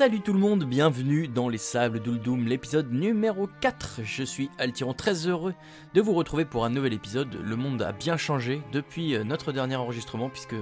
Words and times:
Salut 0.00 0.22
tout 0.22 0.32
le 0.32 0.38
monde, 0.38 0.64
bienvenue 0.64 1.28
dans 1.28 1.50
les 1.50 1.58
Sables 1.58 2.00
d'Uldoum, 2.00 2.46
l'épisode 2.46 2.90
numéro 2.90 3.50
4. 3.60 4.00
Je 4.02 4.22
suis 4.22 4.48
Altiron, 4.56 4.94
très 4.94 5.26
heureux 5.26 5.52
de 5.92 6.00
vous 6.00 6.14
retrouver 6.14 6.46
pour 6.46 6.64
un 6.64 6.70
nouvel 6.70 6.94
épisode. 6.94 7.34
Le 7.34 7.54
monde 7.54 7.82
a 7.82 7.92
bien 7.92 8.16
changé 8.16 8.62
depuis 8.72 9.14
euh, 9.14 9.24
notre 9.24 9.52
dernier 9.52 9.76
enregistrement 9.76 10.30
puisque 10.30 10.54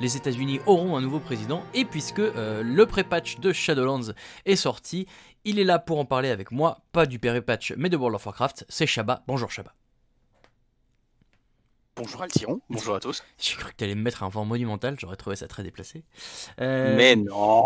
les 0.00 0.16
États-Unis 0.16 0.60
auront 0.64 0.96
un 0.96 1.02
nouveau 1.02 1.20
président 1.20 1.62
et 1.74 1.84
puisque 1.84 2.20
euh, 2.20 2.62
le 2.62 2.86
pré-patch 2.86 3.38
de 3.38 3.52
Shadowlands 3.52 4.14
est 4.46 4.56
sorti. 4.56 5.06
Il 5.44 5.58
est 5.58 5.64
là 5.64 5.78
pour 5.78 5.98
en 5.98 6.06
parler 6.06 6.30
avec 6.30 6.50
moi, 6.50 6.78
pas 6.92 7.04
du 7.04 7.18
pré-patch 7.18 7.74
mais 7.76 7.90
de 7.90 7.98
World 7.98 8.14
of 8.14 8.24
Warcraft. 8.24 8.64
C'est 8.70 8.86
Shaba. 8.86 9.24
Bonjour 9.26 9.50
Shaba. 9.50 9.74
Bonjour 11.96 12.22
Altiron, 12.22 12.62
bonjour 12.70 12.94
à 12.94 13.00
tous. 13.00 13.22
J'ai 13.38 13.56
cru 13.56 13.72
que 13.72 13.76
t'allais 13.76 13.94
me 13.94 14.02
mettre 14.02 14.22
un 14.22 14.30
vent 14.30 14.46
monumental, 14.46 14.96
j'aurais 14.98 15.16
trouvé 15.16 15.36
ça 15.36 15.48
très 15.48 15.62
déplacé. 15.62 16.02
Euh, 16.62 16.96
Mais 16.96 17.14
non 17.14 17.64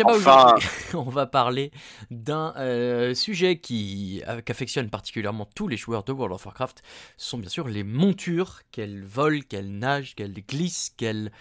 Enfin. 0.00 0.04
aujourd'hui, 0.04 0.68
on 0.94 1.02
va 1.02 1.26
parler 1.26 1.70
d'un 2.10 2.54
euh, 2.56 3.14
sujet 3.14 3.58
qui 3.58 4.22
euh, 4.28 4.40
qu'affectionne 4.42 4.90
particulièrement 4.90 5.48
tous 5.54 5.68
les 5.68 5.76
joueurs 5.76 6.04
de 6.04 6.12
World 6.12 6.34
of 6.34 6.44
Warcraft. 6.44 6.82
Ce 7.16 7.30
sont 7.30 7.38
bien 7.38 7.48
sûr 7.48 7.68
les 7.68 7.84
montures, 7.84 8.60
qu'elles 8.70 9.04
volent, 9.04 9.40
qu'elles 9.48 9.78
nagent, 9.78 10.14
qu'elles 10.14 10.34
glissent, 10.34 10.92
qu'elles... 10.96 11.32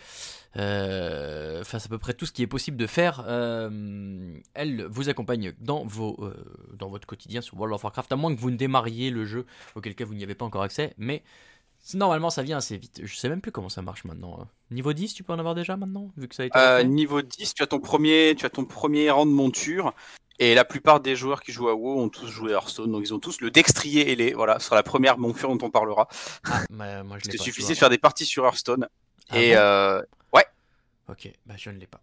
euh, 0.55 1.62
Enfin, 1.62 1.80
c'est 1.80 1.88
à 1.88 1.90
peu 1.90 1.98
près 2.00 2.13
tout 2.13 2.26
ce 2.26 2.32
qui 2.32 2.41
est 2.44 2.48
possible 2.48 2.77
de 2.77 2.88
faire. 2.88 3.23
Euh, 3.27 4.38
elles 4.54 4.85
vous 4.85 5.10
accompagnent 5.10 5.54
dans, 5.60 5.85
vos, 5.85 6.32
dans 6.74 6.90
votre 6.90 7.08
quotidien 7.08 7.41
sur 7.41 7.55
World 7.58 7.76
of 7.76 7.84
Warcraft, 7.84 8.12
à 8.12 8.15
moins 8.15 8.34
que 8.35 8.40
vous 8.40 8.52
ne 8.52 8.58
démarriez 8.58 9.10
le 9.10 9.26
jeu, 9.26 9.46
auquel 9.76 9.96
cas 9.96 10.05
vous 10.05 10.13
n'y 10.15 10.24
avez 10.24 10.35
pas 10.35 10.46
encore 10.46 10.63
accès, 10.63 10.93
mais... 10.98 11.24
Normalement, 11.93 12.30
ça 12.30 12.43
vient 12.43 12.57
assez 12.57 12.77
vite. 12.77 13.02
Je 13.04 13.16
sais 13.16 13.30
même 13.30 13.41
plus 13.41 13.52
comment 13.52 13.70
ça 13.70 13.82
marche 13.82 14.04
maintenant. 14.04 14.48
Niveau 14.71 14.93
10, 14.93 15.13
tu 15.13 15.24
peux 15.24 15.34
en 15.34 15.40
avoir 15.40 15.55
déjà 15.55 15.77
maintenant 15.77 16.12
Vu 16.18 16.27
que 16.27 16.35
ça 16.35 16.43
a 16.43 16.46
été. 16.48 16.57
Euh, 16.57 16.84
Niveau 16.84 17.21
10, 17.21 17.54
tu 17.54 17.63
as, 17.63 17.68
ton 17.68 17.80
premier, 17.80 18.35
tu 18.38 18.46
as 18.46 18.49
ton 18.49 18.66
premier 18.66 19.10
rang 19.10 19.26
de 19.26 19.32
monture. 19.32 19.93
Et 20.40 20.54
la 20.54 20.65
plupart 20.65 20.99
des 20.99 21.15
joueurs 21.15 21.41
qui 21.41 21.52
jouent 21.52 21.70
à 21.70 21.74
WoW 21.74 21.99
ont 21.99 22.10
tous 22.10 22.27
joué 22.27 22.52
Hearthstone, 22.52 22.91
donc 22.91 23.02
ils 23.04 23.13
ont 23.13 23.20
tous 23.20 23.41
le 23.41 23.49
dextrier 23.49 24.12
ailé. 24.12 24.34
Voilà, 24.34 24.60
ce 24.60 24.65
sera 24.65 24.76
la 24.76 24.84
première 24.84 25.18
monture 25.18 25.49
dont 25.55 25.65
on 25.65 25.71
parlera. 25.71 26.08
Ah, 26.46 26.62
bah, 26.70 27.04
moi 27.04 27.18
je 27.18 27.24
pas. 27.24 27.32
tu 27.32 27.38
suffisait 27.40 27.74
de 27.74 27.80
faire 27.80 27.90
des 27.90 27.98
parties 27.98 28.26
sur 28.26 28.46
Hearthstone. 28.46 28.88
Ah 29.30 29.41
et 29.41 29.54
bon? 29.54 29.58
euh, 29.60 30.02
Ok, 31.10 31.32
bah 31.46 31.55
je 31.58 31.70
ne 31.70 31.80
l'ai 31.80 31.88
pas. 31.88 32.02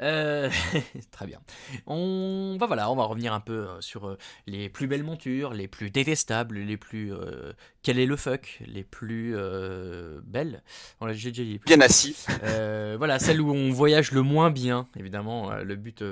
Euh, 0.00 0.50
très 1.12 1.26
bien. 1.26 1.40
On 1.86 2.56
va 2.58 2.66
voilà, 2.66 2.90
on 2.90 2.96
va 2.96 3.04
revenir 3.04 3.32
un 3.32 3.40
peu 3.40 3.52
euh, 3.52 3.80
sur 3.80 4.08
euh, 4.08 4.18
les 4.46 4.68
plus 4.68 4.86
belles 4.86 5.04
montures, 5.04 5.54
les 5.54 5.68
plus 5.68 5.90
détestables, 5.90 6.58
les 6.58 6.76
plus 6.76 7.12
euh, 7.12 7.52
quel 7.82 7.98
est 7.98 8.06
le 8.06 8.16
fuck, 8.16 8.60
les 8.66 8.82
plus 8.82 9.34
euh, 9.36 10.20
belles. 10.24 10.62
Déjà 11.00 11.30
dit 11.30 11.44
les 11.44 11.58
plus. 11.58 11.66
bien 11.66 11.80
assis. 11.80 12.16
Voilà, 12.96 13.18
celle 13.18 13.40
où 13.40 13.52
on 13.52 13.70
voyage 13.70 14.12
le 14.12 14.22
moins 14.22 14.50
bien, 14.50 14.88
évidemment. 14.96 15.52
le 15.54 15.76
but 15.76 16.02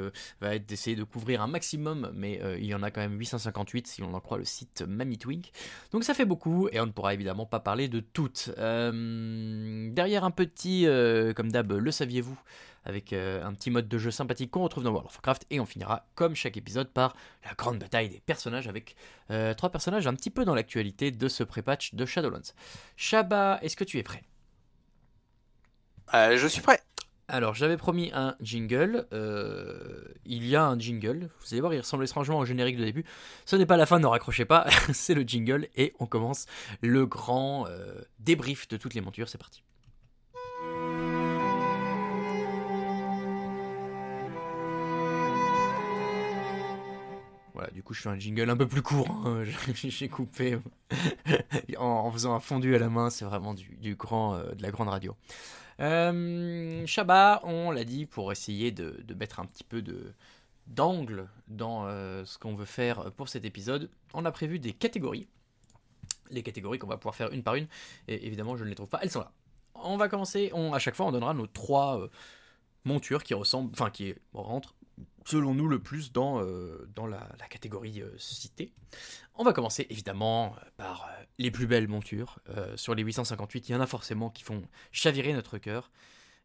va 0.40 0.54
être 0.54 0.66
d'essayer 0.66 0.96
de 0.96 1.04
couvrir 1.04 1.40
un 1.40 1.46
maximum, 1.46 2.10
mais 2.14 2.40
il 2.58 2.66
y 2.66 2.74
en 2.74 2.82
a 2.82 2.90
quand 2.90 3.00
même 3.00 3.18
858 3.18 3.86
si 3.86 4.02
on 4.02 4.12
en 4.14 4.20
croit 4.20 4.38
le 4.38 4.44
site 4.44 4.82
Mamitwink. 4.86 5.50
Donc 5.92 6.04
ça 6.04 6.12
fait 6.12 6.24
beaucoup, 6.24 6.68
et 6.72 6.80
on 6.80 6.86
ne 6.86 6.90
pourra 6.90 7.14
évidemment 7.14 7.46
pas 7.46 7.60
parler 7.60 7.88
de 7.88 8.00
toutes. 8.00 8.50
Derrière 8.56 10.24
un 10.24 10.30
petit, 10.30 10.86
comme 11.34 11.50
d'hab, 11.50 11.72
le 11.72 11.90
saviez-vous? 11.90 12.38
Avec 12.84 13.12
euh, 13.12 13.44
un 13.44 13.54
petit 13.54 13.70
mode 13.70 13.88
de 13.88 13.98
jeu 13.98 14.10
sympathique 14.10 14.50
qu'on 14.50 14.62
retrouve 14.62 14.84
dans 14.84 14.90
World 14.90 15.06
of 15.06 15.14
Warcraft 15.14 15.46
et 15.50 15.60
on 15.60 15.66
finira 15.66 16.06
comme 16.14 16.34
chaque 16.34 16.56
épisode 16.56 16.88
par 16.88 17.14
la 17.44 17.54
grande 17.54 17.78
bataille 17.78 18.08
des 18.08 18.20
personnages 18.20 18.68
avec 18.68 18.96
euh, 19.30 19.54
trois 19.54 19.70
personnages 19.70 20.06
un 20.06 20.14
petit 20.14 20.30
peu 20.30 20.44
dans 20.44 20.54
l'actualité 20.54 21.10
de 21.10 21.28
ce 21.28 21.44
pré-patch 21.44 21.94
de 21.94 22.04
Shadowlands. 22.04 22.52
Shaba, 22.96 23.58
est-ce 23.62 23.76
que 23.76 23.84
tu 23.84 23.98
es 23.98 24.02
prêt? 24.02 24.22
Euh, 26.14 26.36
je 26.36 26.46
suis 26.46 26.60
prêt. 26.60 26.80
alors, 27.28 27.54
j'avais 27.54 27.76
promis 27.76 28.10
un 28.12 28.36
jingle. 28.40 29.06
euh, 29.12 30.04
il 30.26 30.46
y 30.46 30.56
a 30.56 30.64
un 30.64 30.78
jingle. 30.78 31.30
Vous 31.40 31.46
allez 31.52 31.60
voir, 31.60 31.72
il 31.72 31.78
ressemble 31.80 32.04
étrangement 32.04 32.38
au 32.38 32.44
générique 32.44 32.76
de 32.76 32.84
début. 32.84 33.04
Ce 33.46 33.56
n'est 33.56 33.66
pas 33.66 33.76
la 33.76 33.86
fin, 33.86 33.98
ne 33.98 34.06
raccrochez 34.06 34.44
pas. 34.44 34.66
C'est 34.92 35.14
le 35.14 35.22
jingle. 35.22 35.68
Et 35.76 35.94
on 35.98 36.06
commence 36.06 36.46
le 36.82 37.06
grand 37.06 37.66
euh, 37.68 38.02
débrief 38.18 38.68
de 38.68 38.76
toutes 38.76 38.94
les 38.94 39.00
montures. 39.00 39.28
C'est 39.28 39.38
parti. 39.38 39.62
Du 47.72 47.82
coup, 47.82 47.94
je 47.94 48.02
fais 48.02 48.08
un 48.08 48.18
jingle 48.18 48.50
un 48.50 48.56
peu 48.56 48.66
plus 48.66 48.82
court. 48.82 49.10
hein. 49.24 49.44
J'ai 49.74 50.08
coupé 50.08 50.58
en, 51.78 51.84
en 51.84 52.10
faisant 52.12 52.34
un 52.34 52.40
fondu 52.40 52.74
à 52.74 52.78
la 52.78 52.88
main. 52.88 53.10
C'est 53.10 53.24
vraiment 53.24 53.54
du, 53.54 53.94
grand, 53.96 54.34
euh, 54.34 54.52
de 54.52 54.62
la 54.62 54.70
grande 54.70 54.88
radio. 54.88 55.16
Euh, 55.80 56.86
on 57.42 57.70
l'a 57.70 57.84
dit, 57.84 58.06
pour 58.06 58.32
essayer 58.32 58.70
de, 58.70 59.14
mettre 59.14 59.40
un 59.40 59.46
petit 59.46 59.64
peu 59.64 59.82
de 59.82 60.12
d'angle 60.68 61.28
dans 61.48 61.86
euh, 61.86 62.24
ce 62.24 62.38
qu'on 62.38 62.54
veut 62.54 62.64
faire 62.64 63.10
pour 63.12 63.28
cet 63.28 63.44
épisode, 63.44 63.90
on 64.14 64.24
a 64.24 64.30
prévu 64.30 64.60
des 64.60 64.72
catégories. 64.72 65.26
Les 66.30 66.44
catégories 66.44 66.78
qu'on 66.78 66.86
va 66.86 66.98
pouvoir 66.98 67.16
faire 67.16 67.32
une 67.32 67.42
par 67.42 67.56
une. 67.56 67.66
Et 68.06 68.26
évidemment, 68.26 68.56
je 68.56 68.62
ne 68.62 68.68
les 68.68 68.76
trouve 68.76 68.88
pas, 68.88 69.00
elles 69.02 69.10
sont 69.10 69.20
là. 69.20 69.32
On 69.74 69.96
va 69.96 70.08
commencer, 70.08 70.50
on, 70.54 70.72
à 70.72 70.78
chaque 70.78 70.94
fois, 70.94 71.06
on 71.06 71.12
donnera 71.12 71.34
nos 71.34 71.48
trois 71.48 72.00
euh, 72.00 72.08
montures 72.84 73.24
qui 73.24 73.34
ressemblent, 73.34 73.72
enfin 73.72 73.90
qui 73.90 74.14
rentrent, 74.32 74.76
selon 75.26 75.54
nous, 75.54 75.68
le 75.68 75.78
plus 75.78 76.12
dans, 76.12 76.40
euh, 76.42 76.88
dans 76.94 77.06
la, 77.06 77.28
la 77.38 77.46
catégorie 77.48 78.02
euh, 78.02 78.10
citée. 78.18 78.72
On 79.34 79.44
va 79.44 79.52
commencer 79.52 79.86
évidemment 79.90 80.54
par 80.76 81.04
euh, 81.04 81.24
les 81.38 81.50
plus 81.50 81.66
belles 81.66 81.88
montures. 81.88 82.38
Euh, 82.50 82.76
sur 82.76 82.94
les 82.94 83.02
858, 83.02 83.68
il 83.68 83.72
y 83.72 83.74
en 83.74 83.80
a 83.80 83.86
forcément 83.86 84.30
qui 84.30 84.42
font 84.42 84.62
chavirer 84.90 85.32
notre 85.32 85.58
cœur. 85.58 85.90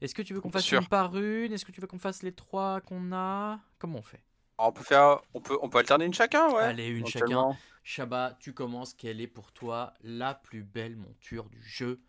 Est-ce 0.02 0.14
que 0.14 0.22
tu 0.22 0.34
veux 0.34 0.42
qu'on 0.42 0.52
fasse 0.52 0.64
Sûr. 0.64 0.82
une 0.82 0.88
par 0.88 1.18
une? 1.18 1.52
Est-ce 1.52 1.66
que 1.66 1.72
tu 1.72 1.82
veux 1.82 1.88
qu'on 1.88 2.00
fasse 2.00 2.22
les 2.22 2.32
trois 2.32 2.82
qu'on 2.82 3.12
a? 3.14 3.60
Comment 3.80 4.00
on 4.00 4.04
fait? 4.04 4.22
Alors, 4.60 4.70
on 4.70 4.74
peut 4.74 4.84
faire, 4.84 5.20
on 5.34 5.42
peut, 5.42 5.58
on 5.62 5.70
peut 5.70 5.80
alterner 5.80 6.06
une 6.06 6.14
chacun, 6.14 6.50
ouais. 6.52 6.64
Allez, 6.64 6.88
une 6.88 7.06
chacun. 7.08 7.58
Shabba, 7.84 8.38
tu 8.40 8.54
commences. 8.54 8.94
Quelle 8.94 9.22
est 9.22 9.28
pour 9.28 9.52
toi 9.52 9.94
la 10.04 10.34
plus 10.34 10.64
belle 10.64 10.96
monture 10.98 11.50
du 11.50 11.62
jeu? 11.64 12.00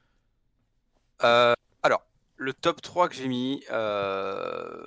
Euh, 1.24 1.54
alors, 1.82 2.04
le 2.36 2.52
top 2.52 2.82
3 2.82 3.08
que 3.08 3.14
j'ai 3.14 3.28
mis, 3.28 3.62
euh, 3.70 4.84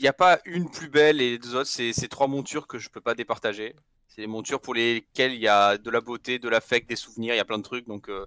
n'y 0.00 0.08
a 0.08 0.12
pas 0.14 0.40
une 0.46 0.70
plus 0.70 0.88
belle 0.88 1.20
et 1.20 1.32
les 1.32 1.38
deux 1.38 1.54
autres, 1.54 1.68
c'est 1.68 1.92
c'est 1.92 2.08
trois 2.08 2.26
montures 2.26 2.66
que 2.66 2.78
je 2.78 2.88
peux 2.88 3.00
pas 3.00 3.14
départager. 3.14 3.76
C'est 4.14 4.20
des 4.20 4.26
montures 4.26 4.60
pour 4.60 4.74
lesquelles 4.74 5.32
il 5.32 5.40
y 5.40 5.48
a 5.48 5.78
de 5.78 5.90
la 5.90 6.02
beauté, 6.02 6.38
de 6.38 6.50
l'affect, 6.50 6.86
des 6.86 6.96
souvenirs, 6.96 7.32
il 7.32 7.38
y 7.38 7.40
a 7.40 7.46
plein 7.46 7.56
de 7.56 7.62
trucs. 7.62 7.86
Donc, 7.86 8.10
euh, 8.10 8.26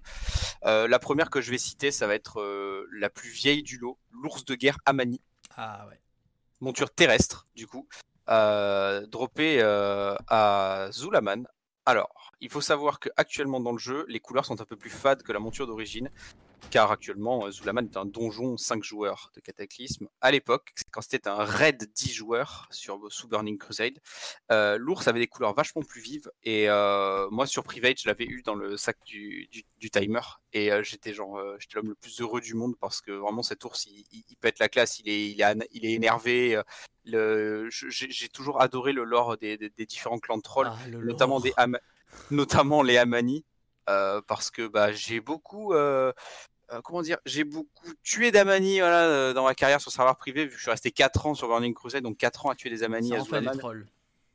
euh, 0.65 0.87
la 0.87 0.97
première 0.97 1.29
que 1.29 1.41
je 1.41 1.51
vais 1.51 1.59
citer, 1.59 1.91
ça 1.91 2.07
va 2.07 2.15
être 2.15 2.41
euh, 2.41 2.87
la 2.91 3.11
plus 3.11 3.29
vieille 3.29 3.61
du 3.61 3.77
lot, 3.77 3.99
l'ours 4.11 4.45
de 4.45 4.55
guerre 4.55 4.79
Amani, 4.87 5.21
Ah 5.55 5.85
ouais. 5.87 5.99
monture 6.59 6.89
terrestre, 6.89 7.47
du 7.55 7.67
coup, 7.67 7.87
droppée 8.27 9.61
à 9.61 10.89
Zulaman. 10.91 11.47
Alors, 11.85 12.31
il 12.41 12.49
faut 12.49 12.61
savoir 12.61 12.99
que 12.99 13.09
actuellement 13.15 13.59
dans 13.59 13.71
le 13.71 13.77
jeu, 13.77 14.05
les 14.07 14.19
couleurs 14.19 14.45
sont 14.45 14.59
un 14.59 14.65
peu 14.65 14.75
plus 14.75 14.89
fades 14.89 15.21
que 15.21 15.31
la 15.31 15.39
monture 15.39 15.67
d'origine, 15.67 16.09
car 16.71 16.91
actuellement, 16.91 17.45
euh, 17.45 17.51
Zulaman 17.51 17.85
est 17.85 17.97
un 17.97 18.05
donjon 18.05 18.57
5 18.57 18.83
joueurs 18.83 19.31
de 19.35 19.39
Cataclysme. 19.41 20.07
À 20.21 20.31
l'époque, 20.31 20.73
quand 20.91 21.01
c'était 21.01 21.27
un 21.27 21.43
raid 21.43 21.89
10 21.93 22.13
joueurs 22.13 22.67
sur, 22.71 22.99
sous 23.11 23.27
Burning 23.27 23.57
Crusade, 23.57 23.99
euh, 24.51 24.77
l'ours 24.77 25.07
avait 25.07 25.19
des 25.19 25.27
couleurs 25.27 25.53
vachement 25.53 25.81
plus 25.81 26.01
vives, 26.01 26.31
et 26.43 26.69
euh, 26.69 27.27
moi 27.31 27.47
sur 27.47 27.63
Private, 27.63 27.99
je 28.01 28.07
l'avais 28.07 28.25
eu 28.25 28.41
dans 28.43 28.55
le 28.55 28.77
sac 28.77 28.97
du, 29.05 29.47
du- 29.51 29.63
du 29.77 29.89
timer, 29.89 30.21
et 30.53 30.71
euh, 30.71 30.83
j'étais 30.83 31.13
genre, 31.13 31.39
j'étais 31.59 31.75
l'homme 31.75 31.89
le 31.89 31.95
plus 31.95 32.19
heureux 32.21 32.41
du 32.41 32.53
monde, 32.55 32.75
parce 32.79 33.01
que 33.01 33.11
vraiment 33.11 33.43
cet 33.43 33.63
ours, 33.65 33.85
il, 33.85 34.03
il- 34.11 34.23
il 34.29 34.37
pète 34.37 34.59
la 34.59 34.69
classe, 34.69 34.99
il 34.99 35.09
est, 35.09 35.29
il 35.29 35.65
il 35.71 35.85
est 35.85 35.93
énervé, 35.93 36.61
j'ai 37.05 38.29
toujours 38.29 38.61
adoré 38.61 38.91
le 38.93 39.03
lore 39.03 39.37
des, 39.37 39.57
des- 39.57 39.69
des 39.69 39.85
différents 39.85 40.19
clans 40.19 40.37
de 40.37 40.41
trolls, 40.41 40.67
Ah, 40.71 40.87
notamment 41.05 41.39
des 41.39 41.53
notamment 42.31 42.81
les 42.81 42.97
Amani, 42.97 43.45
euh, 43.89 44.21
parce 44.27 44.49
que 44.51 44.67
bah, 44.67 44.91
j'ai 44.91 45.19
beaucoup, 45.19 45.73
euh, 45.73 46.11
euh, 46.71 46.81
comment 46.81 47.01
dire, 47.01 47.17
j'ai 47.25 47.43
beaucoup 47.43 47.91
tué 48.03 48.31
d'Amani 48.31 48.79
voilà, 48.79 49.03
euh, 49.03 49.33
dans 49.33 49.43
ma 49.43 49.53
carrière 49.53 49.81
sur 49.81 49.91
serveur 49.91 50.17
privé, 50.17 50.45
vu 50.45 50.51
que 50.51 50.55
je 50.57 50.61
suis 50.61 50.71
resté 50.71 50.91
4 50.91 51.27
ans 51.27 51.35
sur 51.35 51.47
Burning 51.47 51.73
Crusade, 51.73 52.03
donc 52.03 52.17
4 52.17 52.45
ans 52.47 52.49
à 52.49 52.55
tuer 52.55 52.69
des 52.69 52.83
Amani 52.83 53.09
Ça 53.09 53.15
à 53.15 53.19
en 53.19 53.25
fait 53.25 53.41
des 53.41 53.57
trolls. 53.57 53.85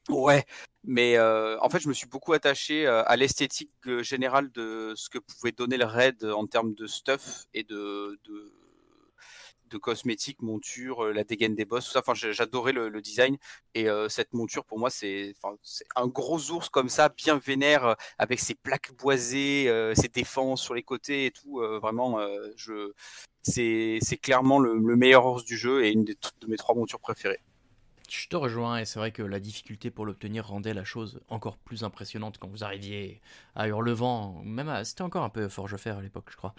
Ouais, 0.08 0.44
mais 0.84 1.16
euh, 1.16 1.58
en 1.60 1.68
fait, 1.68 1.80
je 1.80 1.88
me 1.88 1.92
suis 1.92 2.06
beaucoup 2.06 2.32
attaché 2.32 2.86
à 2.86 3.14
l'esthétique 3.16 3.70
générale 4.00 4.50
de 4.52 4.92
ce 4.96 5.08
que 5.08 5.18
pouvait 5.18 5.52
donner 5.52 5.76
le 5.76 5.84
raid 5.84 6.24
en 6.24 6.46
termes 6.46 6.74
de 6.74 6.86
stuff 6.86 7.46
et 7.54 7.64
de, 7.64 8.18
de, 8.24 8.52
de 9.70 9.78
cosmétiques, 9.78 10.42
montures, 10.42 11.04
euh, 11.04 11.12
la 11.12 11.24
dégaine 11.24 11.54
des 11.54 11.64
boss, 11.64 11.86
tout 11.86 11.92
ça. 11.92 12.00
Enfin, 12.00 12.14
j'adorais 12.14 12.72
le, 12.72 13.00
design 13.00 13.38
et 13.74 13.88
euh, 13.88 14.08
cette 14.08 14.34
monture 14.34 14.64
pour 14.64 14.78
moi, 14.78 14.90
c'est 14.90 15.34
un 15.96 16.06
gros 16.06 16.50
ours 16.50 16.68
comme 16.68 16.88
ça, 16.88 17.08
bien 17.08 17.38
vénère, 17.38 17.84
euh, 17.84 17.94
avec 18.18 18.40
ses 18.40 18.54
plaques 18.54 18.92
boisées, 18.98 19.70
ses 19.94 20.08
défenses 20.08 20.62
sur 20.62 20.74
les 20.74 20.82
côtés 20.82 21.26
et 21.26 21.30
tout. 21.30 21.60
vraiment, 21.80 22.18
je 22.56 22.92
c'est 23.42 24.18
clairement 24.20 24.58
le, 24.58 24.74
le 24.76 24.96
meilleur 24.96 25.26
ours 25.26 25.44
du 25.44 25.56
jeu 25.56 25.84
et 25.84 25.90
une 25.90 26.04
de 26.04 26.16
mes 26.46 26.56
trois 26.56 26.74
montures 26.74 27.00
préférées. 27.00 27.40
Je 28.10 28.26
te 28.26 28.34
rejoins 28.34 28.78
et 28.78 28.84
c'est 28.86 28.98
vrai 28.98 29.12
que 29.12 29.22
la 29.22 29.38
difficulté 29.38 29.88
pour 29.92 30.04
l'obtenir 30.04 30.48
rendait 30.48 30.74
la 30.74 30.82
chose 30.82 31.20
encore 31.28 31.56
plus 31.56 31.84
impressionnante 31.84 32.38
quand 32.38 32.48
vous 32.48 32.64
arriviez 32.64 33.20
à 33.54 33.68
Hurlevent, 33.68 34.42
même 34.44 34.68
à... 34.68 34.84
c'était 34.84 35.02
encore 35.02 35.22
un 35.22 35.28
peu 35.28 35.48
Forgefer 35.48 35.90
à 35.90 36.00
l'époque 36.00 36.26
je 36.28 36.36
crois. 36.36 36.52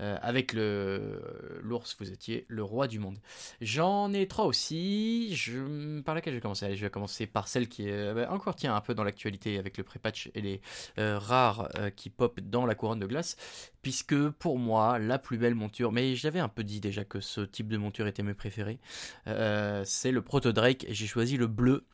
Euh, 0.00 0.18
avec 0.22 0.52
le 0.52 1.60
l'ours 1.62 1.96
vous 2.00 2.10
étiez 2.10 2.46
le 2.48 2.64
roi 2.64 2.88
du 2.88 2.98
monde. 2.98 3.18
J'en 3.60 4.12
ai 4.12 4.26
trois 4.26 4.46
aussi, 4.46 5.36
je... 5.36 6.00
par 6.00 6.16
laquelle 6.16 6.32
je 6.32 6.38
vais 6.38 6.42
commencer? 6.42 6.74
Je 6.74 6.82
vais 6.84 6.90
commencer 6.90 7.28
par 7.28 7.46
celle 7.46 7.68
qui 7.68 7.88
est 7.88 8.12
bah, 8.12 8.26
encore 8.32 8.56
tient 8.56 8.74
un 8.74 8.80
peu 8.80 8.94
dans 8.94 9.04
l'actualité 9.04 9.56
avec 9.56 9.78
le 9.78 9.84
pré-patch 9.84 10.32
et 10.34 10.40
les 10.40 10.60
euh, 10.98 11.16
rares 11.16 11.68
euh, 11.76 11.90
qui 11.90 12.10
pop 12.10 12.40
dans 12.40 12.66
la 12.66 12.74
couronne 12.74 12.98
de 12.98 13.06
glace 13.06 13.36
puisque 13.82 14.28
pour 14.30 14.58
moi 14.58 14.98
la 14.98 15.20
plus 15.20 15.38
belle 15.38 15.54
monture, 15.54 15.92
mais 15.92 16.16
j'avais 16.16 16.40
un 16.40 16.48
peu 16.48 16.64
dit 16.64 16.80
déjà 16.80 17.04
que 17.04 17.20
ce 17.20 17.40
type 17.40 17.68
de 17.68 17.76
monture 17.76 18.08
était 18.08 18.24
mes 18.24 18.34
préférés, 18.34 18.80
c'est 19.24 20.10
le 20.10 20.20
Proto 20.20 20.52
Drake 20.52 20.87
j'ai 20.94 21.06
choisi 21.06 21.36
le 21.36 21.46
bleu 21.46 21.84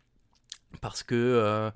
parce 0.80 1.02
que, 1.02 1.14
euh, 1.14 1.70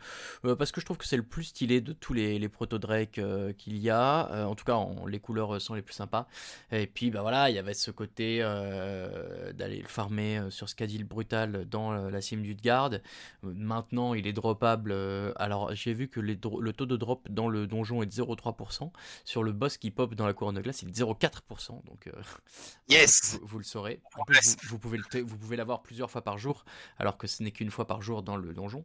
euh, 0.45 0.57
parce 0.57 0.73
que 0.73 0.81
je 0.81 0.87
trouve 0.87 0.97
que 0.97 1.07
c'est 1.07 1.17
le 1.17 1.23
plus 1.23 1.45
stylé 1.45 1.81
de 1.81 1.93
tous 1.93 2.13
les, 2.13 2.39
les 2.39 2.49
proto 2.49 2.79
Drake 2.79 3.19
euh, 3.19 3.53
qu'il 3.53 3.79
y 3.79 3.91
a. 3.91 4.47
en 4.47 4.55
tout 4.55 4.65
cas, 4.65 4.79
les 5.07 5.21
couleurs 5.21 5.61
sont 5.61 5.75
les 5.75 5.83
plus 5.83 5.95
sympas. 5.95 6.27
Et 6.71 6.87
puis, 6.87 7.11
bah 7.11 7.23
voilà, 7.23 7.51
il 7.51 7.57
y 7.57 7.59
avait 7.59 7.75
ce 7.75 7.91
côté 7.91 8.39
d'aller 8.39 9.81
le 9.81 9.89
farmer 9.89 10.43
sur 10.51 10.69
Scadil 10.69 11.05
Brutal 11.05 11.67
dans 11.69 11.93
la 11.93 12.21
cime 12.21 12.43
du 12.43 12.55
Guard. 12.55 12.99
Maintenant, 13.43 14.15
il 14.15 14.27
est 14.27 14.33
droppable. 14.33 14.93
alors, 15.37 15.75
j'ai 15.75 15.95
vu 15.95 16.09
que 16.09 16.21
le 16.21 16.37
taux 16.37 16.87
de 16.87 16.97
drop 16.97 17.29
dans 17.31 17.49
le 17.49 17.67
donjon 17.67 18.03
est 18.03 18.07
de 18.07 18.13
0,3%. 18.13 18.91
Sur 19.25 19.43
le 19.43 19.53
boss 19.53 19.77
qui 19.77 19.91
pop 19.91 20.15
dans 20.15 20.27
la 20.27 20.33
couronne 20.33 20.57
de 20.57 20.61
glace, 20.61 20.83
il 20.83 20.89
est 20.89 20.93
de 20.93 21.05
0,4%. 21.05 21.85
Donc, 21.85 22.11
yes 22.89 23.39
vous, 23.43 23.59
le 23.59 23.65
saurez. 23.65 24.01
En 24.17 24.25
plus, 24.25 24.57
vous, 24.63 24.69
vous, 24.71 24.79
pouvez 24.79 24.99
vous 25.23 25.39
pouvez 25.39 25.57
l'avoir 25.57 25.83
plusieurs 25.83 26.11
fois 26.11 26.23
par 26.23 26.39
jour, 26.39 26.65
alors 26.99 27.19
que 27.19 27.27
ce 27.27 27.43
n'est 27.43 27.51
qu'une 27.51 27.71
fois 27.71 27.87
par 27.87 28.03
jour 28.03 28.23
dans 28.23 28.37
le 28.37 28.55
donjon. 28.55 28.85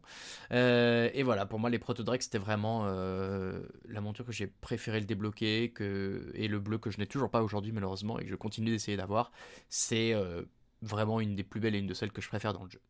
Euh, 0.52 1.10
et 1.14 1.24
voilà, 1.24 1.46
pour 1.46 1.60
moi, 1.60 1.70
les 1.70 1.80
Proto 1.80 2.04
c'était 2.20 2.38
vraiment 2.38 2.86
euh, 2.86 3.62
la 3.88 4.02
monture 4.02 4.26
que 4.26 4.32
j'ai 4.32 4.48
préféré 4.48 5.00
le 5.00 5.06
débloquer, 5.06 5.72
que, 5.72 6.32
et 6.34 6.48
le 6.48 6.60
bleu 6.60 6.78
que 6.78 6.92
je 6.92 6.98
n'ai 6.98 7.08
toujours 7.08 7.30
pas 7.30 7.42
aujourd'hui, 7.42 7.72
malheureusement, 7.72 8.20
et 8.20 8.24
que 8.24 8.30
je 8.30 8.36
continue 8.36 8.72
d'essayer 8.72 8.98
d'avoir. 8.98 9.32
C'est 9.70 10.14
euh, 10.14 10.44
vraiment 10.82 11.20
une 11.20 11.36
des 11.36 11.44
plus 11.44 11.60
belles 11.60 11.76
et 11.76 11.80
une 11.80 11.88
de 11.88 11.94
celles 11.94 12.12
que 12.12 12.22
je 12.22 12.28
préfère 12.28 12.54
dans 12.54 12.64
le 12.64 12.70
jeu. 12.70 12.82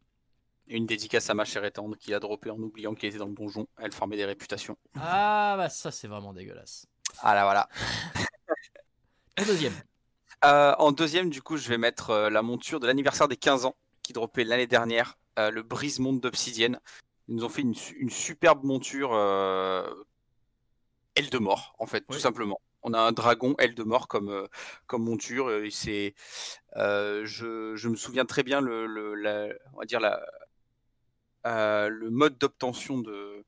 Une 0.68 0.86
dédicace 0.86 1.30
à 1.30 1.33
ma 1.33 1.45
chère 1.45 1.65
étendre 1.65 1.98
qui 1.98 2.13
a 2.13 2.19
droppé 2.19 2.50
en 2.50 2.57
oubliant 2.60 2.95
qu'elle 2.95 3.10
était 3.10 3.19
dans 3.19 3.27
le 3.27 3.33
donjon. 3.33 3.68
Elle 3.77 3.92
formait 3.92 4.15
des 4.15 4.25
réputations. 4.25 4.77
Ah, 4.95 5.56
bah 5.57 5.69
ça, 5.69 5.92
c'est 5.92 6.07
vraiment 6.07 6.33
dégueulasse. 6.33 6.88
Ah 7.19 7.36
là, 7.36 7.44
voilà. 7.44 7.68
en 9.39 9.45
deuxième. 9.45 9.74
en 10.42 10.92
deuxième, 10.94 11.30
du 11.30 11.42
coup, 11.42 11.57
je 11.57 11.68
vais 11.68 11.77
mettre 11.77 12.30
la 12.30 12.42
monture 12.42 12.80
de 12.80 12.88
l'anniversaire 12.88 13.27
des 13.27 13.36
15 13.36 13.65
ans 13.65 13.75
qui 14.04 14.13
droppait 14.13 14.44
l'année 14.44 14.68
dernière, 14.68 15.18
le 15.38 15.62
brise-monde 15.62 16.19
d'obsidienne. 16.19 16.80
Ils 17.27 17.35
nous 17.35 17.45
ont 17.45 17.50
fait 17.50 17.62
une, 17.62 18.09
superbe 18.09 18.63
monture 18.63 19.13
euh, 19.13 19.88
aile 21.15 21.30
de 21.30 21.38
mort, 21.38 21.75
en 21.80 21.85
fait, 21.85 22.06
tout 22.09 22.19
simplement. 22.19 22.59
On 22.81 22.94
a 22.94 23.00
un 23.00 23.13
dragon 23.13 23.56
aile 23.59 23.75
de 23.75 23.83
mort 23.83 24.09
comme, 24.09 24.30
euh, 24.30 24.47
comme 24.88 25.03
monture. 25.03 25.50
C'est, 25.71 26.15
euh, 26.75 27.25
je, 27.25 27.75
je, 27.75 27.88
me 27.88 27.95
souviens 27.95 28.25
très 28.25 28.44
bien 28.44 28.59
le, 28.59 28.85
le 28.85 29.57
on 29.74 29.80
va 29.80 29.85
dire 29.85 30.01
la, 30.01 30.19
le 31.45 32.09
mode 32.09 32.38
d'obtention 32.38 33.00
de, 33.00 33.45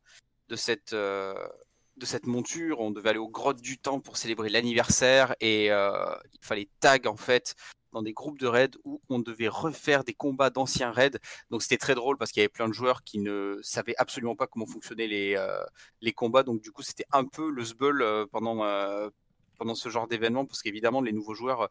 de 0.48 0.56
cette 0.56 0.94
de 0.94 2.06
cette 2.06 2.28
monture. 2.28 2.80
On 2.80 2.92
devait 2.92 3.10
aller 3.10 3.20
aux 3.20 3.30
grottes 3.30 3.62
du 3.62 3.78
temps 3.78 4.00
pour 4.00 4.16
célébrer 4.16 4.50
l'anniversaire 4.50 5.36
et 5.42 5.66
il 5.68 6.40
fallait 6.42 6.70
tag 6.80 7.08
en 7.08 7.18
fait 7.18 7.56
dans 7.96 8.04
des 8.04 8.12
groupes 8.12 8.38
de 8.40 8.48
raids 8.48 8.72
où 8.84 9.02
on 9.08 9.20
devait 9.20 9.48
refaire 9.48 10.04
des 10.04 10.14
combats 10.14 10.50
d'anciens 10.50 10.92
raids. 10.92 11.18
Donc 11.50 11.64
c'était 11.64 11.78
très 11.78 11.96
drôle 11.96 12.18
parce 12.18 12.34
qu'il 12.34 12.42
y 12.42 12.44
avait 12.44 12.50
plein 12.50 12.68
de 12.68 12.74
joueurs 12.74 13.04
qui 13.04 13.20
ne 13.20 13.58
savaient 13.64 13.96
absolument 13.98 14.36
pas 14.36 14.48
comment 14.48 14.66
fonctionnaient 14.66 15.08
les, 15.08 15.36
euh, 15.38 15.64
les 16.02 16.12
combats. 16.12 16.44
Donc 16.44 16.62
du 16.62 16.74
coup 16.74 16.84
c'était 16.84 17.06
un 17.14 17.24
peu 17.24 17.50
le 17.50 17.64
sbull 17.64 18.02
euh, 18.02 18.26
pendant, 18.30 18.66
euh, 18.66 19.10
pendant 19.58 19.76
ce 19.76 19.88
genre 19.88 20.10
d'événement 20.10 20.46
parce 20.46 20.62
qu'évidemment 20.62 21.00
les 21.00 21.14
nouveaux 21.14 21.36
joueurs 21.36 21.70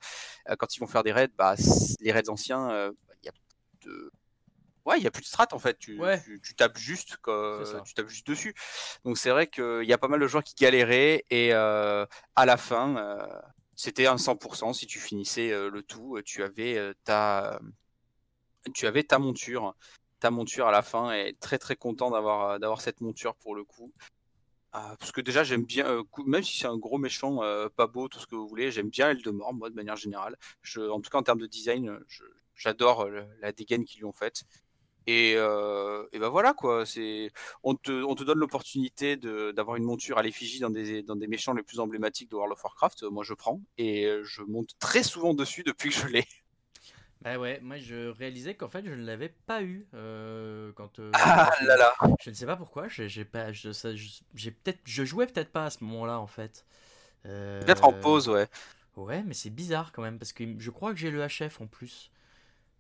quand 0.59 0.75
ils 0.75 0.81
vont 0.81 0.87
faire 0.87 1.03
des 1.03 1.13
raids, 1.13 1.29
bah, 1.37 1.57
les 2.01 2.11
raids 2.11 2.31
anciens, 2.31 2.91
il 3.23 3.27
y 3.27 3.29
a 3.29 3.33
de... 3.83 4.11
Ouais, 4.87 4.99
il 4.99 5.05
y 5.05 5.07
a 5.07 5.11
plus 5.11 5.23
de 5.23 5.27
strat 5.27 5.49
en 5.53 5.59
fait. 5.59 5.79
Tu, 5.79 6.01
tu, 6.43 6.55
tapes 6.55 6.79
juste, 6.79 7.19
tu 7.85 7.95
tapes 7.95 8.09
juste 8.09 8.27
dessus. 8.27 8.55
Donc 9.05 9.19
c'est 9.19 9.31
vrai 9.31 9.47
qu'il 9.47 9.85
y 9.85 9.93
a 9.93 9.99
pas 9.99 10.09
mal 10.09 10.21
de 10.21 10.27
joueurs 10.27 10.45
qui 10.45 10.55
galéraient 10.55 11.27
et 11.29 11.53
à 11.53 12.07
la 12.47 12.57
fin, 12.57 13.19
c'était 13.77 14.07
un 14.07 14.17
100%. 14.17 14.73
Si 14.73 14.87
tu 14.87 14.99
finissais 14.99 15.51
le 15.51 15.83
tout, 15.83 16.21
tu 16.25 16.43
avais 16.43 16.93
ta, 17.05 17.61
tu 18.75 18.87
avais 18.87 19.03
ta 19.03 19.19
monture, 19.19 19.75
ta 20.21 20.31
monture 20.31 20.67
à 20.67 20.73
la 20.73 20.83
fin. 20.83 21.13
Et 21.13 21.37
très 21.41 21.59
très 21.59 21.77
content 21.77 22.11
d'avoir 22.11 22.59
d'avoir 22.59 22.81
cette 22.81 23.01
monture 23.01 23.35
pour 23.37 23.55
le 23.55 23.65
coup. 23.65 23.93
Ah, 24.73 24.97
parce 24.99 25.13
que 25.13 25.21
déjà 25.21 25.45
j'aime 25.45 25.65
bien, 25.65 26.03
même 26.27 26.43
si 26.43 26.59
c'est 26.59 26.67
un 26.67 26.77
gros 26.77 26.99
méchant, 26.99 27.41
pas 27.77 27.87
beau, 27.87 28.09
tout 28.09 28.19
ce 28.19 28.27
que 28.27 28.35
vous 28.35 28.49
voulez, 28.49 28.73
j'aime 28.73 28.89
bien 28.91 29.11
Eldemort, 29.11 29.55
moi 29.55 29.71
de 29.71 29.75
manière 29.77 29.97
générale. 29.97 30.37
En 30.77 31.01
tout 31.01 31.11
cas 31.11 31.19
en 31.19 31.23
termes 31.23 31.39
de 31.39 31.47
design, 31.47 32.01
j'adore 32.57 33.09
la 33.41 33.53
dégaine 33.53 33.85
qu'ils 33.85 34.01
lui 34.01 34.07
ont 34.07 34.13
faite. 34.13 34.43
Et, 35.07 35.35
euh, 35.37 36.07
et 36.13 36.19
ben 36.19 36.29
voilà 36.29 36.55
quoi, 36.55 36.87
c'est 36.87 37.31
on 37.63 37.75
te, 37.75 37.93
on 38.05 38.15
te 38.15 38.25
donne 38.25 38.39
l'opportunité 38.39 39.17
d'avoir 39.17 39.77
une 39.77 39.85
monture 39.85 40.19
à 40.19 40.23
l'effigie 40.23 40.61
dans 40.61 40.71
des, 40.71 41.03
dans 41.03 41.17
des 41.17 41.27
méchants 41.27 41.53
les 41.53 41.63
plus 41.63 41.79
emblématiques 41.79 42.31
de 42.31 42.37
World 42.37 42.53
of 42.53 42.65
Warcraft. 42.65 43.03
Moi 43.05 43.23
je 43.23 43.35
prends 43.35 43.61
et 43.77 44.09
je 44.23 44.43
monte 44.43 44.71
très 44.79 45.03
souvent 45.03 45.35
dessus 45.35 45.63
depuis 45.63 45.91
que 45.91 45.97
je 45.97 46.07
l'ai. 46.07 46.25
Bah 47.25 47.39
ouais, 47.39 47.59
moi 47.63 47.79
je 47.79 48.11
réalisais 48.11 48.55
qu'en 48.55 48.69
fait 48.69 48.85
je 48.85 48.91
ne 48.93 49.03
l'avais 49.03 49.31
pas 49.31 49.63
eu 49.63 49.87
euh, 49.95 50.73
quand. 50.75 50.99
Euh, 50.99 51.11
ah 51.15 51.51
là 51.63 51.77
là. 51.79 51.95
Je 52.21 52.29
ne 52.29 52.35
sais 52.35 52.45
pas 52.45 52.57
pourquoi, 52.57 52.87
j'ai 52.89 53.25
pas, 53.25 53.51
j'ai 53.51 54.51
peut-être, 54.51 54.81
je 54.85 55.05
jouais 55.05 55.27
peut-être 55.27 55.51
pas 55.51 55.65
à 55.65 55.71
ce 55.71 55.83
moment-là 55.85 56.21
en 56.21 56.27
fait. 56.27 56.67
Peut-être 57.23 57.85
en 57.85 57.95
pause, 57.95 58.29
ouais. 58.29 58.47
Ouais, 58.97 59.23
mais 59.25 59.33
c'est 59.33 59.49
bizarre 59.49 59.91
quand 59.93 60.03
même 60.03 60.19
parce 60.19 60.35
que 60.35 60.45
je 60.59 60.71
crois 60.71 60.93
que 60.93 60.99
j'ai 61.01 61.11
le 61.11 61.27
HF 61.27 61.63
en 61.63 61.67
plus. 61.67 62.11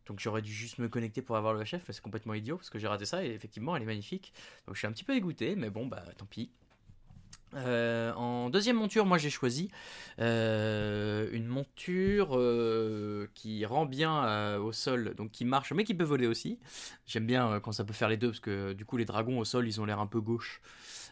Donc 0.06 0.20
j'aurais 0.20 0.42
dû 0.42 0.52
juste 0.52 0.78
me 0.78 0.88
connecter 0.88 1.22
pour 1.22 1.36
avoir 1.36 1.54
le 1.54 1.64
chef, 1.64 1.82
c'est 1.90 2.02
complètement 2.02 2.34
idiot 2.34 2.56
parce 2.56 2.70
que 2.70 2.78
j'ai 2.78 2.88
raté 2.88 3.04
ça 3.04 3.24
et 3.24 3.30
effectivement 3.30 3.74
elle 3.76 3.82
est 3.82 3.86
magnifique. 3.86 4.32
Donc 4.66 4.74
je 4.76 4.80
suis 4.80 4.86
un 4.86 4.92
petit 4.92 5.04
peu 5.04 5.14
dégoûté, 5.14 5.56
mais 5.56 5.70
bon 5.70 5.86
bah 5.86 6.02
tant 6.16 6.26
pis. 6.26 6.50
Euh, 7.56 8.12
en 8.14 8.50
deuxième 8.50 8.76
monture, 8.76 9.06
moi 9.06 9.18
j'ai 9.18 9.30
choisi 9.30 9.70
euh, 10.18 11.28
une 11.32 11.46
monture 11.46 12.36
euh, 12.36 13.28
qui 13.34 13.64
rend 13.64 13.86
bien 13.86 14.56
au 14.56 14.72
sol, 14.72 15.14
donc 15.16 15.30
qui 15.30 15.44
marche, 15.44 15.73
mais 15.73 15.84
qui 15.84 15.94
peut 15.94 16.04
voler 16.04 16.26
aussi. 16.26 16.58
J'aime 17.06 17.26
bien 17.26 17.61
quand 17.61 17.73
ça 17.73 17.84
peut 17.84 17.92
faire 17.92 18.08
les 18.08 18.16
deux, 18.16 18.28
parce 18.28 18.40
que 18.40 18.73
du 18.73 18.84
coup 18.84 18.96
les 18.96 19.04
dragons 19.04 19.38
au 19.38 19.44
sol, 19.44 19.66
ils 19.66 19.80
ont 19.80 19.84
l'air 19.84 20.00
un 20.00 20.06
peu 20.06 20.20
gauche. 20.20 20.61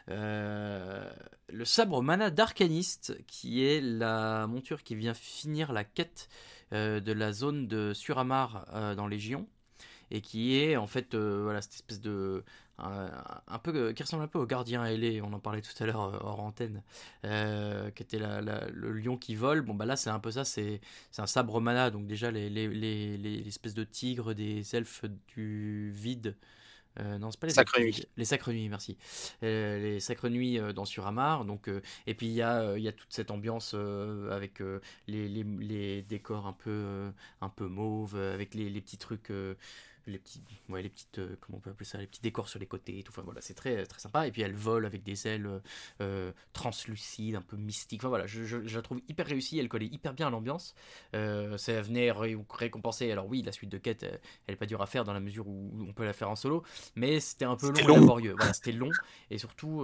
Le 0.09 1.64
sabre 1.64 2.02
mana 2.02 2.30
d'arcaniste, 2.30 3.16
qui 3.26 3.64
est 3.64 3.80
la 3.80 4.47
monture 4.47 4.82
qui 4.82 4.94
vient 4.94 5.14
finir 5.14 5.73
la 5.73 5.85
quête 5.85 6.28
euh, 6.73 7.00
de 7.00 7.12
la 7.12 7.32
zone 7.32 7.68
de 7.68 7.92
Suramar 7.92 8.64
euh, 8.73 8.94
dans 8.94 9.06
Légion 9.06 9.47
et 10.11 10.23
qui 10.23 10.56
est 10.59 10.76
en 10.76 10.87
fait 10.87 11.14
euh, 11.14 11.42
voilà 11.42 11.61
cette 11.61 11.75
espèce 11.75 12.00
de 12.00 12.44
un 12.78 13.59
peu 13.62 13.92
qui 13.92 14.02
ressemble 14.02 14.25
un 14.25 14.28
peu 14.28 14.38
au 14.38 14.47
gardien 14.47 14.85
ailé 14.85 15.21
on 15.23 15.32
en 15.35 15.38
parlait 15.38 15.61
tout 15.61 15.71
à 15.80 15.87
l'heure 15.87 16.00
hors 16.25 16.40
antenne 16.40 16.82
qui 17.23 18.02
était 18.02 18.18
le 18.18 18.92
lion 18.92 19.16
qui 19.16 19.37
vole. 19.37 19.61
Bon 19.61 19.75
bah 19.75 19.85
là 19.85 19.94
c'est 19.94 20.11
un 20.11 20.18
peu 20.18 20.32
ça 20.32 20.44
c'est 20.44 20.80
un 21.18 21.26
sabre 21.26 21.61
mana 21.61 21.90
donc 21.90 22.06
déjà 22.06 22.30
les, 22.32 22.50
les, 22.50 22.66
les, 22.68 23.18
les 23.18 23.73
de 23.73 23.85
tigres 23.85 24.35
des 24.35 24.75
elfes 24.75 25.04
du 25.28 25.92
vide 25.92 26.35
euh, 27.00 27.18
non, 27.18 27.30
c'est 27.30 27.40
pas 27.40 27.46
les 27.46 27.52
Sacres 27.52 27.80
Nuits. 27.80 28.06
Les 28.16 28.25
Sacres 28.25 28.52
Nuits, 28.52 28.68
merci. 28.68 28.96
Euh, 29.42 29.78
les 29.78 30.00
Sacres 30.00 30.28
Nuits 30.28 30.58
euh, 30.58 30.72
dans 30.72 30.84
Suramar. 30.84 31.44
Donc, 31.44 31.70
et 32.06 32.14
puis 32.14 32.26
il 32.26 32.32
y 32.32 32.42
a, 32.42 32.76
y 32.76 32.88
a 32.88 32.92
toute 32.92 33.12
cette 33.12 33.30
ambiance 33.30 33.75
avec 34.30 34.61
les, 35.06 35.28
les, 35.28 35.44
les, 35.44 36.02
décors 36.02 36.46
un 36.46 36.52
peu, 36.52 37.11
un 37.40 37.49
peu 37.49 37.66
mauve, 37.66 38.16
avec 38.16 38.54
les, 38.54 38.68
les 38.70 38.80
petits 38.80 38.99
trucs 38.99 39.32
les 40.06 40.18
petits 40.18 40.42
ouais, 40.68 40.82
les 40.82 40.88
petites 40.88 41.18
euh, 41.18 41.37
comment 41.40 41.59
on 41.59 41.61
peut 41.61 41.71
appeler 41.71 41.85
ça 41.85 41.99
les 41.99 42.06
petits 42.06 42.21
décors 42.21 42.49
sur 42.49 42.59
les 42.59 42.66
côtés 42.66 42.99
et 42.99 43.02
tout. 43.02 43.12
Enfin 43.12 43.23
voilà 43.23 43.40
c'est 43.40 43.54
très 43.54 43.85
très 43.87 44.00
sympa. 44.00 44.26
Et 44.26 44.30
puis 44.30 44.42
elle 44.42 44.54
vole 44.54 44.87
avec 44.87 45.02
des 45.02 45.26
ailes 45.26 45.47
euh, 45.47 45.59
euh, 46.00 46.32
translucides 46.52 47.37
un 47.37 47.42
peu 47.42 47.56
mystiques. 47.56 48.00
Enfin 48.00 48.09
voilà 48.09 48.26
je, 48.26 48.44
je, 48.44 48.76
la 48.76 48.82
trouve 48.82 49.00
hyper 49.09 49.26
réussie. 49.26 49.59
Elle 49.59 49.68
collait 49.68 49.87
hyper 49.87 50.14
bien 50.14 50.28
à 50.28 50.30
l'ambiance. 50.30 50.75
Ça 51.12 51.82
venait 51.82 52.12
récompenser 52.12 53.11
alors 53.11 53.26
oui 53.26 53.42
la 53.42 53.52
suite 53.52 53.71
de 53.71 53.78
quête 53.78 54.04
elle 54.47 54.54
est 54.54 54.56
pas 54.56 54.66
dure 54.66 54.82
à 54.82 54.87
faire 54.87 55.04
dans 55.04 55.12
la 55.12 55.21
mesure 55.21 55.49
où 55.49 55.71
on 55.88 55.92
peut 55.92 56.04
la 56.04 56.12
faire 56.12 56.30
en 56.30 56.37
solo. 56.37 56.62
Mais 56.97 57.21
c'était 57.21 57.44
un 57.44 57.56
peu 57.56 57.68
long, 57.68 57.75
et 57.75 57.99
laborieux. 58.00 58.35
Voilà 58.37 58.52
c'était 58.52 58.73
long. 58.73 58.90
Et 59.30 59.38
surtout 59.38 59.82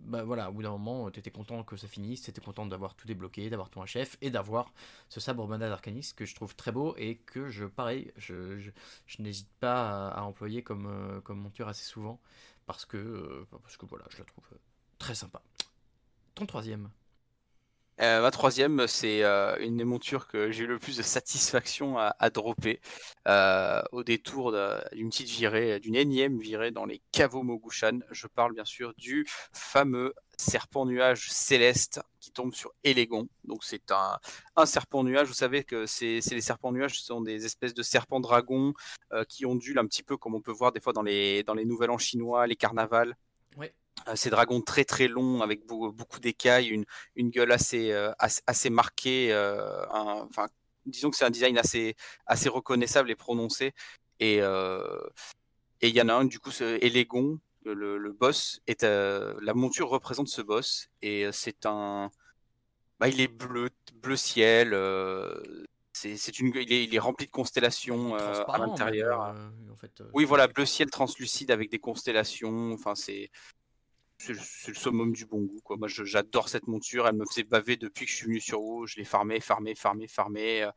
bah 0.00 0.24
voilà 0.24 0.50
au 0.50 0.52
bout 0.52 0.62
d'un 0.62 0.70
moment 0.70 1.10
tu 1.10 1.20
étais 1.20 1.30
content 1.30 1.62
que 1.62 1.76
ça 1.76 1.88
finisse. 1.88 2.22
Tu 2.22 2.30
étais 2.30 2.40
content 2.40 2.66
d'avoir 2.66 2.94
tout 2.94 3.06
débloqué 3.06 3.44
d'avoir 3.50 3.70
ton 3.70 3.84
chef 3.86 4.16
et 4.20 4.30
d'avoir 4.30 4.72
ce 5.08 5.20
sabre 5.20 5.46
mana 5.46 5.68
d'Arcanis 5.68 6.12
que 6.16 6.24
je 6.24 6.34
trouve 6.34 6.54
très 6.56 6.72
beau 6.72 6.94
et 6.96 7.16
que 7.16 7.48
je 7.48 7.64
pareil 7.64 8.12
je 8.16 8.53
je, 8.58 9.22
n'hésite 9.22 9.48
pas 9.60 10.08
à, 10.08 10.22
employer 10.22 10.62
comme, 10.62 10.86
euh, 10.86 11.20
comme 11.20 11.38
monture 11.38 11.68
assez 11.68 11.84
souvent 11.84 12.20
parce 12.66 12.84
que, 12.84 12.96
euh, 12.96 13.46
parce 13.62 13.76
que 13.76 13.86
voilà, 13.86 14.04
je 14.10 14.18
la 14.18 14.24
trouve 14.24 14.44
euh, 14.52 14.58
très 14.98 15.14
sympa. 15.14 15.42
Ton 16.34 16.46
troisième 16.46 16.90
ma 17.98 18.30
troisième, 18.32 18.88
c'est 18.88 19.22
une 19.60 19.76
des 19.76 19.84
montures 19.84 20.26
que 20.26 20.50
j'ai 20.50 20.64
eu 20.64 20.66
le 20.66 20.80
plus 20.80 20.96
de 20.96 21.02
satisfaction 21.02 21.96
à, 21.96 22.30
dropper 22.30 22.80
au 23.92 24.02
détour 24.02 24.52
d'une 24.92 25.10
petite 25.10 25.28
virée, 25.28 25.78
d'une 25.78 25.94
énième 25.94 26.40
virée 26.40 26.72
dans 26.72 26.86
les 26.86 27.00
caveaux 27.12 27.44
Mogushan. 27.44 28.00
Je 28.10 28.26
parle 28.26 28.52
bien 28.52 28.64
sûr 28.64 28.94
du 28.98 29.24
fameux 29.52 30.12
serpent 30.38 30.86
nuage 30.86 31.30
céleste 31.30 32.00
qui 32.20 32.30
tombe 32.30 32.54
sur 32.54 32.72
Elégon. 32.84 33.28
Donc 33.44 33.64
c'est 33.64 33.90
un, 33.90 34.18
un 34.56 34.66
serpent 34.66 35.04
nuage. 35.04 35.28
Vous 35.28 35.34
savez 35.34 35.64
que 35.64 35.86
c'est 35.86 36.20
les 36.30 36.40
serpents 36.40 36.72
nuages, 36.72 36.98
ce 36.98 37.06
sont 37.06 37.20
des 37.20 37.44
espèces 37.46 37.74
de 37.74 37.82
serpents 37.82 38.20
dragons 38.20 38.74
euh, 39.12 39.24
qui 39.24 39.46
ondulent 39.46 39.78
un 39.78 39.86
petit 39.86 40.02
peu 40.02 40.16
comme 40.16 40.34
on 40.34 40.40
peut 40.40 40.52
voir 40.52 40.72
des 40.72 40.80
fois 40.80 40.92
dans 40.92 41.02
les, 41.02 41.42
dans 41.42 41.54
les 41.54 41.64
nouvel 41.64 41.90
an 41.90 41.98
chinois, 41.98 42.46
les 42.46 42.56
carnavals. 42.56 43.16
Ouais. 43.56 43.74
Euh, 44.08 44.16
ces 44.16 44.30
dragons 44.30 44.60
très 44.60 44.84
très 44.84 45.08
longs 45.08 45.40
avec 45.40 45.66
beau- 45.66 45.92
beaucoup 45.92 46.20
d'écailles, 46.20 46.68
une, 46.68 46.84
une 47.14 47.30
gueule 47.30 47.52
assez, 47.52 47.92
euh, 47.92 48.12
assez, 48.18 48.42
assez 48.46 48.70
marquée. 48.70 49.32
euh, 49.32 49.84
un- 49.90 50.26
enfin, 50.28 50.48
disons 50.86 51.10
que 51.10 51.16
c'est 51.16 51.24
un 51.24 51.30
design 51.30 51.56
assez, 51.58 51.94
assez 52.26 52.48
reconnaissable 52.48 53.10
et 53.10 53.16
prononcé. 53.16 53.72
Et 54.20 54.40
et 55.80 55.88
il 55.88 55.94
y 55.94 56.00
en 56.00 56.08
a 56.08 56.14
un, 56.14 56.24
du 56.24 56.38
coup, 56.38 56.50
Elégon, 56.80 57.38
le, 57.72 57.98
le 57.98 58.12
boss, 58.12 58.60
est, 58.66 58.84
euh, 58.84 59.34
la 59.40 59.54
monture 59.54 59.88
représente 59.88 60.28
ce 60.28 60.42
boss. 60.42 60.88
Et 61.02 61.24
euh, 61.24 61.32
c'est 61.32 61.66
un. 61.66 62.10
Bah, 63.00 63.08
il 63.08 63.20
est 63.20 63.28
bleu, 63.28 63.70
bleu 63.94 64.16
ciel. 64.16 64.74
euh, 64.74 65.40
c'est 65.92 66.16
c'est 66.16 66.38
une, 66.40 66.48
il, 66.56 66.72
est, 66.72 66.84
il 66.84 66.94
est 66.94 66.98
rempli 66.98 67.26
de 67.26 67.30
constellations 67.30 68.16
à 68.16 68.58
l'intérieur. 68.58 69.34
en 69.70 69.76
fait, 69.76 70.02
Oui, 70.12 70.24
voilà, 70.24 70.48
bleu 70.48 70.66
ciel 70.66 70.90
translucide 70.90 71.50
avec 71.50 71.70
des 71.70 71.78
constellations. 71.78 72.72
Enfin, 72.72 72.94
c'est 72.94 73.30
c'est 74.18 74.32
le, 74.32 74.74
summum 74.74 75.12
du 75.12 75.26
bon 75.26 75.42
goût. 75.42 75.60
Quoi. 75.62 75.76
Moi, 75.76 75.88
j'adore 75.88 76.48
cette 76.48 76.66
monture. 76.66 77.06
Elle 77.06 77.16
me 77.16 77.26
faisait 77.26 77.42
baver 77.44 77.76
depuis 77.76 78.06
que 78.06 78.10
je 78.10 78.16
suis 78.16 78.26
venu 78.26 78.40
sur 78.40 78.62
WoW. 78.62 78.86
Je 78.86 78.96
l'ai 78.96 79.04
farmé, 79.04 79.40
farmé, 79.40 79.74
farmé, 79.74 80.08
farmé. 80.08 80.62
Euh, 80.62 80.70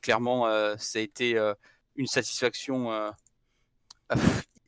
clairement, 0.00 0.46
euh, 0.46 0.76
ça 0.78 0.98
a 0.98 1.02
été 1.02 1.36
euh, 1.36 1.54
une 1.96 2.06
satisfaction 2.06 3.12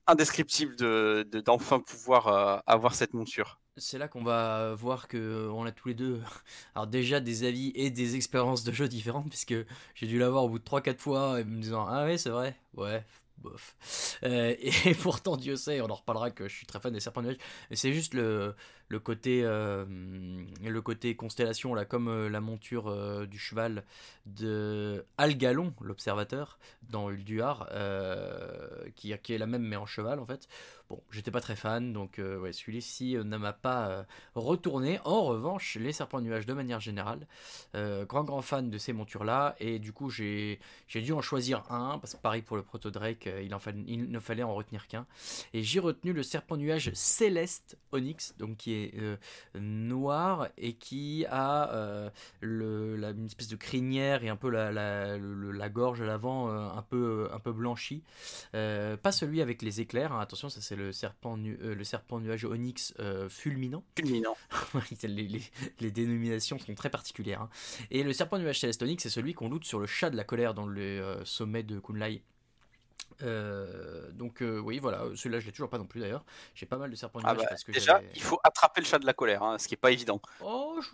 indescriptible 0.06 0.76
de 0.76 1.26
de- 1.30 1.40
d'enfin 1.40 1.80
pouvoir 1.80 2.28
euh, 2.28 2.58
avoir 2.66 2.94
cette 2.94 3.14
monture. 3.14 3.60
C'est 3.76 3.98
là 3.98 4.06
qu'on 4.06 4.22
va 4.22 4.74
voir 4.76 5.08
que 5.08 5.48
on 5.52 5.64
a 5.66 5.72
tous 5.72 5.88
les 5.88 5.94
deux 5.94 6.20
alors 6.76 6.86
déjà 6.86 7.18
des 7.20 7.44
avis 7.44 7.72
et 7.74 7.90
des 7.90 8.14
expériences 8.14 8.62
de 8.62 8.70
jeu 8.72 8.88
différentes 8.88 9.28
puisque 9.28 9.54
j'ai 9.96 10.06
dû 10.06 10.18
l'avoir 10.18 10.44
au 10.44 10.48
bout 10.48 10.60
de 10.60 10.64
3-4 10.64 11.00
fois 11.00 11.40
et 11.40 11.44
me 11.44 11.60
disant 11.60 11.84
ah 11.88 12.04
ouais 12.04 12.16
c'est 12.16 12.30
vrai 12.30 12.56
ouais 12.74 13.04
Euh, 14.22 14.54
et 14.84 14.94
pourtant 14.94 15.36
Dieu 15.36 15.56
sait 15.56 15.80
on 15.80 15.90
en 15.90 15.94
reparlera 15.94 16.30
que 16.30 16.48
je 16.48 16.54
suis 16.54 16.66
très 16.66 16.80
fan 16.80 16.92
des 16.92 17.00
serpents 17.00 17.22
nuages 17.22 17.38
mais 17.70 17.76
c'est 17.76 17.92
juste 17.92 18.14
le, 18.14 18.54
le 18.88 18.98
côté 18.98 19.42
euh, 19.44 19.84
le 19.86 20.82
côté 20.82 21.16
constellation 21.16 21.74
là 21.74 21.84
comme 21.84 22.08
euh, 22.08 22.28
la 22.28 22.40
monture 22.40 23.26
du 23.26 23.38
cheval 23.38 23.84
de 24.26 25.04
Algalon 25.18 25.72
l'observateur 25.80 26.58
dans 26.88 27.10
Ulduar 27.10 27.68
qui, 28.94 29.12
qui 29.22 29.34
est 29.34 29.38
la 29.38 29.46
même 29.46 29.62
mais 29.62 29.76
en 29.76 29.86
cheval 29.86 30.18
en 30.18 30.26
fait 30.26 30.48
Bon, 30.94 31.02
j'étais 31.10 31.32
pas 31.32 31.40
très 31.40 31.56
fan, 31.56 31.92
donc 31.92 32.20
euh, 32.20 32.52
celui-ci 32.52 33.16
euh, 33.16 33.24
ne 33.24 33.36
m'a 33.36 33.52
pas 33.52 33.88
euh, 33.88 34.02
retourné. 34.36 35.00
En 35.04 35.24
revanche, 35.24 35.76
les 35.80 35.92
serpents 35.92 36.20
nuages 36.20 36.46
de 36.46 36.52
manière 36.52 36.78
générale, 36.78 37.26
grand 37.74 38.22
grand 38.22 38.42
fan 38.42 38.70
de 38.70 38.78
ces 38.78 38.92
montures-là, 38.92 39.56
et 39.58 39.80
du 39.80 39.92
coup 39.92 40.08
j'ai 40.08 40.60
dû 40.94 41.12
en 41.12 41.20
choisir 41.20 41.64
un, 41.68 41.98
parce 41.98 42.14
que 42.14 42.20
pareil 42.20 42.42
pour 42.42 42.56
le 42.56 42.62
Proto 42.62 42.92
Drake, 42.92 43.28
il, 43.42 43.52
en 43.56 43.58
il 43.88 44.08
ne 44.08 44.20
fallait 44.20 44.44
en 44.44 44.54
retenir 44.54 44.86
qu'un. 44.86 45.04
Et 45.52 45.64
j'ai 45.64 45.80
retenu 45.80 46.12
le 46.12 46.22
serpent 46.22 46.56
nuage 46.56 46.92
céleste 46.94 47.76
Onyx, 47.90 48.36
donc 48.38 48.56
qui 48.58 48.74
est 48.74 48.94
noir 49.58 50.48
et 50.56 50.74
qui 50.74 51.26
a 51.28 52.10
la- 52.42 53.10
une 53.10 53.26
espèce 53.26 53.48
de 53.48 53.56
crinière 53.56 54.22
et 54.22 54.28
un 54.28 54.36
peu 54.36 54.48
la, 54.50 54.70
la, 54.70 55.68
gorge 55.68 56.00
à 56.02 56.04
l'avant 56.06 56.48
un, 56.50 56.82
peu, 56.82 57.28
un 57.32 57.40
peu 57.40 57.52
blanchie. 57.52 58.04
Pas 58.52 59.12
celui 59.12 59.42
avec 59.42 59.62
les 59.62 59.80
éclairs, 59.80 60.12
hein, 60.12 60.20
attention, 60.20 60.48
ça 60.48 60.60
c'est 60.60 60.76
le 60.76 60.83
serpent, 60.92 61.36
nu- 61.36 61.58
euh, 61.62 61.74
le 61.74 61.84
serpent 61.84 62.20
nuage 62.20 62.44
onyx 62.44 62.94
euh, 63.00 63.28
fulminant. 63.28 63.84
Culminant. 63.94 64.36
les, 65.02 65.08
les- 65.08 65.42
les 65.80 65.90
dénominations 65.90 66.58
sont 66.58 66.74
très 66.74 66.90
particulières. 66.90 67.42
hein. 67.42 67.50
Et 67.90 68.02
le 68.02 68.12
serpent 68.12 68.38
nuage 68.38 68.60
céleste 68.60 68.82
onyx, 68.82 69.02
c'est 69.02 69.10
celui 69.10 69.34
qu'on 69.34 69.48
loot 69.48 69.64
sur 69.64 69.78
le 69.80 69.86
chat 69.86 70.10
de 70.10 70.16
la 70.16 70.24
colère 70.24 70.54
dans 70.54 70.66
le 70.66 70.80
euh, 70.82 71.24
sommet 71.24 71.62
de 71.62 71.78
Kunlai. 71.80 72.22
Euh, 73.22 74.10
donc 74.10 74.42
euh, 74.42 74.58
oui 74.58 74.80
voilà 74.80 75.04
celui-là 75.14 75.38
je 75.38 75.46
l'ai 75.46 75.52
toujours 75.52 75.68
pas 75.70 75.78
non 75.78 75.86
plus 75.86 76.00
d'ailleurs 76.00 76.24
j'ai 76.56 76.66
pas 76.66 76.78
mal 76.78 76.90
de 76.90 76.96
serpents 76.96 77.20
Ah 77.22 77.28
nuages 77.32 77.44
bah, 77.44 77.46
parce 77.50 77.62
que 77.62 77.70
déjà, 77.70 78.02
il 78.12 78.20
faut 78.20 78.40
attraper 78.42 78.80
le 78.80 78.86
chat 78.86 78.98
de 78.98 79.06
la 79.06 79.12
colère, 79.12 79.44
hein, 79.44 79.56
ce 79.56 79.68
qui 79.68 79.74
est 79.74 79.76
pas 79.78 79.92
évident. 79.92 80.20
Oh, 80.44 80.80
je, 80.82 80.88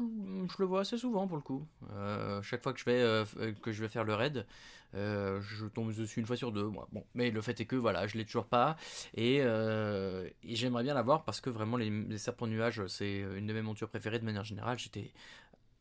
je 0.52 0.56
le 0.58 0.66
vois 0.66 0.80
assez 0.80 0.98
souvent 0.98 1.26
pour 1.26 1.38
le 1.38 1.42
coup. 1.42 1.66
Euh, 1.94 2.42
chaque 2.42 2.62
fois 2.62 2.74
que 2.74 2.78
je 2.78 2.84
vais 2.84 3.54
que 3.62 3.72
je 3.72 3.80
vais 3.80 3.88
faire 3.88 4.04
le 4.04 4.12
raid, 4.14 4.46
euh, 4.94 5.40
je 5.40 5.66
tombe 5.66 5.94
dessus 5.94 6.20
une 6.20 6.26
fois 6.26 6.36
sur 6.36 6.52
deux. 6.52 6.66
Moi. 6.66 6.88
Bon, 6.92 7.04
mais 7.14 7.30
le 7.30 7.40
fait 7.40 7.60
est 7.60 7.66
que 7.66 7.76
voilà, 7.76 8.06
je 8.06 8.16
l'ai 8.16 8.24
toujours 8.24 8.46
pas 8.46 8.76
et, 9.14 9.38
euh, 9.40 10.28
et 10.42 10.56
j'aimerais 10.56 10.82
bien 10.82 10.94
l'avoir 10.94 11.24
parce 11.24 11.40
que 11.40 11.50
vraiment 11.50 11.76
les, 11.76 11.90
les 11.90 12.18
serpents 12.18 12.46
nuages, 12.46 12.86
c'est 12.86 13.18
une 13.18 13.46
de 13.46 13.52
mes 13.52 13.62
montures 13.62 13.88
préférées 13.88 14.18
de 14.18 14.24
manière 14.24 14.44
générale. 14.44 14.78
J'étais 14.78 15.12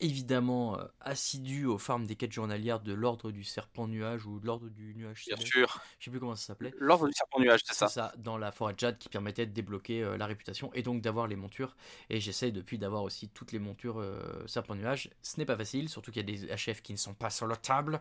évidemment 0.00 0.78
euh, 0.78 0.84
assidu 1.00 1.66
aux 1.66 1.78
farms 1.78 2.06
des 2.06 2.16
quêtes 2.16 2.32
journalières 2.32 2.80
de 2.80 2.92
l'ordre 2.92 3.30
du 3.30 3.44
serpent 3.44 3.86
nuage 3.86 4.26
ou 4.26 4.40
de 4.40 4.46
l'ordre 4.46 4.68
du 4.68 4.94
nuage 4.94 5.24
Bien 5.26 5.36
sûr. 5.36 5.80
Je 5.98 6.06
sais 6.06 6.10
plus 6.10 6.18
comment 6.18 6.34
ça 6.34 6.46
s'appelait. 6.46 6.72
L'ordre 6.78 7.06
du 7.06 7.12
serpent 7.12 7.38
nuage, 7.38 7.60
c'est 7.64 7.74
ça. 7.74 7.88
ça, 7.88 8.12
dans 8.16 8.38
la 8.38 8.50
forêt 8.50 8.74
de 8.74 8.78
Jade 8.78 8.98
qui 8.98 9.08
permettait 9.08 9.46
de 9.46 9.52
débloquer 9.52 10.02
euh, 10.02 10.16
la 10.16 10.26
réputation 10.26 10.72
et 10.74 10.82
donc 10.82 11.02
d'avoir 11.02 11.26
les 11.26 11.36
montures. 11.36 11.76
Et 12.08 12.20
j'essaye 12.20 12.52
depuis 12.52 12.78
d'avoir 12.78 13.02
aussi 13.02 13.28
toutes 13.28 13.52
les 13.52 13.58
montures 13.58 14.00
euh, 14.00 14.46
serpent 14.46 14.74
nuage. 14.74 15.10
Ce 15.22 15.38
n'est 15.38 15.46
pas 15.46 15.56
facile, 15.56 15.88
surtout 15.88 16.10
qu'il 16.10 16.28
y 16.28 16.34
a 16.34 16.36
des 16.38 16.54
HF 16.54 16.82
qui 16.82 16.92
ne 16.92 16.98
sont 16.98 17.14
pas 17.14 17.30
sur 17.30 17.46
la 17.46 17.56
table. 17.56 18.00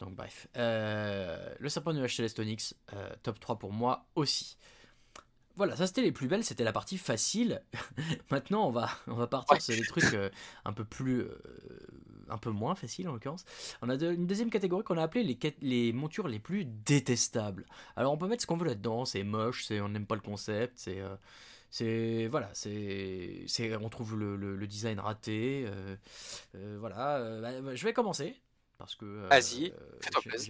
Donc 0.00 0.14
bref. 0.16 0.48
Euh, 0.56 1.54
le 1.58 1.68
serpent 1.68 1.92
nuage 1.92 2.16
Céleste 2.16 2.38
Onyx, 2.40 2.74
euh, 2.92 3.08
top 3.22 3.38
3 3.40 3.58
pour 3.58 3.72
moi 3.72 4.06
aussi. 4.14 4.56
Voilà, 5.56 5.76
ça 5.76 5.86
c'était 5.86 6.02
les 6.02 6.10
plus 6.10 6.26
belles, 6.26 6.42
c'était 6.42 6.64
la 6.64 6.72
partie 6.72 6.98
facile. 6.98 7.62
Maintenant 8.32 8.66
on 8.66 8.72
va, 8.72 8.90
on 9.06 9.14
va 9.14 9.28
partir 9.28 9.54
Ouais. 9.54 9.60
sur 9.60 9.72
les 9.74 9.86
trucs 9.86 10.12
euh, 10.14 10.28
un 10.64 10.72
peu 10.72 10.84
plus... 10.84 11.20
euh, 11.20 11.38
un 12.28 12.38
peu 12.38 12.50
moins 12.50 12.74
faciles 12.74 13.06
en 13.08 13.12
l'occurrence. 13.12 13.44
On 13.82 13.88
a 13.88 13.96
de- 13.96 14.10
une 14.12 14.26
deuxième 14.26 14.50
catégorie 14.50 14.82
qu'on 14.82 14.96
a 14.98 15.02
appelée 15.04 15.38
les, 15.60 15.92
montures 15.92 16.26
les 16.26 16.40
plus 16.40 16.64
détestables. 16.64 17.66
Alors 17.96 18.12
on 18.12 18.16
peut 18.18 18.26
mettre 18.26 18.42
ce 18.42 18.46
qu'on 18.48 18.56
veut 18.56 18.66
là-dedans, 18.66 19.04
c'est 19.04 19.22
moche, 19.22 19.64
c'est 19.66 19.80
on 19.80 19.90
n'aime 19.90 20.06
pas 20.06 20.16
le 20.16 20.22
concept, 20.22 20.72
c'est 20.76 21.00
c'est 21.70 22.26
voilà, 22.28 22.50
c'est 22.54 23.44
on 23.80 23.88
trouve 23.90 24.18
le, 24.18 24.36
le- 24.36 24.56
le 24.56 24.66
design 24.66 24.98
raté, 25.00 25.66
voilà. 26.78 27.40
bah, 27.40 27.60
bah, 27.60 27.74
je 27.74 27.84
vais 27.84 27.92
commencer 27.92 28.36
parce 28.78 28.94
que 28.94 29.04
euh, 29.04 29.28
Vas-y, 29.28 29.72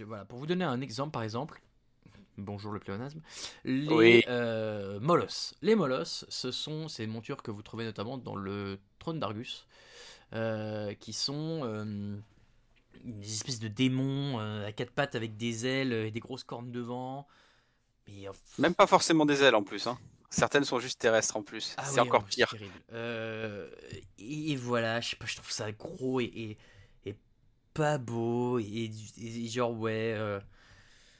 voilà, 0.05 0.25
pour 0.25 0.39
vous 0.39 0.47
donner 0.47 0.65
un 0.65 0.81
exemple 0.81 1.11
par 1.11 1.23
exemple. 1.23 1.61
Bonjour 2.37 2.73
le 2.73 2.79
pléonasme. 2.79 3.21
Les 3.63 3.87
Oui. 3.87 4.23
euh, 4.27 4.99
molosses. 4.99 5.55
Les 5.61 5.73
molosses, 5.75 6.25
ce 6.27 6.51
sont 6.51 6.89
ces 6.89 7.07
montures 7.07 7.41
que 7.41 7.49
vous 7.51 7.61
trouvez 7.61 7.85
notamment 7.85 8.17
dans 8.17 8.35
le 8.35 8.77
trône 8.99 9.19
d'Argus, 9.19 9.65
euh, 10.33 10.93
qui 10.95 11.13
sont 11.13 11.61
euh, 11.63 12.17
des 13.05 13.31
espèces 13.33 13.59
de 13.59 13.69
démons 13.69 14.39
à 14.65 14.71
quatre 14.73 14.91
pattes 14.91 15.15
avec 15.15 15.37
des 15.37 15.65
ailes 15.65 15.93
et 15.93 16.11
des 16.11 16.19
grosses 16.19 16.43
cornes 16.43 16.71
devant. 16.71 17.25
Mais, 18.07 18.27
Même 18.59 18.75
pas 18.75 18.85
forcément 18.87 19.25
des 19.25 19.41
ailes 19.41 19.55
en 19.55 19.63
plus. 19.63 19.87
Hein. 19.87 19.97
Certaines 20.29 20.65
sont 20.65 20.79
juste 20.79 20.99
terrestres 20.99 21.37
en 21.37 21.41
plus. 21.41 21.73
ah 21.77 21.85
c'est 21.85 21.95
ouais, 21.95 21.99
encore 22.01 22.25
pire. 22.25 22.49
terrible. 22.49 22.73
Et, 24.19 24.55
voilà, 24.57 24.99
je 24.99 25.11
sais 25.11 25.15
pas, 25.15 25.25
je 25.25 25.37
trouve 25.37 25.51
ça 25.51 25.71
gros 25.71 26.19
et 26.19 26.57
pas 27.75 27.99
beau 27.99 28.59
et, 28.59 28.91
genre 29.49 29.73
ouais. 29.73 30.15
euh, 30.17 30.41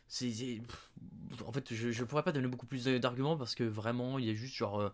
c'est, 0.07 0.61
en 1.47 1.51
fait, 1.53 1.73
je, 1.73 1.91
je 1.91 2.03
pourrais 2.03 2.23
pas 2.23 2.31
donner 2.33 2.47
beaucoup 2.47 2.67
plus 2.67 2.85
d'arguments 2.85 3.37
parce 3.37 3.55
que 3.55 3.63
vraiment, 3.63 4.19
il 4.19 4.25
y 4.25 4.31
a 4.31 4.33
juste 4.33 4.55
genre. 4.55 4.79
euh, 4.81 4.89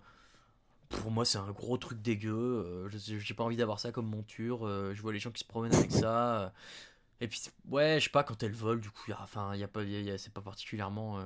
pour 0.90 1.12
moi, 1.12 1.26
c'est 1.26 1.38
un 1.40 1.52
gros 1.52 1.78
truc 1.78 2.02
dégueu. 2.02 2.34
euh, 2.34 2.90
J'ai 2.92 3.34
pas 3.34 3.44
envie 3.44 3.58
d'avoir 3.58 3.80
ça 3.80 3.92
comme 3.92 4.08
monture. 4.08 4.68
euh, 4.68 4.94
je 4.96 5.02
vois 5.02 5.14
les 5.14 5.20
gens 5.20 5.32
qui 5.32 5.40
se 5.42 5.46
promènent 5.48 5.76
avec 5.76 5.92
ça. 5.92 6.54
et 7.22 7.28
puis, 7.30 7.42
ouais, 7.70 7.98
je 8.00 8.06
sais 8.06 8.12
pas, 8.12 8.24
quand 8.24 8.44
elles 8.44 8.54
volent, 8.54 8.82
du 8.82 8.92
coup, 8.92 9.12
enfin, 9.20 9.54
pas, 9.74 9.84
y 9.84 10.10
a- 10.10 10.14
a- 10.14 10.18
c'est 10.18 10.34
pas 10.34 10.42
particulièrement. 10.42 11.20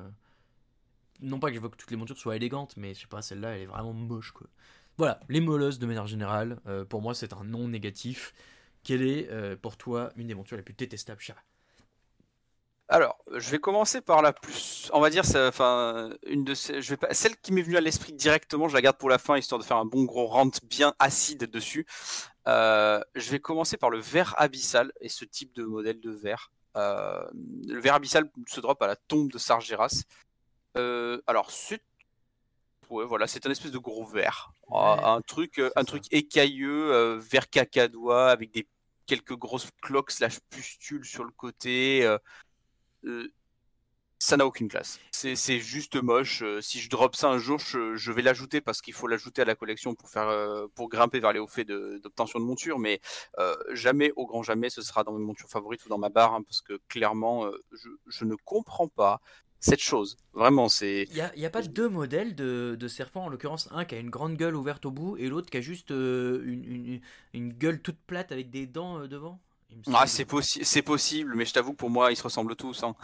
Non 1.21 1.39
pas 1.39 1.49
que 1.49 1.55
je 1.55 1.61
veux 1.61 1.69
que 1.69 1.77
toutes 1.77 1.91
les 1.91 1.97
montures 1.97 2.17
soient 2.17 2.35
élégantes, 2.35 2.75
mais 2.77 2.93
je 2.93 3.01
sais 3.01 3.07
pas, 3.07 3.21
celle-là, 3.21 3.55
elle 3.55 3.61
est 3.63 3.65
vraiment 3.65 3.93
moche, 3.93 4.31
quoi. 4.31 4.47
Voilà, 4.97 5.19
les 5.29 5.41
molosses 5.41 5.79
de 5.79 5.85
manière 5.85 6.07
générale, 6.07 6.59
pour 6.89 7.01
moi, 7.01 7.13
c'est 7.13 7.33
un 7.33 7.43
non 7.43 7.67
négatif. 7.67 8.33
Quelle 8.85 9.01
est, 9.01 9.27
euh, 9.31 9.55
pour 9.55 9.77
toi, 9.77 10.11
une 10.15 10.27
des 10.27 10.35
montures 10.35 10.57
les 10.57 10.63
plus 10.63 10.75
détestables, 10.75 11.19
Alors, 12.87 13.17
je 13.35 13.49
vais 13.49 13.57
commencer 13.57 13.99
par 13.99 14.21
la 14.21 14.31
plus, 14.31 14.91
on 14.93 15.01
va 15.01 15.09
dire, 15.09 15.23
enfin, 15.35 16.11
une 16.27 16.43
de 16.43 16.53
ces, 16.53 16.83
je 16.83 16.91
vais 16.91 16.97
pas, 16.97 17.11
celle 17.11 17.35
qui 17.35 17.51
m'est 17.51 17.63
venue 17.63 17.77
à 17.77 17.81
l'esprit 17.81 18.13
directement, 18.13 18.67
je 18.67 18.75
la 18.75 18.83
garde 18.83 18.97
pour 18.97 19.09
la 19.09 19.17
fin 19.17 19.37
histoire 19.39 19.59
de 19.59 19.65
faire 19.65 19.77
un 19.77 19.85
bon 19.85 20.03
gros 20.03 20.27
rant 20.27 20.51
bien 20.69 20.93
acide 20.99 21.49
dessus. 21.49 21.87
Euh, 22.47 23.01
je 23.15 23.31
vais 23.31 23.39
commencer 23.39 23.75
par 23.75 23.89
le 23.89 23.97
ver 23.97 24.35
abyssal 24.37 24.93
et 25.01 25.09
ce 25.09 25.25
type 25.25 25.51
de 25.55 25.63
modèle 25.63 25.99
de 25.99 26.11
ver. 26.11 26.51
Euh, 26.77 27.25
le 27.33 27.79
ver 27.79 27.95
abyssal 27.95 28.29
se 28.47 28.59
drop 28.59 28.79
à 28.83 28.87
la 28.87 28.95
tombe 28.95 29.31
de 29.31 29.39
Sargeras. 29.39 30.03
Euh, 30.77 31.19
alors, 31.25 31.49
c'est 31.49 31.81
ouais, 32.91 33.05
voilà, 33.05 33.25
c'est 33.25 33.47
un 33.47 33.49
espèce 33.49 33.71
de 33.71 33.79
gros 33.79 34.05
verre. 34.05 34.51
Ah, 34.71 35.15
un 35.15 35.21
truc, 35.21 35.59
un 35.75 35.83
truc 35.85 36.03
écailleux, 36.11 37.17
vert 37.17 37.49
cacadois, 37.49 38.29
avec 38.29 38.51
des 38.51 38.67
quelques 39.05 39.35
grosses 39.35 39.69
cloques 39.81 40.11
slash 40.11 40.39
pustules 40.49 41.05
sur 41.05 41.23
le 41.23 41.31
côté. 41.31 42.07
ça 44.19 44.37
n'a 44.37 44.45
aucune 44.45 44.67
classe. 44.67 44.99
C'est 45.11 45.59
juste 45.59 45.95
moche. 46.01 46.43
si 46.61 46.79
je 46.79 46.89
drop 46.89 47.15
ça 47.15 47.29
un 47.29 47.37
jour, 47.37 47.59
je, 47.59 48.11
vais 48.11 48.21
l'ajouter 48.21 48.61
parce 48.61 48.81
qu'il 48.81 48.93
faut 48.93 49.07
l'ajouter 49.07 49.43
à 49.43 49.45
la 49.45 49.55
collection 49.55 49.93
pour 49.93 50.09
faire 50.09 50.67
pour 50.73 50.89
grimper 50.89 51.19
vers 51.19 51.33
les 51.33 51.39
hauts 51.39 51.47
faits 51.47 51.67
d'obtention 51.67 52.39
de, 52.39 52.45
monture. 52.45 52.79
Mais 52.79 52.99
jamais, 53.73 54.11
au 54.15 54.25
grand 54.25 54.43
jamais, 54.43 54.69
ce 54.69 54.81
sera 54.81 55.03
dans 55.03 55.13
mes 55.13 55.23
montures 55.23 55.49
favorites 55.49 55.85
ou 55.85 55.89
dans 55.89 55.99
ma 55.99 56.09
barre 56.09 56.33
hein, 56.33 56.43
parce 56.43 56.61
que 56.61 56.79
clairement, 56.87 57.49
je, 58.07 58.25
ne 58.25 58.35
comprends 58.35 58.87
pas 58.87 59.21
cette 59.59 59.81
chose. 59.81 60.17
Vraiment, 60.33 60.69
c'est. 60.69 61.07
Il 61.11 61.31
n'y 61.37 61.45
a, 61.45 61.49
pas 61.49 61.61
deux 61.61 61.89
modèles 61.89 62.35
de, 62.35 62.75
de 62.79 62.87
serpents, 62.87 63.25
en 63.25 63.29
l'occurrence 63.29 63.67
un 63.71 63.85
qui 63.85 63.95
a 63.95 63.99
une 63.99 64.09
grande 64.09 64.35
gueule 64.35 64.55
ouverte 64.55 64.85
au 64.85 64.91
bout 64.91 65.17
et 65.17 65.27
l'autre 65.27 65.49
qui 65.49 65.57
a 65.57 65.61
juste 65.61 65.91
euh, 65.91 66.43
une, 66.45 66.99
une, 67.33 67.53
gueule 67.53 67.81
toute 67.81 67.97
plate 67.97 68.31
avec 68.31 68.49
des 68.49 68.67
dents 68.67 68.99
euh, 68.99 69.07
devant 69.07 69.39
ah, 69.93 70.07
c'est 70.07 70.25
c'est 70.41 70.81
possible, 70.83 71.35
mais 71.35 71.43
je 71.43 71.51
t'avoue 71.51 71.73
pour 71.73 71.89
moi, 71.89 72.11
ils 72.11 72.15
se 72.15 72.23
ressemblent 72.23 72.55
tous. 72.55 72.83
Hein. 72.83 72.95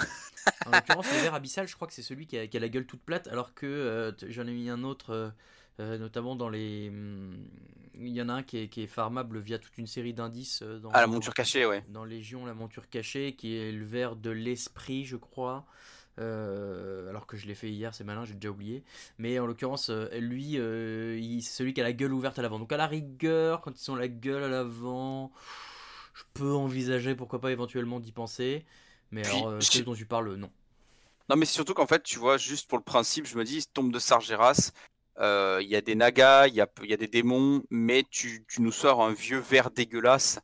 en 0.66 0.72
l'occurrence, 0.72 1.12
le 1.12 1.20
vert 1.20 1.34
abyssal, 1.34 1.68
je 1.68 1.76
crois 1.76 1.86
que 1.86 1.94
c'est 1.94 2.02
celui 2.02 2.28
qui 2.28 2.38
a, 2.38 2.48
qui 2.48 2.56
a, 2.56 2.60
la 2.62 2.70
gueule 2.70 2.86
toute 2.86 3.02
plate, 3.02 3.28
alors 3.28 3.54
que 3.54 3.66
euh, 3.66 4.12
j'en 4.30 4.48
ai 4.48 4.54
mis 4.54 4.70
un 4.70 4.84
autre, 4.84 5.34
notamment 5.80 6.36
dans 6.36 6.48
les. 6.48 6.90
Hmm, 6.90 7.44
il 7.96 8.10
y 8.10 8.22
en 8.22 8.30
a 8.30 8.34
un 8.34 8.44
qui 8.44 8.60
est, 8.60 8.68
qui 8.70 8.84
est 8.84 8.88
farmable 8.88 9.40
via 9.40 9.60
toute 9.60 9.78
une 9.78 9.88
série 9.88 10.14
d'indices. 10.14 10.64
dans, 10.64 10.92
ah, 10.94 11.02
la 11.02 11.08
monture 11.08 11.34
cachée, 11.34 11.66
ouais. 11.66 11.84
Dans 11.90 12.06
Légion, 12.06 12.46
la 12.46 12.54
monture 12.54 12.88
cachée, 12.88 13.36
qui 13.36 13.58
est 13.58 13.72
le 13.72 13.84
vert 13.84 14.16
de 14.16 14.30
l'esprit, 14.30 15.04
je 15.04 15.18
crois. 15.18 15.66
Euh, 16.20 17.10
alors 17.10 17.26
que 17.26 17.38
je 17.38 17.48
l'ai 17.48 17.56
fait 17.56 17.70
hier, 17.70 17.94
c'est 17.94 18.04
malin, 18.04 18.26
j'ai 18.26 18.34
déjà 18.34 18.50
oublié. 18.50 18.84
Mais 19.18 19.40
en 19.40 19.46
l'occurrence, 19.46 19.90
euh, 19.90 20.08
lui, 20.20 20.58
euh, 20.58 21.20
c'est 21.42 21.52
celui 21.52 21.74
qui 21.74 21.82
a 21.82 21.84
la 21.84 21.94
gueule 21.94 22.14
ouverte 22.14 22.38
à 22.40 22.42
l'avant. 22.42 22.60
Donc 22.60 22.72
à 22.72 22.78
la 22.78 22.88
rigueur, 22.88 23.62
quand 23.62 23.72
ils 23.72 23.84
sont 23.84 23.96
la 23.96 24.08
gueule 24.08 24.44
à 24.44 24.50
l'avant, 24.50 25.32
je 26.14 26.24
peux 26.34 26.54
envisager, 26.54 27.16
pourquoi 27.16 27.40
pas 27.40 27.52
éventuellement 27.52 28.00
d'y 28.00 28.12
penser. 28.12 28.66
Mais 29.12 29.26
alors, 29.28 29.62
ce 29.62 29.82
dont 29.82 29.96
tu 29.96 30.06
parles, 30.06 30.36
non. 30.36 30.50
Non, 31.30 31.36
mais 31.36 31.46
surtout 31.46 31.74
qu'en 31.74 31.88
fait, 31.88 32.04
tu 32.04 32.20
vois, 32.20 32.38
juste 32.38 32.70
pour 32.70 32.78
le 32.78 32.84
principe, 32.84 33.26
je 33.26 33.38
me 33.38 33.44
dis, 33.44 33.66
tombe 33.74 33.92
de 33.92 34.00
Sargeras, 34.00 34.72
il 35.20 35.68
y 35.68 35.76
a 35.76 35.82
des 35.82 35.96
nagas, 35.96 36.48
il 36.48 36.56
y 36.56 36.62
a, 36.62 36.68
y 36.84 36.94
a, 36.94 36.98
des 36.98 37.08
démons, 37.08 37.64
mais 37.70 38.04
tu, 38.10 38.44
tu, 38.48 38.62
nous 38.62 38.72
sors 38.72 39.02
un 39.02 39.14
vieux 39.14 39.40
verre 39.40 39.72
dégueulasse 39.72 40.40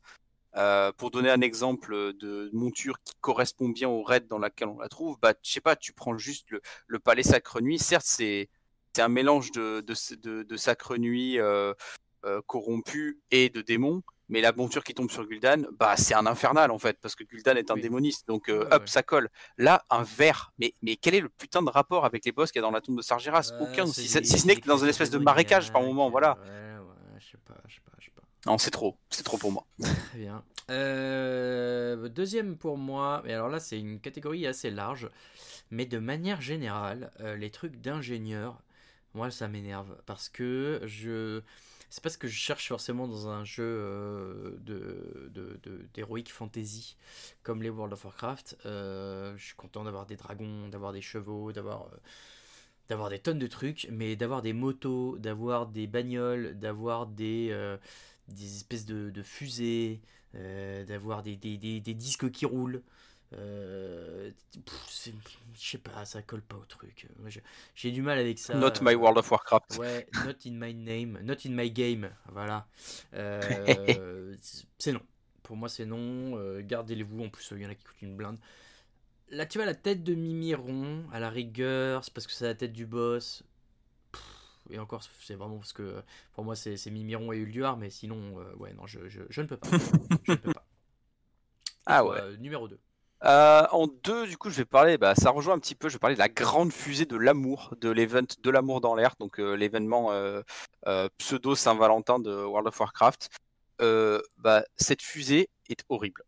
euh, 0.56 0.92
pour 0.92 1.10
donner 1.10 1.30
un 1.30 1.40
exemple 1.40 2.14
de 2.14 2.50
monture 2.52 2.98
qui 3.04 3.14
correspond 3.20 3.68
bien 3.68 3.88
au 3.88 4.02
raid 4.02 4.26
dans 4.28 4.38
laquelle 4.38 4.68
on 4.68 4.78
la 4.78 4.88
trouve, 4.88 5.18
bah, 5.20 5.34
je 5.42 5.52
sais 5.52 5.60
pas, 5.60 5.76
tu 5.76 5.92
prends 5.92 6.16
juste 6.16 6.46
le, 6.86 6.98
palais 6.98 7.22
Sacre 7.22 7.60
Nuit. 7.60 7.78
Certes, 7.78 8.06
c'est 8.06 8.48
un 8.96 9.08
mélange 9.08 9.52
de, 9.52 9.80
de, 9.80 10.56
Sacre 10.56 10.96
Nuit 10.96 11.38
euh, 11.38 11.74
euh, 12.24 12.40
corrompu 12.46 13.20
et 13.30 13.50
de 13.50 13.60
démons, 13.60 14.02
mais 14.30 14.40
la 14.40 14.52
monture 14.52 14.82
qui 14.82 14.94
tombe 14.94 15.10
sur 15.10 15.26
Gul'dan, 15.26 15.66
bah, 15.78 15.96
c'est 15.96 16.14
un 16.14 16.26
infernal 16.26 16.70
en 16.70 16.78
fait, 16.78 16.98
parce 17.00 17.14
que 17.14 17.24
Gul'dan 17.24 17.54
est 17.56 17.70
un 17.70 17.76
démoniste, 17.76 18.26
donc 18.26 18.48
hop, 18.48 18.88
ça 18.88 19.02
colle. 19.02 19.28
Là, 19.58 19.84
un 19.90 20.02
verre, 20.02 20.52
mais, 20.58 20.72
mais 20.82 20.96
quel 20.96 21.14
est 21.14 21.20
le 21.20 21.28
putain 21.28 21.62
de 21.62 21.70
rapport 21.70 22.06
avec 22.06 22.24
les 22.24 22.32
boss 22.32 22.50
qu'il 22.50 22.60
y 22.60 22.64
a 22.64 22.66
dans 22.66 22.72
la 22.72 22.80
tombe 22.80 22.96
de 22.96 23.02
Sargeras? 23.02 23.52
Aucun, 23.60 23.86
si, 23.86 24.08
ce 24.08 24.46
n'est 24.46 24.56
que 24.56 24.66
dans 24.66 24.78
une 24.78 24.88
espèce 24.88 25.10
de 25.10 25.18
marécage 25.18 25.70
par 25.70 25.82
moment, 25.82 26.08
voilà. 26.10 26.38
Ouais, 26.42 26.48
ouais, 26.48 27.20
je 27.20 27.32
sais 27.32 27.38
pas, 27.44 27.54
je 27.66 27.74
sais 27.74 27.80
pas, 27.84 27.92
je 27.98 28.06
sais 28.06 28.10
pas. 28.12 28.27
Non, 28.46 28.58
c'est 28.58 28.70
trop, 28.70 28.96
c'est 29.10 29.24
trop 29.24 29.38
pour 29.38 29.52
moi. 29.52 29.66
Très 30.10 30.18
bien. 30.18 30.44
Euh, 30.70 32.08
deuxième 32.08 32.56
pour 32.56 32.76
moi, 32.76 33.22
et 33.26 33.32
alors 33.32 33.48
là 33.48 33.58
c'est 33.58 33.78
une 33.78 34.00
catégorie 34.00 34.46
assez 34.46 34.70
large, 34.70 35.08
mais 35.70 35.86
de 35.86 35.98
manière 35.98 36.40
générale, 36.42 37.10
euh, 37.20 37.36
les 37.36 37.50
trucs 37.50 37.80
d'ingénieur, 37.80 38.60
moi 39.14 39.30
ça 39.30 39.48
m'énerve 39.48 39.96
parce 40.06 40.28
que 40.28 40.80
je. 40.84 41.40
C'est 41.90 42.02
pas 42.02 42.10
ce 42.10 42.18
que 42.18 42.28
je 42.28 42.36
cherche 42.36 42.68
forcément 42.68 43.08
dans 43.08 43.28
un 43.28 43.44
jeu 43.44 43.64
euh, 43.64 44.58
de, 44.60 45.58
d'heroic 45.94 46.24
fantasy 46.28 46.96
comme 47.42 47.62
les 47.62 47.70
World 47.70 47.94
of 47.94 48.04
Warcraft. 48.04 48.58
je 48.64 49.34
suis 49.38 49.54
content 49.54 49.84
d'avoir 49.84 50.04
des 50.04 50.16
dragons, 50.16 50.68
d'avoir 50.68 50.92
des 50.92 51.00
chevaux, 51.00 51.50
d'avoir 51.50 51.88
d'avoir 52.90 53.08
des 53.08 53.18
tonnes 53.18 53.38
de 53.38 53.46
trucs, 53.46 53.86
mais 53.90 54.16
d'avoir 54.16 54.42
des 54.42 54.52
motos, 54.52 55.16
d'avoir 55.18 55.66
des 55.66 55.86
bagnoles, 55.86 56.58
d'avoir 56.58 57.06
des, 57.06 57.78
des 58.28 58.56
espèces 58.56 58.86
de, 58.86 59.22
fusées, 59.22 60.00
euh, 60.34 60.84
d'avoir 60.84 61.22
des, 61.22 61.36
disques 61.36 62.30
qui 62.30 62.46
roulent. 62.46 62.82
Euh, 63.34 64.30
je 64.94 65.10
sais 65.54 65.78
pas, 65.78 66.06
ça 66.06 66.22
colle 66.22 66.40
pas 66.40 66.56
au 66.56 66.64
truc. 66.64 67.08
J'ai 67.74 67.90
du 67.90 68.00
mal 68.00 68.18
avec 68.18 68.38
ça. 68.38 68.54
Not 68.54 68.80
my 68.80 68.94
World 68.94 69.18
of 69.18 69.30
Warcraft. 69.30 69.76
Ouais, 69.78 70.06
not 70.24 70.32
in 70.46 70.52
my 70.52 70.72
name, 70.74 71.18
not 71.22 71.36
in 71.44 71.50
my 71.50 71.70
game. 71.70 72.10
Voilà. 72.32 72.66
Euh, 73.14 74.34
c'est 74.78 74.92
non. 74.92 75.02
Pour 75.42 75.56
moi, 75.56 75.68
c'est 75.68 75.86
non. 75.86 76.60
Gardez-les-vous. 76.60 77.24
En 77.24 77.28
plus, 77.28 77.46
il 77.52 77.62
y 77.62 77.66
en 77.66 77.70
a 77.70 77.74
qui 77.74 77.84
coûtent 77.84 78.02
une 78.02 78.16
blinde. 78.16 78.38
Là, 79.30 79.44
tu 79.44 79.58
vois, 79.58 79.66
la 79.66 79.74
tête 79.74 80.02
de 80.04 80.14
Mimiron, 80.14 81.04
à 81.12 81.20
la 81.20 81.28
rigueur, 81.28 82.02
c'est 82.04 82.14
parce 82.14 82.26
que 82.26 82.32
c'est 82.32 82.46
la 82.46 82.54
tête 82.54 82.72
du 82.72 82.86
boss 82.86 83.44
et 84.70 84.78
encore, 84.78 85.02
c'est 85.20 85.34
vraiment 85.34 85.58
parce 85.58 85.72
que 85.72 86.02
pour 86.34 86.44
moi, 86.44 86.56
c'est 86.56 86.84
Mimiron 86.90 87.32
et 87.32 87.38
Ulduar, 87.38 87.76
mais 87.76 87.90
sinon, 87.90 88.38
euh, 88.38 88.54
ouais, 88.56 88.72
non, 88.74 88.86
je, 88.86 89.00
je, 89.08 89.40
ne 89.40 89.46
peux 89.46 89.56
pas. 89.56 89.68
je 90.24 90.32
ne 90.32 90.36
peux 90.36 90.52
pas. 90.52 90.64
Ah 91.86 92.04
ouais. 92.04 92.20
Euh, 92.20 92.36
numéro 92.36 92.68
2. 92.68 92.78
Euh, 93.24 93.66
en 93.72 93.86
deux, 93.86 94.26
du 94.26 94.36
coup, 94.36 94.50
je 94.50 94.56
vais 94.56 94.64
parler, 94.64 94.98
bah, 94.98 95.14
ça 95.14 95.30
rejoint 95.30 95.54
un 95.54 95.58
petit 95.58 95.74
peu, 95.74 95.88
je 95.88 95.94
vais 95.94 95.98
parler 95.98 96.14
de 96.14 96.20
la 96.20 96.28
grande 96.28 96.72
fusée 96.72 97.06
de 97.06 97.16
l'amour, 97.16 97.74
de 97.80 97.90
l'event 97.90 98.22
de 98.40 98.50
l'amour 98.50 98.80
dans 98.80 98.94
l'air, 98.94 99.14
donc 99.18 99.38
l'événement 99.38 100.12
pseudo 101.18 101.56
Saint-Valentin 101.56 102.20
de 102.20 102.30
World 102.30 102.68
of 102.68 102.78
Warcraft. 102.78 103.28
bah, 103.80 104.62
cette 104.76 105.02
fusée 105.02 105.48
est 105.68 105.82
horrible. 105.88 106.22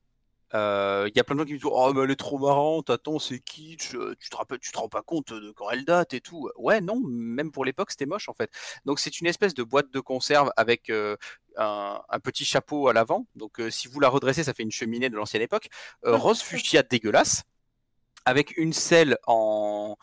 Il 0.52 0.56
euh, 0.56 1.08
y 1.14 1.20
a 1.20 1.24
plein 1.24 1.36
de 1.36 1.40
gens 1.40 1.46
qui 1.46 1.52
me 1.52 1.58
disent 1.58 1.70
Oh, 1.70 1.92
mais 1.94 2.02
elle 2.02 2.10
est 2.10 2.16
trop 2.16 2.38
marrante, 2.38 2.90
attends, 2.90 3.20
c'est 3.20 3.38
kitsch, 3.38 3.94
euh, 3.94 4.16
tu 4.18 4.30
te, 4.30 4.36
rappelles, 4.36 4.58
tu 4.58 4.72
te 4.72 4.78
rends 4.78 4.88
pas 4.88 5.02
compte 5.02 5.32
de 5.32 5.52
quand 5.52 5.70
elle 5.70 5.84
date 5.84 6.12
et 6.12 6.20
tout. 6.20 6.50
Ouais, 6.56 6.80
non, 6.80 7.00
même 7.00 7.52
pour 7.52 7.64
l'époque, 7.64 7.92
c'était 7.92 8.06
moche 8.06 8.28
en 8.28 8.34
fait. 8.34 8.50
Donc, 8.84 8.98
c'est 8.98 9.20
une 9.20 9.28
espèce 9.28 9.54
de 9.54 9.62
boîte 9.62 9.92
de 9.92 10.00
conserve 10.00 10.50
avec 10.56 10.90
euh, 10.90 11.16
un, 11.56 12.00
petit 12.24 12.44
chapeau 12.44 12.88
à 12.88 12.92
l'avant. 12.92 13.26
Donc, 13.36 13.60
si 13.70 13.86
vous 13.86 14.00
la 14.00 14.08
redressez, 14.08 14.42
ça 14.44 14.54
fait 14.54 14.64
une 14.64 14.72
cheminée 14.72 15.08
de 15.08 15.16
l'ancienne 15.16 15.42
époque. 15.42 15.68
rose 16.02 16.42
fuchsia 16.42 16.82
dégueulasse, 16.82 17.44
avec 18.24 18.56
une 18.56 18.72
selle 18.72 19.18
en, 19.26 19.96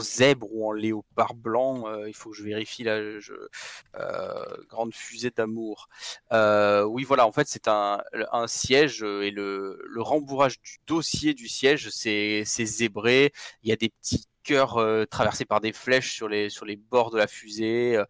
zèbre 0.00 0.48
ou 0.52 0.68
en 0.68 0.72
léopard 0.72 1.34
blanc. 1.34 1.86
Euh, 1.88 2.08
il 2.08 2.14
faut 2.14 2.30
que 2.30 2.36
je 2.36 2.44
vérifie 2.44 2.84
là. 2.84 2.94
Euh, 2.94 4.44
grande 4.68 4.94
fusée 4.94 5.30
d'amour. 5.30 5.88
Euh, 6.32 6.84
oui, 6.84 7.04
voilà. 7.04 7.26
En 7.26 7.32
fait, 7.32 7.48
c'est 7.48 7.68
un, 7.68 8.02
siège 8.46 9.02
et 9.02 9.30
le, 9.30 9.78
rembourrage 9.96 10.60
du 10.60 10.78
dossier 10.86 11.34
du 11.34 11.48
siège, 11.48 11.90
c'est 11.90 12.44
zébré. 12.44 13.32
Il 13.62 13.70
y 13.70 13.72
a 13.72 13.76
des 13.76 13.88
petits 13.88 14.26
cœurs 14.44 14.78
traversés 15.08 15.44
par 15.44 15.60
des 15.60 15.72
flèches 15.72 16.14
sur 16.14 16.28
les, 16.28 16.50
sur 16.50 16.64
les 16.64 16.76
bords 16.76 17.10
de 17.10 17.18
la 17.18 17.26
fusée. 17.26 18.02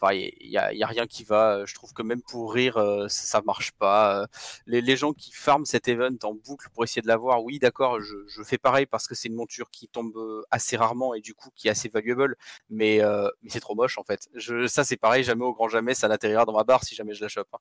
Enfin, 0.00 0.14
il 0.14 0.48
y 0.48 0.56
a, 0.56 0.86
rien 0.86 1.06
qui 1.06 1.24
va. 1.24 1.64
Je 1.64 1.74
trouve 1.74 1.92
que 1.92 2.02
même 2.02 2.22
pour 2.22 2.52
rire, 2.52 2.76
euh, 2.76 3.08
ça, 3.08 3.40
ne 3.40 3.44
marche 3.44 3.72
pas. 3.72 4.22
Euh, 4.22 4.26
les, 4.66 4.96
gens 4.96 5.12
qui 5.12 5.32
farment 5.32 5.64
cet 5.64 5.88
event 5.88 6.16
en 6.22 6.34
boucle 6.34 6.68
pour 6.72 6.84
essayer 6.84 7.02
de 7.02 7.08
l'avoir, 7.08 7.42
oui, 7.42 7.58
d'accord, 7.58 8.00
je, 8.00 8.42
fais 8.44 8.58
pareil 8.58 8.86
parce 8.86 9.08
que 9.08 9.14
c'est 9.14 9.28
une 9.28 9.34
monture 9.34 9.70
qui 9.70 9.88
tombe 9.88 10.16
euh, 10.16 10.42
assez 10.50 10.76
rarement 10.76 11.14
et 11.14 11.20
du 11.20 11.34
coup 11.34 11.50
qui 11.54 11.68
est 11.68 11.70
assez 11.70 11.88
valuable, 11.88 12.36
mais, 12.70 13.00
c'est 13.48 13.60
trop 13.60 13.74
moche 13.74 13.98
en 13.98 14.04
fait. 14.04 14.28
Ça, 14.68 14.84
c'est 14.84 14.96
pareil, 14.96 15.24
jamais 15.24 15.44
au 15.44 15.52
grand 15.52 15.68
jamais, 15.68 15.94
ça 15.94 16.08
n'atterrira 16.08 16.44
dans 16.44 16.52
ma 16.52 16.64
barre 16.64 16.84
si 16.84 16.94
jamais 16.94 17.14
je 17.14 17.22
la 17.22 17.28
chope. 17.28 17.48
Hein. 17.52 17.58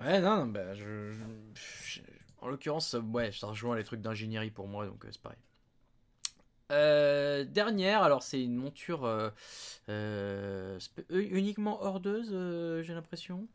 Ouais, 0.00 0.20
non, 0.20 0.46
bah, 0.46 0.74
je, 0.74 1.12
en 2.40 2.48
l'occurrence, 2.48 2.94
ouais, 3.12 3.32
ça 3.32 3.46
rejoint 3.46 3.76
les 3.76 3.84
trucs 3.84 4.02
d'ingénierie 4.02 4.50
pour 4.50 4.68
moi, 4.68 4.86
donc 4.86 5.06
c'est 5.10 5.20
pareil. 5.20 5.38
Euh, 6.72 7.44
dernière, 7.44 8.02
alors 8.02 8.22
c'est 8.22 8.42
une 8.42 8.56
monture 8.56 9.04
euh, 9.04 9.30
euh, 9.90 10.78
uniquement 11.10 11.82
hordeuse, 11.82 12.30
j'ai 12.82 12.94
l'impression. 12.94 13.46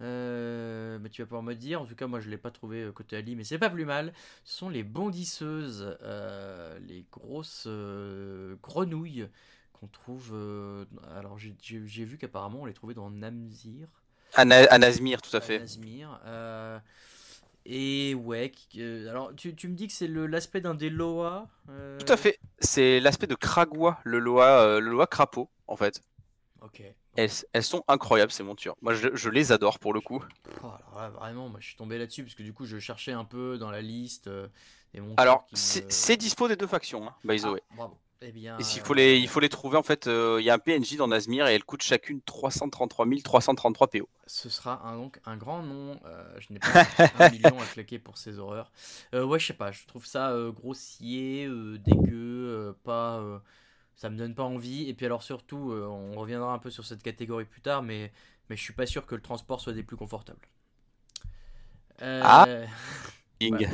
mais 0.00 1.08
tu 1.10 1.22
vas 1.22 1.26
pouvoir 1.26 1.42
me 1.42 1.54
dire, 1.54 1.80
en 1.80 1.86
tout 1.86 1.94
cas 1.94 2.06
moi 2.06 2.20
je 2.20 2.28
l'ai 2.28 2.36
pas 2.36 2.50
trouvé 2.50 2.90
côté 2.94 3.16
Ali, 3.16 3.36
mais 3.36 3.44
c'est 3.44 3.58
pas 3.58 3.70
plus 3.70 3.84
mal. 3.84 4.12
Ce 4.44 4.58
sont 4.58 4.68
les 4.68 4.82
bondisseuses, 4.82 5.96
les 6.86 7.06
grosses 7.10 7.68
grenouilles 8.62 9.28
qu'on 9.72 9.86
trouve. 9.86 10.34
alors 11.16 11.38
j'ai 11.38 12.04
vu 12.04 12.18
qu'apparemment 12.18 12.60
on 12.62 12.66
les 12.66 12.74
trouvait 12.74 12.94
dans 12.94 13.10
Namzir. 13.10 13.88
À, 14.34 14.44
Nazmir, 14.46 15.20
tout 15.20 15.36
à 15.36 15.40
fait. 15.40 15.62
Et 17.64 18.14
ouais, 18.14 18.50
euh, 18.76 19.08
alors 19.08 19.32
tu, 19.36 19.54
tu, 19.54 19.68
me 19.68 19.74
dis 19.74 19.86
que 19.86 19.92
c'est 19.92 20.08
l'aspect 20.08 20.60
d'un 20.60 20.74
des 20.74 20.90
Loa 20.90 21.48
euh 21.68 21.98
Tout 21.98 22.12
à 22.12 22.16
fait, 22.16 22.40
c'est 22.58 22.98
l'aspect 22.98 23.28
de 23.28 23.36
Kragua, 23.36 24.00
le 24.02 24.18
Loa, 24.18 24.62
euh, 24.62 24.80
le 24.80 24.90
Loa 24.90 25.06
crapaud 25.06 25.48
en 25.68 25.76
fait. 25.76 26.02
Ok. 26.60 26.82
Elles, 27.14 27.30
elles, 27.52 27.62
sont 27.62 27.84
incroyables 27.88 28.32
ces 28.32 28.42
montures. 28.42 28.74
Moi 28.82 28.94
je, 28.94 29.08
je 29.14 29.28
les 29.28 29.52
adore 29.52 29.78
pour 29.78 29.92
le 29.92 30.00
coup. 30.00 30.24
Oh, 30.62 30.66
alors 30.96 31.12
vraiment, 31.12 31.48
moi 31.48 31.60
je 31.60 31.66
suis 31.68 31.76
tombé 31.76 31.98
là-dessus 31.98 32.24
parce 32.24 32.34
que 32.34 32.42
du 32.42 32.52
coup 32.52 32.64
je 32.64 32.78
cherchais 32.78 33.12
un 33.12 33.24
peu 33.24 33.58
dans 33.58 33.70
la 33.70 33.82
liste 33.82 34.28
des 34.28 35.00
Alors 35.18 35.46
c'est 35.52 36.16
dispo 36.16 36.48
des 36.48 36.56
deux 36.56 36.66
factions, 36.66 37.06
hein, 37.06 37.14
by 37.24 37.40
the 37.40 37.44
ah, 37.44 37.52
way. 37.52 37.62
Bravo. 37.76 37.98
Eh 38.24 38.32
bien, 38.32 38.58
Et 38.58 38.62
s'il 38.62 38.82
faut 38.82 38.94
les, 38.94 39.18
il 39.18 39.28
faut 39.28 39.40
les 39.40 39.48
trouver, 39.48 39.76
en 39.76 39.82
fait, 39.82 40.06
euh, 40.06 40.36
il 40.40 40.44
y 40.44 40.50
a 40.50 40.54
un 40.54 40.58
PNJ 40.58 40.96
dans 40.96 41.08
Nazmir 41.08 41.46
et 41.48 41.54
elles 41.54 41.64
coûtent 41.64 41.82
chacune 41.82 42.20
333 42.22 43.06
333 43.24 43.88
PO. 43.88 44.08
Ce 44.26 44.48
sera 44.48 44.86
un, 44.86 44.96
donc 44.96 45.20
un 45.26 45.36
grand 45.36 45.62
nom. 45.62 45.98
euh, 46.06 46.24
je 46.38 46.52
n'ai 46.52 46.58
pas 46.60 46.78
un 47.14 47.22
million 47.30 47.60
à 47.60 47.66
claquer 47.66 47.98
pour 47.98 48.16
ces 48.18 48.38
horreurs. 48.38 48.70
Euh, 49.14 49.24
ouais, 49.24 49.38
je 49.38 49.46
sais 49.48 49.52
pas. 49.54 49.72
Je 49.72 49.84
trouve 49.86 50.06
ça 50.06 50.30
euh, 50.30 50.52
grossier, 50.52 51.46
euh, 51.46 51.78
dégueu, 51.78 52.48
euh, 52.48 52.72
pas. 52.84 53.18
euh, 53.18 53.38
ça 53.96 54.10
me 54.10 54.16
donne 54.18 54.34
pas 54.34 54.44
envie. 54.44 54.88
Et 54.88 54.94
puis 54.94 55.06
alors 55.06 55.22
surtout, 55.22 55.72
euh, 55.72 55.86
on 55.86 56.14
reviendra 56.20 56.52
un 56.54 56.58
peu 56.58 56.70
sur 56.70 56.84
cette 56.86 57.02
catégorie 57.02 57.44
plus 57.46 57.62
tard, 57.62 57.82
mais 57.82 58.12
mais 58.50 58.56
je 58.56 58.62
suis 58.62 58.74
pas 58.74 58.86
sûr 58.86 59.06
que 59.06 59.14
le 59.14 59.22
transport 59.22 59.60
soit 59.60 59.72
des 59.74 59.82
plus 59.84 59.96
confortables. 59.96 60.40
Euh, 62.02 62.20
Ah. 62.24 62.46
Ouais. 63.50 63.68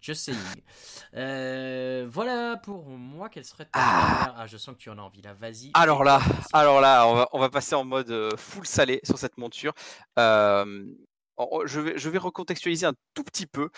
Just 0.00 0.24
saying. 0.24 0.38
Euh, 1.14 2.06
voilà 2.10 2.56
pour 2.56 2.84
moi. 2.86 3.28
Quelle 3.28 3.44
serait 3.44 3.64
ta 3.64 3.70
Ah. 3.74 4.34
Ah, 4.38 4.46
je 4.46 4.56
sens 4.56 4.74
que 4.74 4.80
tu 4.80 4.90
en 4.90 4.98
as 4.98 5.02
envie 5.02 5.22
là. 5.22 5.34
Vas-y. 5.34 5.70
Alors 5.74 6.04
là. 6.04 6.20
Alors 6.52 6.80
là, 6.80 7.06
on 7.06 7.14
va, 7.14 7.28
on 7.32 7.38
va 7.38 7.50
passer 7.50 7.74
en 7.74 7.84
mode 7.84 8.10
euh, 8.10 8.30
full 8.36 8.66
salé 8.66 9.00
sur 9.04 9.18
cette 9.18 9.38
monture. 9.38 9.72
Euh, 10.18 10.84
je, 11.64 11.80
vais, 11.80 11.98
je 11.98 12.08
vais 12.08 12.18
recontextualiser 12.18 12.86
un 12.86 12.94
tout 13.14 13.24
petit 13.24 13.46
peu. 13.46 13.68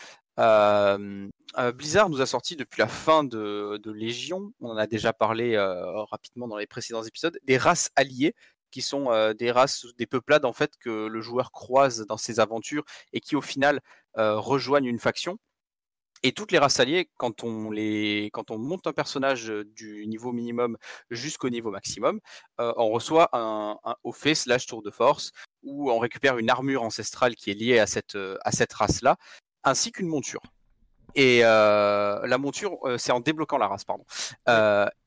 Euh, 0.41 1.29
Blizzard 1.75 2.11
nous 2.11 2.21
a 2.21 2.27
sorti 2.27 2.57
depuis 2.57 2.81
la 2.81 2.89
fin 2.89 3.23
de, 3.23 3.81
de 3.83 3.93
Légion, 3.93 4.53
on 4.61 4.71
en 4.71 4.77
a 4.77 4.89
déjà 4.89 5.13
parlé 5.13 5.57
rapidement 6.11 6.49
dans 6.49 6.57
les 6.57 6.67
précédents 6.67 7.05
épisodes, 7.05 7.39
des 7.45 7.57
races 7.57 7.91
alliées 7.95 8.35
qui 8.75 8.83
sont 8.83 9.13
euh, 9.13 9.35
des 9.35 9.53
races, 9.53 9.87
des 9.99 10.07
peuplades 10.07 10.45
en 10.45 10.53
fait 10.53 10.73
que 10.81 11.07
le 11.07 11.21
joueur 11.21 11.53
croise 11.53 12.05
dans 12.09 12.17
ses 12.17 12.41
aventures 12.41 12.83
et 13.13 13.21
qui 13.21 13.37
au 13.37 13.41
final 13.41 13.81
euh, 14.19 14.37
rejoignent 14.37 14.89
une 14.89 14.99
faction. 14.99 15.39
Et 16.25 16.33
toutes 16.33 16.51
les 16.51 16.59
races 16.59 16.81
alliées, 16.81 17.09
quand 17.17 17.45
on, 17.45 17.71
les, 17.71 18.31
quand 18.33 18.51
on 18.51 18.59
monte 18.59 18.89
un 18.89 18.93
personnage 18.93 19.49
euh, 19.49 19.65
du 19.65 20.09
niveau 20.09 20.33
minimum 20.33 20.77
jusqu'au 21.09 21.51
niveau 21.51 21.71
maximum, 21.71 22.19
on 22.59 22.89
reçoit 22.91 23.29
un, 23.33 23.79
un 23.85 23.95
fait 24.13 24.35
slash 24.35 24.67
tour 24.67 24.83
de 24.83 24.91
force 24.91 25.31
où 25.63 25.93
on 25.93 26.01
récupère 26.01 26.39
une 26.39 26.51
armure 26.51 26.83
ancestrale 26.83 27.37
qui 27.37 27.53
est 27.53 27.55
liée 27.55 27.79
à 27.79 27.87
cette, 27.87 28.19
à 28.45 28.51
cette 28.51 28.73
race-là, 28.73 29.17
ainsi 29.63 29.93
qu'une 29.93 30.09
monture. 30.09 30.43
Et 31.15 31.41
la 31.43 32.39
monture, 32.39 32.79
c'est 32.97 33.13
en 33.13 33.21
débloquant 33.21 33.59
la 33.59 33.69
race, 33.69 33.85
pardon. 33.85 34.05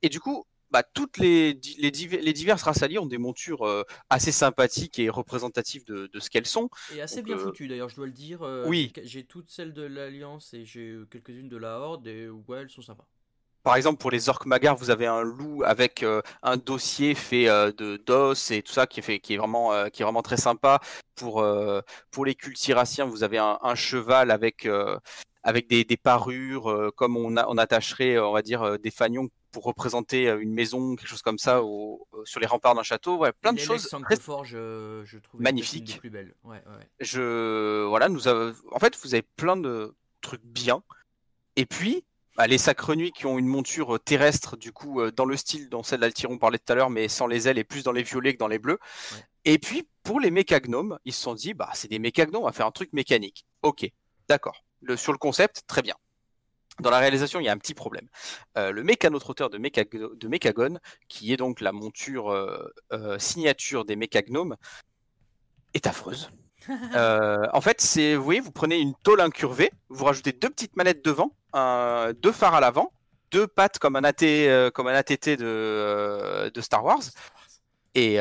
Et 0.01 0.09
du 0.09 0.19
coup, 0.19 0.45
bah, 0.77 0.83
toutes 0.93 1.17
les, 1.17 1.53
di- 1.55 1.75
les, 1.79 1.91
div- 1.91 2.19
les 2.21 2.33
diverses 2.33 2.61
races 2.63 2.83
alliées 2.83 2.99
ont 2.99 3.07
des 3.07 3.17
montures 3.17 3.65
euh, 3.65 3.83
assez 4.09 4.31
sympathiques 4.31 4.99
et 4.99 5.09
représentatives 5.09 5.85
de, 5.85 6.07
de 6.07 6.19
ce 6.19 6.29
qu'elles 6.29 6.45
sont. 6.45 6.69
Et 6.95 7.01
assez 7.01 7.17
Donc, 7.17 7.25
bien 7.25 7.35
euh, 7.35 7.43
foutu 7.45 7.67
d'ailleurs, 7.67 7.89
je 7.89 7.95
dois 7.95 8.05
le 8.05 8.11
dire. 8.11 8.43
euh, 8.43 8.67
Oui. 8.67 8.91
j'ai- 9.03 9.23
toutes 9.25 9.49
celles 9.49 9.73
de 9.73 9.81
l'Alliance 9.81 10.53
et 10.53 10.65
j'ai 10.65 10.95
quelques-unes 11.09 11.49
de 11.49 11.57
la 11.57 11.79
Horde 11.79 12.05
et 12.07 12.29
ouais, 12.29 12.59
elles 12.59 12.69
sont 12.69 12.81
sympas. 12.83 13.07
Par 13.63 13.75
exemple, 13.75 13.97
pour 13.99 14.11
les 14.11 14.29
orques 14.29 14.45
magars, 14.45 14.77
vous 14.77 14.91
avez 14.91 15.07
un 15.07 15.21
loup 15.23 15.61
avec 15.65 16.01
euh, 16.03 16.21
un 16.41 16.55
dossier 16.55 17.15
fait 17.15 17.49
euh, 17.49 17.71
de 17.73 17.97
d'os 17.97 18.51
et 18.51 18.61
tout 18.61 18.71
ça 18.71 18.87
qui 18.87 19.01
est 19.01 19.03
fait, 19.03 19.19
qui 19.19 19.33
est 19.33 19.37
vraiment, 19.37 19.73
euh, 19.73 19.89
qui 19.89 20.01
est 20.01 20.05
vraiment 20.05 20.21
très 20.21 20.37
sympa. 20.37 20.79
Pour 21.15 21.43
pour 22.11 22.25
les 22.25 22.35
cultiraciens, 22.35 23.05
vous 23.05 23.23
avez 23.23 23.39
un, 23.39 23.57
un 23.61 23.75
cheval 23.75 24.31
avec 24.31 24.67
avec 25.43 25.67
des, 25.67 25.83
des 25.83 25.97
parures, 25.97 26.91
comme 26.95 27.17
on, 27.17 27.37
a, 27.37 27.45
on 27.47 27.57
attacherait, 27.57 28.19
on 28.19 28.31
va 28.33 28.41
dire, 28.41 28.77
des 28.79 28.91
fanions 28.91 29.27
pour 29.51 29.63
représenter 29.63 30.27
euh, 30.29 30.39
une 30.41 30.53
maison, 30.53 30.95
quelque 30.95 31.07
chose 31.09 31.21
comme 31.21 31.37
ça, 31.37 31.63
au- 31.63 32.07
sur 32.25 32.39
les 32.39 32.47
remparts 32.47 32.75
d'un 32.75 32.83
château. 32.83 33.17
Ouais, 33.17 33.31
plein 33.31 33.53
de 33.53 33.59
choses. 33.65 33.83
Très- 34.05 34.15
euh, 34.53 35.03
je 35.05 35.17
trouve 35.19 35.41
Magnifique. 35.41 35.99
plus. 35.99 36.09
Ouais, 36.09 36.27
ouais, 36.43 36.61
je 36.99 37.85
voilà 37.85 38.09
nous 38.09 38.27
avons- 38.27 38.53
en 38.71 38.79
fait 38.79 38.97
vous 39.03 39.13
avez 39.13 39.23
plein 39.35 39.57
de 39.57 39.95
trucs 40.21 40.43
bien 40.43 40.83
et 41.55 41.65
puis 41.65 42.03
bah, 42.35 42.45
les 42.47 42.57
sacres 42.57 42.93
nuits 42.95 43.11
qui 43.11 43.25
ont 43.25 43.37
une 43.39 43.47
monture 43.47 43.95
euh, 43.95 43.99
terrestre 43.99 44.57
du 44.57 44.71
coup 44.71 45.01
dans 45.11 45.25
le 45.25 45.35
style 45.37 45.69
dont 45.69 45.83
celle 45.83 46.01
d'Altiron 46.01 46.37
parlait 46.37 46.59
tout 46.59 46.71
à 46.71 46.75
l'heure 46.75 46.89
mais 46.89 47.07
sans 47.07 47.25
les 47.27 47.47
ailes 47.47 47.57
et 47.57 47.63
plus 47.63 47.83
dans 47.83 47.91
les 47.91 48.03
violets 48.03 48.33
que 48.33 48.39
dans 48.39 48.47
les 48.47 48.59
bleus 48.59 48.79
Ouais. 49.13 49.25
et 49.45 49.57
puis 49.57 49.87
pour 50.03 50.19
les 50.19 50.29
mécagnomes 50.31 50.99
ils 51.05 51.13
se 51.13 51.21
sont 51.21 51.33
dit 51.35 51.53
bah 51.53 51.69
c'est 51.73 51.87
des 51.87 51.99
mécagnomes 51.99 52.43
on 52.43 52.45
va 52.45 52.51
faire 52.51 52.67
un 52.67 52.71
truc 52.71 52.93
mécanique 52.93 53.45
ok 53.63 53.89
d'accord 54.29 54.63
le, 54.81 54.95
sur 54.97 55.11
le 55.13 55.17
concept 55.17 55.63
très 55.67 55.81
bien 55.81 55.95
dans 56.79 56.89
la 56.89 56.99
réalisation, 56.99 57.39
il 57.39 57.45
y 57.45 57.49
a 57.49 57.51
un 57.51 57.57
petit 57.57 57.73
problème. 57.73 58.07
Euh, 58.57 58.71
le 58.71 58.83
mécanotrotteur 58.83 59.49
de, 59.49 59.57
de 59.57 60.27
Mécagone, 60.27 60.79
qui 61.07 61.33
est 61.33 61.37
donc 61.37 61.61
la 61.61 61.71
monture 61.71 62.31
euh, 62.31 62.71
euh, 62.93 63.17
signature 63.19 63.85
des 63.85 63.95
mécagnomes, 63.95 64.55
est 65.73 65.87
affreuse. 65.87 66.29
En 66.95 67.61
fait, 67.61 67.79
c'est, 67.79 68.15
vous 68.15 68.23
voyez, 68.23 68.41
vous 68.41 68.51
prenez 68.51 68.77
une 68.79 68.93
tôle 69.03 69.21
incurvée, 69.21 69.71
vous 69.89 70.03
rajoutez 70.03 70.33
deux 70.33 70.49
petites 70.49 70.75
manettes 70.75 71.03
devant, 71.03 71.33
un- 71.53 72.11
deux 72.13 72.33
phares 72.33 72.55
à 72.55 72.59
l'avant, 72.59 72.91
deux 73.31 73.47
pattes 73.47 73.79
comme 73.79 73.95
un, 73.95 74.03
AT, 74.03 74.71
comme 74.71 74.87
un 74.87 74.93
ATT 74.93 75.37
de, 75.37 76.49
de 76.53 76.61
Star 76.61 76.83
Wars, 76.83 77.03
et, 77.95 78.15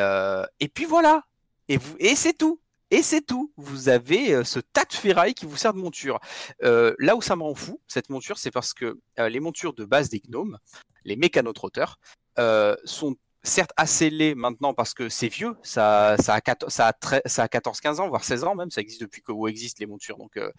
et 0.60 0.68
puis 0.68 0.84
voilà. 0.84 1.22
Et, 1.68 1.76
vous, 1.76 1.96
et 1.98 2.14
c'est 2.14 2.34
tout. 2.34 2.60
Et 2.90 3.02
c'est 3.02 3.22
tout. 3.22 3.52
Vous 3.56 3.88
avez 3.88 4.32
euh, 4.32 4.44
ce 4.44 4.60
tas 4.60 4.84
de 4.84 4.92
ferraille 4.92 5.34
qui 5.34 5.44
vous 5.46 5.56
sert 5.56 5.74
de 5.74 5.78
monture. 5.78 6.20
Euh, 6.62 6.94
là 6.98 7.16
où 7.16 7.22
ça 7.22 7.34
me 7.34 7.42
rend 7.42 7.54
fou, 7.54 7.80
cette 7.88 8.10
monture, 8.10 8.38
c'est 8.38 8.50
parce 8.52 8.74
que 8.74 8.98
euh, 9.18 9.28
les 9.28 9.40
montures 9.40 9.74
de 9.74 9.84
base 9.84 10.08
des 10.08 10.20
gnomes, 10.20 10.58
les 11.04 11.16
mécanotrotteurs, 11.16 11.98
euh, 12.38 12.76
sont 12.84 13.16
certes 13.46 13.72
assez 13.76 14.10
laids 14.10 14.34
maintenant 14.34 14.74
parce 14.74 14.92
que 14.92 15.08
c'est 15.08 15.28
vieux, 15.28 15.56
ça, 15.62 16.16
ça 16.18 16.34
a, 16.34 16.40
14 16.40 16.72
ça 16.72 16.88
a 16.88 17.28
ça 17.28 17.44
a 17.44 17.46
14-15 17.46 18.00
ans, 18.00 18.08
voire 18.08 18.24
16 18.24 18.44
ans 18.44 18.54
même, 18.54 18.70
ça 18.70 18.80
existe 18.80 19.00
depuis 19.00 19.22
que 19.22 19.32
WoW 19.32 19.48
existe 19.48 19.78
les 19.78 19.86
montures, 19.86 20.18
donc 20.18 20.36
euh, 20.36 20.50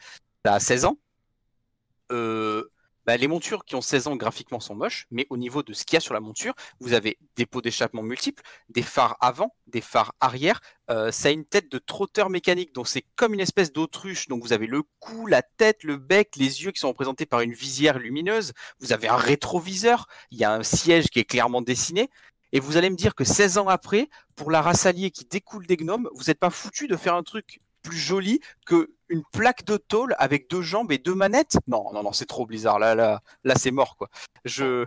ça 0.46 0.54
a 0.56 0.60
16 0.60 0.86
ans. 0.86 0.98
Euh, 2.12 2.64
bah, 3.08 3.16
les 3.16 3.30
montures 3.30 3.64
qui 3.64 3.76
ont 3.76 3.82
16 3.82 4.08
ans 4.08 4.16
graphiquement 4.18 4.60
sont 4.60 4.76
moches, 4.76 5.08
mais 5.12 5.26
au 5.30 5.38
niveau 5.38 5.64
de 5.64 5.72
ce 5.72 5.86
qu'il 5.86 5.96
y 5.96 5.98
a 5.98 6.02
sur 6.02 6.14
la 6.14 6.20
monture, 6.20 6.54
vous 6.82 6.92
avez 6.92 7.18
des 7.38 7.46
pots 7.46 7.62
d'échappement 7.62 8.04
multiples, 8.04 8.44
des 8.68 8.82
phares 8.82 9.16
avant, 9.22 9.56
des 9.66 9.80
phares 9.80 10.14
arrière, 10.20 10.60
euh, 10.92 11.10
ça 11.10 11.30
a 11.30 11.32
une 11.32 11.46
tête 11.46 11.72
de 11.72 11.78
trotteur 11.78 12.30
mécanique, 12.30 12.76
donc 12.76 12.90
c'est 12.90 13.06
comme 13.16 13.34
une 13.34 13.40
espèce 13.40 13.72
d'autruche, 13.72 14.28
donc 14.28 14.44
vous 14.44 14.52
avez 14.52 14.68
le 14.68 14.84
cou, 15.00 15.26
la 15.26 15.42
tête, 15.42 15.86
le 15.86 15.96
bec, 15.96 16.36
les 16.36 16.66
yeux 16.66 16.72
qui 16.72 16.82
sont 16.82 16.90
représentés 16.90 17.26
par 17.26 17.40
une 17.40 17.54
visière 17.54 17.98
lumineuse, 17.98 18.52
vous 18.80 18.92
avez 18.92 19.08
un 19.08 19.16
rétroviseur, 19.16 20.08
il 20.32 20.38
y 20.38 20.44
a 20.44 20.54
un 20.54 20.64
siège 20.64 21.06
qui 21.06 21.20
est 21.20 21.26
clairement 21.26 21.62
dessiné, 21.62 22.10
et 22.52 22.60
vous 22.60 22.76
allez 22.76 22.90
me 22.90 22.98
dire 22.98 23.16
que 23.16 23.24
16 23.24 23.58
ans 23.58 23.70
après, 23.70 24.10
pour 24.36 24.52
la 24.52 24.62
race 24.62 24.86
alliée 24.86 25.12
qui 25.12 25.24
découle 25.24 25.66
des 25.66 25.78
gnomes, 25.78 26.10
vous 26.14 26.26
n'êtes 26.26 26.40
pas 26.40 26.50
foutu 26.50 26.88
de 26.88 26.98
faire 26.98 27.16
un 27.16 27.24
truc 27.24 27.62
plus 27.84 27.98
joli 27.98 28.42
que 28.66 28.97
une 29.10 29.24
plaque 29.32 29.66
de 29.66 29.78
tôle 29.78 30.16
avec 30.20 30.50
deux 30.50 30.62
jambes 30.62 30.92
et 30.92 30.98
deux 30.98 31.16
manettes? 31.16 31.58
Non, 31.68 31.92
non, 31.94 32.04
non, 32.04 32.12
c'est 32.14 32.26
trop 32.26 32.46
bizarre. 32.46 32.80
Là, 32.80 32.96
là, 32.96 33.22
là, 33.44 33.56
c'est 33.56 33.72
mort, 33.72 33.96
quoi. 33.98 34.10
Je, 34.46 34.86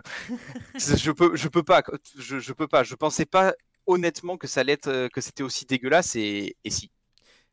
je 0.77 1.11
peux, 1.11 1.35
je 1.35 1.47
peux 1.47 1.63
pas, 1.63 1.83
je, 2.17 2.39
je 2.39 2.53
peux 2.53 2.67
pas. 2.67 2.83
Je 2.83 2.95
pensais 2.95 3.25
pas 3.25 3.53
honnêtement 3.87 4.37
que 4.37 4.47
ça 4.47 4.61
allait 4.61 4.73
être, 4.73 4.87
euh, 4.87 5.09
que 5.09 5.21
c'était 5.21 5.43
aussi 5.43 5.65
dégueulasse 5.65 6.15
et, 6.15 6.57
et 6.63 6.69
si. 6.69 6.91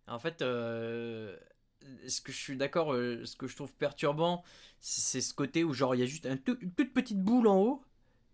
En 0.06 0.18
fait, 0.18 0.42
euh, 0.42 1.36
ce 2.06 2.20
que 2.20 2.32
je 2.32 2.38
suis 2.38 2.56
d'accord, 2.56 2.94
euh, 2.94 3.24
ce 3.24 3.36
que 3.36 3.46
je 3.46 3.56
trouve 3.56 3.72
perturbant, 3.74 4.42
c'est 4.80 5.20
ce 5.20 5.34
côté 5.34 5.64
où 5.64 5.72
genre 5.74 5.94
il 5.94 6.00
y 6.00 6.02
a 6.02 6.06
juste 6.06 6.26
un 6.26 6.38
une 6.60 6.72
toute 6.72 6.92
petite 6.94 7.20
boule 7.22 7.46
en 7.48 7.58
haut 7.58 7.84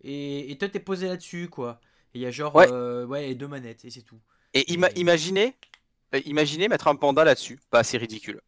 et, 0.02 0.50
et 0.50 0.58
toi 0.58 0.68
t'es 0.68 0.80
posé 0.80 1.08
là-dessus 1.08 1.48
quoi. 1.48 1.80
Il 2.14 2.20
y 2.20 2.26
a 2.26 2.30
genre 2.30 2.56
Ouais. 2.56 2.66
euh, 2.66 3.06
ouais 3.06 3.30
et 3.30 3.34
deux 3.34 3.48
manettes 3.48 3.84
et 3.84 3.90
c'est 3.90 4.02
tout. 4.02 4.20
Et 4.54 4.64
ima- 4.72 4.90
imaginez, 4.96 5.56
imaginez 6.20 6.68
mettre 6.68 6.88
un 6.88 6.96
panda 6.96 7.24
là-dessus. 7.24 7.58
Bah, 7.72 7.82
c'est 7.84 7.98
ridicule. 7.98 8.40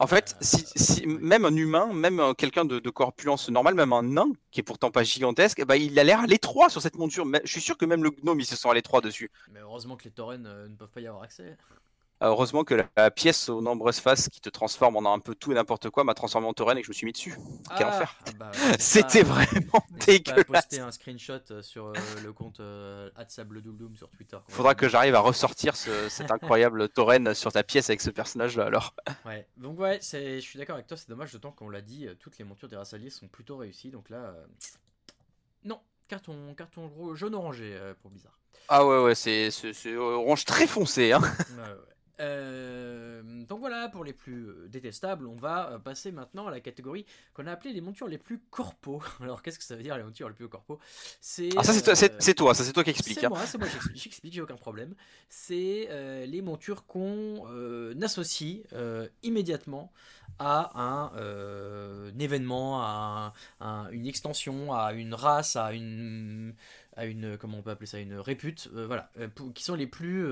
En 0.00 0.08
fait, 0.08 0.34
Euh, 0.34 0.44
si, 0.44 0.64
si- 0.74 1.06
oui. 1.06 1.18
même 1.20 1.44
un 1.44 1.54
humain, 1.54 1.92
même 1.92 2.18
euh, 2.18 2.32
quelqu'un 2.34 2.64
de, 2.64 2.80
de 2.80 2.90
corpulence 2.90 3.48
normale, 3.48 3.74
même 3.74 3.92
un 3.92 4.02
nain, 4.02 4.26
qui 4.50 4.58
est 4.60 4.64
pourtant 4.64 4.90
pas 4.90 5.04
gigantesque, 5.04 5.60
eh 5.60 5.64
ben, 5.64 5.76
il 5.76 5.96
a 5.98 6.04
l'air 6.04 6.20
à 6.20 6.26
l'étroit 6.26 6.68
sur 6.68 6.82
cette 6.82 6.96
monture. 6.96 7.24
Je 7.44 7.50
suis 7.50 7.60
sûr 7.60 7.78
que 7.78 7.84
même 7.86 8.02
le 8.02 8.10
gnome, 8.10 8.40
il 8.40 8.44
se 8.44 8.56
sent 8.56 8.68
à 8.68 8.74
l'étroit 8.74 9.00
dessus. 9.00 9.30
Mais 9.52 9.60
heureusement 9.60 9.96
que 9.96 10.04
les 10.04 10.10
taurennes 10.10 10.46
euh, 10.46 10.68
ne 10.68 10.74
peuvent 10.74 10.90
pas 10.90 11.00
y 11.00 11.06
avoir 11.06 11.22
accès. 11.22 11.56
Heureusement 12.26 12.64
que 12.64 12.74
la, 12.74 12.88
la 12.96 13.10
pièce 13.10 13.48
aux 13.48 13.60
nombreuses 13.60 14.00
faces 14.00 14.28
qui 14.28 14.40
te 14.40 14.48
transforme 14.48 14.96
en 14.96 15.12
un 15.14 15.18
peu 15.18 15.34
tout 15.34 15.52
et 15.52 15.54
n'importe 15.54 15.90
quoi 15.90 16.04
m'a 16.04 16.14
transformé 16.14 16.46
en 16.46 16.54
tauren 16.54 16.76
et 16.78 16.80
que 16.80 16.86
je 16.86 16.90
me 16.90 16.94
suis 16.94 17.06
mis 17.06 17.12
dessus. 17.12 17.34
Quel 17.76 17.86
enfer. 17.86 18.16
ah 18.26 18.30
bah, 18.38 18.50
C'était 18.78 19.22
vraiment 19.22 19.84
dégueulasse. 20.06 20.44
poster 20.46 20.80
un 20.80 20.90
screenshot 20.90 21.40
euh, 21.50 21.62
sur 21.62 21.86
euh, 21.86 21.92
le 22.22 22.32
compte 22.32 22.60
euh, 22.60 23.10
sur 23.94 24.08
Twitter. 24.10 24.38
Faudra 24.48 24.74
que 24.74 24.88
j'arrive 24.88 25.14
à 25.14 25.20
ressortir 25.20 25.76
ce- 25.76 26.08
cet 26.08 26.30
incroyable 26.30 26.88
tauren 26.94 27.34
sur 27.34 27.52
ta 27.52 27.62
pièce 27.62 27.90
avec 27.90 28.00
ce 28.00 28.10
personnage-là 28.10 28.64
alors. 28.66 28.94
Ouais, 29.24 29.46
donc 29.56 29.78
ouais, 29.78 29.98
c'est, 30.00 30.36
je 30.40 30.46
suis 30.46 30.58
d'accord 30.58 30.74
avec 30.76 30.86
toi, 30.86 30.96
c'est 30.96 31.08
dommage, 31.08 31.32
d'autant 31.32 31.52
qu'on 31.52 31.68
l'a 31.68 31.80
dit, 31.82 32.06
euh, 32.06 32.14
toutes 32.18 32.38
les 32.38 32.44
montures 32.44 32.68
des 32.68 32.76
races 32.76 32.94
alliées 32.94 33.10
sont 33.10 33.28
plutôt 33.28 33.56
réussies, 33.56 33.90
donc 33.90 34.10
là, 34.10 34.16
euh, 34.16 34.46
non, 35.64 35.80
carton, 36.08 36.54
carton 36.54 37.14
jaune 37.14 37.34
orangé 37.34 37.74
euh, 37.74 37.94
pour 38.00 38.10
Blizzard. 38.10 38.38
Ah 38.68 38.86
ouais, 38.86 39.02
ouais, 39.02 39.14
c'est 39.14 39.50
orange 39.96 40.44
très 40.44 40.66
foncé. 40.66 41.12
Hein. 41.12 41.20
Ouais, 41.20 41.62
ouais. 41.62 41.74
Euh, 42.20 43.22
donc 43.48 43.60
voilà, 43.60 43.88
pour 43.88 44.04
les 44.04 44.12
plus 44.12 44.46
euh, 44.48 44.68
détestables, 44.68 45.26
on 45.26 45.34
va 45.34 45.70
euh, 45.70 45.78
passer 45.78 46.12
maintenant 46.12 46.46
à 46.46 46.50
la 46.50 46.60
catégorie 46.60 47.04
qu'on 47.32 47.46
a 47.46 47.52
appelée 47.52 47.72
les 47.72 47.80
montures 47.80 48.06
les 48.06 48.18
plus 48.18 48.38
corpos. 48.50 49.02
Alors 49.20 49.42
qu'est-ce 49.42 49.58
que 49.58 49.64
ça 49.64 49.74
veut 49.74 49.82
dire 49.82 49.96
les 49.96 50.04
montures 50.04 50.28
les 50.28 50.34
plus 50.34 50.48
corpos? 50.48 50.78
C'est 51.20 51.48
ah, 51.56 51.64
ça 51.64 51.72
c'est 51.72 51.82
toi, 51.82 51.94
c'est 51.94 52.34
toi, 52.34 52.54
ça 52.54 52.64
c'est 52.64 52.72
toi 52.72 52.84
qui 52.84 52.90
explique. 52.90 53.18
C'est 53.18 53.26
hein. 53.26 53.30
moi, 53.30 53.40
c'est 53.46 53.58
moi 53.58 53.66
qui 53.68 54.08
explique, 54.08 54.32
j'ai 54.32 54.40
aucun 54.40 54.56
problème. 54.56 54.94
C'est 55.28 55.88
les 56.26 56.42
montures 56.42 56.86
qu'on 56.86 57.44
associe 58.00 58.62
immédiatement 59.22 59.92
à 60.38 60.70
un, 60.80 62.18
événement, 62.18 62.80
à, 62.80 63.32
une 63.90 64.06
extension, 64.06 64.72
à 64.72 64.92
une 64.92 65.14
race, 65.14 65.56
à 65.56 65.72
une, 65.72 66.54
à 66.96 67.06
une 67.06 67.36
comment 67.38 67.58
on 67.58 67.62
peut 67.62 67.70
appeler 67.70 67.86
ça, 67.86 67.98
une 67.98 68.18
répute, 68.18 68.68
voilà, 68.72 69.10
qui 69.54 69.64
sont 69.64 69.74
les 69.74 69.86
plus 69.86 70.26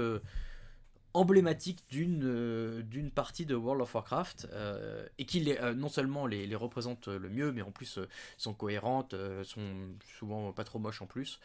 emblématique 1.15 1.85
d'une 1.91 2.25
euh, 2.25 2.83
d'une 2.83 3.11
partie 3.11 3.45
de 3.45 3.55
World 3.55 3.83
of 3.83 3.95
Warcraft 3.95 4.49
euh, 4.53 5.07
et 5.19 5.27
qui 5.27 5.41
les, 5.41 5.59
euh, 5.59 5.75
non 5.75 5.89
seulement 5.89 6.27
les, 6.27 6.47
les, 6.47 6.57
représente 6.57 7.09
le 7.09 7.29
mieux 7.29 7.53
mais 7.53 7.63
en 7.63 7.71
plus 7.71 7.99
sont 8.39 8.55
cohérentes 8.55 9.15
sont 9.45 9.95
souvent 10.19 10.53
pas 10.53 10.65
trop 10.65 10.79
moches 10.79 11.03
en 11.03 11.07
plus. 11.07 11.41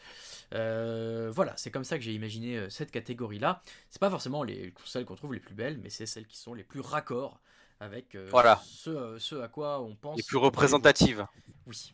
Voilà 0.52 1.52
c'est 1.56 1.70
comme 1.70 1.84
ça 1.84 1.98
que 1.98 2.04
j'ai 2.04 2.14
imaginé 2.14 2.68
cette 2.70 2.90
catégorie 2.90 3.38
là 3.38 3.62
c'est 3.90 4.00
pas 4.00 4.10
forcément 4.10 4.42
les 4.42 4.72
celles 4.84 5.04
qu'on 5.04 5.16
trouve 5.16 5.34
les 5.34 5.40
plus 5.40 5.54
belles 5.54 5.78
mais 5.82 5.90
c'est 5.90 6.06
celles 6.06 6.26
qui 6.26 6.38
sont 6.38 6.54
les 6.54 6.64
plus 6.64 6.80
raccords 6.80 7.40
avec 7.80 8.16
voilà. 8.30 8.60
ce, 8.64 9.18
ce, 9.18 9.36
à 9.36 9.48
quoi 9.48 9.80
on 9.80 9.94
pense 9.94 10.16
les 10.16 10.24
plus 10.24 10.36
représentatives. 10.38 11.26
Oui. 11.66 11.92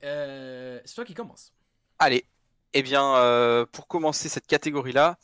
C'est 0.00 0.94
toi 0.94 1.04
qui 1.04 1.14
commence. 1.14 1.52
Allez. 1.98 2.24
Eh 2.72 2.82
bien 2.82 3.66
pour 3.72 3.86
commencer 3.86 4.28
cette 4.28 4.46
catégorie 4.46 4.92
là 4.92 5.18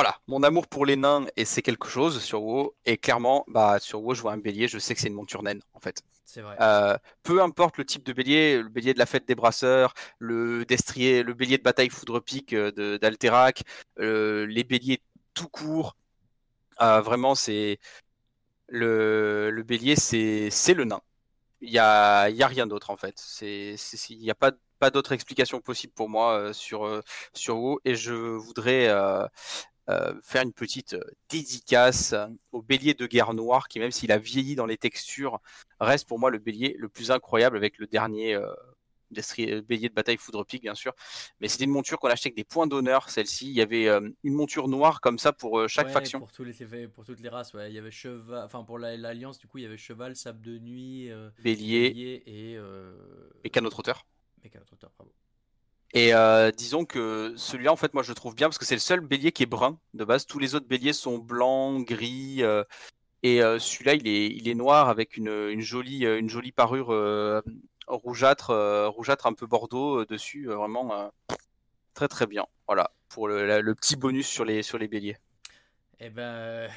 voilà, 0.00 0.18
mon 0.28 0.42
amour 0.42 0.66
pour 0.66 0.86
les 0.86 0.96
nains, 0.96 1.26
et 1.36 1.44
c'est 1.44 1.60
quelque 1.60 1.86
chose 1.86 2.22
sur 2.22 2.42
WoW. 2.42 2.74
Et 2.86 2.96
clairement, 2.96 3.44
bah, 3.48 3.78
sur 3.80 4.02
WoW, 4.02 4.14
je 4.14 4.22
vois 4.22 4.32
un 4.32 4.38
bélier, 4.38 4.66
je 4.66 4.78
sais 4.78 4.94
que 4.94 5.00
c'est 5.02 5.08
une 5.08 5.14
monture 5.14 5.42
naine, 5.42 5.60
en 5.74 5.78
fait. 5.78 6.02
C'est 6.24 6.40
vrai. 6.40 6.56
Euh, 6.58 6.96
peu 7.22 7.42
importe 7.42 7.76
le 7.76 7.84
type 7.84 8.02
de 8.02 8.14
bélier, 8.14 8.62
le 8.62 8.70
bélier 8.70 8.94
de 8.94 8.98
la 8.98 9.04
fête 9.04 9.28
des 9.28 9.34
brasseurs, 9.34 9.92
le 10.18 10.64
destrier, 10.64 11.22
le 11.22 11.34
bélier 11.34 11.58
de 11.58 11.62
bataille 11.62 11.90
foudre 11.90 12.18
pique 12.18 12.54
euh, 12.54 12.96
d'Alterac, 12.96 13.62
euh, 13.98 14.46
les 14.46 14.64
béliers 14.64 15.02
tout 15.34 15.48
court. 15.48 15.98
vraiment, 16.78 17.34
c'est 17.34 17.78
le, 18.68 19.50
le 19.50 19.62
bélier, 19.62 19.96
c'est 19.96 20.74
le 20.74 20.84
nain. 20.84 21.02
Il 21.60 21.70
n'y 21.70 21.78
a, 21.78 22.30
y 22.30 22.42
a 22.42 22.46
rien 22.46 22.66
d'autre, 22.66 22.88
en 22.88 22.96
fait. 22.96 23.22
Il 23.42 24.18
n'y 24.18 24.30
a 24.30 24.34
pas 24.34 24.52
pas 24.80 24.90
d'autre 24.90 25.12
explication 25.12 25.60
possible 25.60 25.92
pour 25.92 26.08
moi 26.08 26.54
sur 26.54 27.02
sur 27.34 27.58
WoW 27.58 27.80
et 27.84 27.94
je 27.94 28.14
voudrais 28.14 28.88
euh, 28.88 29.26
faire 30.22 30.42
une 30.42 30.52
petite 30.52 30.94
euh, 30.94 31.04
dédicace 31.28 32.14
au 32.52 32.62
bélier 32.62 32.94
de 32.94 33.06
guerre 33.06 33.34
noire 33.34 33.68
qui 33.68 33.78
même 33.78 33.90
s'il 33.90 34.12
a 34.12 34.18
vieilli 34.18 34.54
dans 34.54 34.66
les 34.66 34.76
textures 34.76 35.40
reste 35.80 36.08
pour 36.08 36.18
moi 36.18 36.30
le 36.30 36.38
bélier 36.38 36.76
le 36.78 36.88
plus 36.88 37.10
incroyable 37.10 37.56
avec 37.56 37.78
le 37.78 37.86
dernier 37.86 38.34
euh, 38.34 38.52
bélier 39.62 39.88
de 39.88 39.94
bataille 39.94 40.16
foudre 40.16 40.44
pique 40.44 40.62
bien 40.62 40.76
sûr. 40.76 40.92
Mais 41.40 41.48
c'était 41.48 41.64
une 41.64 41.70
monture 41.70 41.98
qu'on 41.98 42.08
achetait 42.08 42.28
avec 42.28 42.36
des 42.36 42.44
points 42.44 42.68
d'honneur 42.68 43.10
celle-ci. 43.10 43.48
Il 43.48 43.54
y 43.54 43.60
avait 43.60 43.88
une 43.88 44.34
monture 44.34 44.68
noire 44.68 45.00
comme 45.00 45.18
ça 45.18 45.32
pour 45.32 45.68
chaque 45.68 45.90
faction. 45.90 46.20
pour, 46.20 46.30
tous 46.30 46.44
les, 46.44 46.86
pour 46.86 47.04
toutes 47.04 47.18
les 47.18 47.28
races 47.28 47.52
ouais. 47.54 47.70
il 47.70 47.74
y 47.74 47.78
avait 47.78 47.90
cheval 47.90 48.44
enfin 48.44 48.62
pour 48.62 48.78
l'alliance 48.78 49.38
du 49.38 49.48
coup 49.48 49.58
il 49.58 49.62
y 49.62 49.66
avait 49.66 49.76
cheval 49.76 50.14
sable 50.14 50.40
de 50.42 50.58
nuit 50.58 51.10
bélier, 51.42 52.22
et 52.26 52.58
et 53.42 53.50
canot 53.50 53.70
trotteur. 53.70 54.06
et 54.44 54.48
canot 54.48 54.64
trotteur 54.64 54.92
bravo 54.96 55.12
et 55.92 56.14
euh, 56.14 56.52
disons 56.52 56.84
que 56.84 57.34
celui-là, 57.36 57.72
en 57.72 57.76
fait, 57.76 57.94
moi 57.94 58.02
je 58.02 58.10
le 58.10 58.14
trouve 58.14 58.34
bien 58.34 58.48
parce 58.48 58.58
que 58.58 58.64
c'est 58.64 58.76
le 58.76 58.80
seul 58.80 59.00
bélier 59.00 59.32
qui 59.32 59.42
est 59.42 59.46
brun 59.46 59.78
de 59.94 60.04
base. 60.04 60.26
Tous 60.26 60.38
les 60.38 60.54
autres 60.54 60.68
béliers 60.68 60.92
sont 60.92 61.18
blancs, 61.18 61.84
gris. 61.86 62.42
Euh, 62.42 62.62
et 63.22 63.42
euh, 63.42 63.58
celui-là, 63.58 63.94
il 63.94 64.06
est, 64.06 64.26
il 64.26 64.48
est 64.48 64.54
noir 64.54 64.88
avec 64.88 65.16
une, 65.16 65.28
une 65.28 65.60
jolie, 65.60 66.04
une 66.04 66.28
jolie 66.28 66.52
parure 66.52 66.94
rougeâtre, 67.88 68.52
rougeâtre 68.88 69.26
un 69.26 69.32
peu 69.32 69.46
bordeaux 69.46 70.04
dessus. 70.04 70.46
vraiment 70.46 71.10
très 71.94 72.08
très 72.08 72.26
bien. 72.26 72.46
Voilà 72.66 72.92
pour 73.08 73.26
le, 73.26 73.60
le, 73.60 73.74
petit 73.74 73.96
bonus 73.96 74.28
sur 74.28 74.44
les, 74.44 74.62
sur 74.62 74.78
les 74.78 74.86
béliers. 74.86 75.16
Eh 75.98 76.08
ben, 76.08 76.70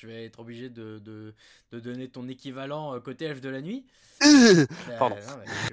je 0.00 0.06
vais 0.06 0.24
être 0.24 0.40
obligé 0.40 0.68
de, 0.70 0.98
de, 0.98 1.34
de 1.72 1.80
donner 1.80 2.08
ton 2.08 2.26
équivalent 2.28 2.94
euh, 2.94 3.00
côté 3.00 3.26
elfe 3.26 3.40
de 3.40 3.48
la 3.50 3.60
nuit. 3.60 3.84
Bah, 4.20 4.26
Pardon. 4.98 5.16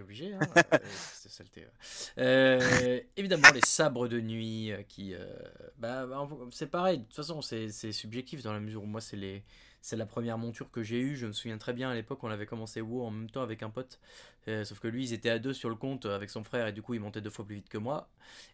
obligé. 0.02 0.34
Hein, 0.34 0.40
c'est 1.14 1.30
saleté. 1.32 1.66
Euh, 2.18 3.00
évidemment, 3.16 3.50
les 3.54 3.62
sabres 3.66 4.08
de 4.08 4.20
nuit 4.20 4.72
euh, 4.72 4.84
qui. 4.88 5.14
bah, 5.78 6.08
c'est 6.52 6.70
pareil. 6.70 7.00
De 7.00 7.04
toute 7.06 7.16
façon, 7.16 7.42
c'est 7.42 7.70
subjectif 7.92 8.42
dans 8.44 8.54
la 8.54 8.60
mesure 8.60 8.84
où 8.84 8.88
moi, 8.88 9.02
c'est 9.02 9.18
les 9.18 9.44
c'est 9.82 9.96
la 9.96 10.06
première 10.06 10.38
monture 10.38 10.72
que 10.72 10.84
j'ai 10.84 11.00
eue. 11.00 11.16
Je 11.16 11.28
me 11.28 11.32
souviens 11.32 11.58
très 11.58 11.74
bien 11.74 11.90
à 11.90 11.96
l'époque, 11.96 12.24
on 12.24 12.30
avait 12.30 12.46
commencé 12.46 12.82
WoW 12.82 13.06
en 13.06 13.12
même 13.12 13.30
temps 13.30 13.42
avec 13.42 13.64
un 13.64 13.70
pote. 13.70 14.00
Euh, 14.48 14.64
sauf 14.64 14.80
que 14.80 14.88
lui, 14.88 15.04
ils 15.04 15.14
étaient 15.14 15.30
à 15.30 15.40
deux 15.40 15.54
sur 15.54 15.70
le 15.70 15.76
compte 15.76 16.06
avec 16.06 16.30
son 16.30 16.44
frère 16.44 16.68
et 16.68 16.74
du 16.74 16.82
coup, 16.82 16.94
il 16.94 17.00
montait 17.00 17.22
deux 17.22 17.30
fois 17.30 17.46
plus 17.46 17.56
vite 17.56 17.70
que 17.70 17.78
moi. 17.78 18.10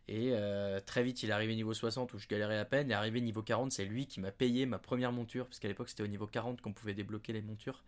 Et 0.08 0.30
euh, 0.32 0.80
très 0.80 1.04
vite, 1.04 1.24
il 1.24 1.30
est 1.30 1.34
arrivé 1.34 1.56
niveau 1.56 1.74
60 1.74 2.14
où 2.14 2.18
je 2.18 2.28
galérais 2.28 2.58
à 2.58 2.66
peine. 2.66 2.90
Et 2.92 2.94
arrivé 2.94 3.22
niveau 3.22 3.42
40, 3.44 3.72
c'est 3.72 3.86
lui 3.86 4.08
qui 4.08 4.20
m'a 4.20 4.32
payé 4.32 4.66
ma 4.66 4.80
première 4.80 5.12
monture. 5.12 5.46
Parce 5.46 5.60
qu'à 5.60 5.68
l'époque, 5.68 5.90
c'était 5.90 6.04
au 6.04 6.08
niveau 6.08 6.28
40 6.28 6.62
qu'on 6.62 6.74
pouvait 6.74 6.96
débloquer 6.96 7.34
les 7.34 7.42
montures. 7.42 7.84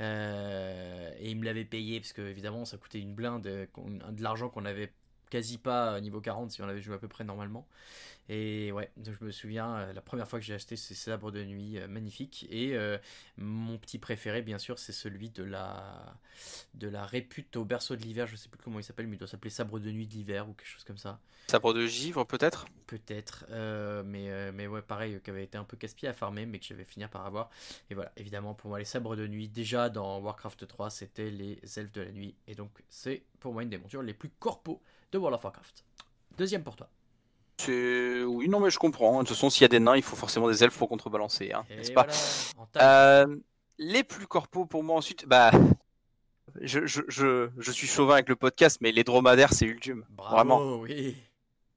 Euh, 0.00 1.12
et 1.18 1.30
il 1.30 1.38
me 1.38 1.44
l'avait 1.44 1.64
payé 1.64 2.00
parce 2.00 2.12
que 2.12 2.22
évidemment, 2.22 2.64
ça 2.64 2.76
coûtait 2.76 3.00
une 3.00 3.14
blinde, 3.14 3.42
de 3.42 4.22
l'argent 4.22 4.48
qu'on 4.48 4.64
avait 4.64 4.92
quasi 5.30 5.58
pas 5.58 6.00
niveau 6.00 6.20
40 6.20 6.50
si 6.50 6.62
on 6.62 6.68
avait 6.68 6.80
joué 6.80 6.94
à 6.94 6.98
peu 6.98 7.08
près 7.08 7.24
normalement. 7.24 7.66
Et 8.30 8.72
ouais, 8.72 8.90
je 9.04 9.24
me 9.24 9.30
souviens, 9.30 9.74
euh, 9.76 9.92
la 9.92 10.00
première 10.00 10.26
fois 10.26 10.38
que 10.38 10.44
j'ai 10.44 10.54
acheté 10.54 10.76
ces 10.76 10.94
sabres 10.94 11.30
de 11.30 11.44
nuit 11.44 11.78
euh, 11.78 11.88
magnifiques. 11.88 12.46
Et 12.50 12.74
euh, 12.74 12.96
mon 13.36 13.76
petit 13.76 13.98
préféré, 13.98 14.40
bien 14.40 14.58
sûr, 14.58 14.78
c'est 14.78 14.92
celui 14.92 15.28
de 15.28 15.44
la, 15.44 16.16
de 16.74 16.88
la 16.88 17.04
répute 17.04 17.54
au 17.56 17.66
berceau 17.66 17.96
de 17.96 18.02
l'hiver. 18.02 18.26
Je 18.26 18.36
sais 18.36 18.48
plus 18.48 18.60
comment 18.62 18.78
il 18.78 18.82
s'appelle, 18.82 19.08
mais 19.08 19.16
il 19.16 19.18
doit 19.18 19.28
s'appeler 19.28 19.50
sabre 19.50 19.78
de 19.78 19.90
nuit 19.90 20.06
de 20.06 20.14
l'hiver 20.14 20.48
ou 20.48 20.54
quelque 20.54 20.68
chose 20.68 20.84
comme 20.84 20.96
ça. 20.96 21.20
Sabre 21.48 21.74
de 21.74 21.86
givre, 21.86 22.24
peut-être? 22.24 22.64
Peut-être. 22.86 23.44
mais, 24.04 24.50
mais 24.52 24.66
ouais, 24.66 24.80
pareil, 24.80 25.20
qui 25.22 25.28
avait 25.28 25.44
été 25.44 25.58
un 25.58 25.64
peu 25.64 25.76
casse-pied 25.76 26.08
à 26.08 26.14
farmer, 26.14 26.46
mais 26.46 26.58
que 26.58 26.64
j'avais 26.64 26.84
fini 26.84 27.06
par 27.06 27.26
avoir. 27.26 27.50
Et 27.90 27.94
voilà, 27.94 28.10
évidemment, 28.16 28.54
pour 28.54 28.70
moi, 28.70 28.78
les 28.78 28.86
sabres 28.86 29.14
de 29.14 29.26
nuit, 29.26 29.48
déjà 29.48 29.90
dans 29.90 30.20
Warcraft 30.20 30.66
3, 30.66 30.88
c'était 30.88 31.30
les 31.30 31.60
elfes 31.76 31.92
de 31.92 32.00
la 32.00 32.12
nuit. 32.12 32.34
Et 32.46 32.54
donc, 32.54 32.70
c'est 32.88 33.24
pour 33.40 33.52
moi 33.52 33.62
une 33.62 33.68
des 33.68 33.76
montures 33.76 34.00
les 34.00 34.14
plus 34.14 34.30
corpos 34.30 34.80
de 35.14 35.18
World 35.18 35.36
of 35.36 35.44
Warcraft. 35.44 35.84
Deuxième 36.36 36.62
pour 36.62 36.76
toi. 36.76 36.88
Oui, 37.68 38.48
non, 38.48 38.60
mais 38.60 38.70
je 38.70 38.78
comprends. 38.78 39.14
De 39.14 39.18
toute 39.20 39.28
façon, 39.28 39.48
s'il 39.48 39.62
y 39.62 39.64
a 39.64 39.68
des 39.68 39.78
nains, 39.78 39.96
il 39.96 40.02
faut 40.02 40.16
forcément 40.16 40.48
des 40.48 40.62
elfes 40.62 40.76
pour 40.76 40.88
contrebalancer, 40.88 41.52
hein, 41.52 41.64
n'est-ce 41.70 41.92
pas 41.92 42.06
euh, 42.82 43.36
Les 43.78 44.02
plus 44.02 44.26
corpos 44.26 44.66
pour 44.66 44.82
moi 44.82 44.96
ensuite, 44.96 45.26
bah. 45.26 45.52
Je, 46.60 46.86
je, 46.86 47.02
je, 47.08 47.48
je, 47.56 47.72
suis 47.72 47.86
chauvin 47.86 48.14
avec 48.14 48.28
le 48.28 48.36
podcast, 48.36 48.78
mais 48.80 48.92
les 48.92 49.02
dromadaires, 49.02 49.52
c'est 49.52 49.66
ultime. 49.66 50.04
Vraiment. 50.16 50.76
Oui. 50.76 51.16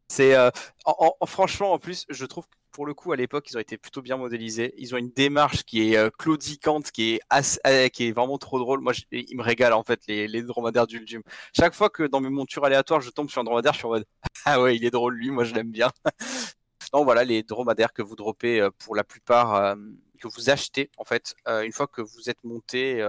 C'est 0.08 0.36
euh, 0.36 0.52
en, 0.86 1.14
franchement 1.26 1.74
en 1.74 1.80
plus, 1.80 2.06
je 2.10 2.26
trouve 2.26 2.46
que 2.46 2.58
pour 2.78 2.86
le 2.86 2.94
coup 2.94 3.12
à 3.12 3.16
l'époque 3.16 3.50
ils 3.50 3.58
ont 3.58 3.60
été 3.60 3.76
plutôt 3.76 4.04
bien 4.04 4.18
modélisés. 4.18 4.72
Ils 4.78 4.94
ont 4.94 5.00
une 5.00 5.10
démarche 5.10 5.64
qui 5.64 5.92
est 5.92 5.98
euh, 5.98 6.12
claudicante, 6.12 6.92
qui 6.92 7.16
est 7.16 7.22
euh, 7.66 7.90
qui 7.90 8.10
est 8.10 8.12
vraiment 8.12 8.38
trop 8.38 8.60
drôle. 8.60 8.82
Moi, 8.82 8.94
ils 9.12 9.36
me 9.36 9.42
régalent 9.42 9.80
en 9.80 9.84
fait 9.84 10.00
les, 10.08 10.28
les 10.28 10.44
dromadaires 10.44 10.86
d'Ultium. 10.86 11.24
Chaque 11.58 11.74
fois 11.74 11.90
que 11.90 12.04
dans 12.04 12.20
mes 12.20 12.30
montures 12.30 12.64
aléatoires 12.66 13.02
je 13.02 13.10
tombe 13.10 13.32
sur 13.32 13.42
un 13.42 13.46
dromadaire, 13.46 13.74
je 13.74 13.80
suis 13.80 13.88
en 13.88 13.90
mode 13.90 14.06
ah 14.46 14.62
ouais 14.62 14.76
il 14.76 14.86
est 14.86 14.92
drôle 14.92 15.16
lui, 15.16 15.32
moi 15.32 15.44
je 15.44 15.56
l'aime 15.56 15.72
bien. 15.72 15.90
Donc 16.94 17.06
voilà 17.06 17.24
les 17.24 17.42
dromadaires 17.42 17.94
que 17.94 18.04
vous 18.04 18.16
dropez 18.16 18.70
pour 18.78 18.96
la 18.96 19.04
plupart 19.04 19.76
que 20.22 20.28
vous 20.28 20.52
achetez 20.52 20.92
en 20.98 21.04
fait 21.04 21.34
une 21.48 21.72
fois 21.72 21.88
que 21.88 22.02
vous 22.02 22.30
êtes 22.30 22.44
monté 22.44 23.02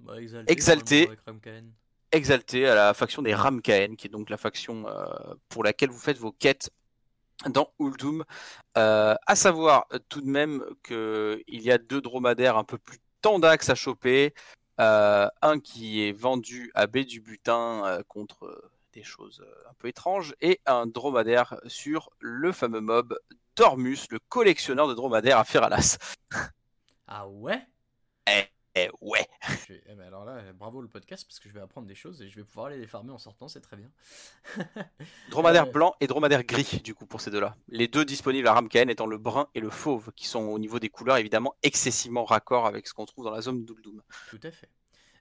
bah, 0.00 0.14
exalté 0.46 1.10
exalté 2.12 2.66
à 2.66 2.74
la 2.74 2.94
faction 2.94 3.22
des 3.22 3.34
Ramkaen, 3.34 3.96
qui 3.96 4.06
est 4.06 4.10
donc 4.10 4.30
la 4.30 4.36
faction 4.36 4.86
euh, 4.88 5.04
pour 5.48 5.64
laquelle 5.64 5.90
vous 5.90 5.98
faites 5.98 6.18
vos 6.18 6.32
quêtes 6.32 6.70
dans 7.46 7.72
Uldum. 7.78 8.24
Euh, 8.76 9.14
à 9.26 9.36
savoir 9.36 9.86
euh, 9.92 9.98
tout 10.08 10.20
de 10.20 10.28
même 10.28 10.64
qu'il 10.82 11.42
y 11.48 11.70
a 11.70 11.78
deux 11.78 12.00
dromadaires 12.00 12.56
un 12.56 12.64
peu 12.64 12.78
plus 12.78 12.98
tendax 13.22 13.68
à 13.70 13.74
choper. 13.74 14.34
un 14.78 15.58
qui 15.60 16.06
est 16.06 16.12
vendu 16.12 16.70
à 16.74 16.86
baie 16.86 17.04
du 17.04 17.20
butin 17.20 18.00
contre 18.06 18.70
des 18.92 19.02
choses 19.02 19.44
un 19.68 19.74
peu 19.74 19.88
étranges, 19.88 20.34
et 20.40 20.60
un 20.66 20.86
dromadaire 20.86 21.60
sur 21.66 22.10
le 22.20 22.52
fameux 22.52 22.80
mob 22.80 23.18
Dormus, 23.56 24.06
le 24.10 24.20
collectionneur 24.28 24.86
de 24.86 24.94
dromadaires 24.94 25.38
à 25.38 25.44
Feralas. 25.44 25.98
Ah 27.08 27.26
ouais? 27.26 27.66
Eh, 28.28 28.44
eh 28.84 28.90
ouais. 29.00 29.26
Eh 29.70 29.94
ben 29.94 30.06
alors 30.06 30.24
là, 30.24 30.42
bravo 30.52 30.80
le 30.80 30.88
podcast 30.88 31.24
parce 31.26 31.38
que 31.40 31.48
je 31.48 31.54
vais 31.54 31.60
apprendre 31.60 31.86
des 31.86 31.94
choses 31.94 32.22
et 32.22 32.28
je 32.28 32.36
vais 32.36 32.44
pouvoir 32.44 32.66
aller 32.66 32.78
les 32.78 32.86
farmer 32.86 33.12
en 33.12 33.18
sortant, 33.18 33.48
c'est 33.48 33.60
très 33.60 33.76
bien. 33.76 33.90
dromadaire 35.30 35.66
euh, 35.66 35.70
blanc 35.70 35.94
et 36.00 36.06
dromadaire 36.06 36.44
gris 36.44 36.80
du 36.82 36.94
coup 36.94 37.06
pour 37.06 37.20
ces 37.20 37.30
deux-là. 37.30 37.56
Les 37.68 37.88
deux 37.88 38.04
disponibles 38.04 38.48
à 38.48 38.54
Ramkaen 38.54 38.88
étant 38.88 39.06
le 39.06 39.18
brun 39.18 39.48
et 39.54 39.60
le 39.60 39.70
fauve 39.70 40.12
qui 40.14 40.26
sont 40.26 40.40
au 40.42 40.58
niveau 40.58 40.78
des 40.78 40.88
couleurs 40.88 41.16
évidemment 41.16 41.54
excessivement 41.62 42.24
raccord 42.24 42.66
avec 42.66 42.86
ce 42.86 42.94
qu'on 42.94 43.06
trouve 43.06 43.24
dans 43.24 43.32
la 43.32 43.40
zone 43.40 43.64
d'Uldum. 43.64 44.02
Tout 44.30 44.40
à 44.42 44.50
fait. 44.50 44.68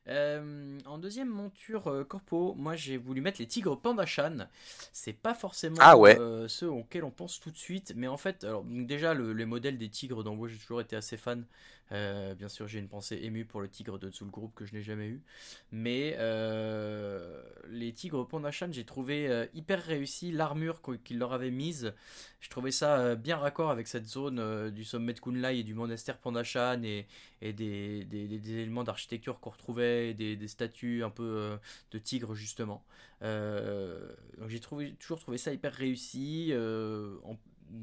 Euh, 0.09 0.79
en 0.85 0.97
deuxième 0.99 1.27
monture 1.27 1.87
euh, 1.87 2.03
corpo, 2.05 2.53
moi 2.57 2.75
j'ai 2.77 2.95
voulu 2.95 3.19
mettre 3.19 3.41
les 3.41 3.47
tigres 3.47 3.77
Pandachan. 3.77 4.47
C'est 4.93 5.11
pas 5.13 5.33
forcément 5.33 5.75
Ah 5.81 5.97
ouais. 5.97 6.17
euh, 6.17 6.47
ceux 6.47 6.69
auxquels 6.69 7.03
on 7.03 7.11
pense 7.11 7.39
tout 7.41 7.51
de 7.51 7.57
suite, 7.57 7.93
mais 7.95 8.07
en 8.07 8.15
fait, 8.15 8.45
alors, 8.45 8.63
donc 8.63 8.87
déjà 8.87 9.13
le, 9.13 9.33
les 9.33 9.45
modèles 9.45 9.77
des 9.77 9.89
tigres 9.89 10.23
d'Envoi, 10.23 10.47
j'ai 10.47 10.57
toujours 10.57 10.79
été 10.79 10.95
assez 10.95 11.17
fan. 11.17 11.45
Euh, 11.91 12.35
bien 12.35 12.49
sûr, 12.49 12.67
j'ai 12.67 12.79
une 12.79 12.87
pensée 12.87 13.19
émue 13.21 13.45
pour 13.45 13.61
le 13.61 13.69
tigre 13.69 13.97
de 13.97 14.11
Zul 14.11 14.29
Group 14.29 14.53
que 14.55 14.65
je 14.65 14.73
n'ai 14.73 14.81
jamais 14.81 15.07
eu. 15.07 15.21
Mais 15.71 16.15
euh, 16.19 17.41
les 17.69 17.93
tigres 17.93 18.27
Pandachan, 18.27 18.67
j'ai 18.71 18.83
trouvé 18.83 19.27
euh, 19.29 19.45
hyper 19.53 19.81
réussi 19.81 20.31
l'armure 20.31 20.81
qu- 20.81 20.99
qu'ils 20.99 21.17
leur 21.17 21.33
avaient 21.33 21.51
mise. 21.51 21.93
Je 22.39 22.49
trouvais 22.49 22.71
ça 22.71 23.15
bien 23.15 23.37
raccord 23.37 23.69
avec 23.71 23.87
cette 23.87 24.05
zone 24.05 24.69
du 24.71 24.83
sommet 24.83 25.13
de 25.13 25.19
Kunlai 25.19 25.59
et 25.59 25.63
du 25.63 25.73
monastère 25.73 26.17
Pandachan 26.17 26.81
et, 26.83 27.07
des, 27.41 28.05
éléments 28.11 28.83
d'architecture 28.83 29.39
qu'on 29.39 29.49
retrouvait, 29.49 30.13
des, 30.13 30.47
statues 30.47 31.03
un 31.03 31.09
peu 31.09 31.57
de 31.91 31.97
tigres 31.97 32.35
justement. 32.35 32.83
Donc 33.21 34.49
j'ai 34.49 34.59
toujours 34.59 35.19
trouvé 35.19 35.37
ça 35.39 35.51
hyper 35.51 35.73
réussi, 35.73 36.53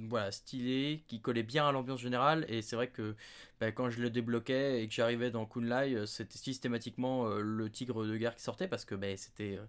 voilà, 0.09 0.31
stylé, 0.33 1.05
qui 1.09 1.21
collait 1.21 1.43
bien 1.43 1.67
à 1.67 1.73
l'ambiance 1.73 2.01
générale. 2.01 2.45
Et 2.49 2.63
c'est 2.63 2.77
vrai 2.77 2.89
que 2.89 3.15
bah, 3.61 3.73
quand 3.73 3.89
je 3.91 4.01
le 4.01 4.11
débloquais 4.11 4.83
et 4.83 4.89
que 4.89 4.95
j'arrivais 4.95 5.31
dans 5.31 5.47
Kunlai, 5.47 5.95
euh, 5.95 6.07
c'était 6.07 6.39
systématiquement 6.39 7.27
euh, 7.27 7.41
le 7.41 7.71
tigre 7.71 8.05
de 8.05 8.17
guerre 8.17 8.35
qui 8.35 8.43
sortait 8.43 8.69
parce 8.69 8.85
que 8.85 8.95
bah, 8.95 9.17
c'était, 9.17 9.57
euh, 9.57 9.65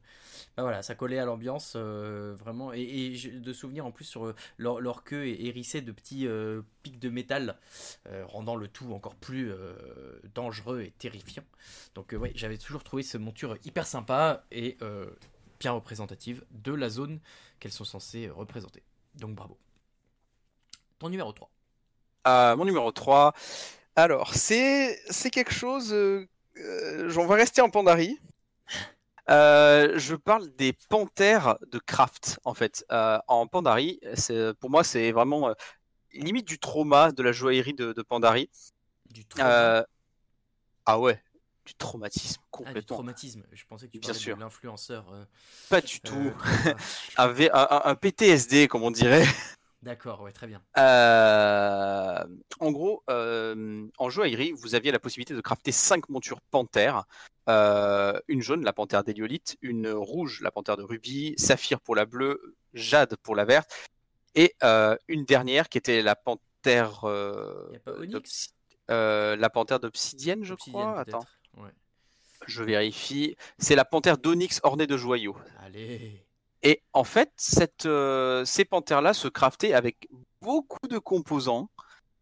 bah, 0.57 0.63
voilà, 0.63 0.81
ça 0.81 0.95
collait 0.95 1.19
à 1.19 1.25
l'ambiance 1.25 1.75
vraiment. 1.75 2.73
Et, 2.73 3.15
de 3.35 3.53
souvenirs 3.53 3.85
en 3.85 3.91
plus 3.91 4.05
sur 4.05 4.33
leur, 4.57 4.81
leur 4.81 5.03
queue 5.03 5.27
hérissée 5.27 5.81
de 5.81 5.91
petits 5.91 6.27
pics 6.83 6.99
de 6.99 7.09
métal, 7.09 7.57
rendant 8.25 8.55
le 8.55 8.67
tout 8.67 8.93
encore 8.93 9.15
plus 9.15 9.51
dangereux 10.33 10.81
et 10.81 10.91
terrifiant. 10.91 11.43
Donc 11.93 12.13
ouais, 12.17 12.31
j'avais 12.35 12.57
toujours 12.57 12.83
trouvé 12.83 13.03
cette 13.03 13.21
monture 13.21 13.57
hyper 13.63 13.85
sympa 13.85 14.45
et 14.51 14.77
bien 15.59 15.71
représentative 15.71 16.43
de 16.51 16.73
la 16.73 16.89
zone 16.89 17.19
qu'elles 17.59 17.71
sont 17.71 17.85
censées 17.85 18.29
représenter. 18.29 18.83
Donc 19.15 19.35
bravo. 19.35 19.57
Ton 21.05 21.09
numéro 21.11 21.31
3. 21.33 21.51
Euh, 22.27 22.55
mon 22.55 22.65
numéro 22.65 22.91
3. 22.91 23.33
Alors, 23.95 24.33
c'est 24.33 24.99
c'est 25.11 25.29
quelque 25.29 25.53
chose. 25.53 25.93
euh, 25.93 26.27
euh, 26.57 27.13
on 27.17 27.27
va 27.27 27.35
rester 27.35 27.61
en 27.61 27.69
Pandarie. 27.69 28.19
Euh, 29.27 29.97
je 29.97 30.13
parle 30.15 30.49
des 30.55 30.73
panthères 30.87 31.57
de 31.71 31.79
Kraft, 31.79 32.39
en 32.43 32.53
fait. 32.53 32.85
Euh, 32.91 33.17
en 33.27 33.47
Pandarie, 33.47 33.99
c'est- 34.13 34.53
pour 34.59 34.69
moi, 34.69 34.83
c'est 34.83 35.11
vraiment 35.11 35.51
limite 36.13 36.47
du 36.47 36.59
trauma 36.59 37.11
de 37.11 37.23
la 37.23 37.31
joaillerie 37.31 37.73
de, 37.73 37.91
de 37.91 38.01
Pandarie. 38.03 38.51
Du 39.09 39.25
trauma. 39.25 39.83
Ah 40.85 40.99
ouais, 40.99 41.19
du 41.65 41.73
traumatisme 41.73 42.39
Ah, 42.39 42.45
du 42.45 42.51
complètement. 42.65 42.97
traumatisme. 42.97 43.43
Je 43.51 43.63
pensais 43.65 43.87
que 43.87 43.93
tu 43.93 43.97
Bien 43.99 44.09
parlais 44.09 44.19
sûr. 44.19 44.35
de 44.35 44.41
l'influenceur. 44.41 45.11
euh, 45.11 45.25
Pas 45.69 45.81
du 45.81 45.97
euh, 46.05 46.07
tout. 46.07 46.33
un- 47.17 47.81
un 47.83 47.95
PTSD, 47.95 48.67
comme 48.67 48.83
on 48.83 48.91
dirait. 48.91 49.25
D'accord, 49.85 50.21
ouais, 50.21 50.31
très 50.31 50.47
bien. 50.47 50.63
Euh, 50.79 52.25
en 52.59 52.71
gros, 52.71 53.03
euh, 53.11 53.85
en 53.99 54.09
joaillerie, 54.09 54.51
vous 54.51 54.73
aviez 54.73 54.91
la 54.91 54.97
possibilité 54.97 55.35
de 55.35 55.41
crafter 55.41 55.71
5 55.71 56.09
montures 56.09 56.41
panthères. 56.41 57.03
Euh, 57.49 58.19
une 58.27 58.41
jaune, 58.41 58.63
la 58.63 58.73
panthère 58.73 59.03
d'héliolite, 59.03 59.57
une 59.61 59.91
rouge, 59.91 60.41
la 60.41 60.49
panthère 60.49 60.75
de 60.75 60.81
rubis, 60.81 61.35
saphir 61.37 61.79
pour 61.79 61.95
la 61.95 62.05
bleue, 62.05 62.55
jade 62.73 63.15
pour 63.17 63.35
la 63.35 63.45
verte, 63.45 63.75
et 64.33 64.55
une 65.07 65.23
dernière 65.23 65.69
qui 65.69 65.77
était 65.77 66.01
la 66.01 66.15
panthère, 66.15 67.05
la 68.87 69.49
panthère 69.53 69.79
d'obsidienne, 69.79 70.43
je 70.43 70.55
crois? 70.55 70.99
Attends, 70.99 71.27
Ouais. 71.57 71.69
je 72.47 72.63
vérifie. 72.63 73.37
C'est 73.59 73.75
la 73.75 73.85
panthère 73.85 74.17
d'onyx 74.17 74.61
ornée 74.63 74.87
de 74.87 74.97
joyaux. 74.97 75.37
Allez. 75.59 76.24
Et 76.65 76.81
en 76.93 77.03
fait, 77.03 77.31
cette, 77.37 77.85
euh, 77.85 78.43
ces 78.43 78.65
panthères-là 78.65 79.13
se 79.13 79.27
craftaient 79.27 79.73
avec 79.73 80.09
beaucoup 80.41 80.87
de 80.89 80.97
composants 80.97 81.69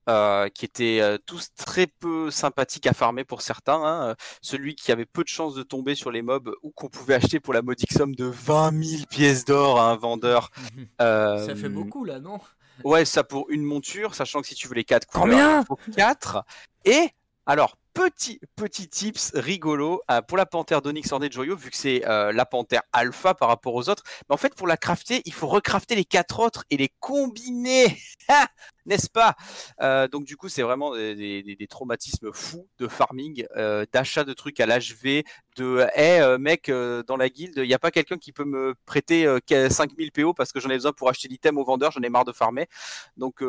euh, 0.10 0.50
qui 0.50 0.66
étaient 0.66 1.00
euh, 1.02 1.18
tous 1.26 1.48
très 1.56 1.88
peu 1.88 2.30
sympathiques 2.30 2.86
à 2.88 2.94
farmer 2.94 3.24
pour 3.24 3.42
certains. 3.42 3.82
hein. 3.82 4.10
Euh, 4.10 4.16
Celui 4.42 4.76
qui 4.76 4.92
avait 4.92 5.06
peu 5.06 5.24
de 5.24 5.30
chances 5.30 5.56
de 5.56 5.64
tomber 5.64 5.96
sur 5.96 6.12
les 6.12 6.22
mobs 6.22 6.54
ou 6.62 6.72
qu'on 6.72 6.90
pouvait 6.90 7.14
acheter 7.16 7.40
pour 7.40 7.54
la 7.54 7.62
modique 7.62 7.94
somme 7.94 8.14
de 8.16 8.26
20 8.26 8.84
000 8.84 9.06
pièces 9.10 9.46
d'or 9.46 9.80
à 9.80 9.90
un 9.92 9.96
vendeur. 9.96 10.50
Ça 11.00 11.56
fait 11.56 11.70
beaucoup 11.70 12.04
là, 12.04 12.20
non? 12.20 12.40
Ouais, 12.84 13.06
ça 13.06 13.24
pour 13.24 13.50
une 13.50 13.64
monture, 13.64 14.14
sachant 14.14 14.42
que 14.42 14.48
si 14.48 14.56
tu 14.56 14.68
veux 14.68 14.74
les 14.76 14.84
quatre 14.84 15.08
Combien? 15.08 15.38
couleurs, 15.38 15.62
il 15.62 15.66
faut 15.68 15.80
4. 15.96 16.44
Et 16.86 17.10
alors, 17.46 17.78
petit 17.94 18.40
petit 18.56 18.88
tips 18.88 19.32
rigolo 19.36 20.02
euh, 20.10 20.22
pour 20.22 20.38
la 20.38 20.46
panthère 20.46 20.82
d'Onyx 20.82 21.12
ornée 21.12 21.30
de 21.30 21.34
joyaux, 21.34 21.56
vu 21.56 21.70
que 21.70 21.78
c'est 21.78 22.06
euh, 22.08 22.32
la 22.32 22.46
panthère 22.46 22.82
alpha 22.92 23.34
par 23.34 23.48
rapport 23.50 23.76
aux 23.76 23.90
autres. 23.90 24.04
Mais 24.30 24.34
en 24.34 24.38
fait, 24.38 24.56
pour 24.56 24.68
la 24.68 24.78
crafter, 24.78 25.22
il 25.26 25.34
faut 25.34 25.48
recrafter 25.48 25.96
les 25.96 26.06
quatre 26.06 26.40
autres 26.40 26.66
et 26.70 26.78
les 26.78 26.90
combiner. 27.00 27.98
N'est-ce 28.86 29.10
pas? 29.10 29.36
Euh, 29.82 30.08
Donc 30.08 30.26
du 30.26 30.36
coup, 30.36 30.50
c'est 30.50 30.62
vraiment 30.62 30.94
des, 30.94 31.68
traumatismes 31.70 32.34
fous 32.34 32.68
de 32.80 32.88
farming, 32.88 33.46
d'achat 33.94 34.24
de 34.24 34.34
trucs 34.34 34.60
à 34.60 34.66
l'HV, 34.66 35.24
de 35.56 35.86
hey 35.96 36.20
euh, 36.22 36.38
mec 36.38 36.72
dans 37.08 37.18
la 37.18 37.30
guilde, 37.30 37.58
il 37.58 37.68
n'y 37.68 37.74
a 37.74 37.80
pas 37.80 37.92
quelqu'un 37.92 38.18
qui 38.18 38.32
peut 38.32 38.46
me 38.46 38.76
prêter 38.86 39.26
euh, 39.26 39.70
5000 39.70 40.12
PO 40.12 40.34
parce 40.34 40.52
que 40.52 40.60
j'en 40.60 40.70
ai 40.70 40.76
besoin 40.76 40.94
pour 40.94 41.10
acheter 41.10 41.28
l'item 41.28 41.58
au 41.58 41.64
vendeur, 41.64 41.92
j'en 41.92 42.02
ai 42.02 42.10
marre 42.10 42.26
de 42.26 42.32
farmer. 42.32 42.68
Donc 43.18 43.44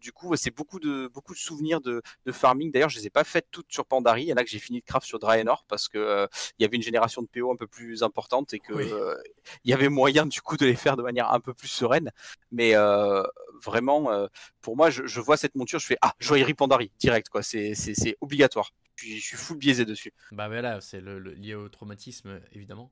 du 0.00 0.12
coup, 0.12 0.34
c'est 0.36 0.54
beaucoup 0.54 0.80
de 0.80 1.08
beaucoup 1.08 1.34
de 1.34 1.38
souvenirs 1.38 1.80
de, 1.80 2.02
de 2.26 2.32
farming. 2.32 2.70
D'ailleurs, 2.72 2.88
je 2.88 2.98
les 2.98 3.06
ai 3.06 3.10
pas 3.10 3.24
faites 3.24 3.46
toutes 3.50 3.72
sur 3.72 3.83
Pandarie. 3.84 4.24
Il 4.24 4.28
y 4.28 4.32
en 4.32 4.36
a 4.36 4.44
que 4.44 4.50
j'ai 4.50 4.58
fini 4.58 4.80
de 4.80 4.84
craft 4.84 5.06
sur 5.06 5.18
Draenor 5.18 5.64
parce 5.68 5.88
que 5.88 5.98
euh, 5.98 6.26
il 6.58 6.62
y 6.62 6.66
avait 6.66 6.76
une 6.76 6.82
génération 6.82 7.22
de 7.22 7.28
PO 7.28 7.52
un 7.52 7.56
peu 7.56 7.66
plus 7.66 8.02
importante 8.02 8.52
et 8.54 8.58
que 8.60 8.72
Oui. 8.72 8.88
euh, 8.92 9.16
il 9.64 9.70
y 9.70 9.74
avait 9.74 9.88
moyen 9.88 10.26
du 10.26 10.40
coup 10.42 10.56
de 10.56 10.66
les 10.66 10.76
faire 10.76 10.96
de 10.96 11.02
manière 11.02 11.32
un 11.32 11.40
peu 11.40 11.54
plus 11.54 11.68
sereine. 11.68 12.10
Mais 12.52 12.74
euh, 12.74 13.22
vraiment, 13.62 14.28
pour 14.60 14.76
moi, 14.76 14.90
je, 14.90 15.06
je 15.06 15.20
vois 15.20 15.36
cette 15.36 15.54
monture, 15.54 15.78
je 15.78 15.86
fais 15.86 15.98
ah 16.02 16.14
joaillerie 16.20 16.54
Pandarie 16.54 16.90
direct 16.98 17.28
quoi. 17.28 17.42
C'est 17.42 17.74
c'est 17.74 18.16
obligatoire. 18.20 18.70
Je 18.96 19.04
suis, 19.06 19.20
je 19.20 19.24
suis 19.26 19.36
full 19.36 19.56
biaisé 19.58 19.84
dessus. 19.84 20.12
Bah 20.30 20.48
voilà, 20.48 20.80
c'est 20.80 21.00
le, 21.00 21.18
le- 21.18 21.32
lié 21.34 21.54
au 21.54 21.68
traumatisme, 21.68 22.40
évidemment. 22.52 22.90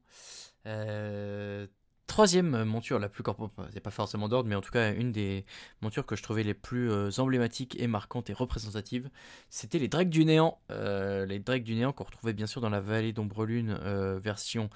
Euh, 0.66 1.66
troisième 2.12 2.64
monture 2.64 2.98
la 2.98 3.08
plus 3.08 3.22
corpo, 3.22 3.50
c'est 3.72 3.80
pas 3.80 3.90
forcément 3.90 4.28
d'ordre, 4.28 4.46
mais 4.48 4.54
en 4.54 4.60
tout 4.60 4.70
cas 4.70 4.92
une 4.92 5.12
des 5.12 5.46
montures 5.80 6.04
que 6.04 6.14
je 6.14 6.22
trouvais 6.22 6.42
les 6.42 6.52
plus 6.52 6.90
euh, 6.90 7.08
emblématiques 7.16 7.74
et 7.80 7.86
marquantes 7.86 8.28
et 8.28 8.34
représentatives, 8.34 9.08
c'était 9.48 9.78
les 9.78 9.88
Drakes 9.88 10.10
du 10.10 10.26
Néant. 10.26 10.58
Euh, 10.70 11.24
les 11.24 11.38
Drakes 11.38 11.64
du 11.64 11.74
Néant 11.74 11.92
qu'on 11.92 12.04
retrouvait 12.04 12.34
bien 12.34 12.46
sûr 12.46 12.60
dans 12.60 12.68
la 12.68 12.80
vallée 12.80 13.14
d'Ombrelune, 13.14 13.78
euh, 13.82 14.18
version 14.22 14.68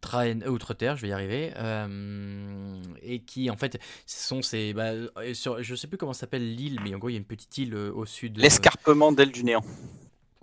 Traen, 0.00 0.42
euh, 0.42 0.48
Outre-Terre, 0.48 0.96
je 0.96 1.02
vais 1.02 1.08
y 1.08 1.12
arriver, 1.12 1.52
euh, 1.56 2.80
et 3.02 3.18
qui 3.20 3.50
en 3.50 3.56
fait 3.56 3.80
sont 4.06 4.40
ces, 4.42 4.72
bah, 4.72 4.92
euh, 4.92 5.34
sur, 5.34 5.60
je 5.62 5.74
sais 5.74 5.88
plus 5.88 5.98
comment 5.98 6.12
s'appelle 6.12 6.54
l'île, 6.54 6.78
mais 6.84 6.94
en 6.94 6.98
gros 6.98 7.08
il 7.08 7.14
y 7.14 7.16
a 7.16 7.18
une 7.18 7.24
petite 7.24 7.58
île 7.58 7.74
euh, 7.74 7.90
au 7.92 8.06
sud. 8.06 8.38
euh, 8.38 8.42
L'escarpement 8.42 9.10
d'ailes 9.10 9.32
du 9.32 9.42
néant. 9.42 9.64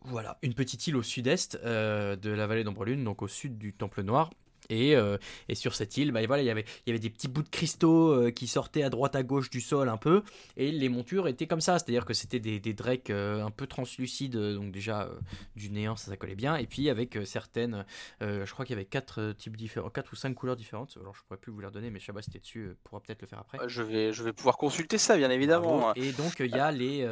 voilà, 0.03 0.37
une 0.41 0.53
petite 0.55 0.85
île 0.87 0.97
au 0.97 1.03
sud-est 1.03 1.57
euh, 1.63 2.17
de 2.17 2.31
la 2.31 2.47
vallée 2.47 2.65
d'Ombrelune, 2.65 3.03
donc 3.05 3.21
au 3.21 3.29
sud 3.29 3.57
du 3.57 3.71
Temple 3.71 4.01
Noir. 4.03 4.29
Et, 4.69 4.95
euh, 4.95 5.17
et 5.49 5.55
sur 5.55 5.75
cette 5.75 5.97
île, 5.97 6.11
bah, 6.11 6.25
voilà, 6.25 6.43
il 6.43 6.45
y 6.45 6.49
avait, 6.49 6.65
il 6.85 6.89
y 6.89 6.91
avait 6.91 6.99
des 6.99 7.09
petits 7.09 7.27
bouts 7.27 7.43
de 7.43 7.49
cristaux 7.49 8.11
euh, 8.11 8.31
qui 8.31 8.47
sortaient 8.47 8.83
à 8.83 8.89
droite 8.89 9.15
à 9.15 9.23
gauche 9.23 9.49
du 9.49 9.61
sol 9.61 9.89
un 9.89 9.97
peu. 9.97 10.23
Et 10.57 10.71
les 10.71 10.89
montures 10.89 11.27
étaient 11.27 11.47
comme 11.47 11.61
ça, 11.61 11.79
c'est-à-dire 11.79 12.05
que 12.05 12.13
c'était 12.13 12.39
des, 12.39 12.59
des 12.59 12.73
drakes 12.73 13.09
euh, 13.09 13.43
un 13.43 13.51
peu 13.51 13.67
translucides, 13.67 14.37
donc 14.37 14.71
déjà 14.71 15.09
du 15.55 15.69
néant, 15.69 15.95
ça, 15.95 16.11
ça 16.11 16.17
collait 16.17 16.35
bien. 16.35 16.55
Et 16.55 16.67
puis 16.67 16.89
avec 16.89 17.17
certaines, 17.25 17.85
je 18.21 18.51
crois 18.51 18.65
qu'il 18.65 18.75
y 18.75 18.79
avait 18.79 18.85
quatre 18.85 19.33
types 19.33 19.57
différents, 19.57 19.89
quatre 19.89 20.13
ou 20.13 20.15
cinq 20.15 20.33
couleurs 20.33 20.55
différentes. 20.55 20.97
Alors 20.99 21.15
je 21.15 21.21
pourrais 21.23 21.39
plus 21.39 21.51
vous 21.51 21.59
les 21.59 21.67
redonner, 21.67 21.89
mais 21.89 21.99
Shabba 21.99 22.21
c'était 22.21 22.39
dessus, 22.39 22.75
pourra 22.83 23.01
peut-être 23.01 23.21
le 23.21 23.27
faire 23.27 23.39
après. 23.39 23.59
Je 23.67 23.81
vais 23.81 24.13
je 24.13 24.23
vais 24.23 24.33
pouvoir 24.33 24.57
consulter 24.57 24.97
ça 24.97 25.17
bien 25.17 25.29
évidemment. 25.29 25.79
Bravo. 25.79 25.93
Et 26.01 26.11
donc 26.11 26.39
il 26.39 26.55
y 26.55 26.59
a 26.59 26.71
les 26.71 27.05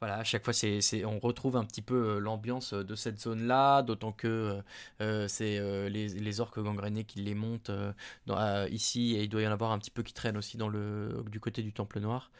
voilà 0.00 0.16
à 0.16 0.24
chaque 0.24 0.44
fois 0.44 0.52
c'est 0.52 1.04
on 1.04 1.18
retrouve 1.18 1.56
un 1.56 1.64
petit 1.64 1.82
peu 1.82 2.18
l'ambiance 2.18 2.72
de 2.72 2.94
cette 2.94 3.20
zone 3.20 3.46
là 3.46 3.82
d'autant 3.82 4.12
que 4.12 4.60
c'est 5.00 5.60
les, 5.88 6.08
les 6.08 6.40
orques 6.40 6.60
gangrénés 6.60 6.95
qui 7.04 7.20
les 7.20 7.34
montent 7.34 7.70
euh, 7.70 8.68
ici 8.70 9.16
et 9.16 9.22
il 9.24 9.28
doit 9.28 9.42
y 9.42 9.48
en 9.48 9.52
avoir 9.52 9.72
un 9.72 9.78
petit 9.78 9.90
peu 9.90 10.02
qui 10.02 10.12
traînent 10.12 10.36
aussi 10.36 10.56
dans 10.56 10.68
le 10.68 11.24
du 11.30 11.40
côté 11.40 11.62
du 11.62 11.72
temple 11.72 12.00
noir. 12.00 12.30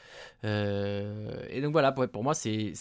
Euh, 0.45 1.45
et 1.49 1.61
donc 1.61 1.73
voilà 1.73 1.93
pour, 1.93 2.07
pour 2.09 2.23
moi 2.23 2.35
c'est 2.35 2.73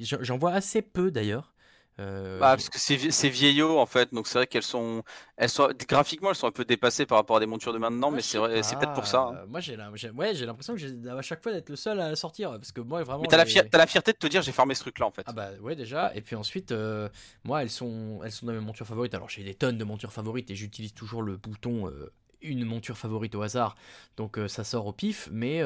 j'en 0.00 0.38
vois 0.38 0.52
assez 0.52 0.82
peu 0.82 1.10
d'ailleurs 1.10 1.52
Euh, 2.00 2.38
Bah, 2.40 2.50
parce 2.56 2.68
que 2.70 2.78
c'est 2.78 2.96
vie- 2.96 3.12
c'est 3.12 3.28
vieillot 3.28 3.78
en 3.78 3.86
fait, 3.86 4.12
donc 4.14 4.26
c'est 4.26 4.38
vrai 4.38 4.46
qu'elles 4.46 4.62
sont, 4.62 5.02
elles 5.36 5.48
sont 5.50 5.68
graphiquement 5.88 6.30
elles 6.30 6.34
sont 6.36 6.46
un 6.46 6.50
peu 6.52 6.64
dépassées 6.64 7.04
par 7.04 7.18
rapport 7.18 7.36
à 7.36 7.40
des 7.40 7.46
montures 7.46 7.72
de 7.74 7.78
maintenant, 7.78 8.10
mais 8.10 8.22
c'est 8.22 8.38
peut-être 8.38 8.94
pour 8.94 9.06
ça. 9.06 9.20
hein. 9.20 9.44
Moi 9.48 9.60
j'ai 9.60 9.76
ouais 10.10 10.34
j'ai 10.34 10.46
l'impression 10.46 10.74
que 10.74 10.80
j'ai 10.80 10.92
à 11.10 11.20
chaque 11.22 11.42
fois 11.42 11.52
d'être 11.52 11.68
le 11.68 11.76
seul 11.76 12.00
à 12.00 12.16
sortir 12.16 12.52
parce 12.52 12.72
que 12.72 12.80
moi 12.80 13.02
vraiment 13.02 13.22
Mais 13.22 13.28
t'as 13.28 13.36
la, 13.36 13.44
t'as 13.44 13.78
la 13.78 13.86
fierté 13.86 14.12
de 14.12 14.16
te 14.18 14.26
dire 14.26 14.40
j'ai 14.42 14.52
farmé 14.52 14.74
ce 14.74 14.80
truc 14.80 14.98
là 14.98 15.06
en 15.06 15.10
fait. 15.10 15.24
Ah 15.26 15.32
bah 15.32 15.50
ouais 15.60 15.76
déjà 15.76 16.14
et 16.14 16.22
puis 16.22 16.34
ensuite 16.36 16.72
euh, 16.72 17.08
moi 17.44 17.62
elles 17.62 17.70
sont 17.70 18.20
elles 18.24 18.32
sont 18.32 18.46
dans 18.46 18.52
mes 18.54 18.60
montures 18.60 18.86
favorites 18.86 19.14
alors 19.14 19.28
j'ai 19.28 19.44
des 19.44 19.54
tonnes 19.54 19.76
de 19.76 19.84
montures 19.84 20.12
favorites 20.12 20.50
et 20.50 20.54
j'utilise 20.54 20.94
toujours 20.94 21.22
le 21.22 21.36
bouton 21.36 21.88
euh, 21.88 22.10
une 22.40 22.64
monture 22.64 22.96
favorite 22.96 23.34
au 23.34 23.42
hasard 23.42 23.74
donc 24.16 24.38
ça 24.48 24.64
sort 24.64 24.86
au 24.86 24.92
pif 24.94 25.28
mais 25.30 25.62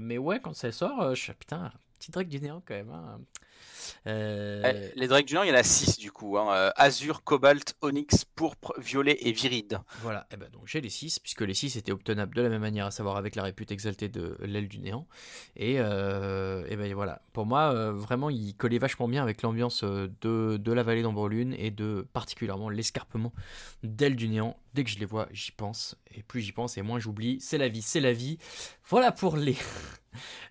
mais 0.00 0.18
ouais 0.18 0.40
quand 0.40 0.54
ça 0.54 0.72
sort 0.72 1.14
je 1.14 1.20
suis 1.22 1.32
putain 1.34 1.70
petit 2.00 2.10
drag 2.10 2.26
du 2.28 2.40
néant 2.40 2.60
quand 2.66 2.74
même 2.74 2.90
hein. 2.90 3.20
Euh, 4.06 4.90
Eh, 4.94 4.98
Les 4.98 5.08
Drake 5.08 5.26
du 5.26 5.34
Nord, 5.34 5.44
il 5.44 5.48
y 5.48 5.52
en 5.52 5.56
a 5.56 5.62
6 5.62 5.98
du 5.98 6.10
coup. 6.12 6.38
hein. 6.38 6.46
Euh, 6.54 6.70
Azur, 6.76 7.22
Cobalt, 7.24 7.74
Onyx, 7.82 8.24
Pourpre, 8.24 8.72
Violet 8.78 9.16
et 9.20 9.32
Viride. 9.32 9.80
Voilà, 10.02 10.26
et 10.32 10.36
ben 10.36 10.48
donc 10.50 10.62
j'ai 10.66 10.80
les 10.80 10.90
6, 10.90 11.18
puisque 11.20 11.40
les 11.42 11.54
6 11.54 11.76
étaient 11.76 11.92
obtenables 11.92 12.34
de 12.34 12.42
la 12.42 12.48
même 12.48 12.60
manière, 12.62 12.86
à 12.86 12.90
savoir 12.90 13.16
avec 13.16 13.34
la 13.36 13.42
répute 13.42 13.70
exaltée 13.70 14.08
de 14.08 14.36
l'aile 14.40 14.68
du 14.68 14.78
néant. 14.78 15.06
Et, 15.56 15.76
euh, 15.78 16.64
et 16.68 16.76
ben 16.76 16.92
voilà, 16.94 17.22
pour 17.32 17.46
moi, 17.46 17.72
euh, 17.74 17.92
vraiment, 17.92 18.30
il 18.30 18.54
collait 18.56 18.78
vachement 18.78 19.08
bien 19.08 19.22
avec 19.22 19.42
l'ambiance 19.42 19.84
de, 19.84 20.56
de 20.56 20.72
la 20.72 20.82
vallée 20.82 21.02
d'Ambrelune 21.02 21.54
et 21.58 21.70
de 21.70 22.06
particulièrement 22.12 22.68
l'escarpement 22.68 23.32
d'aile 23.82 24.16
du 24.16 24.28
néant. 24.28 24.56
Dès 24.74 24.84
que 24.84 24.90
je 24.90 24.98
les 24.98 25.06
vois, 25.06 25.28
j'y 25.32 25.52
pense. 25.52 25.96
Et 26.14 26.22
plus 26.22 26.40
j'y 26.40 26.52
pense, 26.52 26.76
et 26.78 26.82
moins 26.82 26.98
j'oublie. 26.98 27.38
C'est 27.40 27.58
la 27.58 27.68
vie, 27.68 27.82
c'est 27.82 28.00
la 28.00 28.12
vie. 28.12 28.38
Voilà 28.88 29.12
pour 29.12 29.36
les. 29.36 29.56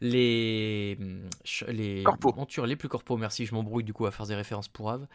Les, 0.01 0.97
ch- 1.43 1.69
les 1.69 2.03
Corpo. 2.03 2.33
montures 2.35 2.65
les 2.65 2.75
plus 2.75 2.89
corpo, 2.89 3.17
merci, 3.17 3.45
je 3.45 3.53
m'embrouille 3.55 3.83
du 3.83 3.93
coup 3.93 4.05
à 4.05 4.11
faire 4.11 4.25
des 4.25 4.35
références 4.35 4.67
pour 4.67 4.91
Ave. 4.91 5.07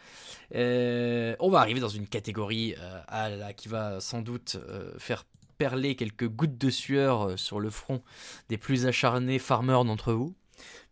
Euh, 0.55 1.35
on 1.39 1.49
va 1.49 1.59
arriver 1.59 1.79
dans 1.79 1.87
une 1.89 2.07
catégorie 2.07 2.75
euh, 2.79 3.37
là, 3.37 3.53
qui 3.53 3.67
va 3.67 3.99
sans 3.99 4.21
doute 4.21 4.57
euh, 4.67 4.91
faire 4.97 5.25
perler 5.57 5.95
quelques 5.95 6.27
gouttes 6.27 6.57
de 6.57 6.69
sueur 6.69 7.29
euh, 7.29 7.37
sur 7.37 7.59
le 7.59 7.69
front 7.69 8.01
des 8.47 8.57
plus 8.57 8.85
acharnés 8.85 9.39
farmers 9.39 9.83
d'entre 9.85 10.13
vous, 10.13 10.33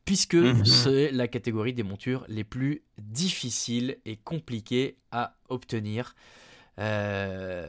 puisque 0.05 0.35
Mhm. 0.35 0.65
c'est 0.65 1.11
la 1.11 1.27
catégorie 1.27 1.73
des 1.73 1.83
montures 1.83 2.25
les 2.27 2.43
plus 2.43 2.83
difficiles 2.97 3.97
et 4.05 4.17
compliquées 4.17 4.97
à 5.11 5.35
obtenir. 5.49 6.15
Euh, 6.79 7.67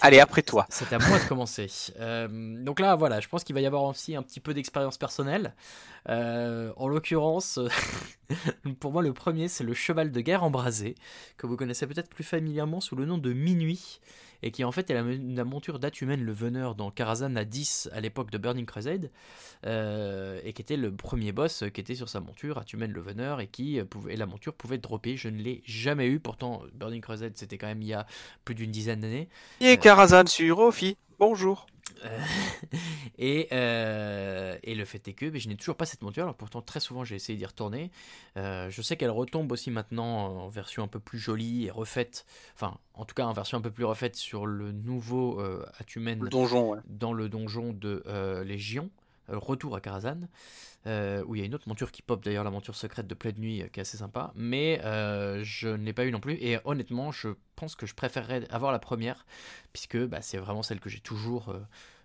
Allez, 0.00 0.20
après 0.20 0.42
toi. 0.42 0.66
c'est 0.68 0.92
à 0.92 0.98
moi 0.98 1.18
de 1.18 1.24
commencer. 1.28 1.68
Euh, 1.98 2.28
donc 2.62 2.80
là, 2.80 2.96
voilà, 2.96 3.20
je 3.20 3.28
pense 3.28 3.44
qu'il 3.44 3.54
va 3.54 3.60
y 3.60 3.66
avoir 3.66 3.84
aussi 3.84 4.16
un 4.16 4.22
petit 4.22 4.40
peu 4.40 4.54
d'expérience 4.54 4.98
personnelle. 4.98 5.54
Euh, 6.08 6.72
en 6.76 6.88
l'occurrence, 6.88 7.58
pour 8.80 8.92
moi, 8.92 9.02
le 9.02 9.12
premier, 9.12 9.48
c'est 9.48 9.64
le 9.64 9.74
cheval 9.74 10.12
de 10.12 10.20
guerre 10.20 10.44
embrasé, 10.44 10.94
que 11.36 11.46
vous 11.46 11.56
connaissez 11.56 11.86
peut-être 11.86 12.08
plus 12.08 12.24
familièrement 12.24 12.80
sous 12.80 12.96
le 12.96 13.04
nom 13.04 13.18
de 13.18 13.32
Minuit, 13.32 14.00
et 14.42 14.50
qui 14.50 14.64
en 14.64 14.72
fait 14.72 14.90
est 14.90 14.94
la, 14.94 15.44
monture 15.44 15.78
d'Atumen 15.78 16.22
le 16.22 16.32
Veneur 16.32 16.74
dans 16.74 16.90
Karazhan 16.90 17.36
à 17.36 17.44
10 17.44 17.90
à 17.92 18.00
l'époque 18.00 18.30
de 18.30 18.38
Burning 18.38 18.66
Crusade, 18.66 19.10
euh, 19.64 20.40
et 20.44 20.52
qui 20.52 20.62
était 20.62 20.76
le 20.76 20.94
premier 20.94 21.32
boss 21.32 21.64
qui 21.72 21.80
était 21.80 21.94
sur 21.94 22.08
sa 22.08 22.20
monture, 22.20 22.58
Atumen 22.58 22.90
le 22.90 23.00
Veneur, 23.00 23.40
et 23.40 23.46
qui 23.46 23.78
euh, 23.80 23.84
pouvait, 23.84 24.14
et 24.14 24.16
la 24.16 24.26
monture 24.26 24.54
pouvait 24.54 24.78
dropper. 24.78 25.16
Je 25.16 25.28
ne 25.28 25.40
l'ai 25.40 25.62
jamais 25.64 26.06
eu, 26.06 26.20
pourtant 26.20 26.62
Burning 26.74 27.00
Crusade 27.00 27.32
c'était 27.36 27.58
quand 27.58 27.66
même 27.66 27.82
il 27.82 27.88
y 27.88 27.94
a 27.94 28.06
plus 28.44 28.54
d'une 28.54 28.70
dizaine 28.70 29.00
d'années. 29.00 29.28
Et 29.60 29.76
Karazhan 29.78 30.26
sur 30.26 30.58
Ophi. 30.58 30.96
Bonjour. 31.18 31.66
Euh, 32.04 32.18
et, 33.18 33.48
euh, 33.52 34.56
et 34.62 34.74
le 34.74 34.84
fait 34.84 35.06
est 35.08 35.12
que 35.12 35.26
mais 35.26 35.38
je 35.38 35.48
n'ai 35.48 35.56
toujours 35.56 35.76
pas 35.76 35.86
cette 35.86 36.02
monture, 36.02 36.24
alors 36.24 36.34
pourtant 36.34 36.62
très 36.62 36.80
souvent 36.80 37.04
j'ai 37.04 37.14
essayé 37.16 37.38
d'y 37.38 37.46
retourner. 37.46 37.90
Euh, 38.36 38.70
je 38.70 38.82
sais 38.82 38.96
qu'elle 38.96 39.10
retombe 39.10 39.50
aussi 39.52 39.70
maintenant 39.70 40.44
en 40.44 40.48
version 40.48 40.82
un 40.82 40.88
peu 40.88 41.00
plus 41.00 41.18
jolie 41.18 41.66
et 41.66 41.70
refaite, 41.70 42.26
enfin 42.54 42.78
en 42.94 43.04
tout 43.04 43.14
cas 43.14 43.24
en 43.24 43.32
version 43.32 43.58
un 43.58 43.60
peu 43.60 43.70
plus 43.70 43.84
refaite 43.84 44.16
sur 44.16 44.46
le 44.46 44.72
nouveau 44.72 45.40
euh, 45.40 45.64
Atumen 45.78 46.20
Le 46.20 46.28
donjon, 46.28 46.70
ouais. 46.70 46.78
dans 46.86 47.12
le 47.12 47.28
donjon 47.28 47.72
de 47.72 48.02
euh, 48.06 48.44
Légion, 48.44 48.90
Retour 49.28 49.76
à 49.76 49.80
Karazhan, 49.80 50.20
euh, 50.86 51.24
où 51.26 51.34
il 51.34 51.40
y 51.40 51.42
a 51.42 51.46
une 51.46 51.54
autre 51.54 51.68
monture 51.68 51.92
qui 51.92 52.02
pop, 52.02 52.24
d'ailleurs 52.24 52.44
la 52.44 52.50
monture 52.50 52.76
secrète 52.76 53.06
de 53.06 53.14
pleine 53.14 53.38
nuit, 53.38 53.62
euh, 53.62 53.68
qui 53.68 53.80
est 53.80 53.82
assez 53.82 53.98
sympa, 53.98 54.32
mais 54.36 54.80
euh, 54.84 55.42
je 55.44 55.68
ne 55.68 55.84
l'ai 55.84 55.92
pas 55.92 56.06
eu 56.06 56.12
non 56.12 56.20
plus, 56.20 56.34
et 56.34 56.58
honnêtement, 56.64 57.12
je 57.12 57.30
pense 57.56 57.74
que 57.76 57.86
je 57.86 57.94
préférerais 57.94 58.46
avoir 58.50 58.72
la 58.72 58.78
première, 58.78 59.26
puisque 59.72 59.98
bah, 60.06 60.22
c'est 60.22 60.38
vraiment 60.38 60.62
celle 60.62 60.80
que 60.80 60.88
j'ai 60.90 61.00
toujours 61.00 61.50
euh, 61.50 61.60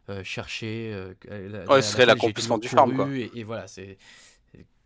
euh, 0.10 0.24
cherché. 0.24 0.92
euh, 0.94 1.14
la- 1.30 1.68
Ouais, 1.68 1.82
la- 1.82 1.82
ce 1.82 1.92
serait 1.92 2.06
l'accomplissement 2.06 2.58
du 2.60 2.70
farm, 2.70 2.94
couru, 2.94 3.20
Et, 3.20 3.40
et 3.40 3.44
voilà, 3.44 3.68
c'est. 3.68 3.98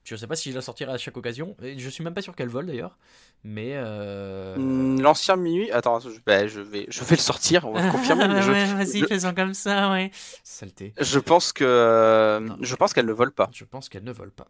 Je 0.05 0.15
sais 0.15 0.27
pas 0.27 0.35
si 0.35 0.51
je 0.51 0.55
la 0.55 0.61
sortirai 0.61 0.93
à 0.93 0.97
chaque 0.97 1.17
occasion. 1.17 1.57
et 1.63 1.77
Je 1.77 1.89
suis 1.89 2.03
même 2.03 2.13
pas 2.13 2.21
sûr 2.21 2.35
qu'elle 2.35 2.47
vole 2.47 2.67
d'ailleurs. 2.67 2.97
Mais. 3.43 3.71
euh, 3.73 4.55
Hmm, 4.55 5.01
L'ancien 5.01 5.35
minuit. 5.35 5.69
Attends, 5.71 5.99
je, 5.99 6.09
bah, 6.25 6.47
je 6.47 6.61
vais, 6.61 6.85
je 6.89 7.03
vais 7.03 7.15
le 7.15 7.21
sortir. 7.21 7.65
On 7.67 7.73
va 7.73 7.85
le 7.85 7.91
confirmer. 7.91 8.23
ouais, 8.27 8.65
vas-y, 8.73 8.99
je- 8.99 9.05
faisons 9.07 9.33
comme 9.33 9.53
ça, 9.53 9.91
ouais. 9.91 10.11
Saleté. 10.43 10.93
je 10.99 11.19
pense 11.19 11.51
que, 11.53 11.63
euh, 11.65 12.39
Non. 12.39 12.57
je 12.61 12.75
pense 12.75 12.93
qu'elle 12.93 13.05
ne 13.07 13.13
vole 13.13 13.31
pas. 13.31 13.49
Je 13.51 13.65
pense 13.65 13.89
qu'elles 13.89 14.03
ne 14.03 14.11
volent 14.11 14.31
pas. 14.35 14.47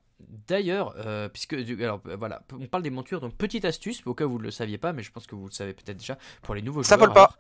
D'ailleurs, 0.48 0.94
euh, 0.98 1.28
puisque 1.30 1.54
alors 1.82 2.02
voilà, 2.18 2.42
on 2.54 2.66
parle 2.68 2.84
des 2.84 2.90
montures, 2.90 3.20
donc 3.22 3.36
petite 3.36 3.66
astuce 3.66 4.02
au 4.06 4.14
cas 4.14 4.26
où 4.26 4.32
vous 4.32 4.38
ne 4.40 4.44
le 4.44 4.52
saviez 4.52 4.78
pas, 4.78 4.94
mais 4.94 5.04
je 5.04 5.12
pense 5.12 5.26
que 5.28 5.36
vous 5.36 5.46
le 5.48 5.52
savez 5.52 5.74
peut-être 5.74 5.98
déjà 5.98 6.18
pour 6.42 6.54
les 6.56 6.62
nouveaux 6.62 6.84
Ça 6.84 6.96
joueurs. 6.98 7.08
vole 7.08 7.14
pas. 7.16 7.24
alors. 7.24 7.38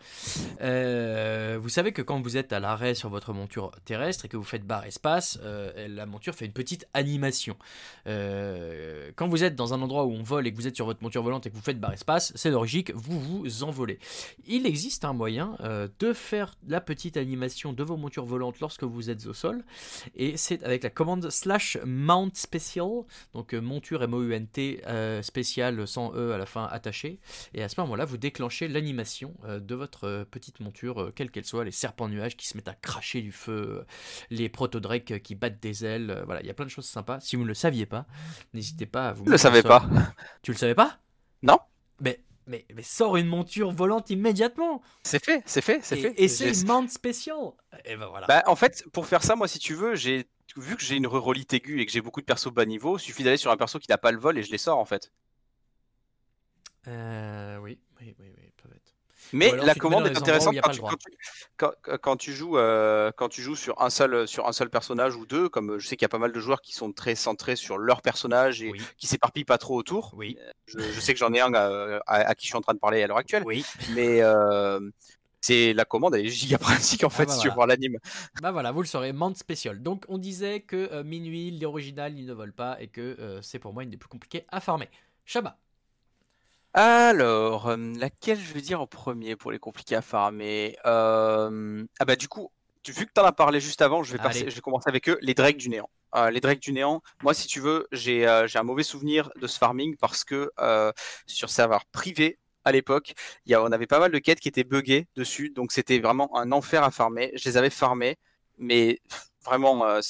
Euh, 0.61 1.57
vous 1.61 1.69
savez 1.69 1.91
que 1.91 2.01
quand 2.01 2.21
vous 2.21 2.37
êtes 2.37 2.53
à 2.53 2.59
l'arrêt 2.59 2.95
sur 2.95 3.09
votre 3.09 3.33
monture 3.33 3.71
terrestre 3.85 4.25
et 4.25 4.27
que 4.27 4.37
vous 4.37 4.43
faites 4.43 4.65
barre 4.65 4.85
espace, 4.85 5.39
la 5.87 6.05
monture 6.05 6.35
fait 6.35 6.45
une 6.45 6.53
petite 6.53 6.87
animation. 6.93 7.55
Euh, 8.07 9.11
quand 9.15 9.27
vous 9.27 9.43
êtes 9.43 9.55
dans 9.55 9.73
un 9.73 9.81
endroit 9.81 10.05
où 10.05 10.11
on 10.11 10.23
vole 10.23 10.47
et 10.47 10.51
que 10.51 10.57
vous 10.57 10.67
êtes 10.67 10.75
sur 10.75 10.85
votre 10.85 11.01
monture 11.03 11.23
volante 11.23 11.45
et 11.45 11.49
que 11.49 11.55
vous 11.55 11.61
faites 11.61 11.79
barre 11.79 11.93
espace, 11.93 12.31
c'est 12.35 12.51
logique, 12.51 12.91
vous 12.93 13.19
vous 13.19 13.63
envolez. 13.63 13.99
Il 14.47 14.65
existe 14.65 15.05
un 15.05 15.13
moyen 15.13 15.55
euh, 15.61 15.87
de 15.99 16.13
faire 16.13 16.55
la 16.67 16.81
petite 16.81 17.17
animation 17.17 17.73
de 17.73 17.83
vos 17.83 17.97
montures 17.97 18.25
volantes 18.25 18.59
lorsque 18.59 18.83
vous 18.83 19.09
êtes 19.09 19.25
au 19.25 19.33
sol, 19.33 19.63
et 20.15 20.37
c'est 20.37 20.63
avec 20.63 20.83
la 20.83 20.89
commande 20.89 21.29
slash 21.29 21.77
mount 21.85 22.31
special, 22.33 23.03
donc 23.33 23.53
euh, 23.53 23.61
monture 23.61 24.03
M-O-U-N-T 24.03 24.81
spécial 25.21 25.87
sans 25.87 26.13
E 26.15 26.33
à 26.33 26.37
la 26.37 26.45
fin 26.45 26.65
attaché, 26.65 27.19
et 27.53 27.63
à 27.63 27.69
ce 27.69 27.79
moment-là 27.81 28.05
vous 28.05 28.17
déclenchez 28.17 28.67
l'animation 28.67 29.33
de 29.47 29.75
votre 29.75 30.25
petite 30.29 30.59
monture, 30.59 31.11
quelle 31.15 31.31
qu'elle 31.31 31.45
soit, 31.45 31.63
les 31.63 31.71
serpents 31.71 32.07
nuages 32.07 32.37
qui 32.37 32.47
se 32.47 32.57
mettent 32.57 32.67
à 32.67 32.73
cracher 32.73 33.21
du 33.21 33.31
feu, 33.31 33.85
les 34.29 34.49
euh, 35.11 35.19
qui 35.19 35.35
battent 35.35 35.61
des 35.61 35.85
ailes, 35.85 36.23
voilà, 36.25 36.41
il 36.41 36.47
y 36.47 36.49
a 36.49 36.53
plein 36.53 36.65
de 36.65 36.71
choses 36.71 36.85
sympas. 36.85 37.19
Si 37.19 37.35
vous 37.35 37.43
ne 37.43 37.47
le 37.47 37.53
saviez 37.53 37.85
pas, 37.85 37.94
n'hésitez 38.53 38.85
pas 38.85 39.09
à 39.09 39.13
vous 39.13 39.25
le 39.25 39.37
savais 39.37 39.63
pas. 39.63 39.85
Tu 40.41 40.51
le 40.51 40.57
savais 40.57 40.75
pas? 40.75 40.99
Non. 41.43 41.59
Mais, 42.01 42.21
mais, 42.47 42.65
mais 42.73 42.83
sors 42.83 43.17
une 43.17 43.27
monture 43.27 43.71
volante 43.71 44.09
immédiatement 44.09 44.81
C'est 45.03 45.23
fait, 45.23 45.41
c'est 45.45 45.61
fait, 45.61 45.79
c'est 45.83 45.95
fait. 45.95 46.13
et 46.17 46.27
c'est 46.27 46.51
une 46.51 46.67
mount 46.67 46.87
special 46.89 47.51
Et 47.85 47.95
ben 47.95 48.07
voilà. 48.07 48.27
Bah, 48.27 48.43
en 48.47 48.55
fait, 48.55 48.83
pour 48.91 49.07
faire 49.07 49.23
ça, 49.23 49.35
moi, 49.35 49.47
si 49.47 49.59
tu 49.59 49.73
veux, 49.73 49.95
j'ai 49.95 50.27
vu 50.57 50.75
que 50.75 50.83
j'ai 50.83 50.95
une 50.95 51.07
rerolite 51.07 51.53
aiguë 51.53 51.81
et 51.81 51.85
que 51.85 51.91
j'ai 51.91 52.01
beaucoup 52.01 52.21
de 52.21 52.25
persos 52.25 52.51
bas 52.51 52.65
niveau, 52.65 52.97
il 52.97 53.01
suffit 53.01 53.23
d'aller 53.23 53.37
sur 53.37 53.51
un 53.51 53.57
perso 53.57 53.79
qui 53.79 53.89
n'a 53.89 53.97
pas 53.97 54.11
le 54.11 54.19
vol 54.19 54.37
et 54.37 54.43
je 54.43 54.51
les 54.51 54.57
sors 54.57 54.77
en 54.77 54.85
fait. 54.85 55.11
Euh, 56.87 57.57
oui, 57.57 57.79
oui, 57.99 58.15
oui, 58.19 58.27
oui. 58.37 58.44
Mais 59.31 59.51
alors 59.51 59.65
la 59.65 59.75
commande 59.75 60.07
est 60.07 60.17
intéressante 60.17 60.57
quand 60.61 60.69
tu, 60.69 60.77
le 60.77 60.77
droit. 60.77 60.91
quand, 60.91 60.97
tu, 60.97 61.09
quand- 61.57 61.97
quand 62.01 62.15
tu 62.17 62.33
joues, 62.33 62.57
euh, 62.57 63.11
quand 63.15 63.29
tu 63.29 63.41
joues 63.41 63.55
sur, 63.55 63.81
un 63.81 63.89
seul, 63.89 64.27
sur 64.27 64.47
un 64.47 64.53
seul 64.53 64.69
personnage 64.69 65.15
ou 65.15 65.25
deux, 65.25 65.49
comme 65.49 65.71
euh, 65.73 65.79
je 65.79 65.87
sais 65.87 65.95
qu'il 65.97 66.03
y 66.03 66.07
a 66.07 66.09
pas 66.09 66.19
mal 66.19 66.31
de 66.31 66.39
joueurs 66.39 66.61
qui 66.61 66.73
sont 66.73 66.91
très 66.93 67.15
centrés 67.15 67.55
sur 67.55 67.77
leur 67.77 68.01
personnage 68.01 68.61
et 68.61 68.71
Oui, 68.71 68.81
qui 68.97 69.07
s'éparpillent 69.07 69.45
pas 69.45 69.57
trop 69.57 69.75
autour. 69.75 70.15
oui, 70.17 70.37
Je, 70.67 70.91
je 70.91 70.99
sais 70.99 71.13
que 71.13 71.19
j'en 71.19 71.33
ai 71.33 71.41
un 71.41 71.53
euh, 71.53 71.99
à, 72.07 72.15
à 72.29 72.35
qui 72.35 72.45
je 72.45 72.51
suis 72.51 72.57
en 72.57 72.61
train 72.61 72.73
de 72.73 72.79
parler 72.79 73.03
à 73.03 73.07
l'heure 73.07 73.17
actuelle, 73.17 73.45
oui. 73.45 73.63
mais 73.85 74.21
euh, 74.21 74.79
c'est 75.41 75.73
la 75.73 75.85
commande, 75.85 76.15
elle 76.15 76.25
est 76.25 76.29
giga 76.29 76.57
pratique 76.57 77.03
en 77.03 77.09
Ah 77.09 77.09
fait 77.09 77.25
bah 77.25 77.33
si 77.33 77.39
tu 77.39 77.47
veux 77.49 77.53
voir 77.53 77.67
l'anime. 77.67 77.97
Bah 78.39 78.51
voilà, 78.51 78.71
vous 78.71 78.81
le 78.81 78.87
saurez, 78.87 79.13
mount 79.13 79.33
special. 79.35 79.81
Donc 79.81 80.05
on 80.09 80.17
disait 80.17 80.61
que 80.61 80.75
euh, 80.91 81.03
minuit, 81.03 81.51
l'original, 81.59 82.17
il 82.17 82.25
ne 82.25 82.33
vole 82.33 82.53
pas 82.53 82.81
et 82.81 82.87
que 82.87 83.01
euh, 83.19 83.41
c'est 83.41 83.59
pour 83.59 83.73
moi 83.73 83.83
une 83.83 83.89
des 83.89 83.97
plus 83.97 84.09
compliquées 84.09 84.45
à 84.49 84.59
farmer. 84.59 84.89
Shaba. 85.25 85.57
Alors, 86.77 87.67
euh, 87.69 87.77
laquelle 87.97 88.37
je 88.37 88.53
vais 88.53 88.59
dire 88.59 88.81
en 88.81 88.87
premier 88.87 89.37
pour 89.37 89.49
les 89.51 89.59
compliqués 89.59 89.95
à 89.95 90.01
farmer 90.01 90.75
Euh, 90.85 91.85
Ah 91.99 92.05
bah 92.05 92.17
du 92.17 92.27
coup, 92.27 92.51
tu- 92.83 92.91
vu 92.91 93.05
que 93.05 93.11
tu 93.15 93.21
en 93.21 93.23
as 93.23 93.31
parlé 93.31 93.61
juste 93.61 93.81
avant, 93.81 94.03
je 94.03 94.11
vais, 94.11 94.17
passer- 94.17 94.49
je 94.49 94.55
vais 94.55 94.61
commencer 94.61 94.89
avec 94.89 95.07
eux, 95.07 95.17
les 95.21 95.33
Drakes 95.33 95.55
du 95.55 95.69
Néant. 95.69 95.89
Euh, 96.15 96.29
les 96.31 96.41
Drakes 96.41 96.59
du 96.59 96.73
Néant, 96.73 97.01
moi 97.23 97.33
si 97.33 97.47
tu 97.47 97.61
veux, 97.61 97.87
j'ai 97.93 98.27
j'ai 98.47 98.59
un 98.59 98.63
mauvais 98.63 98.83
souvenir 98.83 99.29
de 99.41 99.47
ce 99.47 99.57
farming 99.57 99.95
parce 99.95 100.25
que 100.25 100.51
sur 101.27 101.49
serveur 101.49 101.85
privé, 101.85 102.39
à 102.65 102.73
l'époque, 102.73 103.13
on 103.49 103.71
avait 103.71 103.87
pas 103.87 103.99
mal 103.99 104.11
de 104.11 104.19
quêtes 104.19 104.41
qui 104.41 104.49
étaient 104.49 104.65
buggées 104.65 105.07
dessus, 105.15 105.51
donc 105.51 105.71
c'était 105.71 105.99
vraiment 105.99 106.35
un 106.37 106.51
enfer 106.51 106.83
à 106.83 106.91
farmer. 106.91 107.31
Je 107.35 107.47
les 107.47 107.55
avais 107.55 107.69
farmés, 107.69 108.17
mais 108.57 108.99
vraiment, 109.45 109.85
euh, 109.85 110.01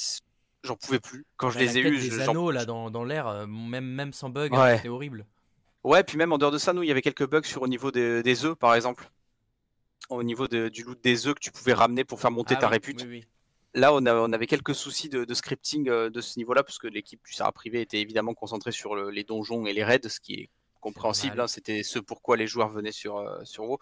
j'en 0.64 0.74
pouvais 0.74 0.98
plus. 0.98 1.24
Quand 1.36 1.50
je 1.50 1.58
Bah, 1.58 1.64
les 1.64 1.78
ai 1.78 1.82
eus, 1.82 2.08
des 2.08 2.20
anneaux 2.22 2.50
là 2.50 2.64
dans, 2.64 2.90
dans 2.90 3.04
l'air, 3.04 3.46
même, 3.46 3.84
même 3.86 4.12
sans 4.12 4.30
bug, 4.30 4.52
Ouais. 4.52 4.58
hein, 4.58 4.72
c'était 4.76 4.88
horrible. 4.88 5.26
Ouais, 5.86 6.02
puis 6.02 6.18
même 6.18 6.32
en 6.32 6.38
dehors 6.38 6.50
de 6.50 6.58
ça, 6.58 6.72
nous, 6.72 6.82
il 6.82 6.88
y 6.88 6.90
avait 6.90 7.00
quelques 7.00 7.28
bugs 7.28 7.44
sur 7.44 7.62
au 7.62 7.68
niveau 7.68 7.92
des, 7.92 8.20
des 8.24 8.44
œufs, 8.44 8.56
par 8.56 8.74
exemple. 8.74 9.08
Au 10.10 10.24
niveau 10.24 10.48
de- 10.48 10.68
du 10.68 10.82
loot 10.82 10.98
des 11.00 11.28
œufs 11.28 11.34
que 11.34 11.40
tu 11.40 11.52
pouvais 11.52 11.74
ramener 11.74 12.02
pour 12.04 12.20
faire 12.20 12.32
monter 12.32 12.56
Ah 12.56 12.60
ta 12.60 12.66
oui, 12.66 12.72
répute. 12.72 13.04
oui, 13.04 13.08
oui. 13.08 13.24
Là, 13.74 13.94
on, 13.94 14.04
a- 14.04 14.14
on 14.14 14.32
avait 14.32 14.48
quelques 14.48 14.74
soucis 14.74 15.08
de, 15.08 15.24
de 15.24 15.32
scripting 15.34 15.88
euh, 15.88 16.10
de 16.10 16.20
ce 16.20 16.40
niveau-là, 16.40 16.64
parce 16.64 16.78
que 16.78 16.88
l'équipe 16.88 17.20
du 17.24 17.32
Sarah 17.32 17.52
privé 17.52 17.82
était 17.82 18.00
évidemment 18.00 18.34
concentrée 18.34 18.72
sur 18.72 18.96
le- 18.96 19.10
les 19.10 19.22
donjons 19.22 19.64
et 19.66 19.72
les 19.72 19.84
raids, 19.84 20.00
ce 20.08 20.18
qui 20.18 20.34
est 20.34 20.50
compréhensible. 20.80 21.40
hein, 21.40 21.46
C'était 21.46 21.84
ce 21.84 22.00
pourquoi 22.00 22.36
les 22.36 22.48
joueurs 22.48 22.68
venaient 22.68 22.90
sur, 22.90 23.18
euh, 23.18 23.38
sur 23.44 23.62
WoW, 23.68 23.78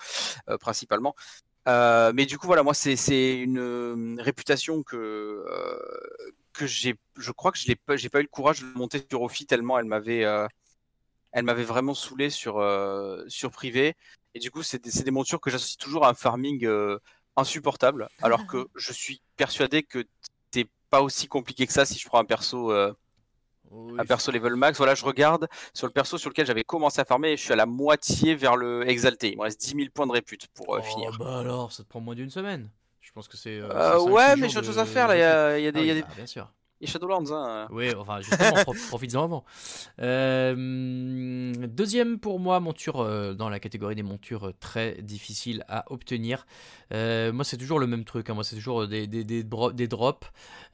euh, 0.50 0.58
principalement. 0.58 1.14
Euh, 1.68 2.12
mais 2.14 2.26
du 2.26 2.36
coup, 2.36 2.46
voilà, 2.46 2.62
moi, 2.62 2.74
c'est 2.74 3.38
une 3.38 4.20
réputation 4.20 4.82
que, 4.82 5.42
que 6.52 6.66
j'ai. 6.66 6.96
Je 7.16 7.32
crois 7.32 7.52
que 7.52 7.58
je 7.58 7.68
n'ai 7.68 7.76
pas, 7.76 7.96
j'ai 7.96 8.10
pas 8.10 8.20
eu 8.20 8.24
le 8.24 8.28
courage 8.28 8.60
de 8.60 8.66
monter 8.78 9.02
sur 9.08 9.22
Ophi 9.22 9.46
tellement 9.46 9.78
elle 9.78 9.86
m'avait. 9.86 10.24
Elle 11.34 11.44
m'avait 11.44 11.64
vraiment 11.64 11.94
saoulé 11.94 12.30
sur, 12.30 12.58
euh, 12.58 13.22
sur 13.28 13.50
privé. 13.50 13.94
Et 14.34 14.38
du 14.38 14.50
coup, 14.50 14.62
c'est 14.62 14.82
des, 14.82 15.02
des 15.02 15.10
montures 15.10 15.40
que 15.40 15.50
j'associe 15.50 15.76
toujours 15.76 16.06
à 16.06 16.10
un 16.10 16.14
farming 16.14 16.64
euh, 16.64 16.98
insupportable. 17.36 18.08
Alors 18.22 18.46
que 18.46 18.66
je 18.76 18.92
suis 18.92 19.20
persuadé 19.36 19.82
que 19.82 20.04
c'est 20.52 20.66
pas 20.90 21.02
aussi 21.02 21.26
compliqué 21.28 21.66
que 21.66 21.72
ça 21.72 21.84
si 21.84 21.98
je 21.98 22.06
prends 22.08 22.18
un 22.20 22.24
perso 22.24 22.72
euh, 22.72 22.92
Oui, 23.70 23.98
Un 23.98 24.04
perso 24.04 24.30
level 24.32 24.54
max, 24.56 24.78
voilà, 24.78 24.94
je 24.94 25.04
regarde 25.04 25.48
sur 25.74 25.86
le 25.86 25.92
perso 25.92 26.18
sur 26.18 26.30
lequel 26.30 26.46
j'avais 26.46 26.64
commencé 26.64 27.00
à 27.00 27.04
farmer, 27.04 27.36
je 27.36 27.42
suis 27.42 27.52
à 27.52 27.56
la 27.56 27.66
moitié 27.66 28.34
vers 28.36 28.56
le 28.56 28.88
exalté. 28.88 29.32
Il 29.32 29.36
me 29.38 29.42
reste 29.42 29.60
10 29.60 29.74
000 29.74 29.90
points 29.92 30.06
de 30.06 30.12
répute 30.12 30.46
pour 30.54 30.66
Oh, 30.68 30.80
finir. 30.82 31.18
bah 31.18 31.40
alors, 31.40 31.72
ça 31.72 31.82
te 31.82 31.88
prend 31.88 32.00
moins 32.00 32.14
d'une 32.14 32.30
semaine. 32.30 32.70
Je 33.00 33.12
pense 33.12 33.28
que 33.28 33.36
c'est. 33.36 33.60
ouais, 33.60 34.36
mais 34.36 34.48
j'ai 34.48 34.58
autre 34.58 34.66
chose 34.66 34.78
à 34.78 34.86
faire 34.86 35.08
là. 35.08 35.16
Il 35.16 35.20
y 35.20 35.22
a, 35.22 35.58
il 35.58 35.64
y 35.64 35.66
a 35.68 35.72
des, 35.72 35.80
Ah 35.80 35.84
y 35.84 35.90
a 35.90 35.94
des- 35.94 36.02
bah, 36.02 36.08
bien 36.16 36.26
sûr. 36.26 36.48
Shadowlands. 36.86 37.30
Hein. 37.32 37.68
Oui, 37.70 37.92
enfin, 37.98 38.20
justement, 38.20 38.52
prof- 38.62 38.88
profites-en 38.88 39.24
avant. 39.24 39.44
Euh, 40.00 41.52
deuxième 41.68 42.18
pour 42.18 42.38
moi, 42.40 42.60
monture 42.60 43.00
euh, 43.00 43.34
dans 43.34 43.48
la 43.48 43.58
catégorie 43.60 43.94
des 43.94 44.02
montures 44.02 44.52
très 44.60 45.00
difficiles 45.02 45.64
à 45.68 45.84
obtenir. 45.92 46.46
Euh, 46.92 47.32
moi, 47.32 47.44
c'est 47.44 47.56
toujours 47.56 47.78
le 47.78 47.86
même 47.86 48.04
truc. 48.04 48.30
hein. 48.30 48.34
Moi, 48.34 48.44
c'est 48.44 48.56
toujours 48.56 48.86
des, 48.86 49.06
des, 49.06 49.24
des, 49.24 49.42
des 49.44 49.88
drops. 49.88 50.26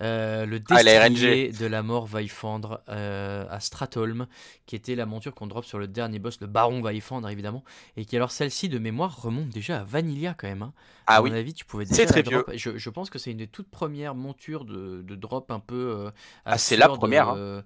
Euh, 0.02 0.46
le 0.46 0.60
Ah, 0.70 0.82
destrier 0.82 1.52
de 1.52 1.66
la 1.66 1.82
mort 1.82 2.06
Vaifandre 2.06 2.80
euh, 2.88 3.46
à 3.50 3.60
Stratholm, 3.60 4.26
qui 4.66 4.76
était 4.76 4.94
la 4.94 5.04
monture 5.06 5.34
qu'on 5.34 5.46
drop 5.46 5.64
sur 5.64 5.78
le 5.78 5.88
dernier 5.88 6.18
boss, 6.18 6.40
le 6.40 6.46
Baron 6.46 6.80
Vaifandre, 6.80 7.28
évidemment. 7.28 7.64
Et 7.96 8.04
qui, 8.06 8.16
alors, 8.16 8.30
celle-ci, 8.30 8.68
de 8.68 8.78
mémoire, 8.78 9.20
remonte 9.20 9.48
déjà 9.50 9.80
à 9.80 9.84
Vanilla 9.84 10.34
quand 10.34 10.48
même. 10.48 10.62
hein. 10.62 10.72
Ah 11.06 11.16
à 11.16 11.22
oui. 11.22 11.30
mon 11.30 11.34
avis, 11.34 11.52
tu 11.54 11.64
pouvais 11.64 11.84
C'est 11.84 12.06
déjà 12.06 12.06
très 12.06 12.22
drop. 12.22 12.50
Je, 12.54 12.78
je 12.78 12.90
pense 12.90 13.10
que 13.10 13.18
c'est 13.18 13.32
une 13.32 13.38
des 13.38 13.48
toutes 13.48 13.68
premières 13.70 14.14
montures 14.14 14.64
de, 14.64 15.02
de 15.02 15.14
drop 15.16 15.50
un 15.50 15.60
peu. 15.60 15.76
euh, 16.06 16.10
Ah, 16.44 16.58
c'est 16.58 16.76
la 16.76 16.88
première, 16.88 17.28
hein. 17.28 17.62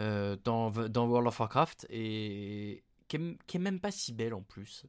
euh, 0.00 0.36
dans, 0.44 0.70
dans 0.70 1.06
World 1.06 1.28
of 1.28 1.40
Warcraft 1.40 1.86
et 1.90 2.82
qui 3.08 3.16
est, 3.16 3.38
qui 3.46 3.56
est 3.56 3.60
même 3.60 3.80
pas 3.80 3.90
si 3.90 4.12
belle 4.12 4.34
en 4.34 4.42
plus. 4.42 4.84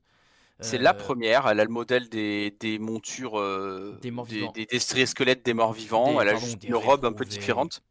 C'est 0.61 0.77
Euh, 0.77 0.83
la 0.83 0.93
première. 0.93 1.47
Elle 1.47 1.59
a 1.59 1.63
le 1.63 1.69
modèle 1.69 2.09
des, 2.09 2.55
des 2.59 2.79
montures, 2.79 3.39
euh, 3.39 3.97
Des 4.01 4.11
des, 4.11 4.65
des 4.65 4.79
squelettes 5.05 5.45
des 5.45 5.53
morts 5.53 5.73
vivants. 5.73 6.19
Elle 6.21 6.29
a 6.29 6.35
juste 6.35 6.63
une 6.63 6.75
robe 6.75 7.05
un 7.05 7.13
peu 7.13 7.25
différente. 7.25 7.81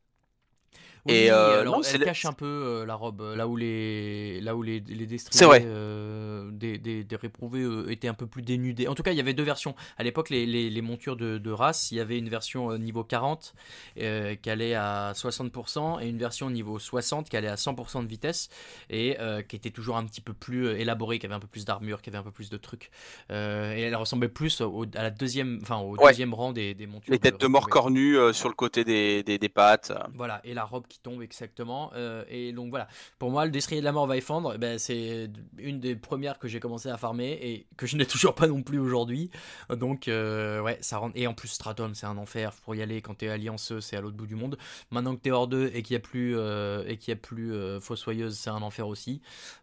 Oui, 1.09 1.15
Et, 1.15 1.31
euh, 1.31 1.61
alors 1.63 1.77
non, 1.79 1.83
elle 1.83 2.01
le- 2.01 2.05
cache 2.07 2.25
un 2.25 2.33
peu 2.33 2.47
euh, 2.47 2.87
la 2.87 2.95
robe, 2.95 3.21
euh, 3.23 3.37
là 3.37 3.49
où 3.49 3.57
les, 3.57 4.41
là 4.41 4.55
où 4.57 4.63
les, 4.63 4.81
les 4.81 5.07
vrai. 5.47 5.63
euh, 5.65 6.51
des, 6.53 6.79
des, 6.79 7.05
des 7.05 7.17
réprouvés 7.17 7.63
euh, 7.63 7.91
étaient 7.91 8.09
un 8.09 8.15
peu 8.15 8.27
plus 8.27 8.43
dénudés. 8.43 8.89
En 8.89 8.95
tout 8.95 9.03
cas, 9.03 9.13
il 9.13 9.17
y 9.17 9.21
avait 9.21 9.35
deux 9.35 9.43
versions. 9.43 9.75
À 9.97 10.03
l'époque, 10.03 10.31
les, 10.31 10.47
les, 10.47 10.71
les 10.71 10.83
montures 10.83 11.17
de, 11.17 11.39
de 11.39 11.51
race, 11.51 11.91
il 11.91 11.97
y 11.97 12.01
avait 12.01 12.19
une 12.19 12.29
version 12.29 12.71
euh, 12.73 12.79
niveau 12.79 13.05
40 13.05 13.55
euh, 14.01 14.35
qui 14.37 14.51
allait 14.51 14.75
à 14.75 15.13
60% 15.15 16.01
et 16.03 16.09
une 16.09 16.19
version 16.19 16.51
niveau 16.51 16.79
60 16.79 17.29
qui 17.29 17.37
allait 17.37 17.49
à 17.49 17.57
100% 17.57 18.03
de 18.03 18.09
vitesse 18.09 18.49
et 18.91 19.17
euh, 19.21 19.43
qui 19.43 19.57
était 19.57 19.71
toujours 19.71 19.97
un 19.97 20.05
petit 20.05 20.21
peu 20.21 20.33
plus 20.35 20.69
élaborée, 20.79 21.19
qui 21.19 21.27
avait 21.27 21.35
un 21.35 21.41
peu 21.41 21.47
plus 21.47 21.65
d'armure, 21.65 22.03
qui 22.03 22.11
avait 22.11 22.19
un 22.19 22.23
peu 22.23 22.31
plus 22.31 22.51
de 22.51 22.57
trucs. 22.57 22.91
Euh, 23.31 23.75
et 23.75 23.81
elle 23.83 23.97
ressemblait 23.97 24.29
plus 24.29 24.61
au, 24.61 24.85
à 24.95 25.03
la 25.03 25.11
deuxième, 25.11 25.59
enfin 25.63 25.79
au 25.79 25.97
Ouais. 25.97 26.09
deuxième 26.09 26.35
rang 26.35 26.53
des, 26.53 26.75
des 26.75 26.87
montures. 26.87 27.13
Les 27.13 27.19
têtes 27.19 27.41
de 27.41 27.47
mort 27.47 27.69
cornues 27.69 28.17
euh, 28.17 28.33
sur 28.33 28.49
le 28.49 28.55
côté 28.55 28.85
des, 28.85 29.23
des, 29.23 29.39
des 29.39 29.49
pattes. 29.49 29.93
Voilà, 30.15 30.41
et 30.45 30.55
la 30.55 30.65
robe 30.65 30.87
qui 30.87 30.98
tombe 31.03 31.23
exactement. 31.23 31.91
euh, 31.95 32.25
et 32.29 32.53
donc 32.53 32.71
voilà, 32.71 32.89
pour 33.19 33.31
moi, 33.31 33.45
le 33.45 33.51
destrier 33.51 33.81
de 33.81 33.85
la 33.85 33.93
mort 33.93 34.07
va 34.07 34.17
effondre. 34.17 34.53
eh 34.55 34.59
ben, 34.59 34.79
c'est 34.79 35.31
une 35.59 35.81
des 35.81 35.97
premières 35.97 36.39
que 36.39 36.49
j'ai 36.49 36.61
commencé 36.61 36.89
à 36.89 36.97
farmer 36.97 37.33
et 37.41 37.67
que 37.77 37.87
je 37.87 37.97
n'ai 37.97 38.07
toujours 38.07 38.35
pas 38.35 38.47
non 38.47 38.63
plus 38.63 38.79
aujourd'hui. 38.79 39.31
Donc 39.71 40.09
euh, 40.09 40.61
ouais, 40.61 40.79
ça 40.81 40.99
rend. 40.99 41.11
Et 41.15 41.27
en 41.27 41.35
plus, 41.35 41.49
Stratum, 41.49 41.95
c'est 41.95 42.07
un 42.07 42.17
enfer 42.19 42.53
pour 42.65 42.75
y 42.75 42.83
aller 42.83 43.03
quand 43.03 43.15
t'es 43.15 43.29
allianceux, 43.29 43.81
c'est 43.81 43.97
à 43.97 44.01
l'autre 44.01 44.17
bout 44.17 44.27
du 44.27 44.35
monde. 44.37 44.59
Maintenant 44.91 45.15
que 45.17 45.21
t'es 45.21 45.31
hors 45.31 45.49
2 45.49 45.71
et 45.75 45.83
qu'il 45.83 45.95
n'y 45.95 45.99
a 45.99 46.01
plus 46.07 46.37
euh, 46.37 46.85
et 46.87 46.97
qu'il 46.99 47.13
y 47.13 47.17
a 47.17 47.17
plus 47.17 47.53
fossoyeuse, 47.81 48.37
c'est 48.39 48.51
un 48.51 48.63
enfer 48.63 48.87
aussi. 48.89 49.21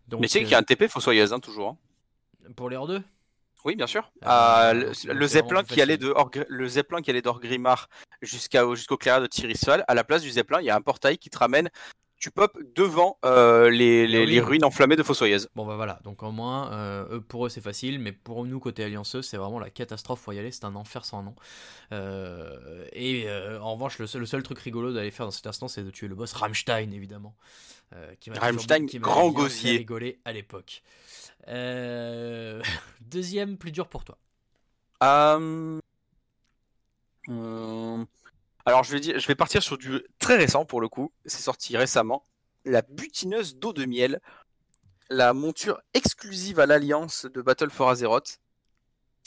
Donc 0.07 0.21
Mais 0.21 0.27
tu 0.27 0.33
sais 0.33 0.39
qu'il 0.41 0.51
y 0.51 0.55
a 0.55 0.59
un 0.59 0.63
TP 0.63 0.87
fossoyeuse, 0.87 1.33
hein, 1.33 1.39
toujours. 1.39 1.69
hein. 1.69 1.77
pour 2.55 2.69
les 2.69 2.75
hors 2.75 2.87
2 2.87 3.01
Oui, 3.65 3.75
bien 3.75 3.87
sûr. 3.87 4.11
Ah, 4.21 4.71
Euh, 4.73 4.85
donc 4.93 5.03
le, 5.05 5.27
zeppelin 5.27 5.63
qui 5.63 5.81
allait 5.81 5.97
de 5.97 6.09
Orgr- 6.11 6.45
le 6.47 6.67
zeppelin 6.67 7.01
qui 7.01 7.09
allait 7.09 7.21
d'Orgrimmar 7.23 7.89
jusqu'au 8.21 8.97
clairière 8.97 9.21
de 9.21 9.27
Tirisfal, 9.27 9.83
à 9.87 9.93
la 9.95 10.03
place 10.03 10.21
du 10.21 10.29
zeppelin, 10.31 10.61
il 10.61 10.65
y 10.65 10.69
a 10.69 10.75
un 10.75 10.81
portail 10.81 11.17
qui 11.17 11.29
te 11.29 11.37
ramène. 11.37 11.69
Tu 12.17 12.31
pop 12.31 12.57
devant 12.75 13.17
euh, 13.25 13.69
les, 13.69 14.07
les, 14.07 14.17
Ah 14.19 14.21
oui. 14.21 14.25
les 14.27 14.39
ruines 14.39 14.63
enflammées 14.63 14.95
de 14.95 15.03
Fossoyeuse. 15.03 15.49
Bon 15.53 15.65
bah 15.65 15.75
voilà, 15.75 15.99
donc 16.05 16.23
au 16.23 16.31
moins, 16.31 16.71
euh, 16.71 17.05
eux, 17.17 17.21
pour 17.21 17.45
eux 17.45 17.49
c'est 17.49 17.59
facile, 17.61 17.99
mais 17.99 18.13
pour 18.13 18.45
nous 18.45 18.59
côté 18.59 18.83
allianceux 18.85 19.21
c'est 19.21 19.35
vraiment 19.37 19.59
la 19.59 19.69
catastrophe, 19.69 20.21
faut 20.21 20.31
y 20.31 20.39
aller, 20.39 20.51
c'est 20.51 20.63
un 20.63 20.75
enfer 20.75 21.03
sans 21.03 21.21
nom. 21.23 21.35
Euh, 21.91 22.85
et 22.93 23.27
en 23.61 23.73
revanche, 23.73 23.99
le 23.99 24.07
seul, 24.07 24.21
le 24.21 24.27
seul 24.27 24.43
truc 24.43 24.59
rigolo 24.59 24.93
d'aller 24.93 25.11
faire 25.11 25.25
dans 25.25 25.31
cet 25.31 25.45
instant 25.45 25.67
c'est 25.67 25.83
de 25.83 25.91
tuer 25.91 26.07
le 26.07 26.15
boss 26.15 26.31
Rammstein 26.33 26.91
évidemment. 26.93 27.35
qui 28.19 28.29
m'a 28.29 28.35
toujours- 28.37 28.43
Rammstein, 28.49 28.85
qui 28.87 28.99
grand 28.99 29.29
bien 29.29 29.41
gosier. 29.43 29.77
rigoler 29.77 30.19
à 30.25 30.31
l'époque. 30.31 30.81
Euh, 31.47 32.61
Deuxième 33.01 33.57
plus 33.57 33.71
dur 33.71 33.87
pour 33.87 34.03
toi. 34.03 34.17
Euh, 35.03 35.79
Alors 38.65 38.83
je 38.83 38.91
vais 38.91 38.99
dire, 38.99 39.19
je 39.19 39.27
vais 39.27 39.35
partir 39.35 39.61
sur 39.61 39.77
du 39.77 40.01
très 40.19 40.37
récent 40.37 40.65
pour 40.65 40.81
le 40.81 40.89
coup. 40.89 41.11
C'est 41.25 41.41
sorti 41.41 41.77
récemment. 41.77 42.23
La 42.65 42.81
butineuse 42.81 43.57
d'eau 43.57 43.73
de 43.73 43.85
miel, 43.85 44.19
la 45.09 45.33
monture 45.33 45.79
exclusive 45.93 46.59
à 46.59 46.65
l'alliance 46.65 47.25
de 47.25 47.41
Battle 47.41 47.69
for 47.69 47.89
Azeroth, 47.89 48.39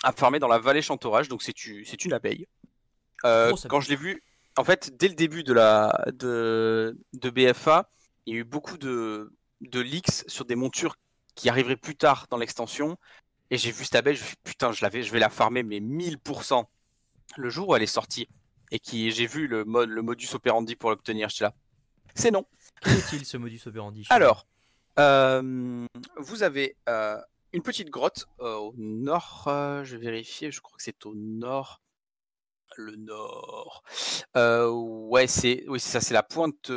à 0.03 0.13
farmer 0.13 0.39
dans 0.41 0.49
la 0.49 0.59
vallée 0.59 0.83
Chantorage. 0.83 1.29
Donc 1.29 1.43
c'est 1.43 1.65
une, 1.67 1.85
c'est 1.85 2.05
une 2.05 2.13
abeille. 2.13 2.47
Euh, 3.25 3.53
quand 3.69 3.81
je 3.81 3.89
l'ai 3.89 3.97
vu, 3.97 4.23
en 4.57 4.65
fait, 4.65 4.97
dès 4.97 5.09
le 5.09 5.15
début 5.15 5.45
de 5.45 5.53
la 5.53 6.05
de, 6.13 6.99
de 7.13 7.31
BFA, 7.31 7.91
il 8.27 8.35
y 8.35 8.37
a 8.37 8.41
eu 8.41 8.45
beaucoup 8.45 8.79
de, 8.79 9.33
de 9.61 9.81
leaks 9.81 10.25
sur 10.27 10.45
des 10.45 10.57
montures 10.57 10.97
qui 11.39 11.49
arriveraient 11.49 11.77
plus 11.77 11.95
tard 11.97 12.27
dans 12.31 12.37
l'extension. 12.37 12.97
Et 13.51 13.57
j'ai 13.57 13.71
vu 13.71 13.85
cette 13.85 13.95
abeille, 13.95 14.17
je 14.17 14.23
me 14.23 14.27
suis 14.27 14.37
dit, 14.37 14.51
putain, 14.51 14.73
je 14.73 14.83
l'avais, 14.85 15.03
je 15.05 15.13
vais 15.13 15.21
la 15.21 15.31
farmer, 15.31 15.63
mais 15.63 15.79
1000%. 15.81 16.65
Le 17.37 17.49
jour 17.49 17.69
où 17.69 17.77
elle 17.77 17.83
est 17.83 17.87
sortie 17.87 18.29
et 18.71 18.79
qui 18.81 19.11
j'ai 19.13 19.27
vu 19.27 19.47
le 19.47 19.65
mode, 19.65 19.89
le 19.89 20.03
modus 20.03 20.29
operandi 20.35 20.75
pour 20.77 20.91
l'obtenir, 20.91 21.29
j'étais 21.29 21.45
là. 21.45 21.55
C'est 22.15 22.31
non. 22.33 22.45
Quel 22.83 22.95
est-il 22.99 23.25
ce 23.25 23.37
modus 23.37 23.61
operandi 23.67 24.05
Alors, 24.11 24.47
euh, 24.99 25.87
vous 26.17 26.43
avez 26.43 26.77
euh, 26.89 27.17
une 27.53 27.63
petite 27.63 27.89
grotte 27.91 28.27
euh, 28.41 28.57
au 28.57 28.75
nord. 28.77 29.45
euh, 29.47 29.85
je 29.85 29.97
vais 29.97 30.07
vérifier, 30.11 30.51
je 30.51 30.61
crois 30.61 30.77
que 30.77 30.83
c'est 30.83 31.07
au 31.07 31.15
nord. 31.15 31.81
Le 32.77 32.97
nord. 32.97 33.83
Ouais, 34.35 35.27
c'est 35.27 35.65
oui, 35.69 35.79
ça, 35.81 36.01
c'est 36.01 36.15
la 36.15 36.23
pointe. 36.23 36.71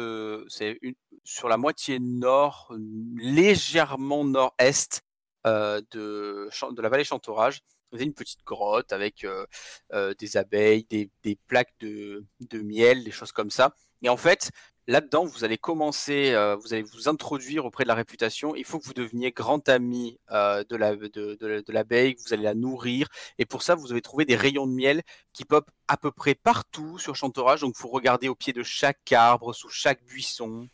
c'est 0.48 0.78
une- 0.82 0.94
sur 1.24 1.48
la 1.48 1.58
moitié 1.58 2.00
nord, 2.00 2.74
légèrement 3.16 4.24
nord-est 4.24 5.04
euh, 5.48 5.82
de, 5.92 6.50
la 6.82 6.90
vallée 6.90 7.04
Chantorage. 7.04 7.62
Vous 7.92 7.98
avez 7.98 8.06
une 8.06 8.14
petite 8.14 8.44
grotte 8.46 8.94
avec 8.94 9.24
euh, 9.24 9.46
euh, 9.94 10.14
des 10.18 10.38
abeilles, 10.38 10.86
des, 10.90 11.10
plaques 11.48 11.74
de, 11.80 12.24
miel, 12.54 13.04
des 13.04 13.12
choses 13.12 13.32
comme 13.32 13.50
ça. 13.50 13.74
Et 14.02 14.10
en 14.10 14.18
fait, 14.18 14.52
là-dedans, 14.88 15.26
vous 15.26 15.44
allez 15.44 15.58
commencer, 15.58 16.32
vous 16.62 16.74
allez 16.74 16.84
vous 16.84 17.10
introduire 17.10 17.66
auprès 17.66 17.84
de 17.84 17.90
la 17.90 17.96
réputation. 17.96 18.56
Il 18.56 18.64
faut 18.66 18.80
que 18.80 18.86
vous 18.86 18.94
deveniez 18.94 19.32
grand 19.32 19.68
ami 19.68 20.18
de 20.30 20.76
la- 20.76 20.96
de- 20.96 21.08
de- 21.08 21.64
de 21.66 21.72
l'abeille, 21.74 22.16
que 22.16 22.22
vous 22.24 22.34
allez 22.34 22.44
la 22.44 22.56
nourrir. 22.56 23.08
Et 23.38 23.46
pour 23.46 23.62
ça, 23.62 23.76
vous 23.76 23.92
avez 23.92 24.02
trouvé 24.02 24.26
des 24.26 24.36
rayons 24.36 24.68
de 24.68 24.74
miel 24.74 25.02
qui 25.34 25.44
pop 25.46 25.70
à 25.88 25.98
peu 25.98 26.12
près 26.12 26.34
partout 26.34 26.98
sur 26.98 27.16
Chantorage. 27.16 27.62
Donc, 27.62 27.76
il 27.78 27.82
faut 27.82 27.90
regarder 27.90 28.30
au 28.30 28.36
pied 28.36 28.54
de 28.54 28.64
chaque 28.64 29.12
arbre, 29.12 29.54
sous 29.54 29.70
chaque 29.70 30.04
buisson. 30.06 30.68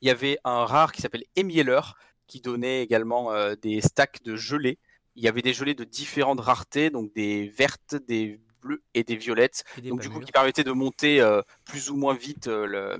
Il 0.00 0.08
y 0.08 0.10
avait 0.10 0.38
un 0.44 0.64
rare 0.64 0.92
qui 0.92 1.02
s'appelle 1.02 1.24
émieleur 1.36 1.96
qui 2.26 2.40
donnait 2.40 2.82
également 2.82 3.32
euh, 3.32 3.54
des 3.60 3.80
stacks 3.80 4.22
de 4.22 4.36
gelées. 4.36 4.78
Il 5.16 5.22
y 5.22 5.28
avait 5.28 5.42
des 5.42 5.52
gelées 5.52 5.74
de 5.74 5.84
différentes 5.84 6.40
raretés, 6.40 6.90
donc 6.90 7.12
des 7.14 7.48
vertes, 7.48 7.96
des 8.06 8.40
bleues 8.60 8.82
et 8.94 9.02
des 9.02 9.16
violettes. 9.16 9.64
Et 9.78 9.82
des 9.82 9.88
Donc 9.88 10.00
du 10.00 10.10
coup, 10.10 10.20
qui 10.20 10.30
permettait 10.30 10.64
de 10.64 10.72
monter 10.72 11.20
euh, 11.20 11.42
plus 11.64 11.90
ou 11.90 11.96
moins 11.96 12.14
vite 12.14 12.48
euh, 12.48 12.98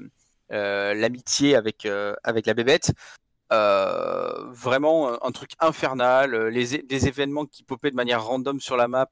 l'amitié 0.49 1.55
avec, 1.55 1.87
avec 2.25 2.47
la 2.47 2.55
bébête. 2.55 2.93
Vraiment 3.51 5.25
un 5.25 5.31
truc 5.31 5.51
infernal, 5.61 6.49
les, 6.49 6.79
des 6.79 7.07
événements 7.07 7.47
qui 7.47 7.63
popaient 7.63 7.91
de 7.91 7.97
manière 7.97 8.25
random 8.25 8.61
sur 8.61 8.77
la 8.77 8.89
map, 8.89 9.09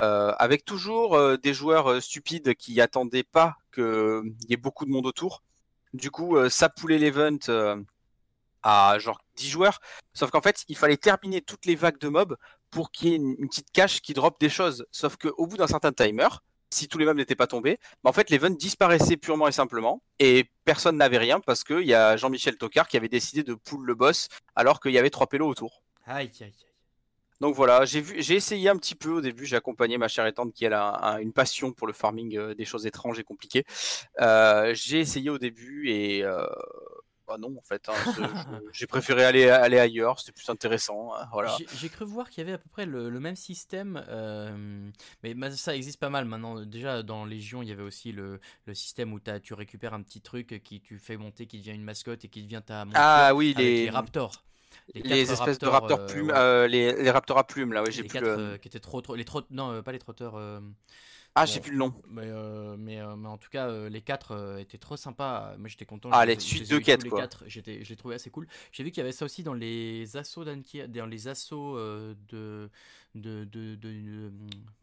euh, 0.00 0.32
avec 0.38 0.64
toujours 0.64 1.14
euh, 1.14 1.36
des 1.36 1.54
joueurs 1.54 1.88
euh, 1.88 2.00
stupides 2.00 2.54
qui 2.54 2.80
attendaient 2.80 3.22
pas 3.22 3.56
qu'il 3.72 4.34
y 4.48 4.52
ait 4.52 4.56
beaucoup 4.56 4.84
de 4.84 4.90
monde 4.90 5.06
autour. 5.06 5.42
Du 5.92 6.10
coup, 6.10 6.36
euh, 6.36 6.48
ça 6.48 6.68
poulait 6.68 6.98
l'event 6.98 7.38
euh, 7.48 7.76
à 8.62 8.98
genre 8.98 9.20
10 9.36 9.48
joueurs, 9.48 9.80
sauf 10.14 10.30
qu'en 10.30 10.40
fait, 10.40 10.64
il 10.68 10.76
fallait 10.76 10.96
terminer 10.96 11.40
toutes 11.42 11.66
les 11.66 11.74
vagues 11.74 11.98
de 11.98 12.08
mobs 12.08 12.36
pour 12.70 12.90
qu'il 12.90 13.08
y 13.08 13.12
ait 13.12 13.16
une, 13.16 13.34
une 13.38 13.48
petite 13.48 13.70
cache 13.72 14.00
qui 14.00 14.14
drop 14.14 14.40
des 14.40 14.48
choses. 14.48 14.86
Sauf 14.90 15.16
qu'au 15.16 15.46
bout 15.46 15.56
d'un 15.56 15.66
certain 15.66 15.92
timer, 15.92 16.28
si 16.72 16.88
tous 16.88 16.98
les 16.98 17.04
mobs 17.04 17.16
n'étaient 17.16 17.36
pas 17.36 17.46
tombés, 17.46 17.78
bah, 18.02 18.10
en 18.10 18.12
fait 18.12 18.30
l'event 18.30 18.50
disparaissait 18.50 19.16
purement 19.16 19.46
et 19.46 19.52
simplement 19.52 20.02
et 20.18 20.50
personne 20.64 20.96
n'avait 20.96 21.18
rien 21.18 21.40
parce 21.40 21.64
qu'il 21.64 21.86
y 21.86 21.94
a 21.94 22.16
Jean-Michel 22.16 22.56
Tocard 22.56 22.88
qui 22.88 22.96
avait 22.96 23.08
décidé 23.08 23.42
de 23.42 23.54
pull 23.54 23.84
le 23.84 23.94
boss 23.94 24.28
alors 24.56 24.80
qu'il 24.80 24.92
y 24.92 24.98
avait 24.98 25.10
trois 25.10 25.26
pélos 25.26 25.48
autour. 25.48 25.82
Aïe, 26.06 26.30
aïe, 26.40 26.44
aïe. 26.44 26.71
Donc 27.42 27.56
voilà, 27.56 27.84
j'ai 27.84 28.36
essayé 28.36 28.68
un 28.68 28.76
petit 28.76 28.94
peu 28.94 29.14
au 29.14 29.20
début, 29.20 29.46
j'ai 29.46 29.56
accompagné 29.56 29.98
ma 29.98 30.06
chère 30.06 30.24
étante 30.26 30.52
qui 30.54 30.64
elle 30.64 30.74
a 30.74 31.14
un- 31.14 31.18
une 31.18 31.32
passion 31.32 31.72
pour 31.72 31.88
le 31.88 31.92
farming 31.92 32.36
euh, 32.38 32.54
des 32.54 32.64
choses 32.64 32.86
étranges 32.86 33.18
et 33.18 33.24
compliquées. 33.24 33.64
Euh, 34.20 34.72
j'ai 34.74 35.00
essayé 35.00 35.28
au 35.28 35.38
début 35.38 35.88
et 35.88 36.22
euh, 36.22 36.46
bah 37.26 37.38
non, 37.40 37.52
en 37.58 37.62
fait. 37.62 37.88
Hein, 37.88 37.94
j'ai 38.72 38.86
préféré 38.86 39.24
aller, 39.24 39.48
aller 39.48 39.80
ailleurs, 39.80 40.20
c'était 40.20 40.30
plus 40.30 40.48
intéressant. 40.50 41.14
Hein, 41.16 41.26
voilà. 41.32 41.56
J'ai 41.80 41.88
cru 41.88 42.04
voir 42.04 42.30
qu'il 42.30 42.42
y 42.42 42.46
avait 42.46 42.52
à 42.52 42.58
peu 42.58 42.68
près 42.70 42.86
le, 42.86 43.10
même 43.18 43.34
système, 43.34 44.04
euh, 44.06 44.88
mais 45.24 45.34
ça 45.50 45.74
existe 45.74 45.98
pas 45.98 46.10
mal 46.10 46.26
maintenant. 46.26 46.64
Déjà, 46.64 47.02
dans 47.02 47.24
Légion, 47.24 47.60
il 47.60 47.68
y 47.68 47.72
avait 47.72 47.82
aussi 47.82 48.12
le, 48.12 48.38
le 48.66 48.74
système 48.74 49.12
où 49.12 49.18
as, 49.26 49.40
tu 49.40 49.54
récupères 49.54 49.94
un 49.94 50.02
petit 50.02 50.20
truc 50.20 50.62
qui 50.62 50.80
tu 50.80 51.00
fais 51.00 51.16
monter, 51.16 51.46
qui 51.48 51.58
devient 51.58 51.72
une 51.74 51.82
mascotte 51.82 52.24
et 52.24 52.28
qui 52.28 52.44
devient 52.44 52.62
ta 52.64 52.84
monture 52.84 53.00
ah, 53.02 53.34
oui, 53.34 53.52
les... 53.58 53.86
les 53.86 53.90
raptors. 53.90 54.44
Les, 54.94 55.32
espèces 55.32 55.58
de 55.58 55.66
raptors 55.66 56.00
euh, 56.00 56.06
plumes, 56.06 56.32
les, 56.70 57.02
les, 57.02 57.10
raptors 57.10 57.38
à 57.38 57.46
plumes, 57.46 57.72
là, 57.72 57.82
oui, 57.82 57.92
j'ai 57.92 58.04
plus 58.04 58.20
le... 58.20 58.56
qui 58.56 58.68
étaient 58.68 58.80
trop, 58.80 59.00
trop, 59.00 59.14
les 59.14 59.24
trop, 59.24 59.42
non, 59.50 59.82
pas 59.82 59.92
les 59.92 59.98
trotteurs. 59.98 60.34
Ah, 61.34 61.46
j'ai 61.46 61.60
plus 61.60 61.72
le 61.72 61.78
nom. 61.78 61.94
Mais, 62.10 62.24
euh, 62.26 62.76
mais, 62.78 63.00
euh, 63.00 63.16
mais, 63.16 63.28
en 63.28 63.38
tout 63.38 63.48
cas, 63.48 63.68
euh, 63.68 63.88
les 63.88 64.02
quatre 64.02 64.58
étaient 64.60 64.78
trop 64.78 64.96
sympas. 64.96 65.54
Moi, 65.58 65.68
j'étais 65.68 65.86
content. 65.86 66.10
Ah, 66.12 66.26
les 66.26 66.38
suites 66.38 66.70
de 66.70 66.78
quêtes, 66.78 67.08
quoi. 67.08 67.26
Les 67.66 67.96
trouvais 67.96 68.16
assez 68.16 68.30
cool. 68.30 68.46
J'ai 68.70 68.84
vu 68.84 68.90
qu'il 68.90 68.98
y 68.98 69.04
avait 69.04 69.12
ça 69.12 69.24
aussi 69.24 69.42
dans 69.42 69.54
les 69.54 70.16
assauts 70.16 70.44
dans 70.44 71.06
les 71.06 71.28
assauts 71.28 71.76
de 72.28 72.70
de, 73.14 73.44
de, 73.44 73.74
de, 73.74 74.32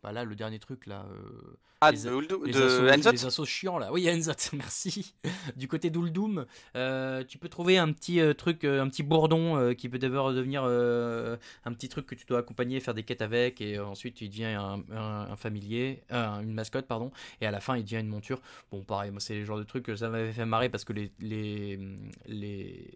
bah 0.04 0.12
là 0.12 0.24
le 0.24 0.36
dernier 0.36 0.60
truc 0.60 0.86
là 0.86 1.06
euh, 1.12 1.58
ah, 1.82 1.92
les, 1.92 2.04
de, 2.04 2.46
les, 2.46 2.58
assos, 2.58 3.12
les 3.12 3.26
assos 3.26 3.46
chiants 3.46 3.80
là. 3.80 3.92
Oui 3.92 4.10
Enzot 4.10 4.34
merci. 4.54 5.16
Du 5.56 5.68
côté 5.68 5.90
d'Uldum 5.90 6.46
euh, 6.76 7.24
tu 7.24 7.38
peux 7.38 7.50
trouver 7.50 7.78
un 7.78 7.92
petit 7.92 8.20
euh, 8.20 8.34
truc 8.34 8.66
un 8.66 8.88
petit 8.90 9.02
bourdon 9.02 9.74
qui 9.74 9.90
peut 9.90 9.98
devenir, 9.98 10.32
devenir 10.32 10.64
un 10.64 11.74
petit 11.74 11.90
truc 11.90 12.06
que 12.06 12.16
tu 12.16 12.26
dois 12.26 12.40
accompagner 12.40 12.80
faire 12.80 12.94
des 12.94 13.04
quêtes 13.04 13.22
avec 13.22 13.62
et 13.62 13.80
ensuite 13.80 14.22
il 14.22 14.30
devient 14.30 14.46
un, 14.46 14.84
un, 14.92 15.36
familier 15.36 16.04
une 16.12 16.54
mascotte 16.54 16.86
pardon 16.86 17.12
et 17.42 17.48
à 17.48 17.52
la 17.52 17.62
fin 17.62 17.78
il 17.78 17.84
devient 17.84 18.00
une 18.00 18.08
monture. 18.08 18.42
Bon 18.72 18.84
pareil 18.84 19.12
moi 19.12 19.20
c'est 19.20 19.40
le 19.40 19.46
genre 19.46 19.58
de 19.58 19.64
truc 19.64 19.86
que 19.86 19.96
ça 19.96 20.10
m'avait 20.10 20.34
fait 20.34 20.46
marrer 20.46 20.70
parce 20.70 20.84
que 20.84 20.94
les 20.94 21.12
les, 21.20 21.80
les 22.28 22.94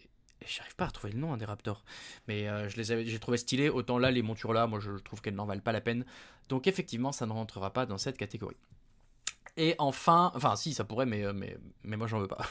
j'arrive 0.48 0.76
pas 0.76 0.86
à 0.86 0.88
retrouver 0.88 1.14
le 1.14 1.20
nom 1.20 1.34
hein, 1.34 1.38
des 1.38 1.46
Raptors, 1.46 1.84
mais 2.28 2.48
euh, 2.48 2.70
je 2.70 2.78
les 2.78 2.92
avais, 2.92 3.06
j'ai 3.06 3.20
trouvé 3.20 3.38
stylé. 3.38 3.70
Autant 3.70 3.98
là, 3.98 4.12
les 4.12 4.22
montures 4.22 4.54
là, 4.54 4.68
moi 4.68 4.80
je 4.80 4.92
trouve 4.92 5.22
qu'elles 5.22 5.36
n'en 5.36 5.46
valent 5.46 5.62
pas 5.62 5.72
la 5.72 5.82
peine. 5.82 6.06
Donc 6.50 6.68
effectivement, 6.68 7.12
ça 7.12 7.26
ne 7.26 7.32
rentrera 7.32 7.72
pas 7.72 7.86
dans 7.86 7.98
cette 7.98 8.18
catégorie. 8.18 8.58
Et 9.56 9.76
enfin, 9.78 10.32
enfin 10.34 10.56
si, 10.56 10.74
ça 10.74 10.84
pourrait, 10.84 11.06
mais, 11.06 11.24
euh, 11.24 11.32
mais, 11.34 11.58
mais 11.84 11.96
moi 11.96 12.08
j'en 12.08 12.20
veux 12.20 12.28
pas. 12.28 12.42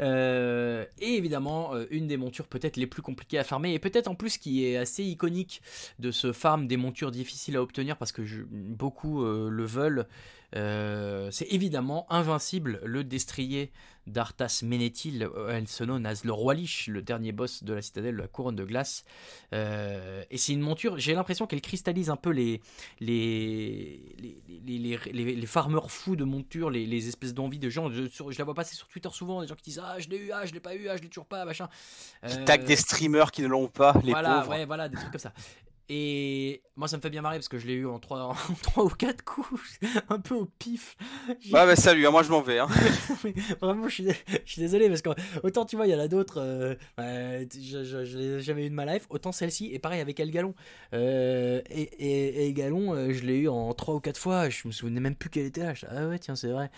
Euh, 0.00 0.86
et 0.98 1.16
évidemment, 1.16 1.74
une 1.90 2.06
des 2.06 2.16
montures 2.16 2.46
peut-être 2.46 2.76
les 2.76 2.86
plus 2.86 3.02
compliquées 3.02 3.38
à 3.38 3.44
farmer, 3.44 3.74
et 3.74 3.78
peut-être 3.78 4.08
en 4.08 4.14
plus 4.14 4.38
qui 4.38 4.64
est 4.64 4.76
assez 4.76 5.04
iconique 5.04 5.62
de 5.98 6.10
ce 6.10 6.32
farm 6.32 6.66
des 6.66 6.76
montures 6.76 7.10
difficiles 7.10 7.56
à 7.56 7.62
obtenir 7.62 7.96
parce 7.98 8.10
que 8.10 8.22
beaucoup 8.50 9.22
le 9.22 9.64
veulent, 9.64 10.08
c'est 10.52 11.46
évidemment 11.50 12.06
Invincible, 12.10 12.80
le 12.84 13.04
destrier 13.04 13.72
d'Arthas 14.06 14.62
Ménétil, 14.64 15.28
elle 15.48 15.68
se 15.68 15.84
nomme 15.84 16.04
as 16.06 16.24
le 16.24 16.32
roi 16.32 16.54
Lich, 16.54 16.88
le 16.88 17.02
dernier 17.02 17.32
boss 17.32 17.62
de 17.62 17.72
la 17.72 17.82
citadelle 17.82 18.16
de 18.16 18.22
la 18.22 18.26
couronne 18.26 18.56
de 18.56 18.64
glace. 18.64 19.04
Euh, 19.52 20.24
et 20.30 20.38
c'est 20.38 20.52
une 20.52 20.60
monture, 20.60 20.98
j'ai 20.98 21.14
l'impression 21.14 21.46
qu'elle 21.46 21.60
cristallise 21.60 22.10
un 22.10 22.16
peu 22.16 22.30
les, 22.30 22.60
les, 23.00 24.00
les, 24.66 24.98
les, 25.12 25.34
les, 25.36 25.46
farmers 25.46 25.90
fous 25.90 26.16
de 26.16 26.24
monture, 26.24 26.70
les, 26.70 27.08
espèces 27.08 27.34
d'envie 27.34 27.58
de 27.58 27.68
gens. 27.68 27.90
Je, 27.90 28.04
je, 28.08 28.38
la 28.38 28.44
vois 28.44 28.54
passer 28.54 28.74
sur 28.74 28.88
Twitter 28.88 29.10
souvent, 29.12 29.40
des 29.40 29.46
gens 29.46 29.54
qui 29.54 29.62
disent 29.62 29.82
Ah, 29.84 29.98
je 29.98 30.08
l'ai 30.08 30.18
eu, 30.18 30.32
ah, 30.32 30.46
je 30.46 30.52
l'ai 30.52 30.60
pas 30.60 30.74
eu, 30.74 30.88
ah, 30.88 30.96
je 30.96 31.02
l'ai 31.02 31.08
toujours 31.08 31.26
pas, 31.26 31.44
machin. 31.44 31.68
Qui 32.26 32.38
euh, 32.38 32.56
des 32.58 32.76
streamers 32.76 33.30
qui 33.30 33.42
ne 33.42 33.46
l'ont 33.46 33.68
pas, 33.68 33.94
les 34.02 34.12
voilà, 34.12 34.40
pauvres. 34.40 34.50
Ouais, 34.50 34.66
voilà, 34.66 34.88
des 34.88 34.96
trucs 34.96 35.12
comme 35.12 35.20
ça. 35.20 35.32
Et 35.88 36.62
moi, 36.74 36.88
ça 36.88 36.96
me 36.96 37.02
fait 37.02 37.10
bien 37.10 37.20
marrer 37.20 37.36
parce 37.36 37.48
que 37.48 37.58
je 37.58 37.66
l'ai 37.66 37.74
eu 37.74 37.86
en 37.86 37.98
3, 37.98 38.20
en 38.22 38.34
ou 38.82 38.88
4 38.88 39.24
coups, 39.24 39.78
un 40.08 40.18
peu 40.18 40.34
au 40.34 40.46
pif. 40.46 40.96
Ouais, 41.28 41.66
bah 41.66 41.76
salut, 41.76 42.06
hein, 42.06 42.10
moi 42.10 42.22
je 42.22 42.30
m'en 42.30 42.40
vais. 42.40 42.60
Hein. 42.60 42.68
Vraiment, 43.60 43.88
je 43.88 43.94
suis, 43.94 44.06
je 44.46 44.52
suis, 44.52 44.62
désolé 44.62 44.88
parce 44.88 45.02
que 45.02 45.10
autant 45.42 45.66
tu 45.66 45.76
vois, 45.76 45.86
il 45.86 45.92
y 45.92 45.94
en 45.94 45.98
a 45.98 46.08
d'autres, 46.08 46.40
euh, 46.40 46.74
bah, 46.96 47.42
je, 47.42 47.84
je, 47.84 48.16
l'ai 48.16 48.40
jamais 48.40 48.66
eu 48.66 48.70
de 48.70 48.74
ma 48.74 48.86
life, 48.86 49.06
autant 49.10 49.32
celle-ci, 49.32 49.70
et 49.72 49.78
pareil 49.78 50.00
avec 50.00 50.18
Elgalon. 50.18 50.54
Euh, 50.94 51.60
et, 51.68 51.82
et, 51.82 52.46
et 52.46 52.52
Galon, 52.54 52.94
euh, 52.94 53.12
je 53.12 53.22
l'ai 53.22 53.38
eu 53.38 53.48
en 53.48 53.74
3 53.74 53.94
ou 53.94 54.00
4 54.00 54.18
fois, 54.18 54.48
je 54.48 54.66
me 54.66 54.72
souvenais 54.72 55.00
même 55.00 55.14
plus 55.14 55.28
qu'elle 55.28 55.46
était 55.46 55.62
là. 55.62 55.74
ah 55.90 56.08
ouais, 56.08 56.18
tiens, 56.18 56.36
c'est 56.36 56.50
vrai. 56.50 56.70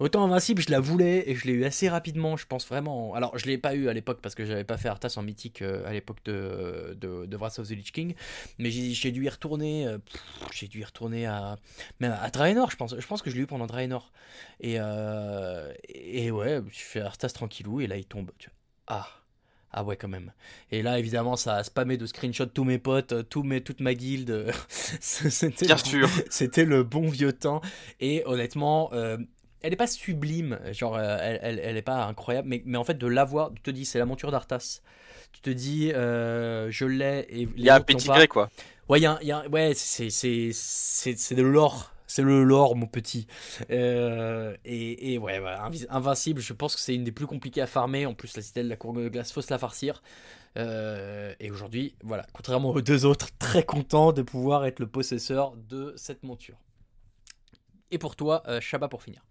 Autant 0.00 0.24
Invincible, 0.24 0.62
je 0.62 0.70
la 0.70 0.80
voulais 0.80 1.30
et 1.30 1.36
je 1.36 1.46
l'ai 1.46 1.52
eu 1.52 1.64
assez 1.64 1.88
rapidement, 1.88 2.36
je 2.36 2.46
pense 2.46 2.66
vraiment. 2.66 3.14
Alors, 3.14 3.38
je 3.38 3.46
l'ai 3.46 3.58
pas 3.58 3.74
eu 3.74 3.88
à 3.88 3.92
l'époque 3.92 4.18
parce 4.20 4.34
que 4.34 4.44
j'avais 4.44 4.64
pas 4.64 4.76
fait 4.76 4.88
Arthas 4.88 5.14
en 5.16 5.22
mythique 5.22 5.62
à 5.62 5.92
l'époque 5.92 6.18
de, 6.24 6.96
de, 7.00 7.26
de 7.26 7.36
Wrath 7.36 7.58
of 7.60 7.68
the 7.68 7.72
Lich 7.72 7.92
King. 7.92 8.14
Mais 8.58 8.70
j'ai 8.70 9.12
dû 9.12 9.24
y 9.24 9.28
retourner, 9.28 9.86
euh, 9.86 9.98
j'ai 10.52 10.68
dû 10.68 10.80
y 10.80 10.84
retourner 10.84 11.26
à, 11.26 11.56
même 12.00 12.16
à 12.20 12.30
Draenor, 12.30 12.70
je 12.70 12.76
pense. 12.76 12.98
Je 12.98 13.06
pense 13.06 13.22
que 13.22 13.30
je 13.30 13.36
l'ai 13.36 13.42
eu 13.42 13.46
pendant 13.46 13.66
Draenor. 13.66 14.12
Et, 14.60 14.76
euh, 14.78 15.72
et 15.88 16.30
ouais, 16.30 16.62
je 16.70 16.78
fais 16.78 17.00
Arthas 17.00 17.30
tranquillou, 17.30 17.80
et 17.80 17.86
là 17.86 17.96
il 17.96 18.04
tombe. 18.04 18.30
Tu 18.38 18.48
vois. 18.48 18.54
Ah, 18.98 19.08
ah 19.72 19.84
ouais, 19.84 19.96
quand 19.96 20.08
même. 20.08 20.32
Et 20.70 20.82
là, 20.82 20.98
évidemment, 20.98 21.36
ça 21.36 21.56
a 21.56 21.64
spammé 21.64 21.96
de 21.96 22.06
screenshots 22.06 22.46
tous 22.46 22.64
mes 22.64 22.78
potes, 22.78 23.12
euh, 23.12 23.22
tous 23.22 23.42
mes, 23.42 23.60
toute 23.60 23.80
ma 23.80 23.94
guilde. 23.94 24.52
c'était, 24.68 25.66
Bien 25.66 25.76
sûr. 25.76 26.08
C'était 26.30 26.64
le 26.64 26.82
bon 26.82 27.08
vieux 27.08 27.32
temps. 27.32 27.60
Et 28.00 28.22
honnêtement, 28.26 28.90
elle 28.92 29.70
n'est 29.70 29.76
pas 29.76 29.86
sublime, 29.86 30.60
genre, 30.72 30.98
elle, 30.98 31.40
elle, 31.42 31.58
elle, 31.58 31.76
est 31.76 31.82
pas 31.82 32.04
incroyable, 32.04 32.48
mais, 32.48 32.62
mais 32.64 32.78
en 32.78 32.84
fait, 32.84 32.98
de 32.98 33.06
l'avoir, 33.06 33.52
tu 33.52 33.62
te 33.62 33.70
dis, 33.70 33.84
c'est 33.84 33.98
la 33.98 34.06
monture 34.06 34.30
d'Arthas 34.30 34.82
tu 35.32 35.40
te 35.40 35.50
dis 35.50 35.92
euh, 35.92 36.70
je 36.70 36.84
l'ai 36.84 37.26
et 37.28 37.48
il 37.56 37.64
y 37.64 37.70
a 37.70 37.76
un 37.76 37.80
petit 37.80 38.08
gré 38.08 38.28
quoi. 38.28 38.50
Ouais 38.88 39.00
y 39.00 39.06
a, 39.06 39.18
y 39.22 39.32
a, 39.32 39.48
ouais 39.48 39.72
c'est 39.74 40.10
c'est 40.10 40.50
c'est 40.52 41.34
de 41.34 41.42
l'or. 41.42 41.92
C'est 42.08 42.22
le 42.22 42.44
lore 42.44 42.76
mon 42.76 42.86
petit. 42.86 43.26
Euh, 43.70 44.56
et, 44.64 45.14
et, 45.14 45.18
ouais 45.18 45.42
invincible 45.90 46.40
je 46.40 46.52
pense 46.52 46.76
que 46.76 46.80
c'est 46.80 46.94
une 46.94 47.02
des 47.02 47.12
plus 47.12 47.26
compliquées 47.26 47.62
à 47.62 47.66
farmer. 47.66 48.06
En 48.06 48.14
plus 48.14 48.36
la 48.36 48.42
citadelle 48.42 48.66
de 48.66 48.70
la 48.70 48.76
cour 48.76 48.92
de 48.92 49.08
glace 49.08 49.32
faut 49.32 49.42
se 49.42 49.52
la 49.52 49.58
farcir. 49.58 50.02
Euh, 50.56 51.34
et 51.40 51.50
aujourd'hui 51.50 51.96
voilà. 52.02 52.26
Contrairement 52.32 52.70
aux 52.70 52.80
deux 52.80 53.04
autres 53.04 53.28
très 53.38 53.64
content 53.64 54.12
de 54.12 54.22
pouvoir 54.22 54.66
être 54.66 54.78
le 54.78 54.86
possesseur 54.86 55.54
de 55.56 55.92
cette 55.96 56.22
monture. 56.22 56.58
Et 57.90 57.98
pour 57.98 58.14
toi 58.14 58.42
Shabba 58.60 58.88
pour 58.88 59.02
finir 59.02 59.24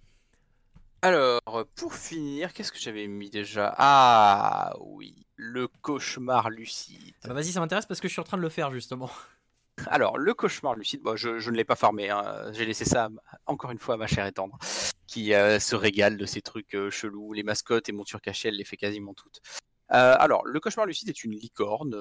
alors, 1.06 1.68
pour 1.76 1.94
finir, 1.94 2.52
qu'est-ce 2.52 2.72
que 2.72 2.80
j'avais 2.80 3.06
mis 3.06 3.30
déjà? 3.30 3.76
Ah 3.78 4.74
oui, 4.80 5.28
le 5.36 5.68
cauchemar 5.68 6.50
lucide. 6.50 7.14
Ah 7.24 7.28
bah 7.28 7.36
vas-y, 7.36 7.52
ça 7.52 7.60
m'intéresse 7.60 7.86
parce 7.86 8.00
que 8.00 8.08
je 8.08 8.14
suis 8.14 8.22
en 8.22 8.24
train 8.24 8.38
de 8.38 8.42
le 8.42 8.50
faire 8.50 8.72
justement. 8.72 9.12
Alors, 9.86 10.18
le 10.18 10.34
cauchemar 10.34 10.74
lucide, 10.74 11.02
je, 11.14 11.30
ne 11.30 11.56
l'ai 11.56 11.64
pas 11.64 11.76
farmé, 11.76 12.10
hein. 12.10 12.52
j'ai 12.54 12.66
laissé 12.66 12.86
ça 12.86 13.10
encore 13.46 13.70
une 13.70 13.78
fois 13.78 13.94
à 13.94 13.98
ma 13.98 14.08
chère 14.08 14.26
et 14.26 14.32
tendre, 14.32 14.58
qui 15.06 15.36
euh, 15.36 15.60
se 15.60 15.76
régale 15.76 16.18
de 16.18 16.26
ces 16.26 16.42
trucs 16.42 16.74
euh, 16.74 16.90
chelous. 16.90 17.34
Les 17.34 17.44
mascottes 17.44 17.88
et 17.88 17.92
montures 17.92 18.22
cachées, 18.22 18.48
elle 18.48 18.58
les 18.58 18.64
fait 18.64 18.78
quasiment 18.78 19.14
toutes. 19.14 19.42
Euh, 19.92 20.16
alors, 20.18 20.44
le 20.48 20.60
cauchemar 20.60 20.88
lucide 20.88 21.10
est 21.10 21.24
une 21.24 21.34
licorne 21.34 21.96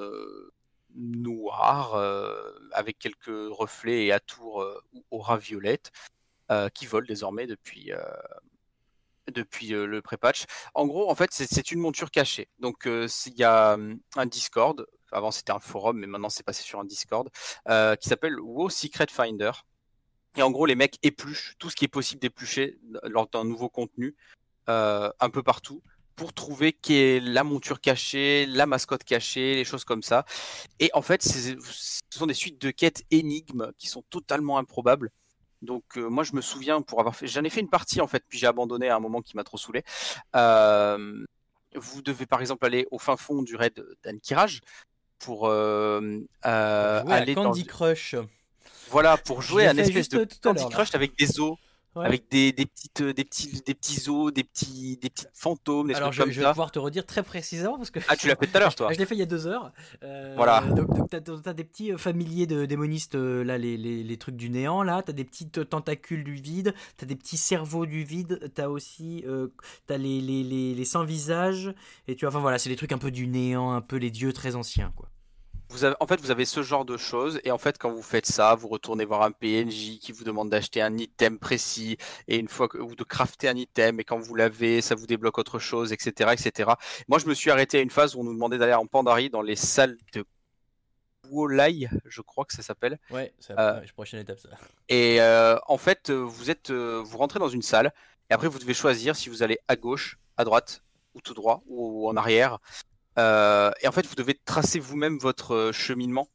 noire, 0.94 1.94
avec 2.72 2.98
quelques 2.98 3.26
reflets 3.26 4.06
et 4.06 4.12
atours 4.12 4.64
aura 5.10 5.36
violette, 5.36 5.92
qui 6.72 6.86
vole 6.86 7.06
désormais 7.06 7.46
depuis, 7.46 7.92
depuis 9.32 9.68
le 9.68 10.02
pré-patch. 10.02 10.44
En 10.74 10.86
gros, 10.86 11.10
en 11.10 11.14
fait, 11.14 11.30
c'est 11.32 11.70
une 11.70 11.80
monture 11.80 12.10
cachée. 12.10 12.48
Donc, 12.58 12.86
il 12.86 13.34
y 13.36 13.44
a 13.44 13.78
un 14.16 14.26
Discord. 14.26 14.86
Avant, 15.12 15.30
c'était 15.30 15.52
un 15.52 15.60
forum, 15.60 15.98
mais 15.98 16.06
maintenant, 16.06 16.30
c'est 16.30 16.42
passé 16.42 16.62
sur 16.62 16.80
un 16.80 16.84
Discord 16.84 17.28
qui 17.66 18.08
s'appelle 18.08 18.40
WoW 18.40 18.68
Secret 18.68 19.06
Finder. 19.10 19.52
Et 20.36 20.42
en 20.42 20.50
gros, 20.50 20.66
les 20.66 20.74
mecs 20.74 20.98
épluchent 21.02 21.54
tout 21.58 21.70
ce 21.70 21.76
qui 21.76 21.84
est 21.84 21.88
possible 21.88 22.20
d'éplucher 22.20 22.78
lors 23.04 23.28
d'un 23.28 23.44
nouveau 23.44 23.68
contenu 23.68 24.16
un 24.66 25.30
peu 25.32 25.42
partout 25.42 25.82
pour 26.16 26.32
trouver 26.32 26.76
est 26.90 27.20
la 27.20 27.42
monture 27.42 27.80
cachée, 27.80 28.46
la 28.46 28.66
mascotte 28.66 29.02
cachée, 29.04 29.54
les 29.56 29.64
choses 29.64 29.84
comme 29.84 30.02
ça. 30.02 30.24
Et 30.78 30.90
en 30.94 31.02
fait, 31.02 31.22
ce 31.22 31.56
sont 32.10 32.26
des 32.26 32.34
suites 32.34 32.60
de 32.60 32.70
quêtes 32.70 33.04
énigmes 33.10 33.72
qui 33.78 33.88
sont 33.88 34.02
totalement 34.10 34.58
improbables. 34.58 35.10
Donc 35.64 35.84
euh, 35.96 36.08
moi 36.08 36.24
je 36.24 36.34
me 36.34 36.40
souviens 36.40 36.80
pour 36.82 37.00
avoir 37.00 37.16
fait, 37.16 37.26
j'en 37.26 37.42
ai 37.44 37.50
fait 37.50 37.60
une 37.60 37.68
partie 37.68 38.00
en 38.00 38.06
fait, 38.06 38.22
puis 38.28 38.38
j'ai 38.38 38.46
abandonné 38.46 38.88
à 38.88 38.96
un 38.96 39.00
moment 39.00 39.22
qui 39.22 39.36
m'a 39.36 39.44
trop 39.44 39.56
saoulé. 39.56 39.82
Euh, 40.36 41.24
vous 41.74 42.02
devez 42.02 42.26
par 42.26 42.40
exemple 42.40 42.64
aller 42.66 42.86
au 42.90 42.98
fin 42.98 43.16
fond 43.16 43.42
du 43.42 43.56
raid 43.56 43.84
d'Ankiraj 44.04 44.60
pour 45.18 45.48
euh, 45.48 46.20
aller 46.42 47.34
Candy 47.34 47.64
Crush. 47.64 48.14
Voilà, 48.90 49.16
pour 49.16 49.42
jouer 49.42 49.66
à 49.66 49.70
un 49.70 49.76
espèce 49.76 50.08
de 50.08 50.26
Candy 50.42 50.68
Crush 50.68 50.94
avec 50.94 51.16
des 51.18 51.40
os 51.40 51.56
avec 51.96 52.30
des, 52.30 52.52
des, 52.52 52.66
petites, 52.66 53.00
euh, 53.00 53.12
des, 53.12 53.24
petits, 53.24 53.62
des 53.64 53.74
petits 53.74 54.08
os, 54.08 54.32
des 54.32 54.44
petits, 54.44 54.98
des 55.00 55.10
petits 55.10 55.26
fantômes, 55.32 55.88
des 55.88 55.94
Alors 55.94 56.12
je, 56.12 56.22
comme 56.22 56.30
je 56.30 56.40
vais 56.40 56.48
pouvoir 56.48 56.70
te 56.70 56.78
redire 56.78 57.06
très 57.06 57.22
précisément 57.22 57.76
parce 57.76 57.90
que. 57.90 58.00
Ah, 58.08 58.16
tu 58.16 58.28
l'as 58.28 58.36
fait 58.36 58.46
tout 58.46 58.56
à 58.56 58.60
l'heure, 58.60 58.74
toi 58.76 58.92
Je 58.92 58.98
l'ai 58.98 59.06
fait 59.06 59.14
il 59.14 59.18
y 59.18 59.22
a 59.22 59.26
deux 59.26 59.46
heures. 59.46 59.72
Euh, 60.02 60.34
voilà. 60.36 60.62
Donc, 60.62 60.88
tu 61.08 61.16
as, 61.16 61.52
des 61.52 61.64
petits 61.64 61.92
euh, 61.92 61.98
familiers 61.98 62.46
de 62.46 62.66
démonistes, 62.66 63.14
là, 63.14 63.58
les, 63.58 63.76
les, 63.76 64.02
les, 64.02 64.16
trucs 64.16 64.36
du 64.36 64.50
néant, 64.50 64.82
là. 64.82 65.02
Tu 65.02 65.10
as 65.10 65.14
des 65.14 65.24
petits 65.24 65.48
tentacules 65.48 66.24
du 66.24 66.34
vide, 66.34 66.74
tu 66.98 67.04
as 67.04 67.06
des 67.06 67.16
petits 67.16 67.36
cerveaux 67.36 67.86
du 67.86 68.04
vide, 68.04 68.50
tu 68.54 68.60
as 68.60 68.70
aussi 68.70 69.24
euh, 69.26 69.48
as 69.88 69.98
les, 69.98 70.20
les, 70.20 70.42
les, 70.42 70.74
les 70.74 70.84
sans 70.84 71.04
visages, 71.04 71.72
et 72.08 72.16
tu 72.16 72.26
enfin 72.26 72.40
voilà, 72.40 72.58
c'est 72.58 72.70
des 72.70 72.76
trucs 72.76 72.92
un 72.92 72.98
peu 72.98 73.10
du 73.10 73.26
néant, 73.26 73.72
un 73.72 73.80
peu 73.80 73.96
les 73.96 74.10
dieux 74.10 74.32
très 74.32 74.56
anciens, 74.56 74.92
quoi. 74.96 75.08
Vous 75.74 75.84
avez, 75.84 75.96
en 75.98 76.06
fait, 76.06 76.20
vous 76.20 76.30
avez 76.30 76.44
ce 76.44 76.62
genre 76.62 76.84
de 76.84 76.96
choses, 76.96 77.40
et 77.44 77.50
en 77.50 77.58
fait, 77.58 77.78
quand 77.78 77.90
vous 77.90 78.02
faites 78.02 78.26
ça, 78.26 78.54
vous 78.54 78.68
retournez 78.68 79.04
voir 79.04 79.22
un 79.22 79.32
PNJ 79.32 79.98
qui 80.00 80.12
vous 80.12 80.24
demande 80.24 80.48
d'acheter 80.48 80.80
un 80.80 80.96
item 80.96 81.38
précis, 81.38 81.96
et 82.28 82.36
une 82.38 82.48
fois 82.48 82.68
que, 82.68 82.78
ou 82.78 82.94
de 82.94 83.02
crafter 83.04 83.48
un 83.48 83.56
item, 83.56 83.98
et 84.00 84.04
quand 84.04 84.18
vous 84.18 84.34
l'avez, 84.36 84.80
ça 84.80 84.94
vous 84.94 85.06
débloque 85.06 85.36
autre 85.38 85.58
chose, 85.58 85.92
etc., 85.92 86.30
etc. 86.32 86.70
Moi, 87.08 87.18
je 87.18 87.26
me 87.26 87.34
suis 87.34 87.50
arrêté 87.50 87.78
à 87.78 87.80
une 87.80 87.90
phase 87.90 88.14
où 88.14 88.20
on 88.20 88.24
nous 88.24 88.32
demandait 88.32 88.58
d'aller 88.58 88.74
en 88.74 88.86
Pandarie 88.86 89.30
dans 89.30 89.42
les 89.42 89.56
salles 89.56 89.96
de 90.12 90.24
Wolai, 91.30 91.88
je 92.04 92.20
crois 92.20 92.44
que 92.44 92.52
ça 92.52 92.62
s'appelle. 92.62 92.98
Ouais, 93.10 93.32
c'est 93.40 93.58
Euh, 93.58 93.80
la 93.80 93.92
prochaine 93.94 94.20
étape 94.20 94.38
ça. 94.38 94.50
Et 94.88 95.20
euh, 95.20 95.56
en 95.66 95.78
fait, 95.78 96.10
euh, 96.10 96.14
vous 96.14 96.50
êtes, 96.50 96.70
euh, 96.70 97.02
vous 97.04 97.18
rentrez 97.18 97.38
dans 97.38 97.48
une 97.48 97.62
salle, 97.62 97.92
et 98.30 98.34
après 98.34 98.48
vous 98.48 98.58
devez 98.58 98.74
choisir 98.74 99.16
si 99.16 99.28
vous 99.28 99.42
allez 99.42 99.58
à 99.68 99.76
gauche, 99.76 100.18
à 100.36 100.44
droite, 100.44 100.82
ou 101.14 101.20
tout 101.20 101.34
droit, 101.34 101.62
ou, 101.66 102.08
en 102.08 102.16
arrière. 102.16 102.58
Euh, 103.18 103.70
et 103.82 103.88
en 103.88 103.92
fait, 103.92 104.06
vous 104.06 104.14
devez 104.14 104.34
tracer 104.34 104.78
vous-même 104.80 105.18
votre 105.18 105.54
euh, 105.54 105.72
cheminement 105.72 106.28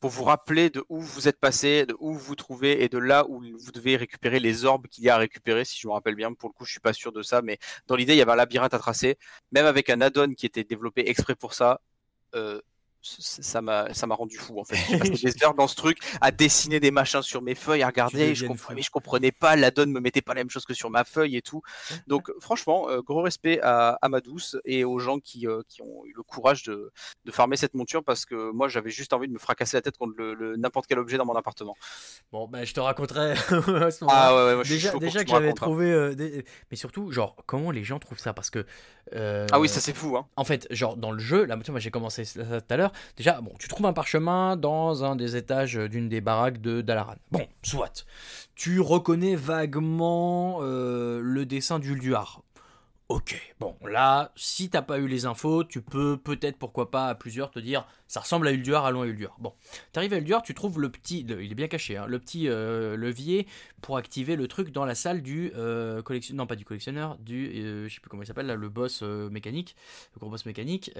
pour 0.00 0.10
vous 0.10 0.24
rappeler 0.24 0.70
de 0.70 0.84
où 0.88 1.00
vous 1.00 1.28
êtes 1.28 1.40
passé, 1.40 1.84
de 1.86 1.96
où 1.98 2.12
vous 2.12 2.18
vous 2.18 2.36
trouvez, 2.36 2.84
et 2.84 2.88
de 2.88 2.98
là 2.98 3.26
où 3.28 3.42
vous 3.42 3.72
devez 3.72 3.96
récupérer 3.96 4.38
les 4.38 4.64
orbes 4.64 4.86
qu'il 4.86 5.04
y 5.04 5.10
a 5.10 5.16
à 5.16 5.18
récupérer, 5.18 5.64
si 5.64 5.78
je 5.80 5.88
me 5.88 5.92
rappelle 5.92 6.14
bien. 6.14 6.32
Pour 6.34 6.48
le 6.50 6.54
coup, 6.54 6.64
je 6.64 6.70
suis 6.72 6.80
pas 6.80 6.92
sûr 6.92 7.12
de 7.12 7.22
ça, 7.22 7.42
mais 7.42 7.58
dans 7.88 7.96
l'idée, 7.96 8.14
il 8.14 8.18
y 8.18 8.22
avait 8.22 8.32
un 8.32 8.36
labyrinthe 8.36 8.74
à 8.74 8.78
tracer, 8.78 9.18
même 9.52 9.66
avec 9.66 9.90
un 9.90 10.00
add-on 10.00 10.34
qui 10.34 10.46
était 10.46 10.64
développé 10.64 11.08
exprès 11.08 11.34
pour 11.34 11.54
ça. 11.54 11.80
Euh, 12.34 12.60
ça 13.18 13.60
m'a 13.62 13.92
ça 13.94 14.06
m'a 14.06 14.14
rendu 14.14 14.36
fou 14.36 14.58
en 14.60 14.64
fait. 14.64 14.76
J'ai 14.88 14.98
passé 14.98 15.10
des 15.32 15.44
heures 15.44 15.54
dans 15.54 15.66
ce 15.68 15.74
truc 15.76 15.98
à 16.20 16.30
dessiner 16.30 16.80
des 16.80 16.90
machins 16.90 17.22
sur 17.22 17.42
mes 17.42 17.54
feuilles, 17.54 17.82
à 17.82 17.86
regarder, 17.86 18.34
je 18.34 18.46
comprenais, 18.46 18.76
mais 18.76 18.82
je 18.82 18.90
comprenais 18.90 19.32
pas, 19.32 19.56
la 19.56 19.70
donne 19.70 19.90
me 19.90 20.00
mettait 20.00 20.22
pas 20.22 20.34
la 20.34 20.40
même 20.40 20.50
chose 20.50 20.64
que 20.64 20.74
sur 20.74 20.90
ma 20.90 21.04
feuille 21.04 21.36
et 21.36 21.42
tout. 21.42 21.62
Donc 22.06 22.30
franchement, 22.40 22.88
euh, 22.90 23.00
gros 23.02 23.22
respect 23.22 23.60
à, 23.62 23.98
à 24.02 24.08
ma 24.08 24.20
douce 24.20 24.56
et 24.64 24.84
aux 24.84 24.98
gens 24.98 25.18
qui, 25.18 25.46
euh, 25.46 25.62
qui 25.68 25.82
ont 25.82 26.04
eu 26.04 26.12
le 26.16 26.22
courage 26.22 26.62
de, 26.64 26.92
de 27.24 27.30
farmer 27.32 27.56
cette 27.56 27.74
monture 27.74 28.02
parce 28.04 28.24
que 28.26 28.50
moi 28.52 28.68
j'avais 28.68 28.90
juste 28.90 29.12
envie 29.12 29.28
de 29.28 29.32
me 29.32 29.38
fracasser 29.38 29.76
la 29.76 29.82
tête 29.82 29.96
contre 29.96 30.14
le, 30.18 30.34
le- 30.34 30.56
n'importe 30.56 30.86
quel 30.86 30.98
objet 30.98 31.16
dans 31.16 31.26
mon 31.26 31.34
appartement. 31.36 31.76
Bon, 32.32 32.46
bah, 32.48 32.64
je 32.64 32.74
te 32.74 32.80
raconterai 32.80 33.32
à 33.32 33.36
ce 33.90 34.04
moment-là. 34.04 34.26
Ah 34.28 34.34
ouais, 34.46 34.54
moi, 34.54 34.64
déjà, 34.64 34.90
que 35.24 35.30
j'avais 35.30 35.48
hein. 35.50 35.52
trouvé. 35.54 35.90
euh, 35.90 36.14
des- 36.14 36.44
Mais 36.70 36.76
surtout, 36.76 37.10
genre, 37.12 37.36
comment 37.46 37.70
les 37.70 37.84
gens 37.84 37.98
trouvent 37.98 38.18
ça? 38.18 38.32
Parce 38.32 38.50
que. 38.50 38.66
euh, 39.14 39.46
Ah 39.52 39.60
oui, 39.60 39.68
ça 39.68 39.80
c'est 39.80 39.94
fou. 39.94 40.16
Hein. 40.16 40.26
En 40.36 40.44
fait, 40.44 40.66
genre, 40.70 40.96
dans 40.96 41.10
le 41.10 41.18
jeu, 41.18 41.44
là, 41.44 41.56
moi 41.56 41.80
j'ai 41.80 41.90
commencé 41.90 42.24
ça 42.24 42.60
tout 42.60 42.66
à 42.74 42.76
l'heure. 42.76 42.92
Déjà, 43.16 43.40
bon, 43.40 43.52
tu 43.58 43.68
trouves 43.68 43.86
un 43.86 43.92
parchemin 43.92 44.56
dans 44.56 45.04
un 45.04 45.16
des 45.16 45.36
étages 45.36 45.74
d'une 45.74 46.08
des 46.08 46.20
baraques 46.20 46.60
de 46.60 46.80
Dalaran. 46.80 47.16
Bon, 47.30 47.46
soit. 47.62 48.06
Tu 48.54 48.80
reconnais 48.80 49.36
vaguement 49.36 50.58
euh, 50.62 51.20
le 51.22 51.46
dessin 51.46 51.78
d'Ulduar. 51.78 52.42
Ok, 53.08 53.40
bon, 53.58 53.74
là, 53.86 54.32
si 54.36 54.68
t'as 54.68 54.82
pas 54.82 54.98
eu 54.98 55.08
les 55.08 55.24
infos, 55.24 55.64
tu 55.64 55.80
peux 55.80 56.18
peut-être, 56.18 56.58
pourquoi 56.58 56.90
pas, 56.90 57.08
à 57.08 57.14
plusieurs 57.14 57.50
te 57.50 57.58
dire, 57.58 57.86
ça 58.06 58.20
ressemble 58.20 58.46
à 58.46 58.52
Ulduar, 58.52 58.84
allons 58.84 59.00
à 59.00 59.06
Ulduar. 59.06 59.34
Bon, 59.40 59.54
t'arrives 59.92 60.12
à 60.12 60.18
Ulduar, 60.18 60.42
tu 60.42 60.52
trouves 60.52 60.78
le 60.78 60.90
petit, 60.90 61.20
il 61.20 61.50
est 61.50 61.54
bien 61.54 61.68
caché, 61.68 61.96
hein, 61.96 62.04
le 62.06 62.18
petit 62.18 62.50
euh, 62.50 62.98
levier 62.98 63.46
pour 63.80 63.96
activer 63.96 64.36
le 64.36 64.46
truc 64.46 64.72
dans 64.72 64.84
la 64.84 64.94
salle 64.94 65.22
du 65.22 65.52
euh, 65.56 66.02
collectionneur, 66.02 66.44
non 66.44 66.46
pas 66.46 66.56
du 66.56 66.66
collectionneur, 66.66 67.16
du, 67.16 67.46
euh, 67.46 67.88
je 67.88 67.94
sais 67.94 68.00
plus 68.00 68.10
comment 68.10 68.24
il 68.24 68.26
s'appelle, 68.26 68.46
là, 68.46 68.56
le 68.56 68.68
boss 68.68 69.00
mécanique, 69.00 69.74
le 70.14 70.18
gros 70.20 70.28
boss 70.28 70.44
mécanique. 70.44 70.92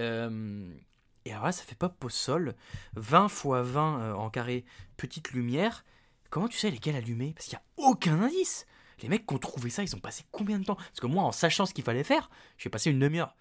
Euh, 1.29 1.31
et 1.31 1.33
alors 1.33 1.45
là, 1.45 1.51
ça 1.51 1.63
fait 1.63 1.75
pop 1.75 2.03
au 2.03 2.09
sol, 2.09 2.55
20 2.95 3.25
x 3.27 3.45
20 3.45 3.99
euh, 4.01 4.13
en 4.13 4.29
carré, 4.29 4.65
petite 4.97 5.31
lumière. 5.31 5.85
Comment 6.29 6.47
tu 6.47 6.57
sais 6.57 6.69
lesquels 6.69 6.95
allumer? 6.95 7.33
Parce 7.33 7.47
qu'il 7.47 7.57
n'y 7.57 7.83
a 7.83 7.89
aucun 7.89 8.21
indice. 8.21 8.65
Les 9.01 9.09
mecs 9.09 9.25
qui 9.25 9.33
ont 9.33 9.39
trouvé 9.39 9.69
ça, 9.69 9.83
ils 9.83 9.95
ont 9.95 9.99
passé 9.99 10.25
combien 10.31 10.59
de 10.59 10.65
temps? 10.65 10.75
Parce 10.75 10.99
que 10.99 11.07
moi, 11.07 11.23
en 11.23 11.31
sachant 11.31 11.65
ce 11.65 11.73
qu'il 11.73 11.83
fallait 11.83 12.03
faire, 12.03 12.29
j'ai 12.57 12.69
passé 12.69 12.91
une 12.91 12.99
demi-heure. 12.99 13.35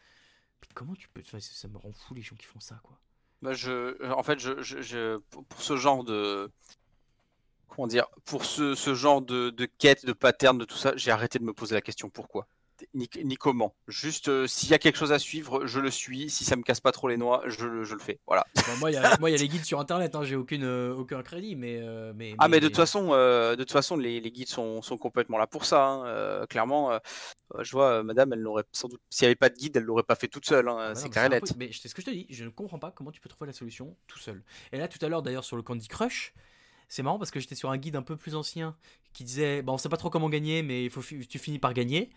Comment 0.75 0.95
tu 0.95 1.09
peux. 1.09 1.21
enfin, 1.21 1.41
ça 1.41 1.69
me 1.69 1.77
rend 1.77 1.93
fou 1.93 2.15
les 2.15 2.23
gens 2.23 2.37
qui 2.37 2.47
font 2.47 2.61
ça, 2.61 2.79
quoi. 2.83 2.99
Bah, 3.43 3.53
je, 3.53 4.03
en 4.13 4.23
fait, 4.23 4.39
je, 4.39 4.61
je, 4.61 5.19
pour 5.19 5.63
ce 5.63 5.77
genre 5.77 6.05
de, 6.05 6.51
comment 7.69 7.87
dire, 7.87 8.07
pour 8.25 8.45
ce, 8.45 8.75
ce 8.75 8.95
genre 8.95 9.23
de, 9.23 9.51
de 9.51 9.67
quête, 9.67 10.05
de 10.05 10.13
pattern, 10.13 10.59
de 10.59 10.65
tout 10.65 10.77
ça, 10.77 10.93
j'ai 10.97 11.13
arrêté 11.13 11.39
de 11.39 11.45
me 11.45 11.53
poser 11.53 11.75
la 11.75 11.81
question 11.81 12.11
pourquoi, 12.11 12.49
ni, 12.95 13.09
ni 13.25 13.37
comment. 13.37 13.75
Juste, 13.87 14.29
euh, 14.29 14.47
s'il 14.47 14.69
y 14.71 14.75
a 14.75 14.79
quelque 14.79 14.97
chose 14.97 15.13
à 15.13 15.19
suivre, 15.19 15.67
je 15.67 15.81
le 15.81 15.91
suis. 15.91 16.31
Si 16.31 16.45
ça 16.45 16.57
me 16.57 16.63
casse 16.63 16.81
pas 16.81 16.93
trop 16.93 17.09
les 17.09 17.17
noix, 17.17 17.43
je, 17.47 17.67
le- 17.67 17.85
je 17.85 17.95
le 17.95 18.01
fais. 18.01 18.19
Voilà. 18.27 18.47
Bon, 18.55 18.77
moi, 18.81 18.91
il 18.91 18.95
y, 18.95 18.97
a 18.97 19.17
y 19.29 19.39
les 19.39 19.49
guides 19.49 19.65
sur 19.65 19.81
internet, 19.81 20.15
hein, 20.15 20.23
j'ai 20.23 20.37
aucune, 20.37 20.65
euh, 20.65 20.95
aucun 20.95 21.23
crédit, 21.23 21.57
mais. 21.57 21.79
euh, 21.81 22.13
mais 22.15 22.35
Ah, 22.39 22.49
mais 22.49 22.61
de 22.61 22.69
toute 22.69 22.77
façon, 22.77 23.09
de 23.09 23.55
toute 23.57 23.73
façon, 23.73 23.97
les, 23.97 24.21
les 24.21 24.31
guides 24.31 24.49
sont, 24.49 24.83
sont 24.83 24.97
complètement 24.99 25.39
là 25.39 25.47
pour 25.47 25.65
ça. 25.65 25.85
hein. 25.85 26.47
Clairement, 26.47 26.99
je 27.61 27.71
vois, 27.73 28.03
Madame, 28.03 28.33
elle 28.33 28.43
n'aurait 28.43 28.65
sans 28.73 28.89
doute, 28.89 29.01
s'il 29.11 29.25
n'y 29.25 29.29
avait 29.29 29.35
pas 29.37 29.49
de 29.49 29.57
guide, 29.57 29.77
elle 29.77 29.83
l'aurait 29.85 30.03
pas 30.03 30.15
fait 30.15 30.29
toute 30.29 30.47
seule. 30.47 30.69
hein, 30.69 30.77
Ah 30.79 30.89
bah 30.89 30.95
c'est 30.95 31.27
et 31.27 31.29
net. 31.29 31.55
Mais 31.57 31.71
c'est 31.73 31.89
ce 31.89 31.95
que 31.95 32.03
je 32.03 32.07
te 32.07 32.11
dis, 32.11 32.27
je 32.31 32.45
ne 32.45 32.51
comprends 32.51 32.79
pas 32.79 32.91
comment 32.91 33.11
tu 33.11 33.21
peux 33.21 33.29
trouver 33.29 33.47
la 33.47 33.53
solution 33.53 33.97
tout 34.07 34.19
seul. 34.19 34.43
Et 34.73 34.79
là, 34.79 34.89
tout 34.89 35.05
à 35.05 35.09
l'heure, 35.09 35.23
d'ailleurs, 35.23 35.45
sur 35.45 35.57
le 35.57 35.63
Candy 35.63 35.89
Crush, 35.89 36.35
c'est 36.89 37.03
marrant 37.03 37.19
parce 37.19 37.31
que 37.31 37.41
j'étais 37.41 37.55
sur 37.55 37.71
un 37.71 37.77
guide 37.77 37.97
un 37.97 38.03
peu 38.03 38.17
plus 38.17 38.35
ancien 38.35 38.77
qui 39.13 39.25
disait 39.25 39.63
Bon, 39.63 39.75
on 39.75 39.79
sait 39.79 39.89
pas 39.89 39.97
trop 39.97 40.11
comment 40.11 40.29
gagner, 40.29 40.63
mais 40.63 40.85
il 40.85 40.91
faut, 40.91 41.03
tu 41.03 41.39
finis 41.39 41.59
par 41.59 41.75
gagner. 41.75 42.11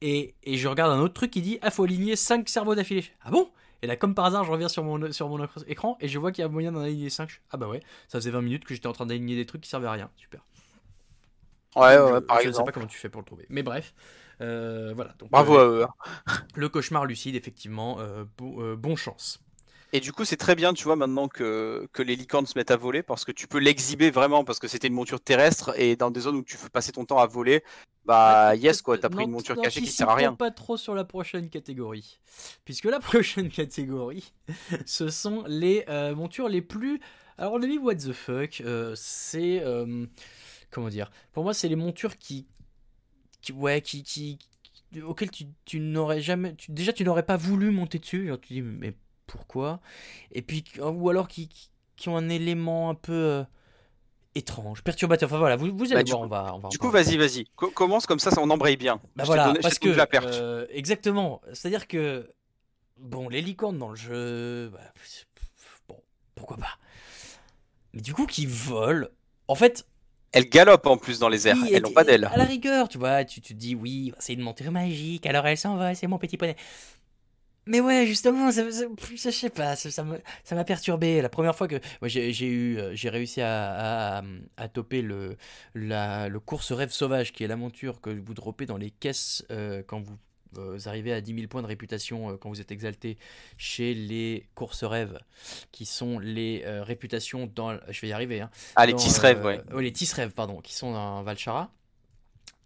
Et, 0.00 0.34
et 0.44 0.56
je 0.56 0.68
regarde 0.68 0.92
un 0.92 1.00
autre 1.00 1.14
truc 1.14 1.30
qui 1.30 1.42
dit 1.42 1.58
Ah, 1.62 1.70
faut 1.70 1.84
aligner 1.84 2.16
5 2.16 2.48
cerveaux 2.48 2.74
d'affilée. 2.74 3.04
Ah 3.22 3.30
bon? 3.30 3.50
Et 3.82 3.86
là, 3.86 3.96
comme 3.96 4.14
par 4.14 4.24
hasard, 4.26 4.44
je 4.44 4.50
reviens 4.50 4.68
sur 4.68 4.82
mon, 4.84 5.12
sur 5.12 5.28
mon 5.28 5.46
écran 5.68 5.96
et 6.00 6.08
je 6.08 6.18
vois 6.18 6.32
qu'il 6.32 6.42
y 6.42 6.44
a 6.44 6.48
moyen 6.48 6.72
d'en 6.72 6.80
aligner 6.80 7.10
5. 7.10 7.40
Ah 7.50 7.56
bah 7.56 7.68
ouais, 7.68 7.80
ça 8.08 8.18
faisait 8.18 8.30
20 8.30 8.42
minutes 8.42 8.64
que 8.64 8.74
j'étais 8.74 8.88
en 8.88 8.92
train 8.92 9.06
d'aligner 9.06 9.36
des 9.36 9.46
trucs 9.46 9.60
qui 9.62 9.68
servaient 9.70 9.86
à 9.88 9.92
rien. 9.92 10.10
Super. 10.16 10.40
Ouais, 11.76 11.98
Je- 12.04 12.12
ouais, 12.12 12.20
par 12.20 12.40
je 12.40 12.48
ne 12.48 12.52
sais 12.52 12.62
exemple. 12.62 12.64
pas 12.64 12.72
comment 12.72 12.86
tu 12.86 12.98
fais 12.98 13.08
pour 13.08 13.20
le 13.20 13.26
trouver. 13.26 13.46
Mais 13.50 13.62
bref. 13.62 13.94
Euh, 14.40 14.92
voilà. 14.94 15.14
Donc, 15.18 15.30
Bravo 15.30 15.56
euh, 15.56 15.58
à 15.58 15.64
eux. 15.66 15.84
hein. 15.84 15.94
Le 16.54 16.68
cauchemar 16.68 17.06
lucide, 17.06 17.36
effectivement. 17.36 18.00
euh, 18.00 18.24
bon, 18.36 18.62
euh, 18.62 18.76
bon 18.76 18.96
chance. 18.96 19.40
Et 19.92 20.00
du 20.00 20.12
coup, 20.12 20.24
c'est 20.26 20.36
très 20.36 20.54
bien, 20.54 20.74
tu 20.74 20.84
vois, 20.84 20.96
maintenant 20.96 21.28
que, 21.28 21.88
que 21.92 22.02
les 22.02 22.14
licornes 22.14 22.46
se 22.46 22.58
mettent 22.58 22.70
à 22.70 22.76
voler, 22.76 23.02
parce 23.02 23.24
que 23.24 23.32
tu 23.32 23.46
peux 23.48 23.58
l'exhiber 23.58 24.10
vraiment, 24.10 24.44
parce 24.44 24.58
que 24.58 24.68
c'était 24.68 24.88
une 24.88 24.94
monture 24.94 25.20
terrestre, 25.20 25.72
et 25.80 25.96
dans 25.96 26.10
des 26.10 26.20
zones 26.20 26.36
où 26.36 26.42
tu 26.42 26.58
fais 26.58 26.68
passer 26.68 26.92
ton 26.92 27.06
temps 27.06 27.18
à 27.18 27.26
voler, 27.26 27.62
bah 28.04 28.54
yes, 28.54 28.82
quoi, 28.82 28.98
t'as 28.98 29.08
pris 29.08 29.24
une 29.24 29.30
monture 29.30 29.58
cachée 29.60 29.80
qui 29.80 29.90
sert 29.90 30.08
à 30.10 30.14
rien. 30.14 30.34
pas 30.34 30.50
trop 30.50 30.76
sur 30.76 30.94
la 30.94 31.04
prochaine 31.04 31.48
catégorie. 31.48 32.18
Puisque 32.66 32.84
la 32.84 33.00
prochaine 33.00 33.48
catégorie, 33.48 34.32
ce 34.86 35.08
sont 35.08 35.44
les 35.46 35.84
euh, 35.88 36.14
montures 36.14 36.48
les 36.48 36.62
plus. 36.62 37.00
Alors, 37.38 37.54
on 37.54 37.62
a 37.62 37.66
mis 37.66 37.78
what 37.78 37.94
the 37.96 38.12
fuck. 38.12 38.60
euh, 38.60 38.94
c'est. 38.96 39.60
euh, 39.64 40.06
comment 40.70 40.88
dire 40.88 41.10
Pour 41.32 41.44
moi, 41.44 41.54
c'est 41.54 41.68
les 41.68 41.76
montures 41.76 42.18
qui. 42.18 42.46
qui 43.40 43.52
ouais, 43.52 43.80
qui. 43.82 44.02
qui 44.02 44.38
auxquelles 45.02 45.30
tu, 45.30 45.44
tu 45.64 45.80
n'aurais 45.80 46.20
jamais. 46.20 46.54
tu- 46.56 46.72
déjà, 46.72 46.92
tu 46.92 47.04
n'aurais 47.04 47.24
pas 47.24 47.36
voulu 47.36 47.70
monter 47.70 47.98
dessus. 47.98 48.26
Genre, 48.28 48.40
tu 48.40 48.54
dis, 48.54 48.62
mais 48.62 48.94
pourquoi 49.28 49.80
Et 50.32 50.42
puis, 50.42 50.64
ou 50.82 51.08
alors 51.10 51.28
qui, 51.28 51.48
qui, 51.96 52.08
ont 52.08 52.16
un 52.16 52.28
élément 52.28 52.90
un 52.90 52.94
peu. 52.94 53.12
euh, 53.12 53.44
étrange, 54.34 54.82
perturbateur. 54.82 55.28
Enfin 55.28 55.38
voilà, 55.38 55.56
vous, 55.56 55.66
vous 55.76 55.84
allez 55.86 55.94
Bah, 55.96 56.02
du 56.04 56.10
voir, 56.12 56.20
coup- 56.20 56.26
on 56.26 56.28
va, 56.28 56.54
on 56.54 56.58
va 56.58 56.66
en 56.66 56.68
Du 56.68 56.78
coup, 56.78 56.90
vas-y, 56.90 57.16
vas-y. 57.16 57.44
Co- 57.56 57.70
commence 57.70 58.06
comme 58.06 58.20
ça, 58.20 58.30
ça 58.30 58.40
on 58.40 58.50
embraye 58.50 58.76
bien. 58.76 59.00
Bah 59.16 59.24
je 59.24 59.26
voilà, 59.26 59.46
donné, 59.48 59.58
parce 59.60 59.78
que 59.80 59.88
la 59.88 60.06
perche. 60.06 60.26
euh, 60.28 60.66
exactement. 60.70 61.40
C'est-à-dire 61.52 61.88
que 61.88 62.30
bon, 62.98 63.28
les 63.28 63.40
licornes 63.40 63.78
dans 63.78 63.88
le 63.90 63.96
jeu, 63.96 64.68
bah, 64.72 64.80
bon, 65.88 65.96
pourquoi 66.36 66.56
pas. 66.58 66.78
Mais 67.94 68.00
du 68.00 68.14
coup, 68.14 68.26
qui 68.26 68.46
volent, 68.46 69.08
en 69.48 69.54
fait, 69.56 69.86
Elles 70.32 70.48
galopent 70.48 70.86
en 70.86 70.98
plus 70.98 71.18
dans 71.18 71.28
les 71.30 71.48
airs, 71.48 71.56
oui, 71.60 71.70
elles 71.72 71.82
n'ont 71.82 71.90
pas 71.90 72.04
d'ailes. 72.04 72.26
À 72.26 72.36
la 72.36 72.44
rigueur, 72.44 72.88
tu 72.88 72.98
vois, 72.98 73.24
tu 73.24 73.40
tu 73.40 73.54
te 73.54 73.58
dis 73.58 73.74
oui, 73.74 74.12
c'est 74.20 74.34
une 74.34 74.42
monture 74.42 74.70
magique, 74.70 75.26
alors 75.26 75.46
elle 75.46 75.56
s'en 75.58 75.76
va, 75.76 75.94
c'est 75.94 76.06
mon 76.06 76.18
petit 76.18 76.36
poney. 76.36 76.54
Mais 77.68 77.80
ouais, 77.80 78.06
justement, 78.06 78.50
ça, 78.50 78.70
ça- 78.72 78.84
je 79.14 79.30
sais 79.30 79.50
pas, 79.50 79.76
ça, 79.76 79.90
ça 79.90 80.02
me- 80.04 80.20
ça 80.44 80.54
m'a 80.54 80.64
perturbé. 80.64 81.20
La 81.20 81.28
première 81.28 81.54
fois 81.54 81.68
que 81.68 81.76
moi, 82.00 82.08
j'ai 82.08 82.32
j'ai 82.32 82.46
eu, 82.46 82.78
euh, 82.78 82.94
j'ai 82.94 83.10
réussi 83.10 83.40
à, 83.42 84.18
à, 84.18 84.22
à 84.56 84.68
toper 84.68 85.02
le, 85.02 85.36
la, 85.74 86.28
le 86.28 86.40
course 86.40 86.72
rêve 86.72 86.90
sauvage, 86.90 87.32
qui 87.32 87.44
est 87.44 87.46
la 87.46 87.56
monture 87.56 88.00
que 88.00 88.10
vous 88.10 88.34
droppez 88.34 88.66
dans 88.66 88.76
les 88.78 88.90
caisses 88.90 89.44
euh, 89.50 89.82
quand 89.86 90.00
vous, 90.00 90.16
euh, 90.56 90.78
arrivez 90.86 91.12
à 91.12 91.20
10 91.20 91.34
000 91.34 91.48
points 91.48 91.62
de 91.62 91.66
réputation 91.66 92.30
euh, 92.30 92.36
quand 92.38 92.48
vous 92.48 92.60
êtes 92.60 92.72
exalté 92.72 93.18
chez 93.58 93.92
les 93.94 94.48
courses 94.54 94.84
rêves, 94.84 95.18
qui 95.70 95.84
sont 95.84 96.18
les 96.18 96.62
réputations 96.66 97.50
dans. 97.54 97.78
Je 97.88 98.00
vais 98.00 98.08
y 98.08 98.12
arriver, 98.12 98.40
hein, 98.40 98.50
Ah, 98.76 98.86
les 98.86 98.94
tisses 98.94 99.18
rêves, 99.18 99.44
ouais. 99.44 99.60
les 99.80 99.92
Tis 99.92 100.10
rêves, 100.14 100.32
pardon, 100.32 100.60
qui 100.60 100.74
sont 100.74 100.92
dans 100.92 101.22
Valchara. 101.22 101.70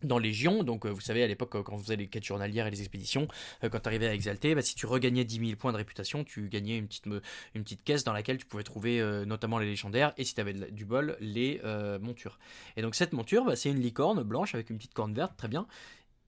Dans 0.02 0.18
Légion, 0.18 0.64
donc 0.64 0.84
euh, 0.84 0.90
vous 0.90 1.00
savez 1.00 1.22
à 1.22 1.26
l'époque 1.26 1.54
euh, 1.54 1.62
quand 1.62 1.76
vous 1.76 1.82
faisait 1.82 1.96
les 1.96 2.08
quêtes 2.08 2.24
journalières 2.24 2.66
et 2.66 2.70
les 2.70 2.80
expéditions, 2.80 3.28
euh, 3.62 3.68
quand 3.68 3.80
tu 3.80 3.88
arrivais 3.88 4.08
à 4.08 4.14
Exalté, 4.14 4.54
bah, 4.54 4.62
si 4.62 4.74
tu 4.74 4.86
regagnais 4.86 5.24
10 5.24 5.46
000 5.46 5.56
points 5.56 5.72
de 5.72 5.76
réputation, 5.76 6.24
tu 6.24 6.48
gagnais 6.48 6.78
une 6.78 6.88
petite, 6.88 7.06
une 7.54 7.62
petite 7.62 7.84
caisse 7.84 8.02
dans 8.04 8.12
laquelle 8.12 8.38
tu 8.38 8.46
pouvais 8.46 8.64
trouver 8.64 9.02
notamment 9.26 9.58
les 9.58 9.66
légendaires 9.66 10.12
et 10.16 10.24
si 10.24 10.34
tu 10.34 10.40
avais 10.40 10.52
du 10.52 10.84
bol, 10.84 11.16
les 11.20 11.60
montures. 12.00 12.38
Et 12.76 12.82
donc 12.82 12.94
cette 12.94 13.12
monture, 13.12 13.44
bah, 13.44 13.56
c'est 13.56 13.70
une 13.70 13.80
licorne 13.80 14.22
blanche 14.22 14.54
avec 14.54 14.70
une 14.70 14.76
petite 14.76 14.94
corne 14.94 15.14
verte, 15.14 15.36
très 15.36 15.48
bien. 15.48 15.66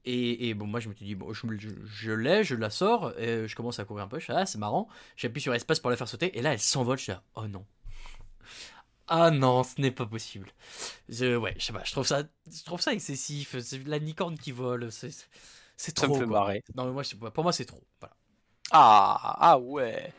Et, 0.05 0.53
bon, 0.55 0.67
moi 0.67 0.81
je 0.81 0.89
me 0.89 0.95
suis 0.95 1.07
dit, 1.07 1.17
je 1.85 2.13
l'ai, 2.13 2.45
je 2.45 2.55
la 2.55 2.71
sors, 2.71 3.19
et 3.19 3.49
je 3.49 3.57
commence 3.57 3.79
à 3.79 3.85
courir 3.85 4.05
un 4.05 4.09
peu, 4.09 4.19
je 4.19 4.27
fais, 4.27 4.35
ah 4.35 4.47
c'est 4.47 4.59
marrant, 4.59 4.89
j'appuie 5.17 5.41
sur 5.41 5.55
espace 5.55 5.81
pour 5.81 5.91
la 5.91 5.97
faire 5.97 6.09
sauter, 6.09 6.37
et 6.39 6.43
là 6.43 6.53
elle 6.53 6.61
s'envole, 6.61 6.99
je 6.99 7.05
suis 7.05 7.13
là, 7.13 7.23
oh 7.37 7.47
non. 7.49 7.65
Ah 9.07 9.31
non, 9.31 9.63
ce 9.63 9.81
n'est 9.81 9.91
pas 9.91 10.07
possible. 10.07 10.51
Je, 11.09 11.37
ouais, 11.37 11.55
je 11.59 11.65
sais 11.67 11.73
pas, 11.73 11.85
je 11.85 11.93
trouve 11.93 12.07
ça, 12.07 12.23
je 12.51 12.65
trouve 12.65 12.81
ça 12.81 12.93
excessif. 12.93 13.59
C'est 13.61 13.87
la 13.87 13.99
licorne 13.99 14.39
qui 14.39 14.51
vole, 14.53 14.91
c'est, 14.91 15.11
c'est 15.77 15.99
Ça 15.99 16.07
trop. 16.07 16.15
me 16.17 16.21
fait 16.21 16.27
quoi. 16.27 16.41
marrer. 16.41 16.65
Non 16.75 16.87
mais 16.87 16.93
moi, 16.93 17.03
je 17.03 17.15
pour 17.17 17.43
moi 17.45 17.53
c'est 17.53 17.67
trop. 17.67 17.83
Voilà. 18.01 18.15
Ah, 18.71 19.37
ah 19.41 19.59
ouais. 19.59 20.13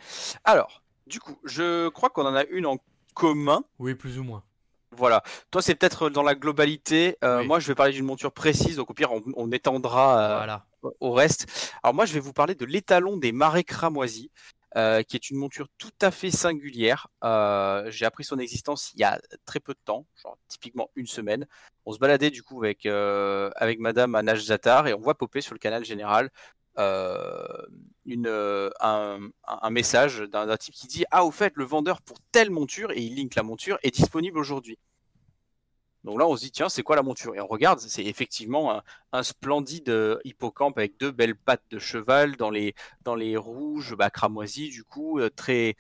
Alors, 0.44 0.84
du 1.08 1.20
coup, 1.20 1.38
je 1.44 1.90
crois 1.90 2.10
qu'on 2.10 2.26
en 2.28 2.36
a 2.36 2.46
une 2.46 2.66
en 2.68 2.78
commun. 3.16 3.64
Oui, 3.80 3.96
plus 3.96 4.20
ou 4.20 4.24
moins. 4.24 4.44
Voilà. 4.92 5.24
Toi, 5.52 5.62
c'est 5.62 5.76
peut-être 5.76 6.10
dans 6.10 6.22
la 6.24 6.36
globalité. 6.36 7.18
Euh, 7.24 7.42
Oui. 7.42 7.48
Moi, 7.48 7.60
je 7.60 7.68
vais 7.68 7.76
parler 7.76 7.92
d'une 7.94 8.06
monture 8.06 8.32
précise. 8.32 8.78
Donc, 8.78 8.90
au 8.92 8.94
pire, 8.94 9.12
on, 9.12 9.24
on 9.36 9.52
étendra 9.52 10.20
euh, 10.20 10.38
Voilà. 10.38 10.66
au 11.02 11.12
reste. 11.12 11.48
Alors, 11.84 11.94
moi, 11.96 12.06
je 12.06 12.14
vais 12.14 12.20
vous 12.22 12.34
parler 12.34 12.56
de 12.56 12.66
l'étalon 12.66 13.18
des 13.18 13.32
marais 13.34 13.64
cramoisis, 13.66 14.30
euh, 14.78 15.04
qui 15.04 15.16
est 15.16 15.30
une 15.30 15.38
monture 15.38 15.68
tout 15.78 15.94
à 16.02 16.12
fait 16.12 16.32
singulière. 16.32 17.08
Euh, 17.24 17.90
J'ai 17.92 18.06
appris 18.06 18.24
son 18.24 18.40
existence 18.40 18.92
il 18.94 19.00
y 19.00 19.04
a 19.04 19.22
très 19.46 19.60
peu 19.60 19.74
de 19.74 19.80
temps, 19.86 20.06
genre 20.22 20.38
typiquement 20.48 20.90
une 20.96 21.08
semaine. 21.08 21.48
On 21.86 21.94
se 21.94 22.00
baladait 22.00 22.32
du 22.32 22.44
coup 22.44 22.64
avec, 22.64 22.86
euh, 22.86 23.50
Madame 23.80 24.16
à 24.16 24.36
Zatar 24.36 24.88
et 24.88 24.94
on 24.94 25.00
voit 25.00 25.16
popper 25.16 25.42
sur 25.42 25.54
le 25.54 25.60
canal 25.60 25.86
général 25.86 26.30
un, 28.82 29.70
message 29.70 30.20
d'un 30.22 30.58
type 30.58 30.74
qui 30.74 30.88
dit 30.88 31.06
Ah, 31.12 31.26
au 31.26 31.32
fait, 31.32 31.54
le 31.56 31.66
vendeur 31.66 32.02
pour 32.02 32.18
telle 32.32 32.52
monture, 32.52 32.92
et 32.92 33.02
il 33.02 33.16
link 33.16 33.36
la 33.36 33.44
monture, 33.44 33.78
est 33.84 33.92
disponible 33.96 34.38
aujourd'hui. 34.38 34.78
Donc 36.06 36.20
là, 36.20 36.28
on 36.28 36.36
se 36.38 36.42
dit, 36.42 36.52
tiens, 36.52 36.70
c'est 36.70 36.84
quoi 36.84 36.96
la 36.96 37.02
monture? 37.04 37.36
Et 37.36 37.42
on 37.42 37.48
regarde, 37.48 37.80
c'est 37.80 38.06
effectivement 38.06 38.72
un, 38.74 38.84
un 39.12 39.24
splendide 39.24 39.90
euh, 39.90 40.18
hippocampe 40.24 40.78
avec 40.78 40.98
deux 41.00 41.12
belles 41.12 41.36
pattes 41.36 41.64
de 41.72 41.80
cheval 41.80 42.36
dans 42.38 42.50
les, 42.52 42.76
dans 43.02 43.16
les 43.16 43.36
rouges, 43.36 43.96
bah, 43.96 44.10
cramoisis, 44.10 44.70
du 44.72 44.84
coup, 44.84 45.20
euh, 45.20 45.30
très. 45.30 45.76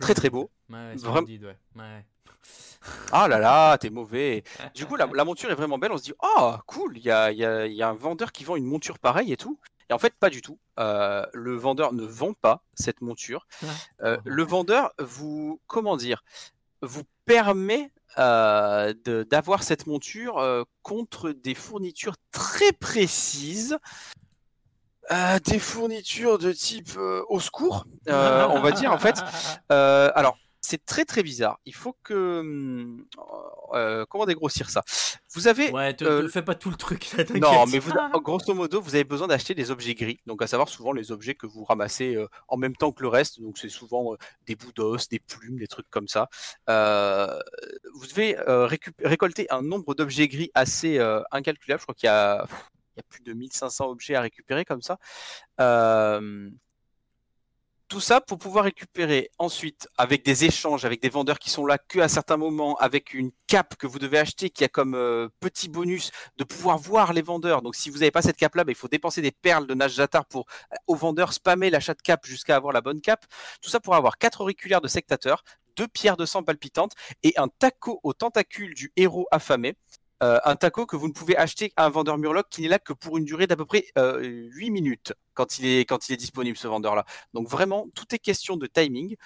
Très, 0.00 0.14
très 0.14 0.28
beau. 0.30 0.50
Ouais, 0.68 0.76
ouais, 0.76 0.94
Vraiment- 0.96 1.16
splendide, 1.16 1.44
ouais. 1.44 1.56
ouais. 1.76 2.04
Ah 3.12 3.26
là 3.28 3.38
là, 3.38 3.76
t'es 3.78 3.90
mauvais. 3.90 4.44
Du 4.74 4.86
coup, 4.86 4.96
la, 4.96 5.06
la 5.12 5.24
monture 5.24 5.50
est 5.50 5.54
vraiment 5.54 5.78
belle. 5.78 5.92
On 5.92 5.98
se 5.98 6.04
dit, 6.04 6.14
oh, 6.22 6.52
cool, 6.66 6.96
il 6.98 7.02
y 7.04 7.10
a, 7.10 7.32
y 7.32 7.44
a- 7.44 7.66
il 7.66 7.72
y 7.74 7.82
a 7.82 7.88
un 7.88 7.94
vendeur 7.94 8.30
qui 8.32 8.44
vend 8.44 8.56
une 8.56 8.66
monture 8.66 8.98
pareille 8.98 9.32
et 9.32 9.36
tout. 9.36 9.58
Et 9.90 9.94
en 9.94 9.98
fait, 9.98 10.14
pas 10.14 10.28
du 10.28 10.42
tout. 10.42 10.58
Euh, 10.78 11.24
le 11.32 11.54
vendeur 11.56 11.94
ne 11.94 12.04
vend 12.04 12.34
pas 12.34 12.62
cette 12.74 13.00
monture. 13.00 13.46
Euh, 14.02 14.18
le 14.26 14.42
vendeur 14.44 14.92
vous, 14.98 15.60
comment 15.66 15.96
dire, 15.96 16.22
vous 16.82 17.02
permet 17.24 17.90
euh, 18.16 18.94
d'avoir 19.30 19.62
cette 19.62 19.86
monture 19.86 20.38
euh, 20.38 20.64
contre 20.82 21.30
des 21.30 21.54
fournitures 21.54 22.16
très 22.32 22.72
précises. 22.72 23.76
Euh, 25.10 25.38
des 25.38 25.58
fournitures 25.58 26.38
de 26.38 26.52
type 26.52 26.90
euh, 26.98 27.22
au 27.30 27.40
secours, 27.40 27.86
euh, 28.10 28.46
on 28.50 28.60
va 28.60 28.72
dire 28.72 28.92
en 28.92 28.98
fait. 28.98 29.16
Euh, 29.70 30.10
alors, 30.14 30.38
c'est 30.68 30.84
très 30.84 31.06
très 31.06 31.22
bizarre. 31.22 31.58
Il 31.64 31.74
faut 31.74 31.96
que. 32.02 32.40
hum, 32.40 33.06
euh, 33.72 34.04
comment 34.08 34.26
dégrossir 34.26 34.68
ça? 34.68 34.82
Vous 35.32 35.48
avez. 35.48 35.70
Ouais, 35.70 35.94
te, 35.94 36.04
euh, 36.04 36.22
te 36.22 36.28
fais 36.28 36.42
pas 36.42 36.54
tout 36.54 36.68
le 36.68 36.76
truc 36.76 37.10
là. 37.16 37.24
Non, 37.40 37.66
mais 37.66 37.78
vous, 37.78 37.92
grosso 38.20 38.52
modo, 38.52 38.80
vous 38.80 38.94
avez 38.94 39.04
besoin 39.04 39.28
d'acheter 39.28 39.54
des 39.54 39.70
objets 39.70 39.94
gris. 39.94 40.20
Donc, 40.26 40.42
à 40.42 40.46
savoir 40.46 40.68
souvent 40.68 40.92
les 40.92 41.10
objets 41.10 41.34
que 41.34 41.46
vous 41.46 41.64
ramassez 41.64 42.16
euh, 42.16 42.26
en 42.48 42.58
même 42.58 42.76
temps 42.76 42.92
que 42.92 43.02
le 43.02 43.08
reste. 43.08 43.40
Donc, 43.40 43.56
c'est 43.56 43.70
souvent 43.70 44.14
des 44.46 44.56
bouts 44.56 44.72
d'os, 44.72 45.08
des 45.08 45.20
plumes, 45.20 45.58
des 45.58 45.68
trucs 45.68 45.88
comme 45.88 46.08
ça. 46.08 46.28
Vous 46.66 48.06
devez 48.06 48.36
récolter 49.02 49.46
un 49.50 49.62
nombre 49.62 49.94
d'objets 49.94 50.28
gris 50.28 50.50
assez 50.54 50.98
incalculable. 51.30 51.80
Je 51.80 51.84
crois 51.84 51.94
qu'il 51.94 52.08
y 52.08 52.10
a, 52.10 52.46
il 52.98 52.98
y 52.98 53.00
a 53.00 53.04
plus 53.08 53.22
de 53.22 53.32
1500 53.32 53.88
objets 53.88 54.16
à 54.16 54.20
récupérer 54.20 54.64
comme 54.64 54.82
ça. 54.82 54.98
Euh, 55.60 56.50
tout 57.88 58.00
ça 58.00 58.20
pour 58.20 58.38
pouvoir 58.38 58.64
récupérer 58.64 59.30
ensuite 59.38 59.88
avec 59.96 60.24
des 60.24 60.44
échanges 60.44 60.84
avec 60.84 61.00
des 61.00 61.08
vendeurs 61.08 61.38
qui 61.38 61.50
sont 61.50 61.64
là 61.64 61.78
que 61.78 61.98
à 62.00 62.08
certains 62.08 62.36
moments 62.36 62.76
avec 62.76 63.14
une 63.14 63.30
cape 63.46 63.76
que 63.76 63.86
vous 63.86 63.98
devez 63.98 64.18
acheter 64.18 64.50
qui 64.50 64.62
a 64.62 64.68
comme 64.68 64.94
euh, 64.94 65.28
petit 65.40 65.68
bonus 65.68 66.10
de 66.36 66.44
pouvoir 66.44 66.76
voir 66.78 67.12
les 67.14 67.22
vendeurs. 67.22 67.62
Donc 67.62 67.74
si 67.74 67.88
vous 67.88 67.98
n'avez 67.98 68.10
pas 68.10 68.22
cette 68.22 68.36
cape 68.36 68.54
là, 68.54 68.64
il 68.68 68.74
faut 68.74 68.88
dépenser 68.88 69.22
des 69.22 69.32
perles 69.32 69.66
de 69.66 69.74
Nage 69.74 69.94
Jatar 69.94 70.26
pour 70.26 70.46
euh, 70.72 70.76
aux 70.86 70.96
vendeurs 70.96 71.32
spammer 71.32 71.70
l'achat 71.70 71.94
de 71.94 72.02
cape 72.02 72.26
jusqu'à 72.26 72.56
avoir 72.56 72.72
la 72.72 72.82
bonne 72.82 73.00
cape. 73.00 73.24
Tout 73.62 73.70
ça 73.70 73.80
pour 73.80 73.94
avoir 73.94 74.18
quatre 74.18 74.42
auriculaires 74.42 74.82
de 74.82 74.88
sectateurs, 74.88 75.42
deux 75.76 75.88
pierres 75.88 76.16
de 76.16 76.26
sang 76.26 76.42
palpitantes 76.42 76.92
et 77.22 77.32
un 77.36 77.48
taco 77.48 78.00
aux 78.02 78.12
tentacules 78.12 78.74
du 78.74 78.92
héros 78.96 79.26
affamé. 79.30 79.76
Euh, 80.22 80.38
un 80.44 80.56
taco 80.56 80.84
que 80.84 80.96
vous 80.96 81.06
ne 81.06 81.12
pouvez 81.12 81.36
acheter 81.36 81.72
à 81.76 81.86
un 81.86 81.90
vendeur 81.90 82.18
Murloc 82.18 82.48
qui 82.50 82.62
n'est 82.62 82.68
là 82.68 82.78
que 82.78 82.92
pour 82.92 83.18
une 83.18 83.24
durée 83.24 83.46
d'à 83.46 83.56
peu 83.56 83.64
près 83.64 83.86
euh, 83.96 84.20
8 84.22 84.70
minutes 84.70 85.12
quand 85.34 85.58
il 85.58 85.66
est, 85.66 85.84
quand 85.84 86.08
il 86.08 86.14
est 86.14 86.16
disponible 86.16 86.56
ce 86.56 86.66
vendeur-là. 86.66 87.04
Donc 87.34 87.48
vraiment, 87.48 87.86
tout 87.94 88.12
est 88.12 88.18
question 88.18 88.56
de 88.56 88.66
timing. 88.66 89.16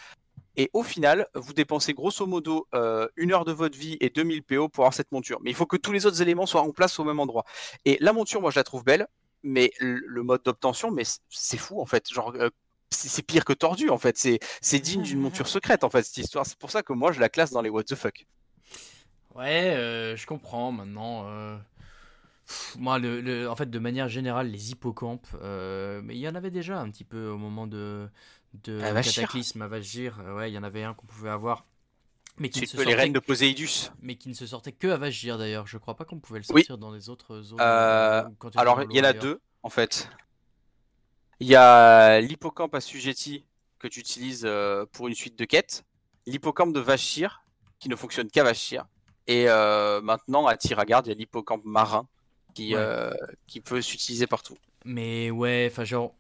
Et 0.57 0.69
au 0.75 0.83
final, 0.83 1.29
vous 1.35 1.55
dépensez 1.55 1.95
grosso 1.95 2.27
modo 2.27 2.69
euh, 2.75 3.09
une 3.17 3.33
heure 3.33 3.47
de 3.47 3.53
votre 3.53 3.79
vie 3.79 3.97
et 4.01 4.11
2000 4.11 4.43
PO 4.43 4.69
pour 4.69 4.85
avoir 4.85 4.93
cette 4.93 5.11
monture. 5.11 5.39
Mais 5.43 5.51
il 5.51 5.57
faut 5.57 5.65
que 5.65 5.79
tous 5.79 5.93
les 5.93 6.05
autres 6.05 6.21
éléments 6.21 6.45
soient 6.45 6.61
en 6.61 6.73
place 6.73 6.99
au 6.99 7.05
même 7.05 7.21
endroit. 7.21 7.45
Et 7.87 7.97
la 8.01 8.13
monture, 8.13 8.43
moi, 8.43 8.51
je 8.51 8.59
la 8.59 8.65
trouve 8.65 8.85
belle, 8.85 9.07
mais 9.43 9.73
le, 9.81 10.23
mode 10.23 10.43
d'obtention, 10.43 10.91
mais 10.91 11.05
c'est 11.31 11.57
fou 11.57 11.81
en 11.81 11.87
fait. 11.87 12.13
Genre, 12.13 12.35
euh, 12.37 12.51
c'est 12.91 13.23
pire 13.23 13.47
que 13.47 13.55
tordu 13.55 13.89
en 13.89 13.99
fait. 13.99 14.19
C'est 14.19 14.41
c'est 14.61 14.79
digne 14.79 15.03
d'une 15.03 15.21
monture 15.21 15.49
secrète 15.49 15.85
en 15.85 15.91
fait 15.91 16.03
cette 16.03 16.19
histoire. 16.19 16.45
C'est 16.45 16.59
pour 16.59 16.71
ça 16.71 16.83
que 16.83 16.93
moi, 16.93 17.13
je 17.13 17.21
la 17.21 17.31
classe 17.31 17.51
dans 17.51 17.63
les 17.63 17.71
what 17.71 17.85
the 17.85 17.95
fuck. 17.95 18.27
Ouais, 19.35 19.75
euh, 19.77 20.17
je 20.17 20.27
comprends 20.27 20.73
maintenant. 20.73 21.27
euh, 21.29 21.57
pff, 22.47 22.77
Moi, 22.79 22.99
le, 22.99 23.21
le- 23.21 23.49
en 23.51 23.57
fait, 23.57 23.71
de 23.71 23.79
manière 23.79 24.09
générale, 24.09 24.49
les 24.51 24.73
hippocampes, 24.73 25.27
euh, 25.43 26.01
mais 26.05 26.15
il 26.17 26.21
y 26.21 26.29
en 26.29 26.35
avait 26.35 26.51
déjà 26.51 26.81
un 26.81 26.91
petit 26.91 27.05
peu 27.05 27.29
au 27.29 27.39
moment 27.39 27.67
de, 27.67 28.09
de 28.65 28.81
À. 28.83 29.03
Cataclysme 29.03 29.63
à 29.63 29.69
Vachir. 29.69 30.21
Euh, 30.21 30.37
Ouais, 30.37 30.51
il 30.51 30.55
y 30.55 30.59
en 30.59 30.63
avait 30.63 30.85
un 30.85 30.95
qu'on 30.95 31.07
pouvait 31.07 31.31
avoir. 31.31 31.67
Mais 32.39 32.49
qui, 32.49 32.63
ne 32.63 32.67
se 32.67 32.73
que 32.73 32.79
les 32.79 32.85
sortait, 32.85 32.99
reines 33.01 33.13
de 33.13 33.19
Poséidus. 33.19 33.91
mais 34.01 34.17
qui 34.17 34.29
ne 34.31 34.35
se 34.35 34.47
sortait 34.47 34.73
que 34.73 34.89
à 34.89 34.97
Vachir 34.97 35.37
d'ailleurs. 35.39 35.67
Je 35.67 35.77
crois 35.79 35.97
pas 35.97 36.05
qu'on 36.07 36.19
pouvait 36.19 36.41
le 36.41 36.45
Oui. 36.55 36.63
sortir 36.63 36.79
dans 36.79 36.91
les 36.91 37.09
autres 37.11 37.41
zones. 37.43 37.59
Euh, 37.61 38.23
quand 38.39 38.57
Alors, 38.57 38.83
il 38.91 38.97
y 38.97 39.01
en 39.01 39.05
a 39.05 39.13
deux, 39.13 39.41
en 39.63 39.69
fait. 39.71 40.09
Il 41.41 41.47
y 41.47 41.55
a 41.57 42.21
l'hippocampe 42.21 42.75
assujetti 42.75 43.45
que 43.79 43.89
tu 43.89 44.01
utilises 44.01 44.49
pour 44.93 45.09
une 45.09 45.15
suite 45.15 45.39
de 45.39 45.45
quêtes. 45.45 45.85
L'hippocampe 46.27 46.73
de 46.73 46.81
Vachir, 46.81 47.43
qui 47.81 47.89
ne 47.89 47.97
fonctionne 47.97 48.31
qu'à 48.31 48.45
Vachir. 48.45 48.87
Et 49.27 49.49
euh, 49.49 50.01
maintenant, 50.01 50.47
à 50.47 50.57
Tiragarde, 50.57 51.07
il 51.07 51.11
y 51.11 51.13
a 51.13 51.17
l'hippocampe 51.17 51.65
marin, 51.65 52.07
qui, 52.55 52.75
Ouais. 52.75 52.81
euh, 52.81 53.11
qui 53.47 53.61
peut 53.61 53.81
s'utiliser 53.81 54.27
partout. 54.27 54.57
Mais 54.85 55.31
ouais, 55.31 55.69
enfin 55.71 55.85
genre, 55.85 56.13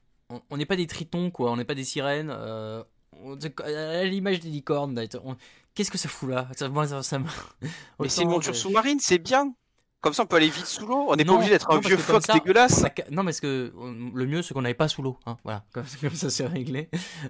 on 0.50 0.56
n'est 0.56 0.66
pas 0.66 0.76
des 0.76 0.86
tritons 0.86 1.30
quoi, 1.30 1.50
on 1.50 1.56
n'est 1.56 1.64
pas 1.64 1.74
des 1.74 1.84
sirènes. 1.84 2.30
euh, 2.32 2.82
on- 3.24 3.36
à 3.64 4.04
l'image 4.04 4.40
des 4.40 4.48
licornes, 4.48 4.98
on- 5.24 5.36
qu'est-ce 5.74 5.90
que 5.90 5.98
ça 5.98 6.08
fout 6.08 6.30
là? 6.30 6.48
Ça, 6.56 6.68
moi, 6.68 6.86
ça, 6.86 7.02
ça 7.02 7.18
me- 7.18 7.26
Mais 8.00 8.08
c'est 8.08 8.22
une 8.22 8.30
monture 8.30 8.54
sous-marine, 8.56 8.98
c'est 9.00 9.18
bien 9.18 9.52
Comme 10.00 10.14
ça, 10.14 10.24
on 10.24 10.26
peut 10.26 10.36
aller 10.36 10.48
vite 10.48 10.66
sous 10.66 10.84
l'eau. 10.84 11.04
On 11.08 11.14
n'est 11.14 11.24
pas 11.24 11.32
obligé 11.34 11.50
d'être 11.50 11.70
un 11.70 11.78
vieux 11.78 11.96
phoque 11.96 12.24
ça, 12.26 12.32
dégueulasse. 12.32 12.84
a 12.84 12.90
Non, 13.10 13.24
parce 13.24 13.38
que 13.40 13.72
le 14.14 14.26
mieux, 14.26 14.42
c'est 14.42 14.52
qu'on 14.52 14.62
n'avait 14.62 14.74
pas 14.74 14.88
sous 14.88 15.00
l'eau. 15.02 15.16
Hein, 15.26 15.36
voilà, 15.44 15.64
comme, 15.72 15.84
ça, 16.14 16.28
c'est 16.30 16.46
réglé. 16.46 16.88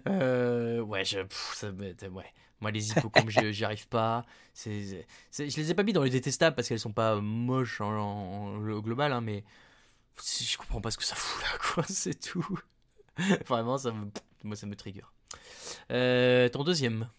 Euh, 0.09 0.81
ouais, 0.81 1.05
je, 1.05 1.21
pff, 1.21 1.53
ça 1.55 1.69
ouais. 1.71 2.33
Moi, 2.63 2.71
les 2.71 2.93
hippocampes, 2.93 3.29
j'y 3.29 3.65
arrive 3.65 3.89
pas. 3.89 4.25
Je 4.65 5.05
les 5.41 5.71
ai 5.71 5.75
pas 5.75 5.83
mis 5.83 5.93
dans 5.93 6.05
les 6.05 6.11
détestables 6.11 6.55
parce 6.55 6.69
qu'elles 6.69 6.79
sont 6.79 6.93
pas 6.93 7.21
moches 7.21 7.81
en, 7.81 8.57
global, 8.59 9.13
hein, 9.13 9.21
mais 9.21 9.43
je 10.17 10.57
comprends 10.57 10.81
pas 10.81 10.93
ce 10.93 10.97
que 10.97 11.05
ça 11.05 11.17
fout 11.17 11.43
là, 11.43 11.59
quoi. 11.75 11.85
C'est 11.89 12.19
tout. 12.21 12.61
Vraiment, 13.49 13.79
ça 13.79 13.91
me, 13.91 14.07
moi, 14.45 14.55
ça 14.55 14.67
me 14.67 14.77
trigger. 14.77 15.03
Euh, 15.91 16.49
ton 16.51 16.63
deuxième. 16.63 17.11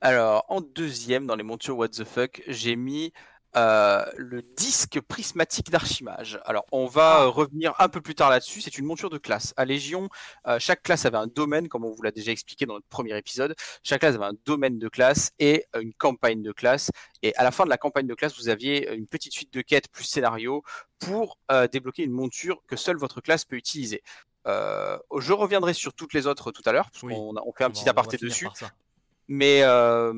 Alors, 0.00 0.46
en 0.48 0.60
deuxième, 0.60 1.26
dans 1.26 1.34
les 1.34 1.42
montures 1.42 1.76
What 1.76 1.88
the 1.88 2.04
fuck, 2.04 2.40
j'ai 2.46 2.76
mis 2.76 3.12
euh, 3.56 4.04
le 4.16 4.42
disque 4.42 5.00
prismatique 5.00 5.70
d'archimage. 5.70 6.40
Alors, 6.44 6.64
on 6.70 6.86
va 6.86 7.22
euh, 7.22 7.26
revenir 7.28 7.74
un 7.78 7.88
peu 7.88 8.00
plus 8.00 8.14
tard 8.14 8.30
là-dessus. 8.30 8.60
C'est 8.60 8.78
une 8.78 8.84
monture 8.84 9.10
de 9.10 9.18
classe. 9.18 9.52
À 9.56 9.64
Légion, 9.64 10.08
euh, 10.46 10.58
chaque 10.60 10.82
classe 10.82 11.04
avait 11.04 11.16
un 11.16 11.26
domaine, 11.26 11.68
comme 11.68 11.84
on 11.84 11.90
vous 11.90 12.02
l'a 12.02 12.12
déjà 12.12 12.30
expliqué 12.32 12.64
dans 12.66 12.74
notre 12.74 12.86
premier 12.86 13.16
épisode. 13.18 13.54
Chaque 13.82 14.00
classe 14.00 14.14
avait 14.14 14.24
un 14.24 14.34
domaine 14.44 14.78
de 14.78 14.88
classe 14.88 15.32
et 15.38 15.64
une 15.80 15.92
campagne 15.94 16.42
de 16.42 16.52
classe. 16.52 16.90
Et 17.22 17.34
à 17.36 17.42
la 17.42 17.50
fin 17.50 17.64
de 17.64 17.70
la 17.70 17.78
campagne 17.78 18.06
de 18.06 18.14
classe, 18.14 18.36
vous 18.38 18.48
aviez 18.48 18.92
une 18.94 19.06
petite 19.06 19.32
suite 19.32 19.52
de 19.52 19.62
quêtes 19.62 19.88
plus 19.88 20.04
scénario 20.04 20.62
pour 21.00 21.38
euh, 21.50 21.66
débloquer 21.66 22.04
une 22.04 22.12
monture 22.12 22.62
que 22.68 22.76
seule 22.76 22.96
votre 22.98 23.20
classe 23.20 23.44
peut 23.44 23.56
utiliser. 23.56 24.02
Je 24.46 25.32
reviendrai 25.32 25.74
sur 25.74 25.92
toutes 25.92 26.14
les 26.14 26.26
autres 26.26 26.50
tout 26.50 26.62
à 26.66 26.72
l'heure, 26.72 26.90
parce 26.90 27.02
Oui. 27.02 27.14
qu'on 27.14 27.34
on 27.36 27.52
fait 27.52 27.64
un 27.64 27.68
On 27.68 27.70
petit 27.70 27.84
va- 27.84 27.90
aparté 27.90 28.16
dessus. 28.16 28.48
Mais 29.28 29.62
euh, 29.62 30.12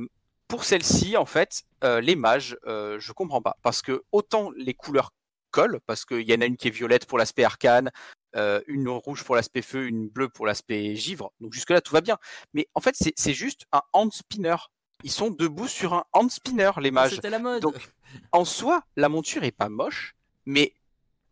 pour 0.53 0.64
celle-ci, 0.64 1.16
en 1.16 1.24
fait, 1.24 1.62
euh, 1.82 2.03
les 2.03 2.14
mages, 2.14 2.59
euh, 2.66 3.00
je 3.00 3.12
comprends 3.12 3.40
pas. 3.40 3.57
Parce 3.62 3.80
que 3.80 4.03
autant 4.12 4.50
les 4.55 4.74
couleurs 4.74 5.14
collent, 5.50 5.80
parce 5.86 6.05
qu'il 6.05 6.28
y 6.28 6.34
en 6.34 6.42
a 6.42 6.44
une 6.44 6.59
qui 6.59 6.68
est 6.68 6.70
violette 6.70 7.07
pour 7.07 7.16
l'aspect 7.16 7.42
arcane, 7.42 7.90
euh, 8.36 8.61
une 8.66 8.86
rouge 8.90 9.24
pour 9.24 9.34
l'aspect 9.34 9.62
feu, 9.62 9.86
une 9.86 10.11
bleue 10.11 10.28
pour 10.28 10.44
l'aspect 10.44 10.94
givre. 10.94 11.32
Donc 11.40 11.55
jusque-là, 11.55 11.80
tout 11.80 11.94
va 11.94 12.03
bien. 12.03 12.18
Mais 12.53 12.68
en 12.74 12.82
fait, 12.82 12.94
c'est 12.94 13.32
juste 13.32 13.64
un 13.72 13.80
hand 13.94 14.12
spinner. 14.12 14.57
Ils 15.05 15.11
sont 15.11 15.30
debout 15.30 15.68
sur 15.68 15.94
un 15.94 16.05
hand 16.12 16.30
spinner, 16.30 16.72
les 16.82 16.90
Ah, 16.90 16.92
mages. 16.92 17.14
C'était 17.14 17.30
la 17.30 17.38
mode. 17.38 17.62
Donc, 17.62 17.88
En 18.30 18.44
soi, 18.44 18.82
la 18.96 19.09
monture 19.09 19.44
est 19.44 19.53
pas 19.53 19.70
moche, 19.70 20.14
mais 20.44 20.74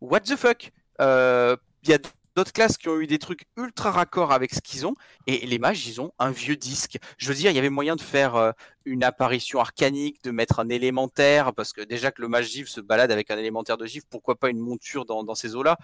what 0.01 0.21
the 0.21 0.37
fuck? 0.37 0.73
Il 0.99 1.89
y 1.91 1.93
a 1.93 1.99
d'autres 2.37 2.53
classes 2.53 2.77
qui 2.77 2.89
ont 2.89 3.01
eu 3.01 3.07
des 3.07 3.19
trucs 3.19 3.45
ultra 3.57 3.91
raccords 3.91 4.33
avec 4.33 4.55
ce 4.55 4.61
qu'ils 4.61 4.87
ont, 4.87 4.95
et 5.27 5.47
les 5.47 5.59
mages, 5.59 5.87
ils 5.87 6.01
ont 6.01 6.13
un 6.19 6.31
vieux 6.31 6.57
disque. 6.57 6.99
Je 7.19 7.29
veux 7.29 7.35
dire, 7.35 7.51
il 7.51 7.55
y 7.55 7.59
avait 7.59 7.71
moyen 7.71 7.97
de 7.97 8.01
faire 8.01 8.37
euh, 8.37 8.53
une 8.85 9.05
apparition 9.05 9.61
arcanique, 9.61 10.23
de 10.25 10.31
mettre 10.31 10.61
un 10.61 10.69
élémentaire, 10.69 11.53
parce 11.55 11.73
que 11.73 11.83
déjà 11.83 12.11
que 12.11 12.23
le 12.23 12.29
mage 12.29 12.49
givre 12.51 12.69
se 12.69 12.81
balade 12.81 13.11
avec 13.11 13.31
un 13.31 13.39
élémentaire 13.39 13.77
de 13.77 13.87
givre, 13.87 14.07
pourquoi 14.11 14.37
pas 14.37 14.51
une 14.51 14.59
monture 14.59 15.05
dans, 15.05 15.35
ces 15.35 15.55
eaux-là? 15.55 15.77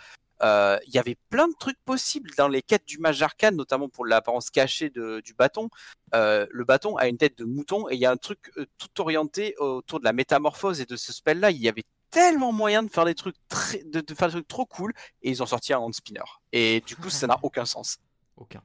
Euh, 0.42 0.78
Il 0.86 0.94
y 0.94 0.98
avait 0.98 1.16
plein 1.30 1.48
de 1.48 1.54
trucs 1.58 1.78
possibles 1.84 2.30
dans 2.36 2.48
les 2.48 2.62
quêtes 2.62 2.86
du 2.86 2.98
mage 2.98 3.22
arcane, 3.22 3.56
notamment 3.56 3.88
pour 3.88 4.06
l'apparence 4.06 4.50
cachée 4.50 4.90
du 4.90 5.34
bâton. 5.34 5.68
Euh, 6.14 6.46
le 6.50 6.64
bâton 6.64 6.96
a 6.96 7.08
une 7.08 7.16
tête 7.16 7.38
de 7.38 7.44
mouton, 7.44 7.88
et 7.88 7.94
il 7.94 8.00
y 8.00 8.06
a 8.06 8.10
un 8.10 8.16
truc 8.16 8.52
tout 8.78 9.00
orienté 9.00 9.56
autour 9.58 10.00
de 10.00 10.04
la 10.04 10.12
métamorphose 10.12 10.80
et 10.80 10.86
de 10.86 10.96
ce 10.96 11.12
spell-là. 11.12 11.50
Il 11.50 11.58
y 11.58 11.68
avait 11.68 11.84
tellement 12.10 12.52
moyen 12.52 12.82
de 12.82 12.90
faire 12.90 13.04
des 13.04 13.14
trucs 13.14 13.36
très, 13.48 13.82
de, 13.84 14.02
faire 14.14 14.28
des 14.28 14.34
trucs 14.34 14.48
trop 14.48 14.66
cool 14.66 14.92
et 15.22 15.30
ils 15.30 15.42
ont 15.42 15.46
sorti 15.46 15.72
un 15.72 15.78
hand 15.78 15.94
spinner. 15.94 16.20
Et 16.52 16.82
du 16.86 16.96
coup, 16.96 17.10
ça 17.10 17.26
n'a 17.26 17.38
aucun 17.42 17.64
sens. 17.64 17.98
Aucun. 18.36 18.62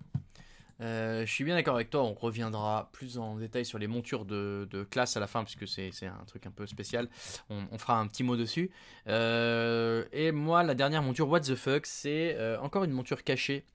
Euh, 0.81 1.25
je 1.25 1.31
suis 1.31 1.43
bien 1.43 1.55
d'accord 1.55 1.75
avec 1.75 1.91
toi, 1.91 2.01
on 2.03 2.13
reviendra 2.13 2.89
plus 2.91 3.19
en 3.19 3.35
détail 3.35 3.65
sur 3.65 3.77
les 3.77 3.85
montures 3.87 4.25
de, 4.25 4.87
classe 4.89 5.15
à 5.15 5.19
la 5.19 5.27
fin, 5.27 5.43
puisque 5.43 5.67
c'est 5.67 6.07
un 6.07 6.25
truc 6.25 6.45
un 6.47 6.51
peu 6.51 6.65
spécial. 6.65 7.07
On, 7.49 7.77
fera 7.77 7.99
un 7.99 8.07
petit 8.07 8.23
mot 8.23 8.35
dessus. 8.35 8.71
Euh, 9.07 10.05
et 10.11 10.31
moi, 10.31 10.63
la 10.63 10.73
dernière 10.73 11.03
monture, 11.03 11.29
What 11.29 11.41
the 11.41 11.55
fuck, 11.55 11.85
c'est 11.85 12.35
euh, 12.37 12.59
encore 12.61 12.83
une 12.83 12.91
monture 12.91 13.23
cachée 13.23 13.65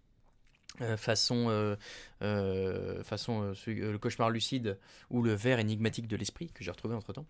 euh, 0.82 0.96
façon, 0.96 1.46
euh, 1.48 1.74
euh, 2.22 3.02
façon 3.02 3.54
le 3.66 3.96
cauchemar 3.96 4.30
lucide 4.30 4.78
ou 5.10 5.22
le 5.22 5.32
verre 5.32 5.58
énigmatique 5.58 6.06
de 6.06 6.16
l'esprit 6.16 6.50
que 6.52 6.62
j'ai 6.62 6.70
retrouvé 6.70 6.94
entre 6.94 7.12
temps. 7.12 7.24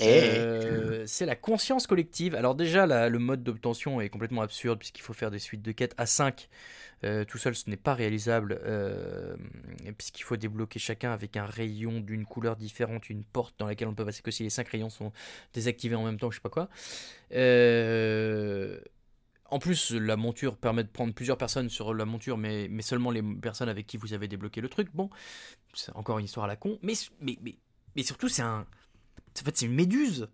Eh. 0.00 1.04
c'est 1.06 1.26
la 1.26 1.36
conscience 1.36 1.86
collective. 1.86 2.34
Alors 2.34 2.54
déjà, 2.54 3.08
le 3.08 3.18
mode 3.18 3.42
d'obtention 3.42 4.00
est 4.00 4.08
complètement 4.08 4.42
absurde 4.42 4.78
puisqu'il 4.78 5.02
faut 5.02 5.14
faire 5.14 5.30
des 5.30 5.38
suites 5.38 5.62
de 5.62 5.72
quêtes 5.72 5.94
à 5.98 6.06
5. 6.06 6.48
tout 7.28 7.38
seul, 7.38 7.54
ce 7.54 7.68
n'est 7.68 7.76
pas 7.76 7.94
réalisable 7.94 8.60
puisqu'il 9.96 10.22
faut 10.22 10.36
débloquer 10.36 10.78
chacun 10.78 11.12
avec 11.12 11.36
un 11.36 11.46
rayon 11.46 12.00
d'une 12.00 12.24
couleur 12.24 12.56
différente, 12.56 13.10
une 13.10 13.24
porte 13.24 13.54
dans 13.58 13.66
laquelle 13.66 13.88
on 13.88 13.94
peut 13.94 14.04
passer 14.04 14.22
que 14.22 14.30
si 14.30 14.44
les 14.44 14.50
5 14.50 14.68
rayons 14.68 14.90
sont 14.90 15.12
désactivés 15.54 15.96
en 15.96 16.04
même 16.04 16.18
temps, 16.18 16.30
je 16.30 16.36
sais 16.36 16.42
pas 16.42 16.50
quoi. 16.50 16.68
En 19.52 19.58
plus, 19.58 19.90
la 19.90 20.16
monture 20.16 20.56
permet 20.56 20.82
de 20.82 20.88
prendre 20.88 21.12
plusieurs 21.12 21.36
personnes 21.36 21.68
sur 21.68 21.92
la 21.92 22.06
monture, 22.06 22.38
mais, 22.38 22.68
mais 22.70 22.80
seulement 22.80 23.10
les 23.10 23.22
personnes 23.22 23.68
avec 23.68 23.86
qui 23.86 23.98
vous 23.98 24.14
avez 24.14 24.26
débloqué 24.26 24.62
le 24.62 24.70
truc. 24.70 24.88
Bon, 24.94 25.10
c'est 25.74 25.94
encore 25.94 26.18
une 26.18 26.24
histoire 26.24 26.44
à 26.44 26.48
la 26.48 26.56
con. 26.56 26.78
Mais, 26.80 26.94
mais, 27.20 27.38
mais, 27.94 28.02
surtout, 28.02 28.30
c'est 28.30 28.40
un. 28.40 28.60
En 28.60 29.44
fait, 29.44 29.54
c'est 29.54 29.66
une 29.66 29.74
méduse. 29.74 30.30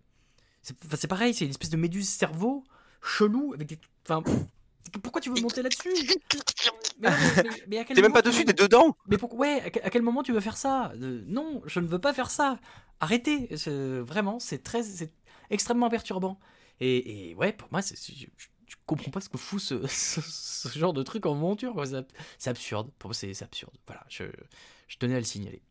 C'est 0.61 1.07
pareil, 1.07 1.33
c'est 1.33 1.43
une 1.43 1.51
espèce 1.51 1.69
de 1.69 1.75
méduse 1.75 2.07
cerveau 2.07 2.63
chelou 3.03 3.53
avec 3.53 3.67
des. 3.67 3.77
Enfin. 4.07 4.23
Pourquoi 5.03 5.19
tu 5.19 5.29
veux 5.29 5.41
monter 5.41 5.63
là-dessus? 5.63 5.89
Mais, 7.67 7.85
T'es 7.85 8.01
même 8.01 8.13
pas 8.13 8.21
dessus, 8.21 8.45
t'es 8.45 8.53
dedans 8.53 8.95
Mais 9.07 9.17
pourquoi 9.17 9.39
Ouais, 9.39 9.61
à 9.83 9.89
quel 9.89 10.01
moment 10.01 10.23
tu 10.23 10.31
veux 10.31 10.39
faire 10.39 10.57
ça? 10.57 10.93
Euh, 11.01 11.23
Non, 11.27 11.61
je 11.65 11.81
ne 11.81 11.87
veux 11.87 11.99
pas 11.99 12.13
faire 12.13 12.31
ça. 12.31 12.57
Arrêtez 13.01 13.49
Vraiment, 14.01 14.39
c'est 14.39 14.63
très. 14.63 14.81
C'est 14.81 15.11
extrêmement 15.49 15.89
perturbant. 15.89 16.39
Et, 16.79 17.31
et, 17.31 17.35
ouais, 17.35 17.51
pour 17.51 17.67
moi, 17.69 17.81
c'est 17.81 17.97
je 18.69 18.75
comprends 18.85 19.11
pas 19.11 19.19
ce 19.19 19.29
que 19.29 19.37
fout 19.37 19.59
ce, 19.59 20.69
genre 20.77 20.93
de 20.93 21.03
truc 21.03 21.25
en 21.25 21.33
monture. 21.33 21.75
C'est 22.37 22.49
absurde. 22.49 22.89
Pour 22.99 23.09
moi, 23.09 23.15
c'est 23.15 23.41
absurde. 23.41 23.73
Voilà, 23.87 24.05
je, 24.09 24.25
je 24.87 24.97
tenais 24.97 25.15
à 25.15 25.19
le 25.19 25.25
signaler. 25.25 25.61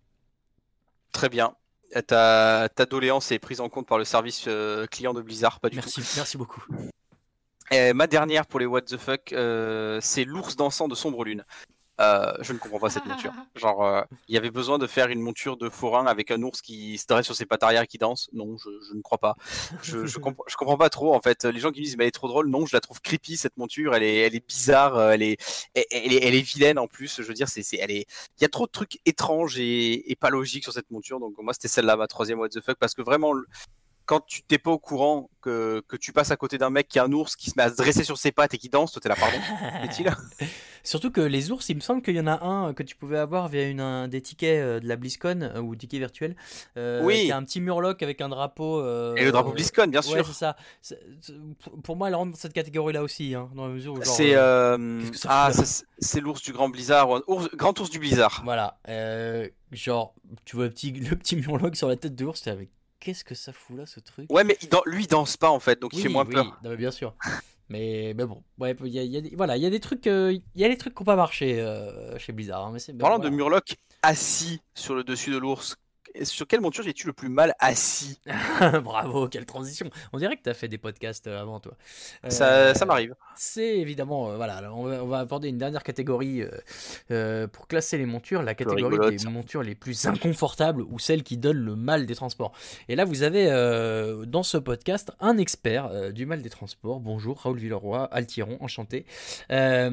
Très 1.12 1.28
bien. 1.28 1.54
Ta, 2.06 2.68
ta 2.68 2.84
doléance 2.84 3.32
est 3.32 3.38
prise 3.38 3.60
en 3.60 3.68
compte 3.70 3.86
par 3.86 3.96
le 3.96 4.04
service 4.04 4.44
euh, 4.46 4.86
client 4.86 5.14
de 5.14 5.22
Blizzard, 5.22 5.58
pas 5.58 5.70
du 5.70 5.76
merci, 5.76 6.02
tout. 6.02 6.06
Merci 6.16 6.36
beaucoup. 6.36 6.62
Et 7.70 7.92
ma 7.94 8.06
dernière 8.06 8.46
pour 8.46 8.60
les 8.60 8.66
What 8.66 8.82
the 8.82 8.98
fuck, 8.98 9.32
euh, 9.32 9.98
c'est 10.02 10.24
l'ours 10.24 10.56
dansant 10.56 10.88
de 10.88 10.94
Sombre 10.94 11.24
Lune. 11.24 11.44
Euh, 12.00 12.32
je 12.40 12.52
ne 12.52 12.58
comprends 12.58 12.78
pas 12.78 12.90
cette 12.90 13.06
monture. 13.06 13.32
Genre, 13.56 13.84
euh, 13.84 14.02
il 14.28 14.34
y 14.34 14.38
avait 14.38 14.50
besoin 14.50 14.78
de 14.78 14.86
faire 14.86 15.08
une 15.08 15.20
monture 15.20 15.56
de 15.56 15.68
forain 15.68 16.06
avec 16.06 16.30
un 16.30 16.40
ours 16.42 16.62
qui 16.62 16.96
se 16.96 17.06
dresse 17.06 17.26
sur 17.26 17.34
ses 17.34 17.44
pattes 17.44 17.62
arrière 17.62 17.82
et 17.82 17.86
qui 17.86 17.98
danse. 17.98 18.28
Non, 18.32 18.56
je, 18.56 18.94
ne 18.94 19.02
crois 19.02 19.18
pas. 19.18 19.34
Je, 19.82 20.06
je, 20.06 20.18
comprends 20.18 20.76
pas 20.76 20.90
trop 20.90 21.14
en 21.14 21.20
fait. 21.20 21.44
Les 21.44 21.58
gens 21.58 21.72
qui 21.72 21.82
disent 21.82 21.96
mais 21.96 22.04
elle 22.04 22.08
est 22.08 22.12
trop 22.12 22.28
drôle, 22.28 22.48
non, 22.48 22.66
je 22.66 22.76
la 22.76 22.80
trouve 22.80 23.00
creepy 23.00 23.36
cette 23.36 23.56
monture. 23.56 23.94
Elle 23.94 24.04
est, 24.04 24.16
elle 24.18 24.36
est 24.36 24.46
bizarre, 24.46 24.96
euh, 24.96 25.10
elle 25.10 25.22
est, 25.22 25.38
elle, 25.74 26.12
est, 26.12 26.24
elle 26.24 26.34
est 26.34 26.40
vilaine 26.40 26.78
en 26.78 26.86
plus. 26.86 27.20
Je 27.20 27.26
veux 27.26 27.34
dire, 27.34 27.48
c'est, 27.48 27.64
elle 27.76 27.90
est, 27.90 28.06
il 28.38 28.42
y 28.42 28.44
a 28.44 28.48
trop 28.48 28.66
de 28.66 28.72
trucs 28.72 29.00
étranges 29.04 29.58
et, 29.58 30.10
et 30.10 30.14
pas 30.16 30.30
logiques 30.30 30.64
sur 30.64 30.72
cette 30.72 30.90
monture. 30.90 31.18
Donc 31.18 31.34
moi, 31.38 31.52
c'était 31.52 31.68
celle-là 31.68 31.96
ma 31.96 32.06
troisième 32.06 32.38
what 32.38 32.50
the 32.50 32.60
fuck 32.60 32.78
parce 32.78 32.94
que 32.94 33.02
vraiment 33.02 33.32
quand 34.06 34.20
tu 34.20 34.42
t'es 34.42 34.56
pas 34.56 34.70
au 34.70 34.78
courant 34.78 35.28
que, 35.42 35.82
que 35.86 35.96
tu 35.96 36.14
passes 36.14 36.30
à 36.30 36.36
côté 36.36 36.56
d'un 36.56 36.70
mec 36.70 36.88
qui 36.88 36.98
a 36.98 37.04
un 37.04 37.12
ours 37.12 37.36
qui 37.36 37.50
se 37.50 37.54
met 37.58 37.64
à 37.64 37.70
se 37.70 37.76
dresser 37.76 38.04
sur 38.04 38.16
ses 38.16 38.32
pattes 38.32 38.54
et 38.54 38.58
qui 38.58 38.70
danse, 38.70 38.92
toi 38.92 39.02
t'es 39.02 39.08
là, 39.10 39.16
pardon 39.16 39.36
Est-il 39.84 40.10
Surtout 40.82 41.10
que 41.10 41.20
les 41.20 41.50
ours, 41.50 41.68
il 41.68 41.76
me 41.76 41.80
semble 41.80 42.02
qu'il 42.02 42.16
y 42.16 42.20
en 42.20 42.26
a 42.26 42.44
un 42.44 42.72
que 42.74 42.82
tu 42.82 42.96
pouvais 42.96 43.18
avoir 43.18 43.48
via 43.48 43.68
une, 43.68 43.80
un, 43.80 44.08
des 44.08 44.20
tickets 44.20 44.60
euh, 44.60 44.80
de 44.80 44.88
la 44.88 44.96
BlizzCon 44.96 45.40
euh, 45.42 45.60
ou 45.60 45.74
tickets 45.76 46.00
virtuels. 46.00 46.36
Euh, 46.76 47.02
oui. 47.02 47.26
Qui 47.26 47.32
a 47.32 47.36
un 47.36 47.44
petit 47.44 47.60
murloc 47.60 48.02
avec 48.02 48.20
un 48.20 48.28
drapeau. 48.28 48.80
et 49.16 49.24
le 49.24 49.32
drapeau 49.32 49.52
BlizzCon, 49.52 49.88
bien 49.88 50.02
sûr. 50.02 50.16
Ouais, 50.16 50.24
c'est 50.24 50.32
ça. 50.32 50.56
pour 51.82 51.96
moi, 51.96 52.08
elle 52.08 52.14
rentre 52.14 52.32
dans 52.32 52.38
cette 52.38 52.52
catégorie-là 52.52 53.02
aussi, 53.02 53.34
hein, 53.34 53.50
dans 53.54 53.66
la 53.66 53.74
mesure 53.74 53.94
où. 53.94 54.02
C'est 54.02 54.34
ah, 54.36 55.50
c'est 56.00 56.20
l'ours 56.20 56.42
du 56.42 56.52
Grand 56.52 56.68
Blizzard, 56.68 57.08
ours, 57.28 57.48
grand 57.54 57.78
ours 57.80 57.90
du 57.90 57.98
Blizzard. 57.98 58.42
Voilà. 58.44 58.78
genre, 59.72 60.14
tu 60.44 60.56
vois 60.56 60.66
le 60.66 60.70
petit, 60.70 60.92
le 60.92 61.16
petit 61.16 61.36
murloc 61.36 61.76
sur 61.76 61.88
la 61.88 61.96
tête 61.96 62.14
de 62.14 62.24
l'ours, 62.24 62.46
avec 62.46 62.70
qu'est-ce 63.00 63.24
que 63.24 63.34
ça 63.34 63.52
fout 63.52 63.76
là 63.76 63.86
ce 63.86 64.00
truc? 64.00 64.30
Ouais, 64.30 64.44
mais 64.44 64.56
il, 64.62 64.68
lui 64.86 65.04
il 65.04 65.06
danse 65.06 65.36
pas 65.36 65.50
en 65.50 65.60
fait, 65.60 65.80
donc 65.80 65.92
il 65.94 66.02
fait 66.02 66.08
moins 66.08 66.24
peur. 66.24 66.58
Oui, 66.64 66.76
bien 66.76 66.90
sûr. 66.90 67.14
mais, 67.68 68.14
mais 68.16 68.24
bon, 68.24 68.42
ouais, 68.58 68.74
il 68.84 68.88
y 68.88 68.98
a, 68.98 69.02
y 69.02 69.16
a 69.16 69.20
des, 69.20 69.34
voilà, 69.36 69.56
il 69.56 69.62
y 69.62 69.66
a 69.66 69.70
des 69.70 69.80
trucs, 69.80 70.06
euh, 70.06 70.32
il 70.32 70.60
y 70.60 70.64
a 70.64 70.68
des 70.68 70.78
trucs 70.78 70.94
qui 70.94 71.02
n'ont 71.02 71.06
pas 71.06 71.16
marché 71.16 71.60
euh, 71.60 72.18
chez 72.18 72.32
Blizzard. 72.32 72.66
Hein, 72.66 72.72
mais 72.72 72.94
Parlant 72.94 73.18
de 73.18 73.28
Murloc 73.28 73.76
assis 74.02 74.60
sur 74.74 74.94
le 74.94 75.04
dessus 75.04 75.30
de 75.30 75.38
l'ours, 75.38 75.76
sur 76.22 76.46
quelle 76.46 76.60
monture 76.60 76.84
j'ai-tu 76.84 77.06
le 77.06 77.12
plus 77.12 77.28
mal 77.28 77.54
assis? 77.58 78.18
Bravo, 78.82 79.28
quelle 79.28 79.46
transition. 79.46 79.90
On 80.12 80.18
dirait 80.18 80.36
que 80.36 80.42
tu 80.42 80.50
as 80.50 80.54
fait 80.54 80.68
des 80.68 80.78
podcasts 80.78 81.26
euh, 81.26 81.40
avant 81.40 81.60
toi. 81.60 81.74
ça, 82.28 82.52
euh, 82.52 82.74
ça 82.74 82.86
m'arrive. 82.86 83.14
C'est 83.36 83.78
évidemment, 83.78 84.30
euh, 84.30 84.36
voilà, 84.36 84.72
on 84.72 85.06
va, 85.06 85.18
aborder 85.18 85.48
une 85.48 85.58
dernière 85.58 85.82
catégorie 85.82 86.44
pour 87.52 87.68
classer 87.68 87.98
les 87.98 88.06
montures, 88.06 88.42
la 88.42 88.54
catégorie 88.54 89.16
des 89.16 89.28
montures 89.28 89.62
les 89.62 89.74
plus 89.74 90.06
inconfortables 90.06 90.82
ou 90.82 90.98
celles 90.98 91.22
qui 91.22 91.36
donnent 91.36 91.64
le 91.64 91.76
mal 91.76 92.06
des 92.06 92.14
transports. 92.14 92.52
Et 92.88 92.96
là, 92.96 93.04
vous 93.04 93.22
avez 93.22 93.46
dans 94.26 94.42
ce 94.42 94.58
podcast 94.58 95.12
un 95.20 95.38
expert 95.38 96.12
du 96.12 96.26
mal 96.26 96.42
des 96.42 96.50
transports. 96.50 97.00
Bonjour, 97.00 97.40
Raoul 97.40 97.58
Villeroy, 97.58 98.08
Altiron, 98.10 98.58
enchanté. 98.60 99.06
c'est 99.48 99.90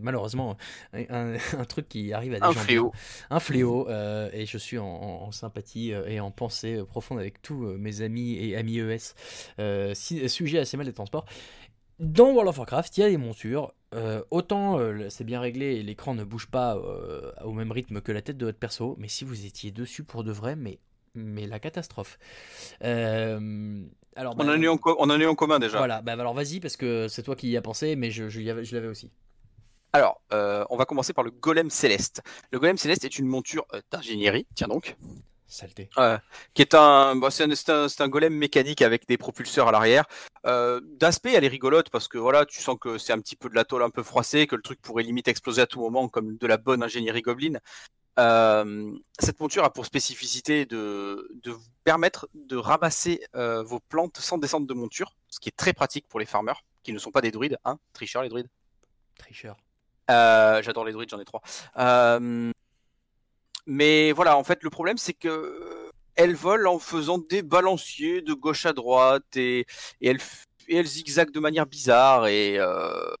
malheureusement 0.00 0.56
un, 0.92 1.36
truc 1.68 1.88
qui 1.88 2.12
arrive 2.12 2.34
à 2.34 2.40
des 2.40 2.46
un 2.46 2.52
Fléau. 2.52 2.92
Un 3.30 3.40
fléau. 3.40 3.88
et 4.32 4.46
je 4.50 4.58
suis 4.58 4.78
en, 4.78 5.30
sympathie 5.32 5.92
euh, 5.92 6.06
et 6.06 6.20
en 6.20 6.30
pensée 6.30 6.76
euh, 6.76 6.84
profonde 6.84 7.18
avec 7.18 7.40
tous 7.40 7.64
euh, 7.64 7.76
mes 7.78 8.02
amis 8.02 8.36
et 8.36 8.56
amis 8.56 8.78
ES 8.78 10.28
sujet 10.28 10.58
assez 10.58 10.76
mal 10.76 10.86
des 10.86 10.92
transports. 10.92 11.24
Dans 11.98 12.30
World 12.32 12.48
of 12.48 12.58
Warcraft, 12.58 12.96
il 12.96 13.00
y 13.00 13.04
a 13.04 13.10
des 13.10 13.18
montures. 13.18 13.74
autant 14.30 14.78
c'est 15.10 15.24
bien 15.24 15.38
réglé 15.38 15.76
et 15.76 15.82
l'écran 15.82 16.14
ne 16.14 16.24
bouge 16.24 16.46
pas 16.46 16.78
au 17.44 17.52
même 17.52 17.70
rythme 17.70 18.00
que 18.00 18.10
la 18.10 18.22
tête 18.22 18.38
de 18.38 18.46
votre 18.46 18.58
perso, 18.58 18.96
mais 18.98 19.08
si 19.08 19.24
vous 19.24 19.44
étiez 19.44 19.70
dessus 19.70 20.02
pour 20.02 20.24
de 20.24 20.32
vrai, 20.32 20.56
mais, 20.56 20.78
mais 21.14 21.46
la 21.46 21.58
catastrophe. 21.58 22.18
alors, 22.80 24.34
on, 24.38 24.44
en 24.44 24.48
a 24.48 24.56
eu 24.56 24.68
en, 24.68 24.78
on 24.98 25.10
en 25.10 25.34
commun 25.34 25.58
déjà. 25.58 25.76
Voilà, 25.76 26.00
bah, 26.00 26.12
alors 26.12 26.32
vas-y 26.32 26.58
parce 26.58 26.78
que 26.78 27.06
c'est 27.08 27.22
toi 27.22 27.36
qui 27.36 27.50
y 27.50 27.56
as 27.58 27.62
pensé, 27.62 27.96
mais 27.96 28.10
je, 28.10 28.30
je 28.30 28.40
l'avais 28.74 28.88
aussi. 28.88 29.10
Alors, 29.92 30.20
euh, 30.32 30.64
on 30.70 30.76
va 30.76 30.84
commencer 30.84 31.12
par 31.12 31.24
le 31.24 31.30
golem 31.30 31.70
céleste. 31.70 32.22
Le 32.52 32.58
golem 32.60 32.76
céleste 32.76 33.04
est 33.04 33.18
une 33.18 33.26
monture 33.26 33.66
euh, 33.74 33.80
d'ingénierie, 33.90 34.46
tiens 34.54 34.68
donc. 34.68 34.96
Saleté. 35.48 35.90
qui 36.54 36.62
est 36.62 36.74
un, 36.74 37.16
bah, 37.16 37.28
c'est 37.32 38.00
un, 38.00 38.08
golem 38.08 38.32
mécanique 38.32 38.82
avec 38.82 39.08
des 39.08 39.18
propulseurs 39.18 39.66
à 39.66 39.72
l'arrière. 39.72 40.04
Euh, 40.46 40.80
d'aspect, 40.84 41.32
elle 41.32 41.42
est 41.42 41.48
rigolote 41.48 41.90
parce 41.90 42.06
que 42.06 42.18
voilà, 42.18 42.46
tu 42.46 42.60
sens 42.60 42.76
que 42.80 42.98
c'est 42.98 43.12
un 43.12 43.18
petit 43.18 43.34
peu 43.34 43.48
de 43.48 43.56
la 43.56 43.64
tôle 43.64 43.82
un 43.82 43.90
peu 43.90 44.04
froissée, 44.04 44.46
que 44.46 44.54
le 44.54 44.62
truc 44.62 44.80
pourrait 44.80 45.02
limite 45.02 45.26
exploser 45.26 45.62
à 45.62 45.66
tout 45.66 45.80
moment, 45.80 46.08
comme 46.08 46.36
de 46.36 46.46
la 46.46 46.56
bonne 46.56 46.84
ingénierie 46.84 47.22
goblin. 47.22 47.58
cette 48.16 49.40
monture 49.40 49.64
a 49.64 49.72
pour 49.72 49.86
spécificité 49.86 50.66
de, 50.66 51.28
de 51.42 51.50
vous 51.50 51.68
permettre 51.82 52.28
de 52.34 52.56
ramasser 52.56 53.20
vos 53.34 53.80
plantes 53.80 54.18
sans 54.18 54.38
descendre 54.38 54.68
de 54.68 54.74
monture, 54.74 55.16
ce 55.28 55.40
qui 55.40 55.48
est 55.48 55.56
très 55.56 55.72
pratique 55.72 56.06
pour 56.08 56.20
les 56.20 56.26
farmers 56.26 56.62
qui 56.82 56.92
ne 56.92 56.98
sont 56.98 57.10
pas 57.10 57.20
des 57.20 57.30
druides, 57.30 57.58
hein, 57.64 57.78
tricheurs 57.92 58.22
les 58.22 58.28
druides. 58.28 58.48
Tricheurs. 59.18 59.56
Euh, 60.10 60.62
j'adore 60.62 60.84
les 60.84 60.92
druides, 60.92 61.10
j'en 61.10 61.20
ai 61.20 61.24
trois. 61.24 61.42
Euh, 61.78 62.50
mais 63.66 64.12
voilà, 64.12 64.36
en 64.36 64.44
fait, 64.44 64.62
le 64.62 64.70
problème, 64.70 64.98
c'est 64.98 65.12
que 65.12 65.90
elles 66.16 66.34
volent 66.34 66.74
en 66.74 66.78
faisant 66.78 67.18
des 67.18 67.42
balanciers 67.42 68.20
de 68.20 68.34
gauche 68.34 68.66
à 68.66 68.72
droite 68.72 69.36
et, 69.36 69.66
elles, 70.02 70.18
et 70.68 70.76
elles 70.76 70.86
zigzaguent 70.86 71.30
de 71.32 71.40
manière 71.40 71.66
bizarre 71.66 72.26
et, 72.26 72.58
euh, 72.58 73.14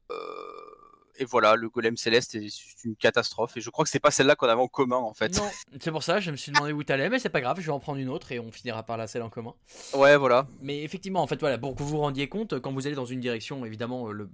et 1.20 1.24
voilà, 1.26 1.54
le 1.54 1.68
golem 1.68 1.96
céleste 1.96 2.34
est 2.34 2.48
une 2.84 2.96
catastrophe. 2.96 3.56
Et 3.56 3.60
je 3.60 3.68
crois 3.68 3.84
que 3.84 3.90
c'est 3.90 4.00
pas 4.00 4.10
celle-là 4.10 4.34
qu'on 4.34 4.48
avait 4.48 4.60
en 4.60 4.68
commun 4.68 4.96
en 4.96 5.12
fait. 5.12 5.36
Non, 5.36 5.48
c'est 5.78 5.90
pour 5.90 6.02
ça, 6.02 6.18
je 6.18 6.30
me 6.30 6.36
suis 6.36 6.50
demandé 6.50 6.72
où 6.72 6.82
t'allais, 6.82 7.10
mais 7.10 7.18
c'est 7.18 7.28
pas 7.28 7.42
grave, 7.42 7.60
je 7.60 7.66
vais 7.66 7.72
en 7.72 7.78
prendre 7.78 7.98
une 7.98 8.08
autre 8.08 8.32
et 8.32 8.40
on 8.40 8.50
finira 8.50 8.82
par 8.82 8.96
la 8.96 9.06
celle 9.06 9.22
en 9.22 9.28
commun. 9.28 9.54
Ouais, 9.94 10.16
voilà. 10.16 10.46
Mais 10.62 10.82
effectivement, 10.82 11.22
en 11.22 11.26
fait, 11.26 11.38
voilà, 11.38 11.58
pour 11.58 11.74
que 11.76 11.82
vous 11.82 11.90
vous 11.90 11.98
rendiez 11.98 12.28
compte, 12.28 12.58
quand 12.60 12.72
vous 12.72 12.86
allez 12.86 12.96
dans 12.96 13.04
une 13.04 13.20
direction, 13.20 13.64
évidemment, 13.66 14.10
le, 14.10 14.28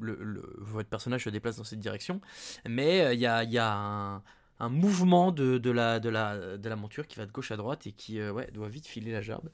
votre 0.59 0.89
personnage 0.89 1.25
se 1.25 1.31
déplace 1.31 1.57
dans 1.57 1.65
cette 1.65 1.81
direction, 1.81 2.21
mais 2.69 3.01
euh, 3.01 3.15
il 3.15 3.21
y 3.21 3.27
a, 3.27 3.43
y 3.43 3.59
a 3.59 3.73
un, 3.75 4.23
un 4.61 4.69
mouvement 4.69 5.33
de, 5.33 5.59
de, 5.59 5.71
la, 5.71 6.01
de, 6.01 6.09
la, 6.09 6.57
de 6.57 6.69
la 6.69 6.77
monture 6.77 7.07
qui 7.07 7.17
va 7.19 7.27
de 7.27 7.33
gauche 7.33 7.51
à 7.51 7.57
droite 7.57 7.87
et 7.87 7.93
qui 7.93 8.21
euh, 8.21 8.33
ouais, 8.33 8.49
doit 8.53 8.69
vite 8.69 8.87
filer 8.87 9.13
la 9.13 9.23
gerbe. 9.23 9.51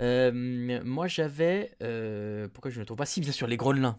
Euh, 0.00 0.80
moi 0.84 1.08
j'avais. 1.08 1.72
Euh, 1.82 2.48
pourquoi 2.52 2.70
je 2.70 2.76
ne 2.76 2.80
le 2.80 2.86
trouve 2.86 2.98
pas 2.98 3.06
Si, 3.06 3.20
bien 3.20 3.32
sûr, 3.32 3.46
les 3.46 3.56
Gronelins 3.56 3.98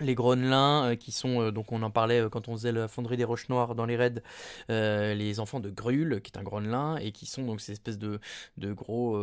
les 0.00 0.14
Gronelins 0.14 0.84
euh, 0.84 0.94
qui 0.96 1.12
sont 1.12 1.40
euh, 1.40 1.50
donc 1.52 1.70
on 1.72 1.82
en 1.82 1.90
parlait 1.90 2.20
euh, 2.20 2.28
quand 2.28 2.48
on 2.48 2.56
faisait 2.56 2.72
la 2.72 2.88
fonderie 2.88 3.16
des 3.16 3.24
roches 3.24 3.48
noires 3.48 3.74
dans 3.74 3.86
les 3.86 3.96
raids 3.96 4.22
les 4.68 5.40
enfants 5.40 5.60
de 5.60 5.70
Grul 5.70 6.20
qui 6.22 6.32
est 6.32 6.38
un 6.38 6.42
Gronelin 6.42 6.96
et 6.96 7.12
qui 7.12 7.26
sont 7.26 7.44
donc 7.44 7.60
ces 7.60 7.72
espèces 7.72 7.98
de, 7.98 8.18
de 8.56 8.72
gros 8.72 9.18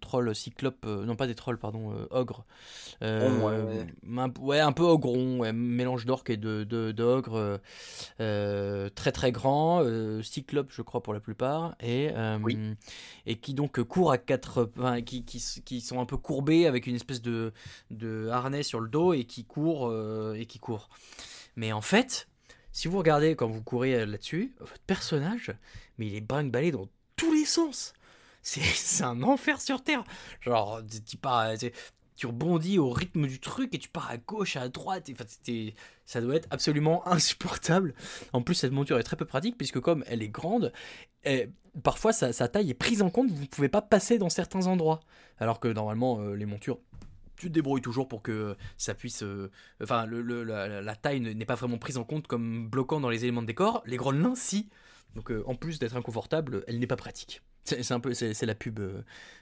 trolls 0.00 0.34
cyclopes 0.34 0.86
non 0.86 1.16
pas 1.16 1.26
des 1.26 1.34
trolls 1.34 1.58
pardon 1.58 1.92
ogres 2.10 2.44
ouais, 3.02 3.28
ouais. 4.42 4.60
Un, 4.60 4.72
peu 4.72 4.82
ogron 4.82 5.52
mélange 5.52 6.06
d'orques 6.06 6.30
et 6.30 6.36
de, 6.36 6.64
de, 6.64 6.92
très 8.94 9.12
très 9.12 9.32
grand 9.32 9.84
cyclopes 10.22 10.70
je 10.70 10.82
crois 10.82 11.02
pour 11.02 11.14
la 11.14 11.20
plupart 11.20 11.74
et 11.80 12.10
et 13.26 13.36
qui 13.36 13.54
donc 13.54 13.82
courent 13.82 14.12
à 14.12 14.18
quatre 14.18 14.70
qui, 15.04 15.24
qui, 15.24 15.42
qui, 15.64 15.80
sont 15.80 16.00
un 16.00 16.06
peu 16.06 16.16
courbés 16.16 16.66
avec 16.66 16.86
une 16.86 16.96
espèce 16.96 17.22
de, 17.22 17.52
de 17.90 18.28
harnais 18.28 18.62
sur 18.62 18.80
le 18.80 18.88
dos 18.88 19.12
et 19.12 19.24
qui 19.24 19.44
courent 19.44 19.90
euh, 20.04 20.34
et 20.34 20.46
qui 20.46 20.58
court. 20.58 20.88
Mais 21.56 21.72
en 21.72 21.80
fait, 21.80 22.28
si 22.72 22.88
vous 22.88 22.98
regardez 22.98 23.36
quand 23.36 23.48
vous 23.48 23.62
courez 23.62 23.94
euh, 23.94 24.06
là-dessus, 24.06 24.54
votre 24.60 24.78
personnage, 24.80 25.52
mais 25.98 26.06
il 26.06 26.14
est 26.14 26.20
brinque 26.20 26.50
balé 26.50 26.70
dans 26.70 26.88
tous 27.16 27.32
les 27.32 27.44
sens. 27.44 27.92
C'est 28.42 29.04
un 29.04 29.22
enfer 29.22 29.60
sur 29.60 29.82
Terre. 29.82 30.04
Genre, 30.40 30.82
tu 31.06 31.16
pars, 31.16 31.54
tu 32.16 32.26
rebondis 32.26 32.78
au 32.78 32.90
rythme 32.90 33.26
du 33.26 33.40
truc 33.40 33.74
et 33.74 33.78
tu 33.78 33.88
pars 33.88 34.10
à 34.10 34.18
gauche, 34.18 34.56
à 34.56 34.68
droite. 34.68 35.10
Enfin, 35.10 35.24
ça 36.06 36.20
doit 36.20 36.36
être 36.36 36.48
absolument 36.50 37.06
insupportable. 37.08 37.94
En 38.32 38.42
plus, 38.42 38.54
cette 38.54 38.72
monture 38.72 38.98
est 38.98 39.04
très 39.04 39.16
peu 39.16 39.24
pratique 39.24 39.56
puisque 39.56 39.80
comme 39.80 40.04
elle 40.06 40.22
est 40.22 40.28
grande, 40.28 40.72
et 41.24 41.48
parfois 41.82 42.12
sa, 42.12 42.32
taille 42.48 42.70
est 42.70 42.74
prise 42.74 43.02
en 43.02 43.10
compte. 43.10 43.30
Vous 43.30 43.42
ne 43.42 43.46
pouvez 43.46 43.68
pas 43.68 43.82
passer 43.82 44.18
dans 44.18 44.28
certains 44.30 44.66
endroits. 44.66 45.00
Alors 45.38 45.58
que 45.58 45.68
normalement, 45.68 46.20
euh, 46.20 46.34
les 46.34 46.46
montures 46.46 46.78
tu 47.36 47.48
te 47.48 47.52
débrouilles 47.52 47.82
toujours 47.82 48.08
pour 48.08 48.22
que 48.22 48.56
ça 48.76 48.94
puisse. 48.94 49.22
Euh, 49.22 49.50
enfin, 49.82 50.06
le, 50.06 50.42
la, 50.42 50.96
taille 50.96 51.20
n'est 51.20 51.44
pas 51.44 51.54
vraiment 51.54 51.78
prise 51.78 51.98
en 51.98 52.04
compte 52.04 52.26
comme 52.26 52.68
bloquant 52.68 53.00
dans 53.00 53.10
les 53.10 53.24
éléments 53.24 53.42
de 53.42 53.46
décor. 53.46 53.82
Les 53.86 53.96
Gronelins, 53.96 54.34
si. 54.34 54.68
Donc, 55.14 55.30
euh, 55.30 55.44
en 55.46 55.54
plus 55.54 55.78
d'être 55.78 55.96
inconfortable, 55.96 56.64
elle 56.66 56.78
n'est 56.78 56.86
pas 56.86 56.96
pratique. 56.96 57.42
C'est 57.64 57.92
un 57.92 58.00
peu, 58.00 58.12
c'est 58.12 58.42
la 58.42 58.54
pub. 58.54 58.78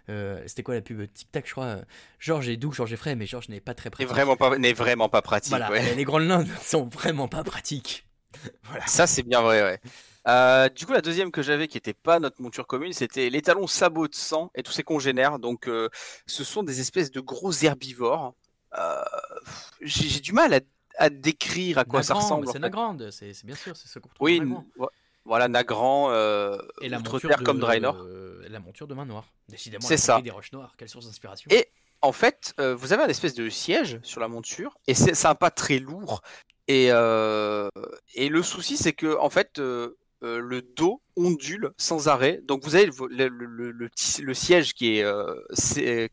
Euh, 0.08 0.42
c'était 0.46 0.62
quoi 0.62 0.74
la 0.74 0.80
pub 0.80 1.12
Tic 1.12 1.32
Tac, 1.32 1.46
je 1.46 1.52
crois. 1.52 1.78
Georges 2.20 2.48
est 2.48 2.56
doux, 2.56 2.70
Georges 2.70 2.92
est 2.92 2.96
frais, 2.96 3.16
mais 3.16 3.26
Georges 3.26 3.48
n'est 3.48 3.60
pas 3.60 3.74
très 3.74 3.90
pratique. 3.90 4.08
N'est 4.08 4.14
vraiment 4.14 4.36
pas, 4.36 4.56
n'est 4.58 4.72
vraiment 4.72 5.08
pas 5.08 5.22
pratique. 5.22 5.50
Voilà, 5.50 5.70
les 5.94 6.04
Gronelins 6.04 6.44
sont 6.62 6.84
vraiment 6.84 7.28
pas 7.28 7.42
pratiques. 7.42 8.06
Voilà. 8.64 8.86
Ça, 8.86 9.06
c'est 9.06 9.22
bien 9.24 9.42
vrai, 9.42 9.62
ouais. 9.62 9.80
Euh, 10.28 10.68
du 10.68 10.86
coup, 10.86 10.92
la 10.92 11.00
deuxième 11.00 11.30
que 11.30 11.42
j'avais, 11.42 11.68
qui 11.68 11.76
n'était 11.76 11.94
pas 11.94 12.20
notre 12.20 12.40
monture 12.40 12.66
commune, 12.66 12.92
c'était 12.92 13.30
les 13.30 13.42
talons 13.42 13.66
sabots 13.66 14.08
de 14.08 14.14
sang 14.14 14.50
et 14.54 14.62
tous 14.62 14.72
ses 14.72 14.82
congénères. 14.82 15.38
Donc, 15.38 15.66
euh, 15.66 15.88
ce 16.26 16.44
sont 16.44 16.62
des 16.62 16.80
espèces 16.80 17.10
de 17.10 17.20
gros 17.20 17.52
herbivores. 17.52 18.34
Euh, 18.78 19.02
j'ai 19.80 20.20
du 20.20 20.32
mal 20.32 20.60
à, 20.98 21.10
décrire 21.10 21.78
à 21.78 21.84
quoi 21.84 22.02
ça 22.02 22.14
ressemble. 22.14 22.46
C'est 22.48 22.58
Nagrand, 22.58 22.96
c'est 23.10 23.32
bien 23.44 23.56
sûr, 23.56 23.76
c'est 23.76 23.88
ce 23.88 23.98
qu'on 23.98 24.08
Oui, 24.20 24.40
voilà, 25.24 25.48
Nagrand, 25.48 26.12
et 26.80 26.88
la 26.88 26.98
monture 26.98 27.36
de, 27.36 27.44
comme 27.44 27.58
Draenor. 27.58 28.06
la 28.48 28.60
monture 28.60 28.86
de 28.86 28.94
main 28.94 29.06
noire. 29.06 29.32
Décidément, 29.48 29.86
c'est 29.86 29.96
ça. 29.96 30.20
Des 30.20 30.30
roches 30.30 30.52
noires, 30.52 30.74
quelle 30.76 30.88
source 30.88 31.06
d'inspiration. 31.06 31.50
Et 31.50 31.68
en 32.00 32.12
fait, 32.12 32.54
vous 32.58 32.92
avez 32.92 33.02
un 33.02 33.08
espèce 33.08 33.34
de 33.34 33.48
siège 33.48 33.98
sur 34.02 34.20
la 34.20 34.28
monture, 34.28 34.78
et 34.86 34.94
c'est 34.94 35.26
un 35.26 35.34
pas 35.34 35.50
très 35.50 35.78
lourd. 35.78 36.22
Et, 36.68 36.86
et 36.86 38.28
le 38.28 38.42
souci, 38.42 38.76
c'est 38.76 38.92
que 38.92 39.18
en 39.18 39.30
fait, 39.30 39.60
euh, 40.22 40.40
le 40.40 40.62
dos 40.62 41.00
ondule 41.16 41.72
sans 41.76 42.06
arrêt. 42.06 42.40
Donc 42.44 42.62
vous 42.64 42.76
avez 42.76 42.86
le, 43.10 43.28
le, 43.28 44.34
siège 44.34 44.72
qui 44.72 44.98
est, 44.98 45.02
euh, 45.02 45.34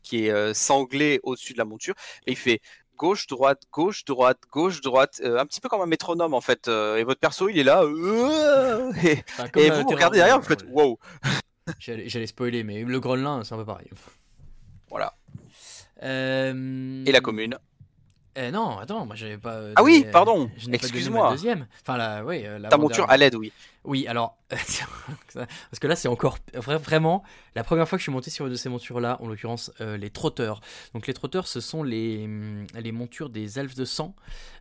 qui 0.02 0.26
est 0.26 0.30
euh, 0.30 0.52
sanglé 0.52 1.20
au-dessus 1.22 1.52
de 1.52 1.58
la 1.58 1.64
monture 1.64 1.94
et 2.26 2.32
il 2.32 2.36
fait 2.36 2.60
gauche, 2.96 3.28
droite, 3.28 3.62
gauche, 3.72 4.04
droite, 4.04 4.40
gauche, 4.50 4.80
droite, 4.80 5.22
un 5.24 5.46
petit 5.46 5.60
peu 5.60 5.68
comme 5.68 5.80
un 5.80 5.86
métronome 5.86 6.34
en 6.34 6.40
fait. 6.40 6.66
et 6.66 7.04
votre 7.04 7.20
perso 7.20 7.48
il 7.48 7.58
est 7.58 7.64
là 7.64 7.82
et, 9.04 9.70
vous 9.70 9.88
regardez 9.88 10.18
derrière, 10.18 10.40
vous 10.40 10.46
faites 10.46 10.66
wow. 10.68 10.98
J'allais 11.78 12.26
spoiler, 12.26 12.64
mais 12.64 12.82
le 12.82 13.00
Groenland 13.00 13.44
c'est 13.44 13.54
un 13.54 13.58
peu 13.58 13.64
pareil. 13.64 13.88
Voilà. 14.90 15.14
Et 16.02 17.12
la 17.12 17.20
commune. 17.20 17.56
Non, 18.36 18.78
attends, 18.78 19.06
moi 19.06 19.16
j'avais 19.16 19.38
pas. 19.38 19.60
ah 19.76 19.82
oui, 19.82 20.06
pardon. 20.10 20.50
Excuse-moi. 20.72 21.30
Deuxième. 21.30 21.66
Enfin 21.82 21.96
là, 21.96 22.24
oui. 22.24 22.44
Ta 22.68 22.76
monture 22.76 23.08
à 23.08 23.16
l'aide, 23.16 23.34
oui. 23.34 23.52
Oui, 23.84 24.06
alors, 24.06 24.36
parce 24.50 25.78
que 25.80 25.86
là 25.86 25.96
c'est 25.96 26.08
encore 26.08 26.38
vraiment 26.54 27.22
la 27.54 27.64
première 27.64 27.88
fois 27.88 27.96
que 27.96 28.00
je 28.00 28.04
suis 28.04 28.12
monté 28.12 28.30
sur 28.30 28.46
une 28.46 28.52
de 28.52 28.56
ces 28.56 28.68
montures-là, 28.68 29.16
en 29.22 29.28
l'occurrence 29.28 29.72
euh, 29.80 29.96
les 29.96 30.10
trotteurs. 30.10 30.60
Donc 30.92 31.06
les 31.06 31.14
trotteurs, 31.14 31.46
ce 31.46 31.60
sont 31.60 31.82
les, 31.82 32.28
les 32.78 32.92
montures 32.92 33.30
des 33.30 33.58
elfes 33.58 33.74
de 33.74 33.86
sang, 33.86 34.14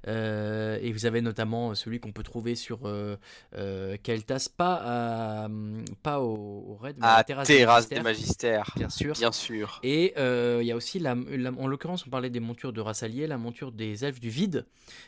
euh, 0.07 0.79
et 0.81 0.93
vous 0.93 1.05
avez 1.05 1.21
notamment 1.21 1.75
celui 1.75 1.99
qu'on 1.99 2.13
peut 2.13 2.23
trouver 2.23 2.55
sur 2.55 2.87
euh, 2.87 3.17
euh 3.55 3.97
Keltas, 4.01 4.49
pas 4.55 4.75
à, 4.75 5.45
hum, 5.45 5.83
pas 6.01 6.21
au, 6.21 6.65
au 6.69 6.77
raid, 6.81 6.95
mais 6.97 7.05
à, 7.05 7.23
Terrasse, 7.25 7.89
des, 7.89 7.99
Magistères, 7.99 8.71
bien 8.77 8.89
sûr. 8.89 9.15
Bien 9.15 9.33
sûr. 9.33 9.81
Et 9.83 10.13
il 10.17 10.65
y 10.65 10.71
a 10.71 10.75
aussi 10.77 10.99
la, 10.99 11.15
en 11.57 11.67
l'occurrence, 11.67 12.05
on 12.07 12.09
parlait 12.09 12.29
des 12.29 12.39
montures 12.39 12.71
de 12.71 12.79
race 12.79 13.03
alliée, 13.03 13.27
la 13.27 13.37
monture 13.37 13.73
des 13.73 14.05
elfes 14.05 14.21
du 14.21 14.29
vide, 14.29 14.65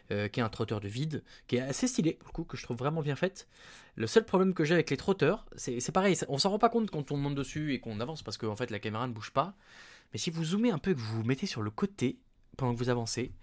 qui 0.10 0.16
est 0.16 0.44
un 0.44 0.50
trotteur 0.50 0.82
de 0.82 0.90
vide, 0.90 1.24
qui 1.48 1.56
est 1.56 1.62
assez 1.62 1.88
stylé 1.88 2.14
pour 2.14 2.28
le 2.28 2.34
coup, 2.34 2.44
que 2.44 2.58
je 2.58 2.64
trouve 2.64 2.78
vraiment 2.78 3.02
bien 3.02 3.16
faite. 3.16 3.48
Le 3.96 4.08
seul 4.08 4.26
problème 4.26 4.54
que 4.54 4.64
j'ai 4.64 4.74
avec 4.74 4.90
les 4.90 4.98
trotteurs, 4.98 5.46
c'est 5.56 5.92
pareil, 5.92 6.18
on 6.30 6.38
s'en 6.38 6.52
rend 6.52 6.60
pas 6.60 6.70
compte 6.70 6.90
quand 6.90 7.12
on 7.12 7.18
monte 7.18 7.36
dessus 7.36 7.74
et 7.74 7.80
qu'on 7.80 8.00
avance 8.00 8.24
parce 8.24 8.38
qu'en 8.38 8.50
en 8.50 8.56
fait 8.56 8.72
la 8.72 8.80
caméra 8.80 9.08
ne 9.08 9.14
bouge 9.14 9.32
pas. 9.32 9.54
Mais 10.14 10.20
si 10.20 10.30
vous 10.30 10.44
zoomez 10.44 10.72
un 10.72 10.78
peu 10.78 10.92
et 10.92 10.96
que 10.96 11.00
vous 11.00 11.18
vous 11.18 11.24
mettez 11.24 11.46
sur 11.46 11.62
le 11.62 11.72
côté 11.72 12.20
pendant 12.58 12.74
que 12.74 12.80
vous 12.80 12.90
avancez, 12.90 13.34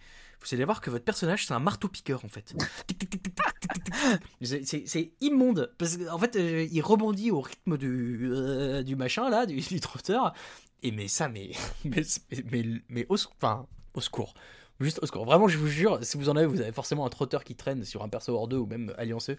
vous 0.41 0.55
allez 0.55 0.65
voir 0.65 0.81
que 0.81 0.91
votre 0.91 1.05
personnage 1.05 1.47
c'est 1.47 1.55
un 1.55 1.59
marteau 1.59 1.89
piqueur 1.89 2.25
en 2.25 2.29
fait. 2.29 2.55
c'est 4.41 5.13
immonde 5.21 5.73
parce 5.77 5.97
qu'en 5.97 6.19
fait 6.19 6.37
euh, 6.37 6.67
il 6.71 6.81
rebondit 6.81 7.31
au 7.31 7.41
rythme 7.41 7.77
du, 7.77 8.31
euh, 8.33 8.83
du 8.83 8.97
machin 8.97 9.29
là, 9.29 9.45
du, 9.45 9.81
trotteur. 9.81 10.33
Et 10.83 10.93
mais 10.93 11.09
ça, 11.09 11.29
mais 11.29 11.51
mais, 11.85 12.03
mais, 12.51 12.65
mais 12.89 13.07
au, 13.11 13.17
au 13.95 14.01
secours. 14.01 14.35
Juste 14.81 15.01
au 15.03 15.07
secours. 15.07 15.25
Vraiment, 15.25 15.49
je 15.49 15.59
vous 15.59 15.67
jure, 15.67 15.99
si 16.03 16.17
vous 16.17 16.29
en 16.29 16.37
avez, 16.37 16.47
vous 16.47 16.61
avez 16.61 16.71
forcément 16.71 17.05
un 17.05 17.09
trotteur 17.09 17.43
qui 17.43 17.57
traîne 17.57 17.85
sur 17.85 18.05
un 18.05 18.09
perso 18.09 18.33
hors 18.33 18.47
2 18.47 18.57
ou 18.57 18.67
même 18.67 18.95
allianceux. 18.97 19.37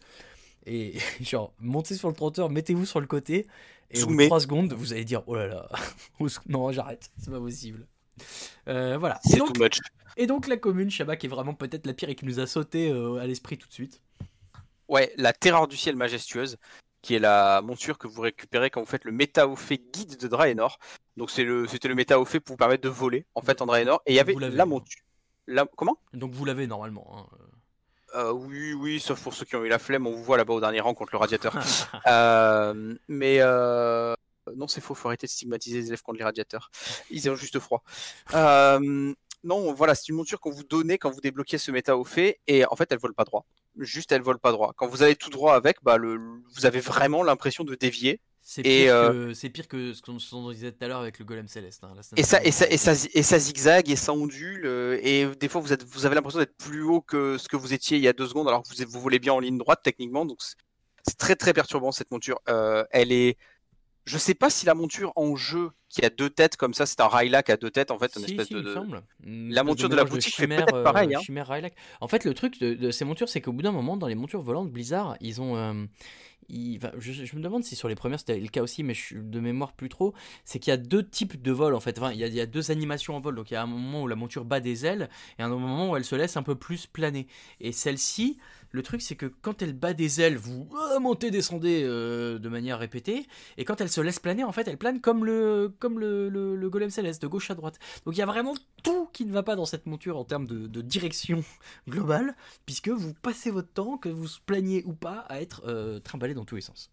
Et 0.66 0.98
genre, 1.22 1.54
montez 1.60 1.96
sur 1.96 2.10
le 2.10 2.16
trotteur, 2.16 2.50
mettez-vous 2.50 2.86
sur 2.86 3.00
le 3.00 3.08
côté, 3.08 3.48
et 3.92 4.04
en 4.04 4.16
3 4.16 4.40
secondes, 4.42 4.74
vous 4.74 4.94
allez 4.94 5.06
dire, 5.06 5.24
oh 5.28 5.36
là 5.36 5.48
là, 5.48 5.70
non, 6.48 6.72
j'arrête, 6.72 7.12
c'est 7.18 7.32
pas 7.32 7.40
possible. 7.40 7.88
Euh, 8.68 8.98
voilà. 8.98 9.20
C'est 9.24 9.38
too 9.38 9.54
much. 9.58 9.80
Et 10.18 10.28
donc 10.28 10.48
la 10.48 10.58
commune, 10.58 10.92
Shabba, 10.92 11.16
qui 11.16 11.28
est 11.28 11.30
vraiment 11.30 11.54
peut-être 11.54 11.88
la 11.88 11.94
pire 11.94 12.10
et 12.10 12.16
qui 12.16 12.26
nous 12.26 12.40
a 12.40 12.48
sauté 12.48 12.92
euh, 12.92 13.16
à 13.16 13.26
l'esprit 13.26 13.58
tout 13.58 13.68
de 13.68 13.74
suite. 13.74 14.02
Ouais, 14.88 15.14
la 15.18 15.34
terreur 15.34 15.68
du 15.68 15.78
ciel 15.78 15.96
majestueuse, 15.96 16.58
qui 17.02 17.16
est 17.16 17.20
la 17.20 17.62
monture 17.62 17.98
que 17.98 18.08
vous 18.08 18.22
récupérez 18.22 18.70
quand 18.70 18.82
vous 18.82 18.88
faites 18.88 19.06
le 19.06 19.12
métaophé 19.12 19.82
guide 19.94 20.18
de 20.18 20.28
Draenor. 20.28 20.80
Donc 21.16 21.32
c'est 21.32 21.44
le, 21.44 21.68
c'était 21.68 21.88
le 21.88 21.96
métaophé 21.96 22.40
pour 22.40 22.54
vous 22.54 22.58
permettre 22.58 22.84
de 22.84 22.90
voler 22.90 23.26
en 23.36 23.42
fait 23.42 23.62
en 23.62 23.66
Draenor. 23.66 24.02
Et 24.06 24.14
il 24.14 24.16
y 24.16 24.20
avait 24.20 24.36
la 24.36 24.66
monture. 24.66 25.02
La... 25.48 25.66
Comment? 25.66 25.98
Donc 26.14 26.34
vous 26.34 26.44
l'avez 26.46 26.68
normalement. 26.68 27.08
Hein. 27.18 27.38
Euh, 28.16 28.32
oui, 28.32 28.74
oui, 28.74 29.00
sauf 29.00 29.22
pour 29.22 29.34
ceux 29.34 29.46
qui 29.46 29.56
ont 29.56 29.64
eu 29.64 29.70
la 29.70 29.80
flemme, 29.80 30.08
on 30.08 30.12
vous 30.12 30.24
voit 30.24 30.38
là-bas 30.38 30.54
au 30.54 30.60
dernier 30.60 30.80
rang 30.80 30.94
contre 30.94 31.12
le 31.14 31.20
radiateur. 31.20 31.56
euh, 32.08 32.96
mais 33.08 33.38
euh... 33.40 34.14
non, 34.56 34.68
c'est 34.68 34.82
faux, 34.82 34.96
faut 34.96 35.08
arrêter 35.08 35.28
de 35.28 35.32
stigmatiser 35.32 35.78
les 35.78 35.88
élèves 35.88 36.02
contre 36.02 36.18
les 36.18 36.24
radiateurs. 36.24 36.72
Ils 37.10 37.30
ont 37.30 37.36
juste 37.36 37.60
froid. 37.60 37.84
Non, 39.44 39.74
voilà, 39.74 39.96
c'est 39.96 40.10
une 40.10 40.16
monture 40.16 40.40
qu'on 40.40 40.52
vous 40.52 40.64
donnait 40.64 40.98
quand 40.98 41.12
vous 41.12 41.22
débloquiez 41.22 41.58
ce 41.58 41.72
méta 41.72 41.96
au 41.96 42.04
fait, 42.04 42.40
et 42.48 42.66
en 42.66 42.76
fait, 42.76 42.92
elle 42.92 43.00
vole 43.00 43.14
pas 43.14 43.24
droit. 43.24 43.46
Juste, 43.78 44.12
elle 44.12 44.22
vole 44.22 44.40
pas 44.40 44.52
droit. 44.52 44.74
Quand 44.76 44.88
vous 44.88 45.02
allez 45.02 45.16
tout 45.16 45.30
droit 45.30 45.56
avec, 45.56 45.78
bah, 45.82 45.98
le... 45.98 46.20
vous 46.56 46.66
avez 46.66 46.82
vraiment 46.82 47.24
l'impression 47.24 47.64
de 47.64 47.76
dévier. 47.76 48.20
C'est 48.52 48.64
pire, 48.64 48.96
euh, 48.96 49.32
pire, 49.54 49.68
que 49.68 49.94
ce 49.94 50.02
qu'on 50.02 50.52
disait 50.52 50.72
tout 50.72 50.84
à 50.84 50.88
l'heure 50.88 51.02
avec 51.02 51.20
le 51.20 51.26
golem 51.26 51.48
céleste. 51.48 51.84
Hein. 51.84 51.94
et, 52.18 52.24
ça, 52.24 52.44
et, 52.44 52.50
ça, 52.50 52.68
et, 52.68 52.78
ça, 52.78 52.94
et 53.14 53.22
ça 53.22 53.38
zigzague 53.38 53.92
et 53.92 53.96
ça 53.96 54.12
ondule. 54.12 54.66
Euh, 54.66 55.00
et 55.04 55.28
des 55.40 55.48
fois, 55.48 55.62
vous, 55.62 55.72
êtes, 55.72 55.84
vous 55.84 56.08
avez 56.08 56.16
l'impression 56.16 56.40
d'être 56.40 56.58
plus 56.58 56.82
haut 56.82 57.00
que 57.00 57.38
ce 57.38 57.48
que 57.48 57.56
vous 57.56 57.74
étiez 57.74 57.98
il 57.98 58.04
y 58.04 58.08
a 58.08 58.14
deux 58.14 58.28
secondes, 58.28 58.48
alors 58.48 58.64
que 58.64 58.70
vous, 58.70 58.92
vous 58.92 59.02
volez 59.02 59.20
bien 59.20 59.34
en 59.34 59.40
ligne 59.40 59.60
droite 59.60 59.82
techniquement. 59.84 60.26
Donc, 60.26 60.40
c'est 61.08 61.16
très 61.16 61.36
très 61.36 61.54
perturbant 61.54 61.92
cette 61.92 62.10
monture. 62.10 62.40
Euh, 62.50 62.84
elle 62.90 63.12
est. 63.12 63.38
Je 64.10 64.18
sais 64.18 64.34
pas 64.34 64.50
si 64.50 64.66
la 64.66 64.74
monture 64.74 65.12
en 65.16 65.36
jeu 65.36 65.72
qui 65.88 66.04
a 66.06 66.10
deux 66.10 66.30
têtes 66.30 66.56
comme 66.56 66.74
ça, 66.74 66.86
c'est 66.86 67.00
un 67.02 67.08
Rylac 67.08 67.50
à 67.50 67.58
deux 67.58 67.72
têtes 67.72 67.92
en 67.92 67.98
fait, 68.00 68.16
une 68.16 68.24
Si, 68.26 68.32
espèce 68.32 68.48
si, 68.48 68.54
de. 68.54 68.60
il 68.60 68.64
me 68.66 68.70
de- 68.70 68.74
semble. 68.74 69.04
La 69.24 69.64
monture 69.64 69.90
de 69.90 69.96
la 69.96 70.04
boutique 70.04 70.34
fait 70.36 70.44
chimère, 70.44 70.66
peut-être 70.66 70.84
pareil, 70.84 71.14
euh, 71.14 71.18
hein. 71.18 71.22
chimère 71.22 71.48
Rylac. 71.48 71.74
En 72.02 72.08
fait, 72.08 72.26
le 72.26 72.34
truc 72.34 72.60
de, 72.60 72.74
de 72.74 72.92
ces 72.92 73.06
montures, 73.06 73.30
c'est 73.30 73.42
qu'au 73.42 73.52
bout 73.54 73.62
d'un 73.62 73.72
moment, 73.72 73.98
dans 73.98 74.08
les 74.08 74.16
montures 74.16 74.42
volantes 74.42 74.72
Blizzard, 74.72 75.16
ils 75.22 75.42
ont. 75.42 75.56
euh, 75.58 75.86
ils- 76.50 76.78
enfin, 76.78 76.92
je, 76.98 77.12
je 77.14 77.36
me 77.36 77.42
demande 77.42 77.64
si 77.64 77.76
sur 77.76 77.88
les 77.88 77.96
premières 77.96 78.20
c'était 78.20 78.40
le 78.40 78.48
cas 78.48 78.62
aussi, 78.64 78.82
mais 78.84 78.94
je 78.96 79.02
suis 79.02 79.16
de 79.20 79.40
mémoire 79.40 79.74
plus 79.74 79.90
trop. 79.90 80.14
C'est 80.46 80.60
qu'il 80.60 80.72
y 80.72 80.74
a 80.74 80.78
deux 80.78 81.08
types 81.08 81.42
de 81.42 81.52
vol 81.52 81.76
en 81.76 81.80
fait. 81.80 81.98
Enfin, 82.00 82.12
il 82.12 82.18
y 82.20 82.24
a, 82.24 82.28
il 82.28 82.34
y 82.34 82.42
a 82.42 82.46
deux 82.48 82.72
animations 82.72 83.16
en 83.16 83.20
vol. 83.22 83.36
Donc 83.36 83.52
il 83.52 83.54
y 83.54 83.58
a 83.58 83.62
un 83.64 83.68
moment 83.68 84.04
où 84.04 84.08
la 84.08 84.16
monture 84.16 84.46
bat 84.46 84.60
des 84.60 84.86
ailes 84.86 85.10
et 85.38 85.44
un 85.44 85.50
moment 85.50 85.92
où 85.92 85.96
elle 85.98 86.06
se 86.06 86.16
laisse 86.16 86.38
un 86.38 86.44
peu 86.44 86.56
plus 86.56 86.88
planer. 86.88 87.28
Et 87.62 87.72
celle-ci, 87.72 88.38
le 88.72 88.84
truc 88.84 89.02
c'est 89.02 89.16
que 89.16 89.26
quand 89.26 89.62
elle 89.62 89.74
bat 89.74 89.94
des 89.94 90.22
ailes, 90.22 90.38
vous 90.38 90.70
euh, 90.94 91.00
montez, 91.00 91.32
descendez 91.32 91.84
euh, 91.84 92.38
de 92.40 92.50
manière 92.50 92.80
répétée. 92.80 93.26
Et 93.58 93.66
quand 93.66 93.82
elle 93.82 93.90
se 93.90 94.02
laisse 94.02 94.20
planer, 94.20 94.44
en 94.44 94.52
fait, 94.52 94.68
elle 94.68 94.78
plane 94.78 95.02
comme 95.02 95.26
le, 95.26 95.74
comme 95.80 96.00
le, 96.00 96.30
le- 96.30 96.56
le 96.56 96.70
golem 96.70 96.90
céleste, 96.90 97.22
de 97.22 97.28
gauche 97.28 97.50
à 97.52 97.56
droite. 97.56 97.80
Donc 98.06 98.16
il 98.16 98.20
y 98.20 98.24
a 98.24 98.26
vraiment 98.28 98.54
tout 98.84 99.10
qui 99.14 99.26
ne 99.26 99.32
va 99.34 99.44
pas 99.44 99.56
dans 99.56 99.66
cette 99.66 99.86
monture 99.86 100.18
en 100.18 100.24
termes 100.26 100.46
de, 100.48 100.68
de 100.68 100.82
direction 100.82 101.44
globale, 101.90 102.36
puisque 102.66 102.90
vous 102.90 103.14
passez 103.14 103.52
votre 103.52 103.72
temps, 103.74 103.98
que 103.98 104.10
vous 104.10 104.28
planiez 104.46 104.84
ou 104.86 104.94
pas, 104.94 105.20
à 105.30 105.42
être 105.42 105.64
euh, 105.68 106.00
trimballé 106.00 106.34
dans 106.34 106.46
tous 106.46 106.56
les 106.56 106.62
sens. 106.62 106.92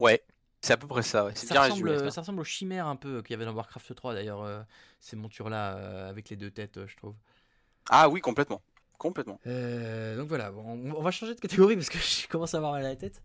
Ouais, 0.00 0.22
c'est 0.62 0.72
à 0.72 0.76
peu 0.76 0.86
près 0.86 1.02
ça. 1.02 1.26
Ouais. 1.26 1.32
C'est 1.34 1.46
Ça 1.46 1.54
bien 1.54 1.62
ressemble, 1.62 1.90
résumé. 1.90 1.98
ça. 1.98 2.10
ça 2.10 2.20
ressemble 2.22 2.40
aux 2.40 2.44
chimères 2.44 2.86
un 2.86 2.96
peu 2.96 3.22
qu'il 3.22 3.32
y 3.32 3.34
avait 3.34 3.44
dans 3.44 3.54
Warcraft 3.54 3.94
3 3.94 4.14
d'ailleurs, 4.14 4.42
euh, 4.42 4.62
ces 5.00 5.16
montures-là 5.16 5.76
euh, 5.76 6.08
avec 6.10 6.28
les 6.30 6.36
deux 6.36 6.50
têtes, 6.50 6.78
euh, 6.78 6.86
je 6.86 6.96
trouve. 6.96 7.14
Ah 7.90 8.08
oui, 8.08 8.20
complètement. 8.22 8.62
Complètement. 9.00 9.40
Euh, 9.46 10.14
donc 10.14 10.28
voilà, 10.28 10.50
bon, 10.50 10.62
on, 10.94 11.02
va 11.02 11.10
changer 11.10 11.34
de 11.34 11.40
catégorie 11.40 11.74
parce 11.74 11.88
que 11.88 11.96
je 12.22 12.28
commence 12.28 12.52
à 12.52 12.58
avoir 12.58 12.72
mal 12.72 12.84
à 12.84 12.90
la 12.90 12.96
tête. 12.96 13.22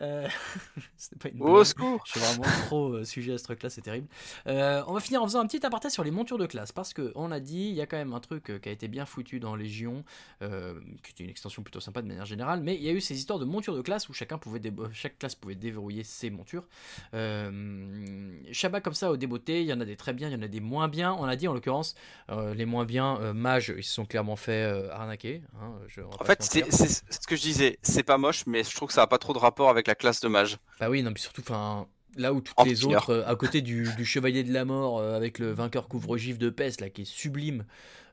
Euh, 0.00 0.28
pas 1.20 1.28
une 1.30 1.42
Au 1.42 1.64
secours 1.64 2.00
Je 2.06 2.12
suis 2.12 2.20
vraiment 2.20 2.44
trop 2.66 2.92
euh, 2.92 3.04
sujet 3.04 3.32
à 3.32 3.38
ce 3.38 3.42
truc-là, 3.42 3.68
c'est 3.68 3.80
terrible. 3.80 4.06
Euh, 4.46 4.84
on 4.86 4.92
va 4.92 5.00
finir 5.00 5.20
en 5.20 5.26
faisant 5.26 5.40
un 5.40 5.46
petit 5.48 5.66
aparté 5.66 5.90
sur 5.90 6.04
les 6.04 6.12
montures 6.12 6.38
de 6.38 6.46
classe, 6.46 6.70
parce 6.70 6.94
que 6.94 7.10
on 7.16 7.32
a 7.32 7.40
dit, 7.40 7.70
il 7.70 7.74
y 7.74 7.80
a 7.80 7.86
quand 7.86 7.96
même 7.96 8.12
un 8.12 8.20
truc 8.20 8.60
qui 8.62 8.68
a 8.68 8.70
été 8.70 8.86
bien 8.86 9.04
foutu 9.04 9.40
dans 9.40 9.56
Légion, 9.56 10.04
qui 10.40 11.10
était 11.10 11.24
une 11.24 11.30
extension 11.30 11.64
plutôt 11.64 11.80
sympa 11.80 12.02
de 12.02 12.06
manière 12.06 12.24
générale, 12.24 12.60
mais 12.62 12.76
il 12.76 12.82
y 12.82 12.88
a 12.88 12.92
eu 12.92 13.00
ces 13.00 13.18
histoires 13.18 13.40
de 13.40 13.44
montures 13.44 13.74
de 13.74 13.82
classe 13.82 14.08
où 14.08 14.12
chacun 14.12 14.38
pouvait 14.38 14.60
chaque 14.92 15.18
classe 15.18 15.34
pouvait 15.34 15.56
déverrouiller 15.56 16.04
ses 16.04 16.30
montures. 16.30 16.68
Shabbat 17.12 18.80
comme 18.80 18.94
ça 18.94 19.10
au 19.10 19.16
débeauté, 19.16 19.62
il 19.62 19.66
y 19.66 19.72
en 19.72 19.80
a 19.80 19.84
des 19.84 19.96
très 19.96 20.12
bien, 20.12 20.28
il 20.28 20.34
y 20.34 20.36
en 20.36 20.42
a 20.42 20.48
des 20.48 20.60
moins 20.60 20.86
bien. 20.86 21.14
On 21.14 21.24
a 21.24 21.34
dit 21.34 21.48
en 21.48 21.52
l'occurrence, 21.52 21.96
les 22.28 22.64
moins 22.64 22.84
bien, 22.84 23.32
mages, 23.32 23.74
ils 23.76 23.82
se 23.82 23.92
sont 23.92 24.06
clairement 24.06 24.36
fait 24.36 24.76
euh, 24.76 24.88
arnaquer. 25.16 25.42
hein, 25.60 25.78
je- 25.88 26.00
En 26.00 26.24
fait, 26.24 26.42
c'est 26.42 26.70
ce 26.70 27.26
que 27.26 27.36
je 27.36 27.42
disais. 27.42 27.78
C'est 27.82 28.02
pas 28.02 28.18
moche, 28.18 28.44
mais 28.46 28.64
je 28.64 28.74
trouve 28.74 28.88
que 28.88 28.94
ça 28.94 29.02
a 29.02 29.06
pas 29.06 29.18
trop 29.18 29.32
de 29.32 29.38
rapport 29.38 29.68
avec 29.70 29.86
la 29.86 29.94
classe 29.94 30.20
de 30.20 30.28
mage. 30.28 30.58
Bah 30.80 30.88
oui, 30.90 31.02
non, 31.02 31.12
puis 31.12 31.22
surtout, 31.22 31.42
enfin, 31.42 31.86
là 32.16 32.32
où 32.32 32.40
toutes 32.40 32.58
En 32.58 32.64
les 32.64 32.84
autres, 32.84 33.10
euh, 33.10 33.26
à 33.26 33.36
côté 33.36 33.60
du, 33.62 33.84
du 33.96 34.04
Chevalier 34.04 34.44
de 34.44 34.52
la 34.52 34.64
Mort 34.64 34.98
euh, 34.98 35.16
avec 35.16 35.38
le 35.38 35.52
vainqueur 35.52 35.88
couvre-gif 35.88 36.38
de 36.38 36.50
peste, 36.50 36.80
là, 36.80 36.90
qui 36.90 37.02
est 37.02 37.04
sublime. 37.04 37.64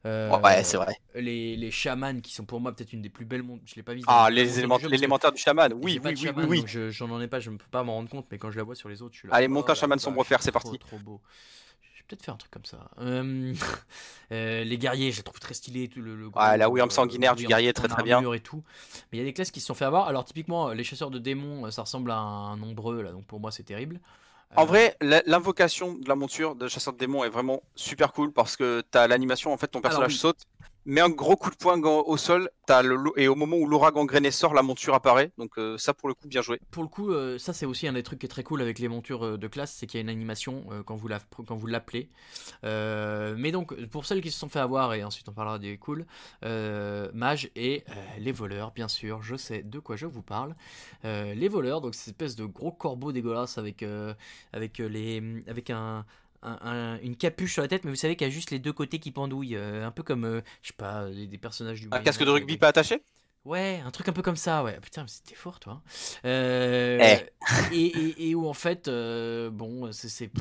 euh, 0.05 0.37
ouais, 0.41 0.63
c'est 0.63 0.77
vrai. 0.77 0.97
Les, 1.15 1.55
les 1.55 1.71
chamans 1.71 2.19
qui 2.19 2.33
sont 2.33 2.45
pour 2.45 2.59
moi 2.59 2.73
peut-être 2.75 2.91
une 2.93 3.01
des 3.01 3.09
plus 3.09 3.25
belles 3.25 3.43
mondes. 3.43 3.61
Je 3.65 3.75
l'ai 3.75 3.83
pas 3.83 3.95
mis. 3.95 4.03
Ah, 4.07 4.29
les 4.29 4.45
l'élémentaire 4.89 5.31
du 5.31 5.37
chaman. 5.37 5.73
Oui, 5.73 5.99
oui, 6.03 6.13
oui, 6.21 6.29
oui, 6.35 6.45
oui. 6.47 6.91
J'en 6.91 7.21
ai 7.21 7.27
pas, 7.27 7.39
je 7.39 7.49
ne 7.51 7.57
peux 7.57 7.69
pas 7.71 7.83
m'en 7.83 7.93
rendre 7.93 8.09
compte, 8.09 8.27
mais 8.31 8.37
quand 8.37 8.51
je 8.51 8.57
la 8.57 8.63
vois 8.63 8.75
sur 8.75 8.89
les 8.89 9.01
autres, 9.01 9.13
je 9.13 9.19
suis 9.19 9.27
là. 9.27 9.35
Allez, 9.35 9.47
oh 9.47 9.51
monte 9.51 9.69
un 9.69 9.73
la 9.73 9.79
chaman 9.79 9.99
sombre 9.99 10.23
fer, 10.25 10.41
c'est 10.41 10.51
parti. 10.51 10.77
Trop 10.79 10.99
beau. 10.99 11.21
Vais 12.03 12.15
peut-être 12.15 12.23
faire 12.25 12.33
un 12.33 12.37
truc 12.37 12.51
comme 12.51 12.65
ça. 12.65 12.89
Euh, 12.99 13.53
euh, 14.31 14.63
les 14.63 14.77
guerriers, 14.77 15.11
je 15.11 15.17
les 15.17 15.23
trouve 15.23 15.39
très 15.39 15.53
stylés. 15.53 15.89
Le, 15.95 16.15
le 16.15 16.27
Ouais, 16.27 16.57
la 16.57 16.69
Wyrm 16.69 16.89
euh, 16.89 16.91
sanguinaire 16.91 17.35
du 17.35 17.45
guerrier, 17.45 17.71
très, 17.71 17.87
très 17.87 18.03
bien. 18.03 18.21
Et 18.33 18.39
tout. 18.39 18.61
Mais 19.11 19.17
il 19.17 19.21
y 19.21 19.23
a 19.23 19.25
des 19.25 19.33
classes 19.33 19.51
qui 19.51 19.61
se 19.61 19.67
sont 19.67 19.73
fait 19.73 19.85
avoir. 19.85 20.07
Alors, 20.07 20.25
typiquement, 20.25 20.69
les 20.69 20.83
chasseurs 20.83 21.11
de 21.11 21.19
démons, 21.19 21.69
ça 21.71 21.83
ressemble 21.83 22.11
à 22.11 22.17
un 22.17 22.57
nombreux, 22.57 23.01
là, 23.01 23.11
donc 23.11 23.25
pour 23.25 23.39
moi, 23.39 23.51
c'est 23.51 23.63
terrible. 23.63 23.99
En 24.55 24.65
vrai, 24.65 24.95
l'invocation 25.01 25.95
de 25.95 26.07
la 26.07 26.15
monture 26.15 26.55
de 26.55 26.67
chasseur 26.67 26.93
de 26.93 26.99
démons 26.99 27.23
est 27.23 27.29
vraiment 27.29 27.63
super 27.75 28.13
cool 28.13 28.31
parce 28.31 28.55
que 28.55 28.83
t'as 28.91 29.07
l'animation, 29.07 29.51
en 29.51 29.57
fait, 29.57 29.67
ton 29.67 29.81
personnage 29.81 30.11
oui. 30.11 30.17
saute, 30.17 30.45
met 30.85 31.01
un 31.01 31.09
gros 31.09 31.35
coup 31.35 31.49
de 31.49 31.55
poing 31.55 31.79
au 31.81 32.17
sol, 32.17 32.49
et 33.17 33.27
au 33.27 33.35
moment 33.35 33.57
où 33.57 33.67
l'aura 33.67 33.91
gangréné 33.91 34.31
sort, 34.31 34.53
la 34.53 34.63
monture 34.63 34.93
apparaît. 34.93 35.31
Donc 35.37 35.57
euh, 35.57 35.77
ça, 35.77 35.93
pour 35.93 36.07
le 36.07 36.13
coup, 36.13 36.27
bien 36.27 36.41
joué. 36.41 36.59
pour 36.71 36.83
le 36.83 36.89
coup, 36.89 37.11
euh, 37.11 37.37
ça 37.37 37.53
c'est 37.53 37.65
aussi 37.65 37.87
un 37.87 37.93
des 37.93 38.03
trucs 38.03 38.19
qui 38.19 38.25
est 38.25 38.29
très 38.29 38.43
cool 38.43 38.61
avec 38.61 38.79
les 38.79 38.87
montures 38.87 39.25
euh, 39.25 39.37
de 39.37 39.47
classe, 39.47 39.73
c'est 39.73 39.85
qu'il 39.85 39.97
y 39.97 40.01
a 40.01 40.03
une 40.03 40.09
animation 40.09 40.65
quand 40.85 40.95
vous 40.95 41.67
l'appelez. 41.67 42.09
Mais 42.63 43.51
donc 43.51 43.73
pour 43.87 44.05
celles 44.05 44.21
qui 44.21 44.31
se 44.31 44.39
sont 44.39 44.49
fait 44.49 44.59
avoir 44.59 44.93
et 44.93 45.03
ensuite 45.03 45.27
on 45.29 45.33
parlera 45.33 45.59
des 45.59 45.77
cool, 45.77 46.05
mage 46.41 47.49
et 47.55 47.83
les 48.17 48.31
voleurs, 48.31 48.71
bien 48.71 48.87
sûr, 48.87 49.21
je 49.21 49.35
sais 49.35 49.63
de 49.63 49.79
quoi 49.79 49.95
je 49.95 50.05
vous 50.05 50.21
parle. 50.21 50.55
Les 51.03 51.47
voleurs, 51.47 51.81
donc 51.81 51.95
cette 51.95 52.09
espèce 52.09 52.35
de 52.35 52.45
gros 52.45 52.71
corbeau 52.71 53.11
dégueulasse 53.11 53.57
avec 53.57 53.83
avec 54.53 54.77
les 54.77 55.43
avec 55.47 55.69
un 55.69 56.05
un- 56.43 56.59
un- 56.61 56.99
une 57.01 57.15
capuche 57.15 57.53
sur 57.53 57.61
la 57.61 57.67
tête, 57.67 57.83
mais 57.85 57.91
vous 57.91 57.95
savez 57.97 58.15
qu'il 58.15 58.27
y 58.27 58.29
a 58.29 58.33
juste 58.33 58.51
les 58.51 58.59
deux 58.59 58.73
côtés 58.73 58.99
qui 58.99 59.11
pendouillent, 59.11 59.55
euh, 59.55 59.85
un 59.85 59.91
peu 59.91 60.03
comme, 60.03 60.25
euh, 60.25 60.41
je 60.61 60.69
sais 60.69 60.73
pas, 60.77 61.09
des, 61.09 61.37
personnages 61.37 61.81
du. 61.81 61.87
Un 61.91 61.99
casque 61.99 62.23
de 62.23 62.29
rugby 62.29 62.53
des- 62.53 62.59
pas 62.59 62.67
attaché? 62.69 63.01
Ouais, 63.45 63.81
un 63.85 63.91
truc 63.91 64.07
un 64.07 64.13
peu 64.13 64.21
comme 64.21 64.37
ça, 64.37 64.63
ouais. 64.63 64.79
Putain, 64.81 65.01
mais 65.03 65.09
c'était 65.09 65.35
fort, 65.35 65.59
toi. 65.59 65.73
hein. 65.73 65.81
Euh, 66.25 66.99
Eh. 67.71 67.75
et, 67.75 67.85
et, 67.85 68.29
et 68.29 68.35
où 68.35 68.47
en 68.47 68.53
fait, 68.53 68.87
euh, 68.87 69.49
bon, 69.49 69.91
c'est 69.91 70.31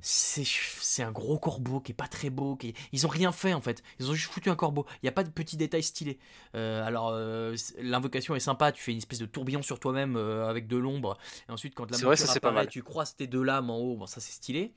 c'est 0.00 1.02
un 1.02 1.12
gros 1.12 1.38
corbeau 1.38 1.80
qui 1.80 1.92
est 1.92 1.94
pas 1.94 2.08
très 2.08 2.30
beau. 2.30 2.56
Qui... 2.56 2.74
Ils 2.92 3.06
ont 3.06 3.08
rien 3.08 3.32
fait 3.32 3.54
en 3.54 3.60
fait. 3.60 3.82
Ils 3.98 4.10
ont 4.10 4.14
juste 4.14 4.30
foutu 4.30 4.50
un 4.50 4.56
corbeau. 4.56 4.86
Il 5.02 5.06
y 5.06 5.08
a 5.08 5.12
pas 5.12 5.24
de 5.24 5.30
petits 5.30 5.56
détails 5.56 5.82
stylés. 5.82 6.18
Euh, 6.54 6.84
alors 6.84 7.10
euh, 7.12 7.54
l'invocation 7.80 8.34
est 8.34 8.40
sympa. 8.40 8.72
Tu 8.72 8.82
fais 8.82 8.92
une 8.92 8.98
espèce 8.98 9.18
de 9.18 9.26
tourbillon 9.26 9.62
sur 9.62 9.80
toi-même 9.80 10.16
euh, 10.16 10.48
avec 10.48 10.66
de 10.66 10.76
l'ombre. 10.76 11.16
Et 11.48 11.52
ensuite, 11.52 11.74
quand 11.74 11.90
la 11.90 11.98
vrai, 11.98 12.16
ça, 12.16 12.26
c'est 12.26 12.40
pas 12.40 12.48
apparaît, 12.48 12.64
mal. 12.64 12.72
tu 12.72 12.82
croises 12.82 13.16
tes 13.16 13.26
deux 13.26 13.42
lames 13.42 13.70
en 13.70 13.78
haut. 13.78 13.96
Bon, 13.96 14.06
ça 14.06 14.20
c'est 14.20 14.32
stylé. 14.32 14.74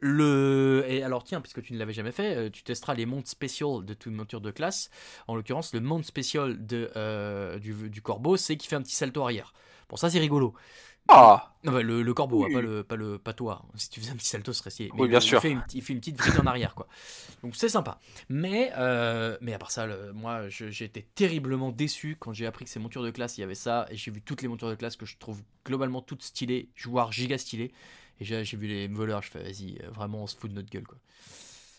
Le 0.00 0.84
et 0.88 1.02
alors 1.02 1.24
tiens, 1.24 1.40
puisque 1.40 1.62
tu 1.62 1.72
ne 1.72 1.78
l'avais 1.78 1.94
jamais 1.94 2.12
fait, 2.12 2.50
tu 2.50 2.62
testeras 2.62 2.94
les 2.94 3.06
montes 3.06 3.28
spéciaux 3.28 3.82
de 3.82 3.94
toute 3.94 4.12
monture 4.12 4.42
de 4.42 4.50
classe. 4.50 4.90
En 5.26 5.34
l'occurrence, 5.36 5.72
le 5.72 5.80
monde 5.80 6.04
spécial 6.04 6.66
de, 6.66 7.56
du, 7.58 7.88
du 7.88 8.02
corbeau, 8.02 8.36
c'est 8.36 8.58
qu'il 8.58 8.68
fait 8.68 8.76
un 8.76 8.82
petit 8.82 8.94
salto 8.94 9.22
arrière. 9.22 9.54
Bon, 9.88 9.96
ça 9.96 10.10
c'est 10.10 10.18
rigolo. 10.18 10.52
Ah 11.08 11.52
Non, 11.64 11.72
bah, 11.72 11.82
le, 11.82 12.02
le 12.02 12.14
corbeau, 12.14 12.44
Oui. 12.44 12.46
hein, 12.46 12.50
pas, 12.52 12.60
le, 12.60 12.84
pas, 12.84 12.96
le, 12.96 13.18
pas 13.18 13.32
toi. 13.32 13.64
Si 13.76 13.90
tu 13.90 14.00
faisais 14.00 14.12
un 14.12 14.16
petit 14.16 14.26
salto, 14.28 14.52
ce 14.52 14.58
serait. 14.70 14.92
Oui, 14.98 15.08
bien 15.08 15.20
il, 15.20 15.22
sûr. 15.22 15.38
Il 15.38 15.40
fait, 15.40 15.50
une, 15.50 15.62
il 15.74 15.82
fait 15.82 15.92
une 15.92 16.00
petite 16.00 16.18
vrille 16.18 16.38
en 16.38 16.46
arrière, 16.46 16.74
quoi. 16.74 16.88
Donc 17.42 17.56
c'est 17.56 17.68
sympa. 17.68 18.00
Mais, 18.28 18.72
euh, 18.76 19.36
mais 19.40 19.54
à 19.54 19.58
part 19.58 19.70
ça, 19.70 19.86
le- 19.86 20.12
moi, 20.12 20.48
j'ai 20.48 20.84
été 20.84 21.02
terriblement 21.14 21.72
déçu 21.72 22.16
quand 22.20 22.32
j'ai 22.32 22.46
appris 22.46 22.64
que 22.66 22.70
ces 22.70 22.80
montures 22.80 23.02
de 23.04 23.10
classe, 23.10 23.38
il 23.38 23.42
y 23.42 23.44
avait 23.44 23.54
ça. 23.54 23.86
Et 23.90 23.96
j'ai 23.96 24.10
vu 24.10 24.22
toutes 24.22 24.42
les 24.42 24.48
montures 24.48 24.70
de 24.70 24.74
classe 24.76 24.96
que 24.96 25.06
je 25.06 25.16
trouve 25.18 25.42
globalement 25.66 26.02
toutes 26.02 26.22
stylées, 26.22 26.70
voire 26.84 27.12
giga 27.12 27.38
stylées. 27.38 27.72
Et 28.20 28.24
j'ai 28.24 28.44
j'ai 28.44 28.56
vu 28.56 28.66
les 28.68 28.88
voleurs, 28.88 29.22
je 29.22 29.30
fais, 29.30 29.42
vas-y, 29.42 29.78
euh, 29.84 29.90
vraiment, 29.90 30.24
on 30.24 30.26
se 30.26 30.36
fout 30.36 30.50
de 30.50 30.56
notre 30.56 30.70
gueule, 30.70 30.86
quoi. 30.86 30.98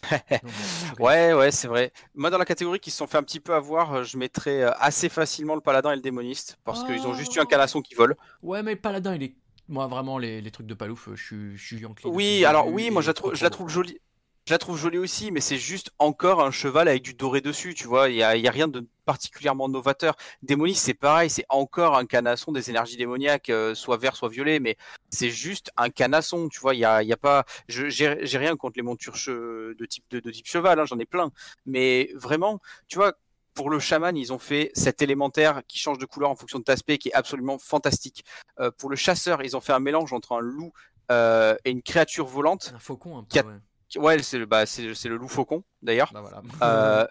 Ouais, 0.99 1.33
ouais, 1.33 1.51
c'est 1.51 1.67
vrai. 1.67 1.91
Moi, 2.15 2.29
dans 2.29 2.37
la 2.37 2.45
catégorie 2.45 2.79
qui 2.79 2.91
se 2.91 2.97
sont 2.97 3.07
fait 3.07 3.17
un 3.17 3.23
petit 3.23 3.39
peu 3.39 3.53
avoir, 3.53 3.93
euh, 3.93 4.03
je 4.03 4.17
mettrais 4.17 4.61
euh, 4.63 4.71
assez 4.79 5.09
facilement 5.09 5.55
le 5.55 5.61
paladin 5.61 5.91
et 5.91 5.95
le 5.95 6.01
démoniste 6.01 6.57
parce 6.63 6.83
qu'ils 6.83 7.07
ont 7.07 7.13
juste 7.13 7.35
eu 7.35 7.39
un 7.39 7.45
Oh. 7.45 7.47
canasson 7.47 7.81
qui 7.81 7.95
vole. 7.95 8.15
Ouais, 8.41 8.63
mais 8.63 8.75
Paladin, 8.75 9.15
il 9.15 9.23
est. 9.23 9.35
Moi, 9.69 9.85
vraiment, 9.87 10.17
les, 10.17 10.39
les 10.39 10.51
trucs 10.51 10.67
de 10.67 10.73
Palouf, 10.73 11.09
euh, 11.09 11.15
je 11.15 11.23
suis, 11.23 11.57
je 11.57 11.65
suis. 11.65 11.85
Oui, 12.05 12.45
alors 12.45 12.67
oui, 12.67 12.89
moi 12.89 13.01
je 13.01 13.07
la, 13.07 13.13
trouve, 13.13 13.35
je 13.35 13.43
la 13.43 13.49
trouve 13.49 13.69
jolie. 13.69 13.99
Je 14.47 14.53
la 14.53 14.59
trouve 14.59 14.77
jolie 14.77 14.97
aussi, 14.97 15.29
mais 15.31 15.41
c'est 15.41 15.57
juste 15.57 15.91
encore 15.99 16.41
un 16.41 16.51
cheval 16.51 16.87
avec 16.87 17.01
du 17.03 17.13
doré 17.13 17.41
dessus, 17.41 17.73
tu 17.73 17.85
vois. 17.85 18.07
Il 18.09 18.15
y 18.15 18.23
a, 18.23 18.37
y 18.37 18.47
a 18.47 18.51
rien 18.51 18.69
de 18.69 18.87
particulièrement 19.03 19.67
novateur. 19.67 20.15
Démoniste, 20.41 20.85
c'est 20.85 20.93
pareil, 20.93 21.29
c'est 21.29 21.43
encore 21.49 21.97
un 21.97 22.05
canasson 22.05 22.53
des 22.53 22.69
énergies 22.69 22.95
démoniaques, 22.95 23.49
euh, 23.49 23.75
soit 23.75 23.97
vert, 23.97 24.15
soit 24.15 24.29
violet, 24.29 24.61
mais 24.61 24.77
c'est 25.09 25.31
juste 25.31 25.69
un 25.75 25.89
canasson, 25.89 26.47
tu 26.47 26.61
vois. 26.61 26.75
Il 26.75 26.79
y 26.79 26.85
a, 26.85 27.03
y 27.03 27.11
a 27.11 27.17
pas, 27.17 27.43
j'ai 27.67 28.07
rien 28.37 28.55
contre 28.55 28.77
les 28.77 28.83
montures 28.83 29.15
che- 29.15 29.75
de 29.75 29.85
type 29.85 30.05
de, 30.11 30.21
de 30.21 30.31
type 30.31 30.47
cheval, 30.47 30.79
hein, 30.79 30.85
j'en 30.85 30.97
ai 30.97 31.05
plein, 31.05 31.29
mais 31.65 32.09
vraiment, 32.15 32.61
tu 32.87 32.97
vois. 32.97 33.13
Pour 33.53 33.69
le 33.71 33.79
chaman, 33.79 34.15
ils 34.15 34.31
ont 34.31 34.37
fait 34.39 34.69
cet 34.75 35.01
élémentaire 35.01 35.63
qui 35.67 35.79
change 35.79 35.97
de 35.97 36.05
couleur 36.05 36.29
en 36.29 36.35
fonction 36.35 36.59
de 36.59 36.63
ton 36.63 36.71
aspect, 36.73 36.99
qui 36.99 37.09
est 37.09 37.13
absolument 37.13 37.57
fantastique. 37.57 38.23
Euh, 38.59 38.69
pour 38.77 38.89
le 38.89 38.95
chasseur, 38.95 39.43
ils 39.43 39.57
ont 39.57 39.61
fait 39.61 39.73
un 39.73 39.79
mélange 39.79 40.13
entre 40.13 40.33
un 40.33 40.39
loup 40.39 40.71
euh, 41.11 41.55
et 41.65 41.71
une 41.71 41.81
créature 41.81 42.27
volante. 42.27 42.71
Un 42.75 42.79
faucon, 42.79 43.17
un 43.17 43.23
peu, 43.23 43.29
Qui 43.29 43.39
a- 43.39 43.43
ouais. 43.45 43.55
Ouais, 43.95 44.21
c'est 44.21 44.37
le, 44.37 44.45
bah, 44.45 44.65
c'est, 44.65 44.93
c'est 44.93 45.09
le 45.09 45.15
loup 45.17 45.27
faucon 45.29 45.63
d'ailleurs. 45.81 46.11
Bah 46.13 46.21
voilà. 46.21 46.41
Euh, 46.61 47.07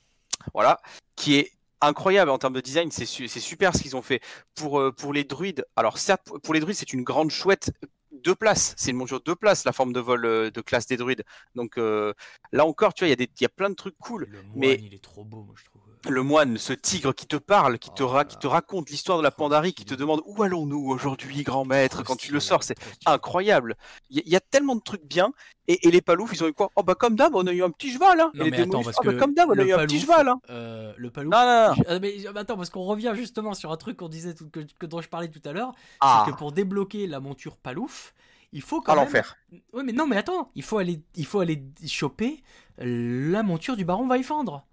voilà, 0.54 0.80
qui 1.16 1.36
est 1.36 1.50
incroyable 1.80 2.30
en 2.30 2.38
termes 2.38 2.54
de 2.54 2.60
design. 2.60 2.90
C'est, 2.90 3.06
su- 3.06 3.28
c'est 3.28 3.40
super 3.40 3.74
ce 3.74 3.82
qu'ils 3.82 3.96
ont 3.96 4.02
fait 4.02 4.20
pour 4.54 4.80
euh, 4.80 4.92
pour 4.92 5.12
les 5.12 5.24
druides. 5.24 5.64
Alors 5.76 5.98
certes, 5.98 6.22
pour- 6.42 6.54
les 6.54 6.60
druides, 6.60 6.76
c'est 6.76 6.92
une 6.92 7.02
grande 7.02 7.30
chouette 7.30 7.72
deux 8.12 8.34
places. 8.34 8.74
C'est 8.76 8.90
une 8.90 8.98
monture 8.98 9.20
deux 9.22 9.34
places 9.34 9.64
la 9.64 9.72
forme 9.72 9.92
de 9.92 10.00
vol 10.00 10.24
euh, 10.26 10.50
de 10.50 10.60
classe 10.60 10.86
des 10.86 10.96
druides. 10.96 11.24
Donc 11.54 11.78
euh, 11.78 12.12
là 12.52 12.66
encore, 12.66 12.92
tu 12.94 13.00
vois, 13.02 13.08
il 13.08 13.10
y 13.10 13.12
a 13.14 13.16
des, 13.16 13.30
il 13.38 13.42
y 13.42 13.46
a 13.46 13.50
plein 13.50 13.70
de 13.70 13.74
trucs 13.74 13.96
cool. 13.98 14.26
Le 14.28 14.42
moine, 14.42 14.52
mais- 14.56 14.78
il 14.82 14.94
est 14.94 15.02
trop 15.02 15.24
beau, 15.24 15.42
moi, 15.42 15.54
je 15.58 15.64
trouve. 15.64 15.82
Le 16.08 16.22
moine, 16.22 16.56
ce 16.56 16.72
tigre 16.72 17.14
qui 17.14 17.26
te 17.26 17.36
parle, 17.36 17.78
qui 17.78 17.90
te, 17.90 18.02
ra- 18.02 18.24
qui 18.24 18.38
te 18.38 18.46
raconte 18.46 18.88
l'histoire 18.90 19.18
de 19.18 19.22
la 19.22 19.30
Pandarie, 19.30 19.74
qui 19.74 19.84
te 19.84 19.94
demande 19.94 20.22
où 20.24 20.42
allons-nous 20.42 20.88
aujourd'hui, 20.88 21.42
grand 21.42 21.64
maître, 21.64 22.02
quand 22.04 22.16
tu 22.16 22.32
le 22.32 22.40
sors, 22.40 22.62
c'est 22.62 22.76
incroyable. 23.06 23.76
Il 24.08 24.16
y, 24.16 24.20
a- 24.20 24.22
il 24.26 24.32
y 24.32 24.36
a 24.36 24.40
tellement 24.40 24.76
de 24.76 24.80
trucs 24.80 25.04
bien, 25.04 25.32
et, 25.68 25.86
et 25.86 25.90
les 25.90 26.00
paloufs, 26.00 26.32
ils 26.32 26.42
ont 26.42 26.48
eu 26.48 26.52
quoi? 26.52 26.70
Oh 26.74 26.82
bah 26.82 26.94
comme 26.94 27.16
d'hab, 27.16 27.34
on 27.34 27.46
a 27.46 27.52
eu 27.52 27.62
un 27.62 27.70
petit 27.70 27.92
cheval, 27.92 28.20
hein. 28.20 28.30
Non, 28.34 28.46
et 28.46 28.50
les 28.50 28.50
mais 28.50 28.62
attends, 28.62 28.82
parce 28.82 28.96
oh 28.98 29.02
bah 29.04 29.12
que 29.12 29.18
comme 29.18 29.34
d'hab, 29.34 29.50
on 29.50 29.58
a 29.58 29.62
eu 29.62 29.72
un 29.72 29.86
petit 29.86 30.00
cheval, 30.00 30.28
hein. 30.28 30.40
euh, 30.50 30.92
le 30.96 31.10
palouf. 31.10 31.32
Non, 31.32 31.40
non, 31.40 31.74
ah, 31.86 31.98
mais, 32.00 32.16
mais 32.32 32.40
attends, 32.40 32.56
parce 32.56 32.70
qu'on 32.70 32.84
revient 32.84 33.12
justement 33.14 33.54
sur 33.54 33.70
un 33.70 33.76
truc 33.76 33.98
qu'on 33.98 34.08
disait, 34.08 34.34
tout- 34.34 34.48
que, 34.48 34.60
que 34.60 34.86
dont 34.86 35.00
je 35.00 35.08
parlais 35.08 35.28
tout 35.28 35.42
à 35.44 35.52
l'heure, 35.52 35.72
Ah, 36.00 36.24
c'est 36.24 36.32
que 36.32 36.36
pour 36.38 36.52
débloquer 36.52 37.06
la 37.06 37.20
monture 37.20 37.56
palouf, 37.56 38.14
il 38.52 38.62
faut 38.62 38.80
quand 38.80 38.92
à 38.92 38.96
même. 38.96 39.04
l'enfer. 39.04 39.36
Oui, 39.72 39.82
mais 39.84 39.92
non, 39.92 40.06
mais 40.06 40.16
attends, 40.16 40.50
il 40.54 40.62
faut 40.62 40.78
aller, 40.78 41.02
il 41.14 41.26
faut 41.26 41.40
aller 41.40 41.62
choper 41.86 42.42
la 42.78 43.42
monture 43.42 43.76
du 43.76 43.84
baron 43.84 44.06
Vaifandre. 44.08 44.64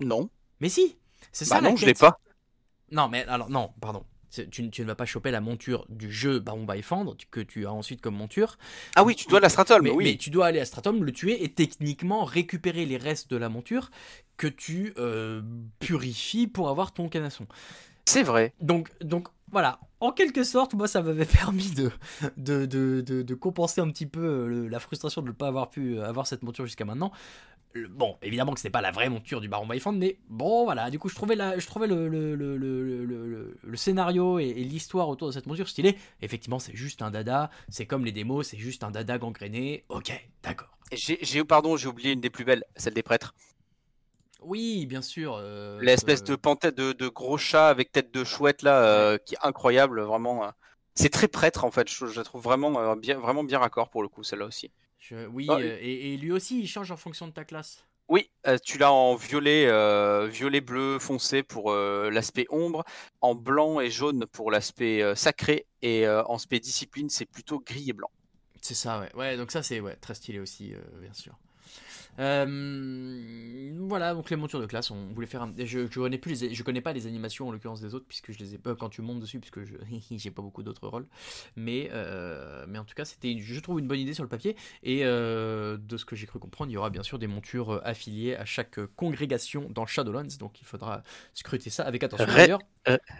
Non. 0.00 0.28
Mais 0.60 0.68
si, 0.68 0.96
c'est 1.32 1.44
ça 1.44 1.56
Bah 1.56 1.60
la 1.60 1.70
non, 1.70 1.76
je 1.76 1.86
l'ai 1.86 1.94
quête. 1.94 1.98
pas. 1.98 2.20
Non, 2.90 3.08
mais 3.08 3.24
alors 3.26 3.50
non, 3.50 3.70
pardon. 3.80 4.04
Tu, 4.50 4.70
tu 4.70 4.82
ne 4.82 4.86
vas 4.86 4.94
pas 4.94 5.06
choper 5.06 5.30
la 5.30 5.40
monture 5.40 5.86
du 5.88 6.12
jeu 6.12 6.38
Baron 6.38 6.66
Vaifandre 6.66 7.16
tu- 7.16 7.26
que 7.30 7.40
tu 7.40 7.66
as 7.66 7.72
ensuite 7.72 8.02
comme 8.02 8.14
monture. 8.14 8.58
Ah 8.94 9.02
oui, 9.02 9.16
tu 9.16 9.26
dois 9.26 9.40
la 9.40 9.48
Stratol, 9.48 9.80
mais, 9.82 9.90
mais, 9.90 9.96
oui. 9.96 10.04
mais 10.04 10.16
tu 10.18 10.28
dois 10.30 10.46
aller 10.46 10.60
à 10.60 10.66
Stratum, 10.66 11.02
le 11.02 11.12
tuer 11.12 11.42
et 11.44 11.52
techniquement 11.54 12.24
récupérer 12.24 12.84
les 12.84 12.98
restes 12.98 13.30
de 13.30 13.36
la 13.38 13.48
monture 13.48 13.90
que 14.36 14.46
tu 14.46 14.92
euh, 14.98 15.42
purifies 15.80 16.46
pour 16.46 16.68
avoir 16.68 16.92
ton 16.92 17.08
canasson. 17.08 17.46
C'est 18.06 18.22
vrai. 18.22 18.54
Donc, 18.60 18.90
donc 19.00 19.28
voilà, 19.50 19.80
en 20.00 20.12
quelque 20.12 20.42
sorte, 20.44 20.74
moi 20.74 20.88
ça 20.88 21.02
m'avait 21.02 21.24
permis 21.26 21.70
de, 21.70 21.90
de, 22.36 22.66
de, 22.66 23.00
de- 23.00 23.22
de 23.22 23.34
compenser 23.34 23.80
un 23.80 23.88
petit 23.90 24.06
peu 24.06 24.20
euh, 24.20 24.68
la 24.68 24.80
frustration 24.80 25.22
de 25.22 25.28
ne 25.28 25.32
pas 25.32 25.48
avoir 25.48 25.70
pu 25.70 25.98
euh, 25.98 26.06
avoir 26.08 26.26
cette 26.26 26.42
monture 26.42 26.66
jusqu'à 26.66 26.84
maintenant. 26.84 27.12
Le- 27.74 27.88
Bon, 27.88 28.16
évidemment 28.22 28.52
que 28.54 28.60
ce 28.60 28.66
n'est 28.66 28.70
pas 28.70 28.80
la 28.80 28.90
vraie 28.90 29.08
monture 29.08 29.40
du 29.40 29.48
Baron 29.48 29.66
Byfand, 29.66 29.92
mais 29.92 30.18
bon, 30.28 30.64
voilà, 30.64 30.90
du 30.90 30.98
coup, 30.98 31.08
je 31.08 31.14
trouvais, 31.14 31.36
la, 31.36 31.58
je 31.58 31.66
trouvais 31.66 31.86
le, 31.86 33.56
scénario 33.74 34.38
et, 34.38 34.46
et 34.46 34.64
l'histoire 34.64 35.08
autour 35.08 35.28
de 35.28 35.32
cette 35.32 35.46
monture 35.46 35.68
stylée. 35.68 35.96
Effectivement, 36.22 36.58
c'est 36.58 36.74
juste 36.74 37.02
un 37.02 37.10
dada, 37.10 37.50
c'est 37.68 37.86
comme 37.86 38.04
les 38.04 38.12
démos, 38.12 38.46
c'est 38.48 38.58
juste 38.58 38.84
un 38.84 38.90
dada 38.90 39.18
gangréné. 39.18 39.84
Ok, 39.88 40.12
d'accord. 40.42 40.68
J'ai, 40.92 41.44
pardon, 41.44 41.76
j'ai 41.76 41.88
oublié 41.88 42.12
une 42.12 42.20
des 42.20 42.30
plus 42.30 42.44
belles, 42.44 42.64
celle 42.76 42.94
des 42.94 43.02
prêtres. 43.02 43.34
Oui, 44.40 44.86
bien 44.86 45.02
sûr. 45.02 45.34
euh, 45.36 45.80
L'espèce 45.82 46.22
euh, 46.22 46.26
de 46.32 46.36
panthère 46.36 46.72
de, 46.72 46.92
de 46.92 47.08
gros 47.08 47.38
chat 47.38 47.68
avec 47.68 47.92
tête 47.92 48.10
de 48.12 48.24
chouette 48.24 48.62
là, 48.62 48.82
euh, 48.82 49.18
qui 49.18 49.34
est 49.34 49.38
incroyable, 49.42 50.00
vraiment. 50.02 50.44
euh. 50.44 50.50
C'est 50.94 51.10
très 51.10 51.28
prêtre 51.28 51.64
en 51.64 51.70
fait, 51.70 51.88
je, 51.88 52.06
je 52.06 52.18
la 52.18 52.24
trouve 52.24 52.42
vraiment, 52.42 52.78
euh, 52.80 52.96
bien, 52.96 53.18
vraiment 53.18 53.44
bien 53.44 53.58
raccord 53.58 53.90
pour 53.90 54.02
le 54.02 54.08
coup, 54.08 54.22
celle-là 54.24 54.46
aussi. 54.46 54.70
Je- 54.98 55.26
oui, 55.26 55.46
Ah, 55.48 55.56
euh, 55.56 55.78
et, 55.80 56.14
et 56.14 56.16
lui 56.16 56.32
aussi, 56.32 56.60
il 56.60 56.66
change 56.68 56.90
en 56.90 56.96
fonction 56.96 57.26
de 57.26 57.32
ta 57.32 57.44
classe. 57.44 57.84
Oui, 58.08 58.30
euh, 58.46 58.56
tu 58.64 58.78
l'as 58.78 58.90
en 58.92 59.16
violet, 59.16 59.66
euh, 59.66 60.28
violet 60.28 60.62
bleu 60.62 60.98
foncé 60.98 61.42
pour 61.42 61.72
l'aspect 61.74 62.46
ombre, 62.48 62.84
en 63.20 63.34
blanc 63.34 63.80
et 63.80 63.90
jaune 63.90 64.26
pour 64.26 64.50
l'aspect 64.50 65.14
sacré, 65.14 65.66
et 65.82 66.08
en 66.08 66.36
aspect 66.36 66.58
discipline, 66.60 67.10
c'est 67.10 67.26
plutôt 67.26 67.60
gris 67.60 67.90
et 67.90 67.92
blanc. 67.92 68.10
C'est 68.60 68.74
ça, 68.74 69.00
ouais. 69.00 69.14
Ouais, 69.14 69.36
donc 69.36 69.50
ça, 69.50 69.62
c'est 69.62 69.80
ouais, 69.80 69.96
très 69.96 70.14
stylé 70.14 70.38
aussi, 70.40 70.72
bien 71.00 71.12
sûr. 71.12 71.34
Euh, 72.18 73.72
voilà, 73.80 74.14
donc 74.14 74.28
les 74.30 74.36
montures 74.36 74.60
de 74.60 74.66
classe, 74.66 74.90
on 74.90 75.06
voulait 75.14 75.26
faire 75.26 75.42
un... 75.42 75.54
Je, 75.56 75.86
je 75.90 76.00
connais 76.00 76.18
plus 76.18 76.40
les... 76.42 76.54
je 76.54 76.62
connais 76.62 76.80
pas 76.80 76.92
les 76.92 77.06
animations 77.06 77.48
en 77.48 77.52
l'occurrence 77.52 77.80
des 77.80 77.94
autres, 77.94 78.06
puisque 78.08 78.32
je 78.32 78.38
les 78.38 78.54
ai 78.54 78.58
pas 78.58 78.74
quand 78.74 78.88
tu 78.88 79.02
montes 79.02 79.20
dessus, 79.20 79.40
puisque 79.40 79.64
je 79.64 79.74
j'ai 80.10 80.30
pas 80.30 80.42
beaucoup 80.42 80.62
d'autres 80.62 80.88
rôles. 80.88 81.06
Mais, 81.56 81.90
euh, 81.92 82.64
mais 82.68 82.78
en 82.78 82.84
tout 82.84 82.94
cas, 82.94 83.04
c'était, 83.04 83.38
je 83.38 83.60
trouve, 83.60 83.78
une 83.78 83.88
bonne 83.88 84.00
idée 84.00 84.14
sur 84.14 84.24
le 84.24 84.28
papier. 84.28 84.56
Et 84.82 85.04
euh, 85.04 85.76
de 85.76 85.96
ce 85.96 86.04
que 86.04 86.16
j'ai 86.16 86.26
cru 86.26 86.38
comprendre, 86.38 86.70
il 86.70 86.74
y 86.74 86.76
aura 86.76 86.90
bien 86.90 87.02
sûr 87.02 87.18
des 87.18 87.26
montures 87.26 87.70
euh, 87.74 87.80
affiliées 87.84 88.34
à 88.36 88.44
chaque 88.44 88.78
euh, 88.78 88.88
congrégation 88.96 89.68
dans 89.70 89.86
Shadowlands, 89.86 90.36
donc 90.38 90.60
il 90.60 90.64
faudra 90.64 91.02
scruter 91.34 91.70
ça 91.70 91.84
avec 91.84 92.02
attention. 92.02 92.26
D'ailleurs, 92.26 92.60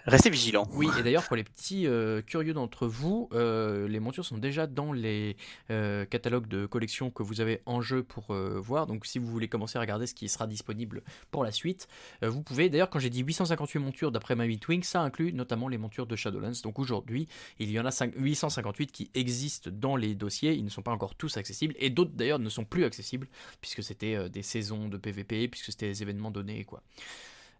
Restez 0.06 0.30
vigilants. 0.30 0.66
oui, 0.72 0.88
et 0.98 1.02
d'ailleurs, 1.02 1.24
pour 1.24 1.36
les 1.36 1.44
petits 1.44 1.86
euh, 1.86 2.22
curieux 2.22 2.54
d'entre 2.54 2.86
vous, 2.86 3.28
euh, 3.32 3.86
les 3.86 4.00
montures 4.00 4.24
sont 4.24 4.38
déjà 4.38 4.66
dans 4.66 4.92
les 4.92 5.36
euh, 5.70 6.06
catalogues 6.06 6.48
de 6.48 6.66
collection 6.66 7.10
que 7.10 7.22
vous 7.22 7.40
avez 7.40 7.60
en 7.66 7.82
jeu 7.82 8.02
pour 8.02 8.30
euh, 8.30 8.58
voir. 8.58 8.86
Donc, 8.88 9.06
si 9.06 9.20
vous 9.20 9.28
voulez 9.28 9.46
commencer 9.46 9.78
à 9.78 9.80
regarder 9.80 10.08
ce 10.08 10.14
qui 10.14 10.28
sera 10.28 10.48
disponible 10.48 11.02
pour 11.30 11.44
la 11.44 11.52
suite, 11.52 11.86
euh, 12.24 12.28
vous 12.28 12.42
pouvez. 12.42 12.68
D'ailleurs, 12.68 12.90
quand 12.90 12.98
j'ai 12.98 13.10
dit 13.10 13.20
858 13.20 13.78
montures 13.78 14.10
d'après 14.10 14.34
ma 14.34 14.46
Wing, 14.46 14.82
ça 14.82 15.00
inclut 15.02 15.32
notamment 15.32 15.68
les 15.68 15.78
montures 15.78 16.06
de 16.06 16.16
Shadowlands. 16.16 16.60
Donc, 16.64 16.80
aujourd'hui, 16.80 17.28
il 17.60 17.70
y 17.70 17.78
en 17.78 17.84
a 17.84 17.92
5 17.92 18.14
858 18.16 18.90
qui 18.90 19.10
existent 19.14 19.70
dans 19.72 19.94
les 19.94 20.16
dossiers. 20.16 20.54
Ils 20.54 20.64
ne 20.64 20.70
sont 20.70 20.82
pas 20.82 20.92
encore 20.92 21.14
tous 21.14 21.36
accessibles. 21.36 21.74
Et 21.78 21.90
d'autres, 21.90 22.12
d'ailleurs, 22.14 22.40
ne 22.40 22.48
sont 22.48 22.64
plus 22.64 22.84
accessibles, 22.84 23.28
puisque 23.60 23.82
c'était 23.84 24.16
euh, 24.16 24.28
des 24.28 24.42
saisons 24.42 24.88
de 24.88 24.96
PvP, 24.96 25.46
puisque 25.48 25.66
c'était 25.66 25.88
des 25.88 26.02
événements 26.02 26.30
donnés, 26.30 26.64
quoi. 26.64 26.82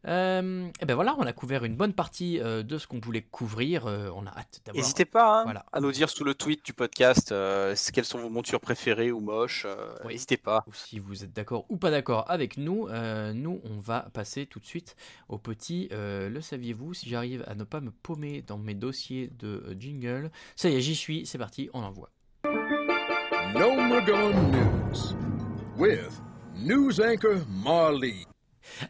Euh, 0.06 0.68
et 0.80 0.84
ben 0.86 0.94
voilà, 0.94 1.16
on 1.18 1.22
a 1.26 1.32
couvert 1.32 1.64
une 1.64 1.74
bonne 1.74 1.92
partie 1.92 2.38
euh, 2.40 2.62
de 2.62 2.78
ce 2.78 2.86
qu'on 2.86 3.00
voulait 3.00 3.22
couvrir. 3.22 3.86
Euh, 3.86 4.10
on 4.14 4.26
a 4.26 4.30
hâte 4.30 4.60
d'avoir. 4.64 4.80
N'hésitez 4.82 5.04
pas 5.04 5.40
hein, 5.40 5.44
Voilà. 5.44 5.64
à 5.72 5.80
nous 5.80 5.90
dire 5.90 6.08
sous 6.08 6.22
le 6.24 6.34
tweet 6.34 6.64
du 6.64 6.72
podcast 6.72 7.32
euh, 7.32 7.74
quelles 7.92 8.04
sont 8.04 8.18
vos 8.18 8.30
montures 8.30 8.60
préférées 8.60 9.10
ou 9.10 9.20
moches. 9.20 9.64
euh, 9.66 9.94
Oui. 10.04 10.12
N'hésitez 10.14 10.36
pas. 10.36 10.62
Ou 10.68 10.72
si 10.72 10.98
vous 11.00 11.24
êtes 11.24 11.32
d'accord 11.32 11.64
ou 11.68 11.76
pas 11.76 11.90
d'accord 11.90 12.24
avec 12.30 12.56
nous, 12.58 12.86
euh, 12.88 13.32
nous 13.32 13.60
on 13.64 13.80
va 13.80 14.08
passer 14.12 14.46
tout 14.46 14.60
de 14.60 14.66
suite 14.66 14.94
au 15.28 15.36
petit. 15.38 15.88
euh, 15.92 16.28
le 16.28 16.40
saviez-vous 16.40 16.94
Si 16.94 17.08
j'arrive 17.08 17.44
à 17.48 17.54
ne 17.56 17.64
pas 17.64 17.80
me 17.80 17.90
paumer 17.90 18.42
dans 18.42 18.58
mes 18.58 18.74
dossiers 18.74 19.32
de 19.38 19.64
euh, 19.66 19.74
jingle, 19.78 20.30
ça 20.54 20.68
y 20.70 20.76
est, 20.76 20.80
j'y 20.80 20.94
suis. 20.94 21.26
C'est 21.26 21.38
parti, 21.38 21.68
on 21.74 21.82
envoie. 21.82 22.10
No 23.54 23.74
News 23.74 25.14
with 25.76 26.20
news 26.56 27.00
anchor 27.00 27.40
Marley. 27.64 28.24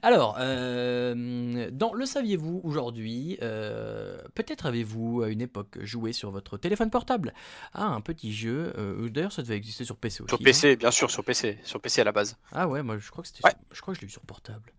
Alors, 0.02 0.36
euh, 0.38 1.70
dans 1.72 1.92
Le 1.94 2.04
Saviez-vous 2.06 2.60
aujourd'hui, 2.64 3.38
euh, 3.42 4.18
peut-être 4.34 4.66
avez-vous 4.66 5.22
à 5.22 5.28
une 5.28 5.40
époque 5.40 5.78
joué 5.82 6.12
sur 6.12 6.30
votre 6.30 6.56
téléphone 6.58 6.90
portable 6.90 7.32
à 7.72 7.84
un 7.84 8.00
petit 8.00 8.32
jeu. 8.32 8.72
euh, 8.78 9.08
D'ailleurs, 9.08 9.32
ça 9.32 9.42
devait 9.42 9.56
exister 9.56 9.84
sur 9.84 9.96
PC 9.96 10.22
aussi. 10.22 10.28
Sur 10.30 10.38
hein. 10.40 10.44
PC, 10.44 10.76
bien 10.76 10.90
sûr, 10.90 11.10
sur 11.10 11.24
PC, 11.24 11.58
sur 11.64 11.80
PC 11.80 12.00
à 12.00 12.04
la 12.04 12.12
base. 12.12 12.36
Ah 12.52 12.68
ouais, 12.68 12.82
moi 12.82 12.98
je 12.98 13.10
crois 13.10 13.22
que 13.22 13.28
c'était 13.28 13.44
Ouais. 13.44 13.50
sur- 13.52 13.60
je 13.76 13.80
crois 13.80 13.94
que 13.94 14.00
je 14.00 14.02
l'ai 14.02 14.08
eu 14.08 14.10
sur 14.10 14.22
portable. 14.22 14.72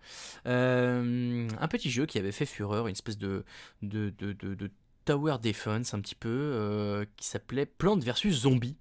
Un 0.46 1.68
petit 1.70 1.90
jeu 1.90 2.06
qui 2.06 2.18
avait 2.18 2.32
fait 2.32 2.46
fureur, 2.46 2.88
une 2.88 2.94
espèce 2.94 3.18
de 3.18 3.44
de, 3.82 4.10
de, 4.18 4.34
de- 4.34 4.72
tower 5.06 5.38
defense 5.42 5.94
un 5.96 6.02
petit 6.02 6.14
peu 6.16 7.06
qui 7.18 7.28
s'appelait 7.28 7.66
Plantes 7.66 8.04
versus 8.04 8.42
Zombies 8.42 8.78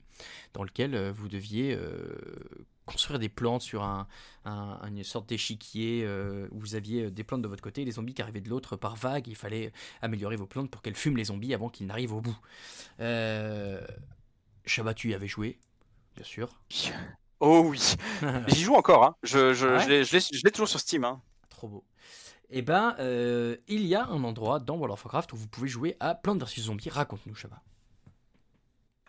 dans 0.55 0.62
lequel 0.62 0.95
euh, 0.95 1.12
vous 1.12 1.28
deviez 1.28 1.74
euh, 1.74 2.16
construire 2.86 3.19
des 3.19 3.28
plantes 3.28 3.62
sur 3.62 3.82
un, 3.82 4.07
un- 4.45 4.81
une 4.89 5.05
sorte 5.05 5.28
d'échiquier 5.28 6.03
euh, 6.05 6.49
où 6.53 6.61
vous 6.61 6.74
aviez 6.74 7.11
des 7.11 7.24
plantes 7.24 7.43
de 7.43 7.49
votre 7.49 7.62
côté 7.62 7.82
et 7.82 7.85
les 7.85 7.93
zombies 7.93 8.15
qui 8.15 8.23
arrivaient 8.23 8.40
de 8.40 8.49
l'autre 8.49 8.77
par 8.77 8.97
vague. 8.97 9.28
Il 9.28 9.36
fallait 9.36 9.73
améliorer 10.03 10.36
vos 10.36 10.47
plantes 10.47 10.70
pour 10.70 10.81
qu'elles 10.82 10.97
fument 10.97 11.16
les 11.19 11.24
zombies 11.24 11.53
avant 11.55 11.69
qu'ils 11.69 11.86
n'arrivent 11.86 12.15
au 12.15 12.20
bout. 12.20 12.39
Euh, 13.01 13.86
Chabat, 14.65 14.95
tu 14.95 15.11
y 15.11 15.15
avais 15.15 15.28
joué, 15.28 15.59
bien 16.16 16.24
sûr. 16.24 16.49
Oh 17.40 17.62
oui, 17.66 17.95
j'y 18.49 18.62
joue 18.62 18.74
encore. 18.74 19.05
Hein. 19.05 19.15
Je, 19.23 19.55
je, 19.55 19.69
Ah 19.69 19.77
ouais 19.77 19.85
je 19.85 19.89
l'ai- 19.89 20.05
je 20.05 20.12
l'ai 20.12 20.20
je 20.20 20.45
l'ai 20.45 20.51
toujours 20.51 20.66
sur 20.66 20.81
Steam. 20.81 21.05
Hein. 21.05 21.23
Trop 21.51 21.69
beau. 21.69 21.85
Eh 22.51 22.62
ben, 22.62 22.97
euh, 22.99 23.57
il 23.69 23.86
y 23.86 23.95
a 23.95 24.07
un 24.07 24.24
endroit 24.24 24.59
dans 24.59 24.74
World 24.74 24.93
of 24.95 25.05
Warcraft 25.05 25.35
où 25.35 25.36
vous 25.36 25.47
pouvez 25.47 25.69
jouer 25.69 25.97
à 26.01 26.16
Plants 26.16 26.36
vs 26.36 26.62
Zombies. 26.62 26.89
Raconte-nous, 26.90 27.36
Chabat. 27.36 27.62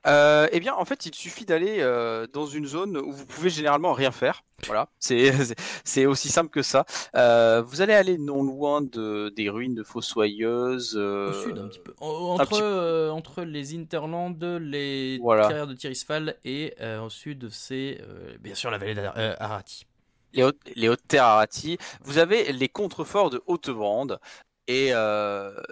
Euh, 0.07 0.47
eh 0.51 0.59
bien, 0.59 0.73
en 0.75 0.85
fait, 0.85 1.05
il 1.05 1.13
suffit 1.13 1.45
d'aller 1.45 1.77
euh, 1.79 2.25
dans 2.31 2.45
une 2.45 2.65
zone 2.65 2.97
où 2.97 3.11
vous 3.11 3.25
pouvez 3.25 3.49
généralement 3.49 3.93
rien 3.93 4.11
faire. 4.11 4.43
Voilà, 4.65 4.89
c'est 4.99 6.05
aussi 6.05 6.29
simple 6.29 6.49
que 6.49 6.61
ça. 6.61 6.85
Euh, 7.15 7.61
vous 7.65 7.81
allez 7.81 7.93
aller 7.93 8.17
non 8.17 8.43
loin 8.43 8.81
de, 8.81 9.29
des 9.35 9.49
ruines 9.49 9.75
de 9.75 9.83
Fossoyeuse. 9.83 10.95
Au 10.97 11.33
sud, 11.33 11.57
un 11.57 11.67
petit 11.67 11.79
peu. 11.79 11.93
En- 11.99 12.35
Entre, 12.35 12.45
petit 12.49 12.59
peu. 12.61 13.09
entre 13.11 13.41
les 13.43 13.75
Interlandes, 13.77 14.43
les 14.61 15.17
Voilà. 15.21 15.43
carrières 15.47 15.67
de 15.67 15.73
Tirisfal 15.73 16.35
et 16.43 16.73
au 17.03 17.09
sud, 17.09 17.49
c'est 17.51 18.01
bien 18.39 18.55
sûr 18.55 18.69
la 18.71 18.77
vallée 18.77 18.95
d'Arati. 18.95 19.85
les 20.33 20.43
hautes, 20.43 20.59
les 20.75 20.89
hautes 20.89 21.07
terres 21.07 21.23
Arati. 21.25 21.77
Vous 22.03 22.17
avez 22.17 22.51
les 22.51 22.69
contreforts 22.69 23.29
de 23.29 23.41
Haute-Brande 23.47 24.19
et 24.67 24.91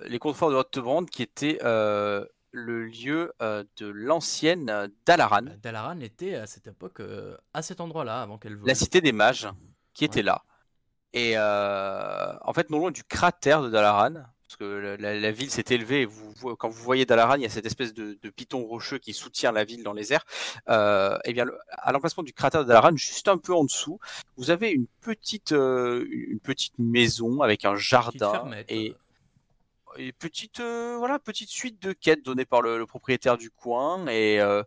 les 0.05 0.19
contreforts 0.19 0.51
de 0.51 0.55
Haute-Brande 0.55 1.09
qui 1.09 1.23
étaient 1.23 1.59
le 2.57 2.85
lieu 2.85 3.31
euh, 3.41 3.63
de 3.77 3.87
l'ancienne 3.87 4.89
Dalaran, 5.05 5.43
Dalaran 5.61 5.99
était 6.01 6.35
à 6.35 6.47
cette 6.47 6.67
époque 6.67 6.99
euh, 6.99 7.37
à 7.53 7.61
cet 7.61 7.79
endroit-là 7.81 8.21
avant 8.21 8.37
qu'elle 8.37 8.57
la 8.65 8.75
cité 8.75 8.99
des 9.01 9.11
mages, 9.11 9.47
qui 9.93 10.05
était 10.05 10.19
Ouais. 10.19 10.23
là. 10.23 10.43
Et 11.13 11.33
euh, 11.35 12.33
en 12.41 12.53
fait, 12.53 12.69
non 12.69 12.79
loin 12.79 12.91
du 12.91 13.03
cratère 13.03 13.61
de 13.61 13.69
Dalaran, 13.69 14.13
parce 14.13 14.55
que 14.57 14.95
la, 14.99 15.31
ville 15.31 15.49
s'est 15.51 15.63
élevée, 15.69 16.01
et 16.01 16.05
vous, 16.05 16.33
quand 16.57 16.69
vous 16.69 16.83
voyez 16.83 17.05
Dalaran, 17.05 17.35
il 17.35 17.41
y 17.41 17.45
a 17.45 17.49
cette 17.49 17.65
espèce 17.65 17.93
de, 17.93 18.17
de 18.21 18.29
piton 18.29 18.63
rocheux 18.65 18.97
qui 18.97 19.13
soutient 19.13 19.51
la 19.51 19.63
ville 19.65 19.83
dans 19.83 19.93
les 19.93 20.13
airs. 20.13 20.25
Euh, 20.69 21.17
et 21.25 21.33
bien, 21.33 21.45
le- 21.45 21.57
à 21.69 21.91
l'emplacement 21.91 22.23
du 22.23 22.33
cratère 22.33 22.61
de 22.63 22.67
Dalaran, 22.67 22.95
juste 22.95 23.27
un 23.27 23.37
peu 23.37 23.53
en 23.53 23.63
dessous, 23.65 23.99
vous 24.37 24.49
avez 24.51 24.69
une 24.71 24.87
petite, 25.01 25.51
euh, 25.53 26.05
une 26.11 26.39
petite 26.39 26.77
maison 26.77 27.41
avec 27.41 27.65
un 27.65 27.75
jardin 27.75 28.31
fermette. 28.31 28.71
et, 28.71 28.95
et 29.97 30.11
petite, 30.11 30.59
euh, 30.59 30.95
voilà, 30.97 31.19
petite 31.19 31.49
suite 31.49 31.81
de 31.81 31.93
quêtes 31.93 32.23
données 32.23 32.45
par 32.45 32.61
le, 32.61 32.77
le 32.77 32.85
propriétaire 32.85 33.37
du 33.37 33.49
coin. 33.49 34.07
Et, 34.07 34.39
euh, 34.39 34.63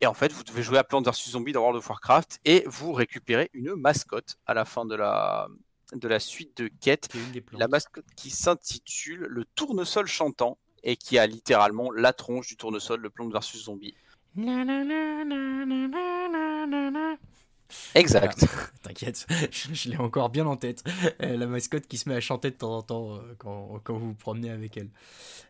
et 0.00 0.06
en 0.06 0.14
fait, 0.14 0.32
vous 0.32 0.42
devez 0.42 0.62
jouer 0.62 0.78
à 0.78 0.84
Plants 0.84 1.02
vs 1.02 1.30
Zombies 1.30 1.52
dans 1.52 1.60
World 1.60 1.78
of 1.78 1.88
Warcraft 1.88 2.40
et 2.44 2.64
vous 2.66 2.92
récupérez 2.92 3.50
une 3.52 3.74
mascotte 3.74 4.36
à 4.46 4.54
la 4.54 4.64
fin 4.64 4.84
de 4.84 4.96
la, 4.96 5.46
de 5.92 6.08
la 6.08 6.18
suite 6.18 6.56
de 6.56 6.68
quête, 6.80 7.08
qui 7.08 7.18
est 7.18 7.22
une 7.22 7.32
des 7.32 7.40
plantes. 7.40 7.60
la 7.60 7.68
mascotte 7.68 8.06
qui 8.16 8.30
s'intitule 8.30 9.26
le 9.28 9.44
tournesol 9.44 10.06
chantant 10.06 10.58
et 10.82 10.96
qui 10.96 11.18
a 11.18 11.26
littéralement 11.26 11.90
la 11.92 12.12
tronche 12.12 12.48
du 12.48 12.56
tournesol, 12.56 13.00
le 13.00 13.10
Plante 13.10 13.32
versus 13.32 13.64
Zombie. 13.64 13.94
Exact. 17.94 18.46
T'inquiète, 18.82 19.26
je, 19.50 19.88
l'ai 19.88 19.96
encore 19.96 20.30
bien 20.30 20.46
en 20.46 20.56
tête. 20.56 20.82
Euh, 21.22 21.36
la 21.36 21.46
mascotte 21.46 21.86
qui 21.86 21.98
se 21.98 22.08
met 22.08 22.14
à 22.14 22.20
chanter 22.20 22.50
de 22.50 22.56
temps 22.56 22.76
en 22.76 22.82
temps 22.82 23.14
euh, 23.14 23.18
quand, 23.38 23.80
quand, 23.84 23.94
vous 23.94 24.08
vous 24.08 24.14
promenez 24.14 24.50
avec 24.50 24.76
elle. 24.76 24.88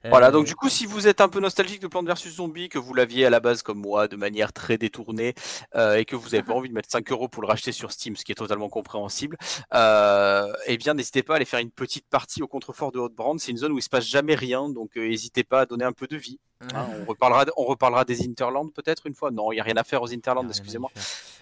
Euh, 0.05 0.11
voilà, 0.11 0.31
donc 0.31 0.47
du 0.47 0.55
coup, 0.55 0.69
si 0.69 0.87
vous 0.87 1.07
êtes 1.07 1.21
un 1.21 1.29
peu 1.29 1.41
nostalgique 1.41 1.81
de 1.81 1.87
Plante 1.87 2.07
vs 2.07 2.29
Zombie, 2.29 2.69
que 2.69 2.79
vous 2.79 2.93
l'aviez 2.95 3.27
à 3.27 3.31
la 3.31 3.41
base 3.41 3.63
comme 3.63 3.79
moi, 3.79 4.09
de 4.09 4.17
manière 4.17 4.53
très 4.53 4.77
détournée, 4.77 5.35
et 5.75 6.05
que 6.05 6.17
vous 6.17 6.31
n'avez 6.31 6.43
pas 6.43 6.55
envie 6.55 6.69
de 6.69 6.75
mettre 6.75 6.91
5 6.91 7.11
euros 7.13 7.29
pour 7.29 7.43
le 7.43 7.49
racheter 7.49 7.73
sur 7.73 7.93
Steam, 7.93 8.17
ce 8.17 8.25
qui 8.25 8.33
est 8.33 8.37
totalement 8.37 8.69
compréhensible, 8.69 9.37
eh 9.73 10.77
bien, 10.77 10.95
n'hésitez 10.95 11.23
pas 11.23 11.35
à 11.35 11.37
aller 11.37 11.45
faire 11.45 11.61
une 11.61 11.71
petite 11.71 12.09
partie 12.09 12.43
au 12.43 12.49
contrefort 12.49 12.91
de 12.91 12.99
Haute-Brand. 12.99 13.39
C'est 13.39 13.53
une 13.53 13.59
zone 13.59 13.73
où 13.73 13.79
il 13.79 13.83
se 13.83 13.89
passe 13.89 14.07
jamais 14.07 14.35
rien, 14.35 14.69
donc 14.69 14.97
n'hésitez 14.97 15.45
pas 15.45 15.61
à 15.61 15.67
donner 15.67 15.85
un 15.85 15.93
peu 15.93 16.09
de 16.09 16.17
vie 16.17 16.41
hein. 16.75 16.87
on, 17.01 17.05
reparlera, 17.05 17.47
on 17.57 17.65
reparlera 17.65 18.05
des 18.05 18.23
Interlands 18.27 18.69
peut-être 18.69 19.07
une 19.07 19.15
fois? 19.15 19.31
Non, 19.31 19.53
il 19.53 19.57
n'y 19.57 19.61
a 19.61 19.65
rien 19.65 19.77
à 19.77 19.85
faire 19.85 20.03
aux 20.03 20.13
Interlands, 20.13 20.49
excusez-moi. 20.49 20.91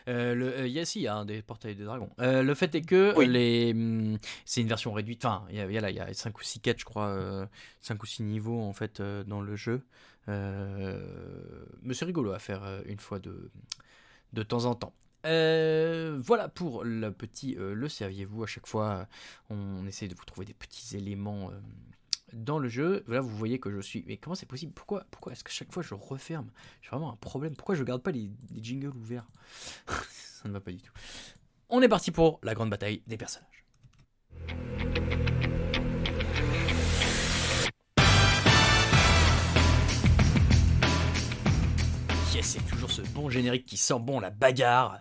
Euh, 0.08 0.34
le, 0.34 0.46
euh, 0.60 0.66
il 0.66 0.72
y 0.72 0.80
a 0.80 0.84
si, 0.84 1.00
il 1.00 1.02
y 1.02 1.08
a 1.08 1.14
un 1.14 1.24
des 1.24 1.42
portails 1.42 1.74
des 1.76 1.84
dragons. 1.84 2.10
Euh, 2.20 2.42
le 2.42 2.54
fait 2.54 2.74
est 2.74 2.82
que 2.82 3.14
Oui. 3.16 3.26
les, 3.26 3.72
hum, 3.72 4.18
c'est 4.44 4.60
une 4.60 4.68
version 4.68 4.92
réduite. 4.92 5.24
Enfin, 5.24 5.44
il 5.50 5.56
y 5.56 5.60
a, 5.60 5.70
y 5.70 5.76
a 5.78 5.80
là, 5.80 5.90
il 5.90 5.96
y 5.96 6.00
a 6.00 6.12
5 6.12 6.38
ou 6.38 6.42
6 6.42 6.60
quêtes, 6.60 6.80
je 6.80 6.84
crois, 6.84 7.46
5 7.82 8.02
ou 8.02 8.06
6 8.06 8.22
niveaux 8.22 8.60
en 8.62 8.72
fait 8.72 9.00
euh, 9.00 9.22
dans 9.24 9.40
le 9.40 9.56
jeu. 9.56 9.82
Euh, 10.28 11.00
mais 11.82 11.94
c'est 11.94 12.04
rigolo 12.04 12.32
à 12.32 12.38
faire 12.38 12.62
euh, 12.64 12.80
une 12.86 12.98
fois 12.98 13.18
de, 13.18 13.50
de 14.32 14.42
temps 14.42 14.64
en 14.64 14.74
temps. 14.74 14.92
Euh, 15.26 16.18
voilà 16.22 16.48
pour 16.48 16.82
le 16.82 17.10
petit 17.12 17.54
euh, 17.58 17.74
le 17.74 17.90
saviez-vous 17.90 18.42
à 18.42 18.46
chaque 18.46 18.66
fois 18.66 19.06
euh, 19.50 19.54
on 19.80 19.86
essaie 19.86 20.08
de 20.08 20.14
vous 20.14 20.24
trouver 20.24 20.46
des 20.46 20.54
petits 20.54 20.96
éléments 20.96 21.50
euh, 21.50 21.60
dans 22.32 22.58
le 22.58 22.68
jeu 22.68 23.04
là 23.08 23.20
vous 23.20 23.36
voyez 23.36 23.58
que 23.58 23.70
je 23.70 23.80
suis 23.80 24.04
mais 24.06 24.16
comment 24.16 24.34
c'est 24.34 24.46
possible? 24.46 24.72
Pourquoi 24.72 25.04
pourquoi 25.10 25.32
est-ce 25.32 25.44
que 25.44 25.50
chaque 25.50 25.72
fois 25.72 25.82
je 25.82 25.94
referme? 25.94 26.50
J'ai 26.82 26.90
vraiment 26.90 27.12
un 27.12 27.16
problème. 27.16 27.54
Pourquoi 27.56 27.74
je 27.74 27.84
garde 27.84 28.02
pas 28.02 28.12
les, 28.12 28.30
les 28.50 28.62
jingles 28.62 28.96
ouverts? 28.96 29.28
Ça 30.10 30.48
ne 30.48 30.52
va 30.52 30.60
pas 30.60 30.72
du 30.72 30.80
tout. 30.80 30.92
On 31.68 31.82
est 31.82 31.88
parti 31.88 32.10
pour 32.10 32.40
la 32.42 32.54
grande 32.54 32.70
bataille 32.70 33.02
des 33.06 33.16
personnages 33.16 33.64
c'est 42.42 42.60
toujours 42.66 42.90
ce 42.90 43.02
bon 43.02 43.28
générique 43.30 43.66
qui 43.66 43.76
sent 43.76 43.98
bon 44.00 44.20
la 44.20 44.30
bagarre. 44.30 45.00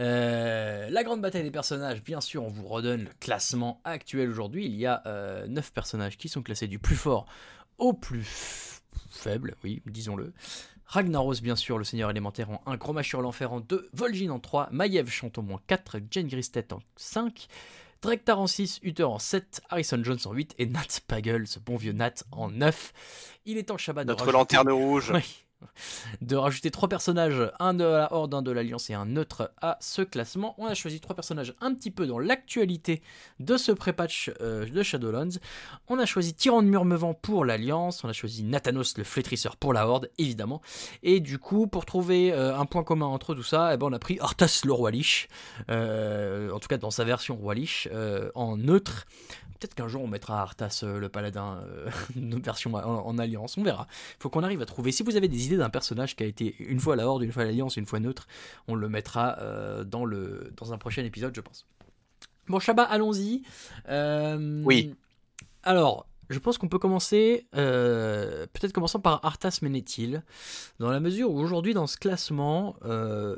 Euh, 0.00 0.88
la 0.90 1.04
grande 1.04 1.20
bataille 1.20 1.42
des 1.42 1.50
personnages, 1.50 2.02
bien 2.02 2.20
sûr, 2.20 2.42
on 2.44 2.48
vous 2.48 2.66
redonne 2.66 3.04
le 3.04 3.10
classement 3.20 3.80
actuel 3.84 4.28
aujourd'hui. 4.30 4.66
Il 4.66 4.74
y 4.74 4.86
a 4.86 5.02
9 5.48 5.72
personnages 5.72 6.16
qui 6.16 6.28
sont 6.28 6.42
classés 6.42 6.66
du 6.68 6.78
plus 6.78 6.96
fort 6.96 7.26
au 7.78 7.92
plus 7.92 8.80
faible, 9.10 9.54
oui, 9.64 9.82
disons-le. 9.86 10.32
Ragnaros, 10.86 11.40
bien 11.42 11.56
sûr, 11.56 11.78
le 11.78 11.84
seigneur 11.84 12.10
élémentaire 12.10 12.50
en 12.50 12.62
1, 12.66 12.76
Chroma 12.76 13.02
sur 13.02 13.20
l'enfer 13.22 13.52
en 13.52 13.60
2, 13.60 13.88
Vol'jin 13.94 14.30
en 14.30 14.38
3, 14.38 14.68
Maiev 14.70 15.08
chante 15.10 15.38
au 15.38 15.42
moins 15.42 15.60
4, 15.66 15.98
Jane 16.10 16.28
Gristet 16.28 16.72
en 16.72 16.78
5, 16.96 17.48
Drektar 18.02 18.38
en 18.38 18.46
6, 18.46 18.80
Uther 18.82 19.04
en 19.04 19.18
7, 19.18 19.62
Harrison 19.70 20.00
Jones 20.04 20.18
en 20.26 20.32
8 20.32 20.54
et 20.58 20.66
Nat 20.66 20.82
Pagel, 21.08 21.46
ce 21.46 21.58
bon 21.58 21.76
vieux 21.76 21.92
Nat, 21.92 22.12
en 22.32 22.50
9. 22.50 22.92
Il 23.46 23.56
est 23.56 23.70
en 23.70 23.78
Shabbat 23.78 24.06
de 24.06 24.12
Notre 24.12 24.24
rajouter- 24.26 24.32
lanterne 24.38 24.70
rouge. 24.70 25.10
oui. 25.14 25.43
De 26.20 26.36
rajouter 26.36 26.70
trois 26.70 26.88
personnages, 26.88 27.50
un 27.58 27.74
de 27.74 27.84
la 27.84 28.12
Horde, 28.12 28.34
un 28.34 28.42
de 28.42 28.50
l'Alliance 28.50 28.90
et 28.90 28.94
un 28.94 29.06
neutre 29.06 29.52
à 29.60 29.78
ce 29.80 30.02
classement. 30.02 30.54
On 30.58 30.66
a 30.66 30.74
choisi 30.74 31.00
trois 31.00 31.14
personnages 31.14 31.54
un 31.60 31.74
petit 31.74 31.90
peu 31.90 32.06
dans 32.06 32.18
l'actualité 32.18 33.02
de 33.40 33.56
ce 33.56 33.72
pré-patch 33.72 34.30
euh, 34.40 34.66
de 34.66 34.82
Shadowlands. 34.82 35.38
On 35.88 35.98
a 35.98 36.06
choisi 36.06 36.34
Tyrande 36.34 36.66
Murmevant 36.66 37.14
pour 37.14 37.44
l'Alliance, 37.44 38.04
on 38.04 38.08
a 38.08 38.12
choisi 38.12 38.42
Nathanos 38.42 38.96
le 38.96 39.04
Flétrisseur 39.04 39.56
pour 39.56 39.72
la 39.72 39.86
Horde, 39.86 40.10
évidemment. 40.18 40.60
Et 41.02 41.20
du 41.20 41.38
coup, 41.38 41.66
pour 41.66 41.84
trouver 41.86 42.32
euh, 42.32 42.56
un 42.56 42.66
point 42.66 42.84
commun 42.84 43.06
entre 43.06 43.34
tout 43.34 43.42
ça, 43.42 43.74
eh 43.74 43.76
ben, 43.76 43.86
on 43.86 43.92
a 43.92 43.98
pris 43.98 44.18
Arthas 44.20 44.62
le 44.64 44.72
Roi 44.72 44.90
Lich, 44.90 45.28
euh, 45.70 46.50
en 46.50 46.58
tout 46.58 46.68
cas 46.68 46.78
dans 46.78 46.90
sa 46.90 47.04
version 47.04 47.36
Roi 47.36 47.54
Lich, 47.54 47.88
en 48.34 48.56
neutre. 48.56 49.06
Peut-être 49.60 49.74
qu'un 49.74 49.88
jour 49.88 50.02
on 50.02 50.08
mettra 50.08 50.42
Arthas 50.42 50.84
le 50.84 51.08
Paladin, 51.08 51.62
une 52.16 52.38
version 52.42 52.74
en, 52.74 53.18
Alliance, 53.18 53.56
on 53.56 53.62
verra 53.62 53.86
faut 54.18 54.30
qu'on 54.30 54.42
arrive 54.42 54.62
à 54.62 54.66
trouver. 54.66 54.92
Si 54.92 55.02
vous 55.02 55.16
avez 55.16 55.28
des 55.28 55.46
idées 55.46 55.53
d'un 55.56 55.70
personnage 55.70 56.16
qui 56.16 56.22
a 56.22 56.26
été 56.26 56.54
une 56.58 56.80
fois 56.80 56.94
à 56.94 56.96
la 56.96 57.06
Horde, 57.06 57.22
une 57.22 57.32
fois 57.32 57.42
à 57.42 57.46
l'Alliance, 57.46 57.76
une 57.76 57.86
fois 57.86 58.00
neutre, 58.00 58.26
on 58.68 58.74
le 58.74 58.88
mettra 58.88 59.38
euh, 59.38 59.84
dans, 59.84 60.04
le, 60.04 60.52
dans 60.56 60.72
un 60.72 60.78
prochain 60.78 61.04
épisode, 61.04 61.34
je 61.34 61.40
pense. 61.40 61.66
Bon, 62.48 62.58
Shabba, 62.58 62.82
allons-y. 62.82 63.42
Euh, 63.88 64.62
Oui. 64.64 64.94
Alors, 65.62 66.06
je 66.28 66.38
pense 66.38 66.58
qu'on 66.58 66.68
peut 66.68 66.78
commencer, 66.78 67.46
euh, 67.54 68.46
peut-être 68.52 68.72
commençant 68.72 69.00
par 69.00 69.24
Arthas 69.24 69.60
Ménéthil, 69.62 70.22
dans 70.78 70.90
la 70.90 71.00
mesure 71.00 71.30
où 71.30 71.38
aujourd'hui, 71.38 71.74
dans 71.74 71.86
ce 71.86 71.96
classement, 71.96 72.76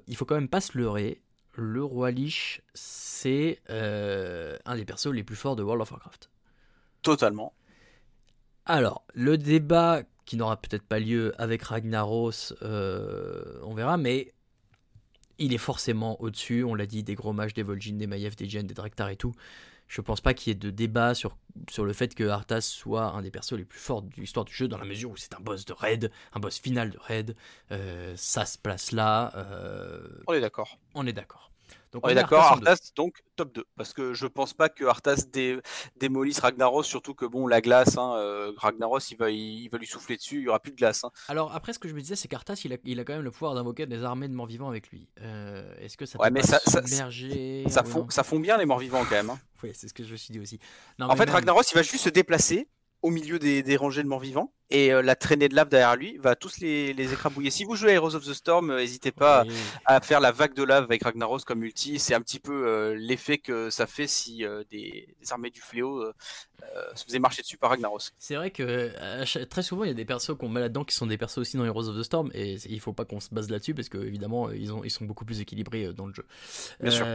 il 0.07 0.17
faut 0.17 0.25
quand 0.25 0.35
même 0.35 0.49
pas 0.49 0.61
se 0.61 0.77
leurrer. 0.77 1.21
Le 1.55 1.83
roi 1.83 2.11
Lich, 2.11 2.63
c'est 2.75 3.61
un 3.69 4.77
des 4.77 4.85
persos 4.85 5.13
les 5.13 5.23
plus 5.25 5.37
forts 5.37 5.57
de 5.57 5.63
World 5.63 5.83
of 5.83 5.93
Warcraft. 5.93 6.31
Totalement. 7.03 7.53
Alors, 8.67 9.05
le 9.15 9.39
débat 9.39 10.03
qui 10.27 10.37
n'aura 10.37 10.61
peut-être 10.61 10.83
pas 10.83 10.99
lieu 10.99 11.33
avec 11.41 11.63
Ragnaros, 11.63 12.53
euh, 12.63 13.61
on 13.63 13.75
verra, 13.75 13.97
mais 13.97 14.33
il 15.39 15.55
est 15.55 15.59
forcément 15.59 16.21
au-dessus, 16.21 16.65
on 16.65 16.75
l'a 16.75 16.87
dit, 16.87 17.03
des 17.03 17.15
gros 17.15 17.33
mages, 17.33 17.55
des 17.55 17.63
Vol'jin, 17.63 17.95
des 17.95 18.07
Maiev, 18.07 18.35
des 18.37 18.49
Jen, 18.49 18.67
des 18.67 18.75
Draktar 18.75 19.09
et 19.09 19.17
tout. 19.17 19.33
Je 19.89 20.01
pense 20.01 20.21
pas 20.21 20.35
qu'il 20.35 20.51
y 20.51 20.57
ait 20.57 20.59
de 20.59 20.71
débat 20.71 21.15
sur, 21.15 21.37
sur 21.71 21.85
le 21.85 21.93
fait 21.93 22.15
que 22.15 22.25
Arthas 22.25 22.63
soit 22.63 23.05
un 23.13 23.23
des 23.23 23.31
persos 23.31 23.53
les 23.53 23.65
plus 23.65 23.79
forts 23.79 24.03
de 24.03 24.11
l'histoire 24.17 24.45
du 24.45 24.53
jeu, 24.53 24.67
dans 24.67 24.79
la 24.79 24.85
mesure 24.85 25.11
où 25.11 25.17
c'est 25.17 25.35
un 25.35 25.41
boss 25.41 25.65
de 25.65 25.73
raid, 25.73 26.11
un 26.33 26.41
boss 26.41 26.59
final 26.59 26.91
de 26.91 26.99
raid. 26.99 27.37
Euh, 27.71 28.13
ça 28.17 28.45
se 28.47 28.59
place 28.59 28.91
là, 28.91 29.33
euh, 29.37 30.09
On 30.27 30.35
est 30.35 30.41
d'accord. 30.41 30.79
on 30.95 31.07
est 31.07 31.13
d'accord. 31.13 31.53
Donc 31.93 32.05
On 32.05 32.09
est 32.09 32.15
d'accord, 32.15 32.43
Arthas 32.45 32.91
donc 32.97 33.23
top 33.37 33.55
2. 33.55 33.65
Parce 33.77 33.93
que 33.93 34.13
je 34.13 34.27
pense 34.27 34.53
pas 34.53 34.69
que 34.69 34.85
Arthas 34.85 35.27
dé- 35.33 35.59
démolisse 35.97 36.41
Ragnaros, 36.41 36.83
surtout 36.83 37.15
que 37.15 37.25
bon, 37.25 37.47
la 37.47 37.61
glace, 37.61 37.97
hein, 37.97 38.15
euh, 38.17 38.53
Ragnaros, 38.57 38.99
il 39.11 39.17
va, 39.17 39.31
il 39.31 39.69
va 39.69 39.79
lui 39.79 39.87
souffler 39.87 40.17
dessus, 40.17 40.37
il 40.39 40.43
y 40.43 40.49
aura 40.49 40.61
plus 40.61 40.73
de 40.73 40.77
glace. 40.77 41.05
hein. 41.05 41.11
Alors 41.29 41.55
après, 41.55 41.73
ce 41.73 41.79
que 41.79 41.89
je 41.89 41.95
me 41.95 42.01
disais, 42.01 42.17
c'est 42.17 42.29
qu'Arthas, 42.29 42.61
il 42.65 42.73
a, 42.73 42.77
il 42.85 43.01
a 43.01 43.05
quand 43.05 43.15
même 43.15 43.23
le 43.23 43.31
pouvoir 43.31 43.55
d'invoquer 43.55 43.87
des 43.87 44.03
armées 44.05 44.29
de 44.29 44.35
morts 44.35 44.47
vivants 44.47 44.69
avec 44.69 44.89
lui. 44.91 45.09
Euh, 45.21 45.73
Est-ce 45.81 45.97
que 45.97 46.07
ça 46.07 46.19
Ouais, 46.19 46.29
peut 46.29 46.35
mais 46.35 46.43
ça- 46.43 46.61
ça- 46.67 46.83
submerger 46.83 47.65
Ça, 47.69 47.83
ou 47.85 47.89
fond, 47.89 48.07
ça 48.11 48.23
fond 48.25 48.41
bien 48.41 48.57
les 48.59 48.67
morts 48.67 48.79
vivants 48.81 49.03
quand 49.05 49.15
même. 49.17 49.31
hein. 49.31 49.39
Oui, 49.63 49.71
c'est 49.75 49.89
ce 49.89 49.95
que 49.95 50.05
je 50.05 50.13
me 50.13 50.17
suis 50.17 50.33
dit 50.33 50.39
aussi. 50.41 50.59
Non, 50.99 51.07
En 51.09 51.17
fait, 51.17 51.25
même- 51.27 51.35
Ragnaros, 51.35 51.63
il 51.63 51.75
va 51.75 51.83
juste 51.83 52.05
se 52.05 52.11
déplacer 52.11 52.69
au 53.03 53.11
milieu 53.11 53.39
des, 53.39 53.63
des 53.63 53.77
rangées 53.77 54.03
de 54.03 54.09
morts 54.09 54.21
vivants 54.21 54.53
et 54.71 54.93
euh, 54.93 55.03
la 55.03 55.15
traînée 55.17 55.49
de 55.49 55.55
lave 55.55 55.69
derrière 55.69 55.97
lui 55.97 56.17
va 56.19 56.35
tous 56.35 56.59
les, 56.59 56.93
les 56.93 57.13
écrabouiller. 57.13 57.51
Si 57.51 57.65
vous 57.65 57.77
jouez 57.77 57.91
à 57.91 57.95
Heroes 57.95 58.15
of 58.15 58.25
the 58.25 58.33
Storm, 58.33 58.71
euh, 58.71 58.79
n'hésitez 58.79 59.13
pas 59.13 59.45
Oui. 59.47 59.55
à 59.85 60.01
faire 60.01 60.21
la 60.21 60.33
vague 60.33 60.55
de 60.55 60.63
lave 60.63 60.85
avec 60.85 61.05
Ragnaros 61.05 61.41
comme 61.41 61.63
ulti. 61.63 61.99
C'est 61.99 62.15
un 62.15 62.21
petit 62.21 62.41
peu 62.41 62.67
euh, 62.67 62.95
l'effet 62.97 63.39
que 63.39 63.71
ça 63.71 63.87
fait 63.87 64.07
si 64.07 64.45
euh, 64.45 64.65
des, 64.71 65.15
des 65.21 65.33
armées 65.33 65.51
du 65.51 65.61
fléau 65.61 66.05
se 66.95 67.05
faisaient 67.05 67.19
marcher 67.21 67.43
dessus 67.43 67.59
par 67.59 67.71
Ragnaros. 67.71 67.99
C'est 68.19 68.35
vrai 68.35 68.51
que 68.51 68.91
très 69.45 69.63
souvent, 69.63 69.85
il 69.85 69.89
y 69.89 69.91
a 69.91 69.95
des 69.95 70.05
persos 70.05 70.37
qu'on 70.37 70.49
met 70.49 70.61
là-dedans 70.61 70.85
qui 70.85 70.97
sont 70.97 71.07
des 71.07 71.17
persos 71.17 71.39
aussi 71.39 71.57
dans 71.57 71.65
Heroes 71.65 71.89
of 71.89 71.97
the 71.97 72.03
Storm, 72.03 72.31
et 72.35 72.55
il 72.69 72.81
faut 72.81 72.93
pas 72.93 73.05
qu'on 73.05 73.21
se 73.21 73.29
base 73.33 73.49
là-dessus 73.51 73.75
parce 73.75 73.89
que 73.89 73.99
évidemment, 73.99 74.51
ils, 74.51 74.73
ont, 74.73 74.83
ils 74.83 74.91
sont 74.91 75.05
beaucoup 75.05 75.25
plus 75.25 75.41
équilibrés 75.41 75.93
dans 75.93 76.07
le 76.07 76.15
jeu. 76.15 76.27
Bien 76.81 76.91
sûr. 76.91 77.07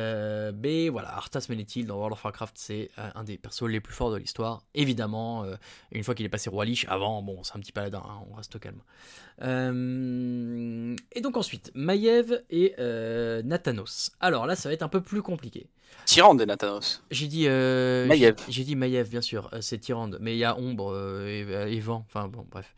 Mais 0.61 0.90
voilà, 0.90 1.10
Arthas 1.18 1.48
Menethil 1.49 1.86
dans 1.86 1.95
World 1.98 2.14
of 2.14 2.23
Warcraft, 2.23 2.53
c'est 2.57 2.91
un 2.98 3.23
des 3.23 3.38
persos 3.38 3.68
les 3.68 3.82
plus 3.82 3.94
forts 3.94 4.11
de 4.11 4.18
l'histoire. 4.18 4.64
Évidemment, 4.73 5.45
une 5.91 6.03
fois 6.03 6.15
qu'il 6.15 6.26
est 6.26 6.30
passé 6.30 6.49
roi 6.49 6.64
Lich, 6.64 6.86
avant, 6.88 7.22
bon, 7.22 7.40
c'est 7.43 7.55
un 7.55 7.59
petit 7.59 7.72
paladin, 7.72 8.01
hein, 8.05 8.22
on 8.31 8.35
reste 8.35 8.59
calme. 8.59 8.81
Euh, 9.41 10.95
Et 11.13 11.22
donc 11.22 11.38
ensuite, 11.38 11.72
Maiev 11.76 12.41
et 12.49 12.73
euh, 12.80 13.41
Nathanos. 13.43 14.11
Alors 14.19 14.45
là, 14.45 14.55
ça 14.55 14.69
va 14.69 14.73
être 14.73 14.84
un 14.84 14.88
peu 14.89 15.01
plus 15.01 15.22
compliqué. 15.22 15.68
Tyrande 16.05 16.39
des 16.39 16.45
Nathanos. 16.45 17.03
J'ai 17.11 17.27
dit 17.27 17.45
euh, 17.47 18.07
Maiev. 18.07 18.35
j'ai- 18.49 18.63
dit 18.63 18.76
Maiev, 18.76 19.09
bien 19.09 19.22
sûr, 19.22 19.49
euh, 19.53 19.61
c'est 19.61 19.77
Tyrande, 19.77 20.18
mais 20.22 20.35
il 20.35 20.39
y 20.39 20.45
a 20.45 20.57
Ombre 20.57 20.91
euh, 20.93 21.27
et, 21.68 21.76
et 21.76 21.80
Vent, 21.80 22.05
enfin 22.07 22.27
bon, 22.27 22.45
bref. 22.49 22.73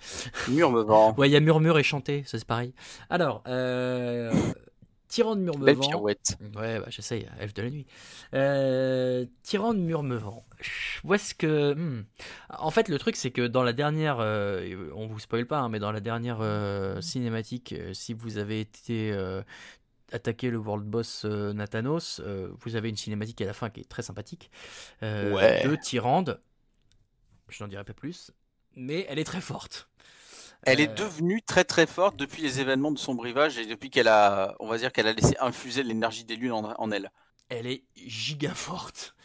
Murmevant. 0.49 1.13
Ouais, 1.17 1.29
il 1.29 1.31
y 1.31 1.35
a 1.35 1.39
Murmure 1.39 1.77
et 1.79 1.83
Chanté, 1.83 2.23
ça 2.25 2.37
c'est 2.39 2.45
pareil. 2.47 2.73
Alors, 3.09 3.43
euh, 5.21 5.41
Tyrande 5.41 5.63
Belle 5.63 5.77
pirouette. 5.77 6.37
Ouais, 6.55 6.79
bah, 6.79 6.85
j'essaye, 6.89 7.27
elfe 7.39 7.53
de 7.53 7.61
la 7.61 7.69
nuit. 7.69 7.85
Euh, 8.33 9.25
Tyrande 9.43 9.77
Murmevant. 9.79 10.45
Où 11.03 11.13
est-ce 11.13 11.33
que. 11.35 11.73
hmm. 11.73 12.05
En 12.49 12.71
fait, 12.71 12.89
le 12.89 12.97
truc, 12.99 13.15
c'est 13.15 13.31
que 13.31 13.45
dans 13.45 13.63
la 13.63 13.73
dernière. 13.73 14.17
euh, 14.19 14.89
on 14.95 15.07
vous 15.07 15.19
spoil 15.19 15.45
pas, 15.45 15.59
hein, 15.59 15.69
mais 15.69 15.79
dans 15.79 15.91
la 15.91 15.99
dernière 15.99 16.39
euh, 16.41 17.01
cinématique, 17.01 17.73
euh, 17.73 17.93
si 17.93 18.13
vous 18.13 18.37
avez 18.37 18.59
été. 18.61 19.11
euh, 19.11 19.41
attaquer 20.11 20.51
le 20.51 20.57
world 20.59 20.85
boss 20.85 21.25
Nathanos, 21.25 22.21
vous 22.61 22.75
avez 22.75 22.89
une 22.89 22.95
cinématique 22.95 23.41
à 23.41 23.45
la 23.47 23.53
fin 23.53 23.71
qui 23.71 23.79
est 23.81 23.89
très 23.89 24.03
sympathique 24.03 24.51
Ouais. 25.01 25.63
de 25.65 25.75
Tyrande. 25.75 26.39
Je 27.49 27.63
n'en 27.63 27.67
dirai 27.67 27.83
pas 27.83 27.93
plus, 27.93 28.29
mais 28.75 29.07
elle 29.09 29.17
est 29.17 29.23
très 29.23 29.41
forte. 29.41 29.89
Elle 30.65 30.81
est 30.81 30.87
Euh, 30.87 30.93
devenue 30.93 31.41
très 31.41 31.63
très 31.63 31.87
forte 31.87 32.17
depuis 32.17 32.41
les 32.41 32.59
événements 32.59 32.91
de 32.91 32.97
son 32.99 33.15
brivage 33.15 33.57
et 33.57 33.65
depuis 33.65 33.89
qu'elle 33.89 34.07
a, 34.09 34.55
on 34.59 34.67
va 34.67 34.77
dire 34.77 34.91
qu'elle 34.91 35.07
a 35.07 35.13
laissé 35.13 35.35
infuser 35.39 35.83
l'énergie 35.83 36.25
des 36.25 36.35
lunes 36.35 36.51
en, 36.51 36.73
en 36.77 36.91
elle. 36.91 37.11
elle 37.49 37.67
est 37.67 37.83
giga 37.95 38.53
forte. 38.53 39.15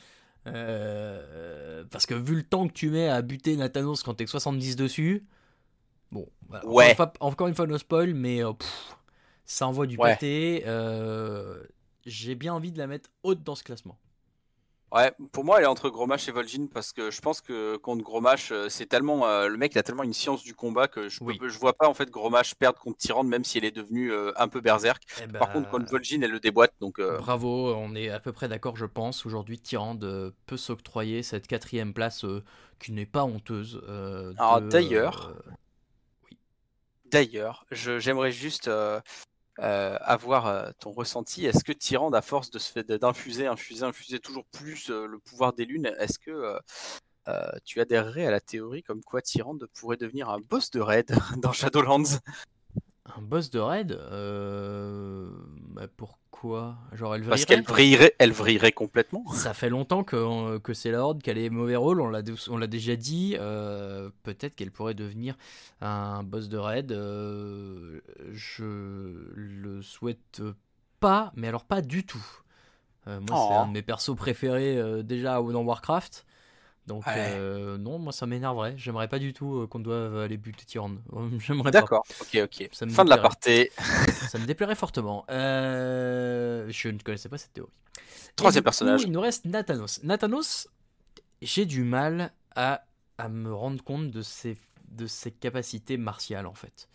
Euh, 0.49 1.85
parce 1.91 2.07
que 2.07 2.15
vu 2.15 2.37
le 2.37 2.43
temps 2.45 2.69
que 2.69 2.75
tu 2.75 2.91
mets 2.91 3.09
à 3.09 3.23
buter 3.23 3.57
Nathanos 3.57 4.03
quand 4.05 4.15
t'es 4.15 4.25
que 4.27 4.31
70 4.31 4.77
dessus, 4.77 5.27
bon, 6.13 6.29
voilà, 6.49 6.67
encore, 6.71 6.89
une 6.89 6.95
fois, 6.97 7.13
encore 7.21 7.49
une 7.49 7.55
fois, 7.57 7.67
no 7.67 7.79
spoil, 7.79 8.15
mais 8.15 8.45
euh, 8.45 8.53
pff, 8.55 8.97
ça 9.47 9.69
envoie 9.69 9.87
du 9.87 9.99
Ouais. 9.99 10.19
pâté. 10.19 10.65
euh, 10.67 11.63
J'ai 12.07 12.35
bien 12.37 12.55
envie 12.55 12.73
de 12.73 12.79
la 12.79 12.87
mettre 12.89 13.11
haute 13.25 13.43
dans 13.45 13.55
ce 13.57 13.65
classement. 13.65 13.99
Ouais, 14.91 15.13
pour 15.33 15.45
moi, 15.45 15.59
elle 15.59 15.65
est 15.65 15.67
entre 15.69 15.91
Gromash 15.91 16.29
et 16.29 16.33
Vol'jin 16.33 16.67
parce 16.73 16.93
que 16.95 17.11
je 17.11 17.21
pense 17.21 17.43
que 17.43 17.77
contre 17.77 18.03
Gromash, 18.03 18.53
euh, 18.53 18.69
c'est 18.71 18.87
tellement 18.87 19.27
euh, 19.27 19.47
le 19.49 19.59
mec, 19.59 19.75
il 19.75 19.79
a 19.79 19.83
tellement 19.83 20.03
une 20.03 20.15
science 20.15 20.43
du 20.43 20.55
combat 20.55 20.89
que 20.89 21.11
je, 21.11 21.19
peux- 21.19 21.27
Oui. 21.27 21.39
je 21.43 21.59
vois 21.59 21.75
pas 21.75 21.89
en 21.89 21.95
fait 21.95 22.09
Gromash 22.11 22.55
perdre 22.55 22.81
contre 22.81 22.97
Tyrande, 22.97 23.29
même 23.29 23.45
si 23.45 23.59
elle 23.59 23.67
est 23.67 23.71
devenue 23.71 24.11
euh, 24.13 24.33
un 24.37 24.49
peu 24.49 24.63
berserk. 24.63 25.03
Eh 25.23 25.27
Par 25.27 25.49
bah, 25.49 25.53
contre, 25.53 25.69
contre 25.69 25.91
Vol'jin, 25.91 26.23
elle 26.23 26.31
le 26.31 26.41
déboîte, 26.41 26.73
donc 26.81 26.99
euh, 27.01 27.19
Bravo, 27.19 27.75
on 27.75 27.95
est 27.95 28.09
à 28.09 28.19
peu 28.19 28.33
près 28.33 28.49
d'accord, 28.49 28.77
je 28.77 28.87
pense. 28.87 29.27
Aujourd'hui, 29.27 29.59
Tyrande 29.61 30.35
peut 30.47 30.57
s'octroyer 30.57 31.23
cette 31.23 31.47
quatrième 31.47 31.93
place 31.93 32.25
qui 32.81 32.93
n'est 32.93 33.07
pas 33.07 33.25
honteuse. 33.25 33.83
Alors, 34.39 34.63
de, 34.63 34.71
d'ailleurs, 34.71 35.35
euh, 35.47 35.51
D'ailleurs, 37.11 37.65
je- 37.71 37.99
j'aimerais 37.99 38.33
juste 38.33 38.69
euh, 39.61 39.97
avoir 40.03 40.47
euh, 40.47 40.71
ton 40.79 40.93
ressenti. 40.93 41.45
Est-ce 41.45 41.65
que 41.65 41.73
Tyrande, 41.73 42.15
à 42.15 42.23
force 42.23 42.51
de 42.51 42.97
d'infuser, 42.97 43.49
infuser, 43.49 43.85
infuser 43.85 44.21
toujours 44.21 44.45
plus 44.47 44.89
euh, 44.89 45.07
le 45.07 45.19
pouvoir 45.19 45.53
des 45.53 45.65
lunes, 45.65 45.93
est-ce 45.99 46.19
que 46.19 46.59
tu 47.65 47.81
adhérerais 47.81 48.25
à 48.25 48.31
la 48.31 48.41
théorie 48.41 48.83
comme 48.83 49.03
quoi 49.03 49.21
Tyrande 49.21 49.69
pourrait 49.75 49.99
devenir 49.99 50.31
un 50.31 50.39
boss 50.39 50.71
de 50.71 50.81
raid 50.81 51.15
dans 51.37 51.53
Shadowlands? 51.53 52.21
Un 53.05 53.21
boss 53.21 53.51
de 53.51 53.59
raid? 53.59 53.99
Bah, 55.75 55.87
Genre, 56.93 57.15
elle 57.15 57.23
Parce 57.25 57.45
qu'elle 57.45 57.63
vrillerait, 57.63 58.15
elle 58.19 58.33
vrillerait 58.33 58.73
complètement. 58.73 59.25
Ça 59.33 59.55
fait 59.55 59.69
longtemps 59.71 60.05
que, 60.05 60.59
que 60.59 60.73
c'est 60.73 60.91
la 60.91 61.01
Horde, 61.03 61.23
qu'elle 61.23 61.39
est 61.39 61.51
mauvais 61.51 61.77
rôle, 61.77 62.01
on 62.01 62.09
l'a, 62.09 62.23
on 62.49 62.57
l'a 62.57 62.67
déjà 62.67 62.95
dit. 62.97 63.37
euh, 63.39 64.11
peut-être 64.23 64.55
qu'elle 64.55 64.71
pourrait 64.71 64.95
devenir 64.95 65.37
un 65.81 66.23
boss 66.23 66.49
de 66.49 66.57
raid. 66.59 66.93
euh, 66.93 68.01
je 68.33 68.65
le 69.35 69.83
souhaite 69.83 70.43
pas, 71.01 71.33
mais 71.35 71.49
alors 71.49 71.65
pas 71.65 71.83
du 71.83 72.05
tout. 72.05 72.25
Euh, 73.07 73.21
moi, 73.21 73.39
c'est 73.49 73.55
Oh. 73.55 73.59
un 73.63 73.67
de 73.69 73.73
mes 73.73 73.83
persos 73.83 74.15
préférés 74.17 74.77
euh, 74.79 75.03
déjà 75.03 75.35
dans 75.41 75.63
Warcraft. 75.63 76.25
Donc, 76.89 77.07
Ouais. 77.07 77.13
euh, 77.17 77.77
non, 77.77 77.99
moi 77.99 78.13
ça 78.13 78.27
m'énerverait. 78.27 78.75
J'aimerais 78.79 79.09
pas 79.09 79.19
du 79.19 79.35
tout 79.35 79.61
euh, 79.61 79.67
qu'on 79.67 79.79
doive 79.79 80.17
aller 80.17 80.39
buter 80.39 80.65
Tyrande. 80.65 80.99
J'aimerais. 81.39 81.71
D'accord, 81.71 82.05
ok, 82.21 82.41
ok. 82.45 82.69
Ça 82.73 82.87
me 82.87 82.91
Fin 82.91 83.05
de 83.05 83.11
la 83.11 83.19
partie. 83.19 83.69
Ça 84.31 84.39
me 84.39 84.47
déplairait 84.47 84.75
fortement. 84.75 85.25
Euh, 85.31 86.65
je 86.71 86.89
ne 86.89 86.99
connaissais 86.99 87.29
pas 87.29 87.37
cette 87.39 87.53
théorie. 87.53 87.71
Troisième 88.37 88.63
coup, 88.63 88.67
personnage. 88.67 89.03
il 89.03 89.13
nous 89.13 89.21
reste 89.21 89.45
Nathanos. 89.45 90.03
Nathanos, 90.03 90.69
j'ai 91.43 91.67
du 91.67 91.85
mal 91.85 92.33
à, 92.57 92.85
à 93.19 93.29
me 93.29 93.53
rendre 93.53 93.85
compte 93.85 94.11
de 94.11 94.23
ses, 94.23 94.57
de 94.91 95.07
ses 95.07 95.31
capacités 95.31 95.99
martiales 95.99 96.47
en 96.47 96.55
fait. 96.55 96.89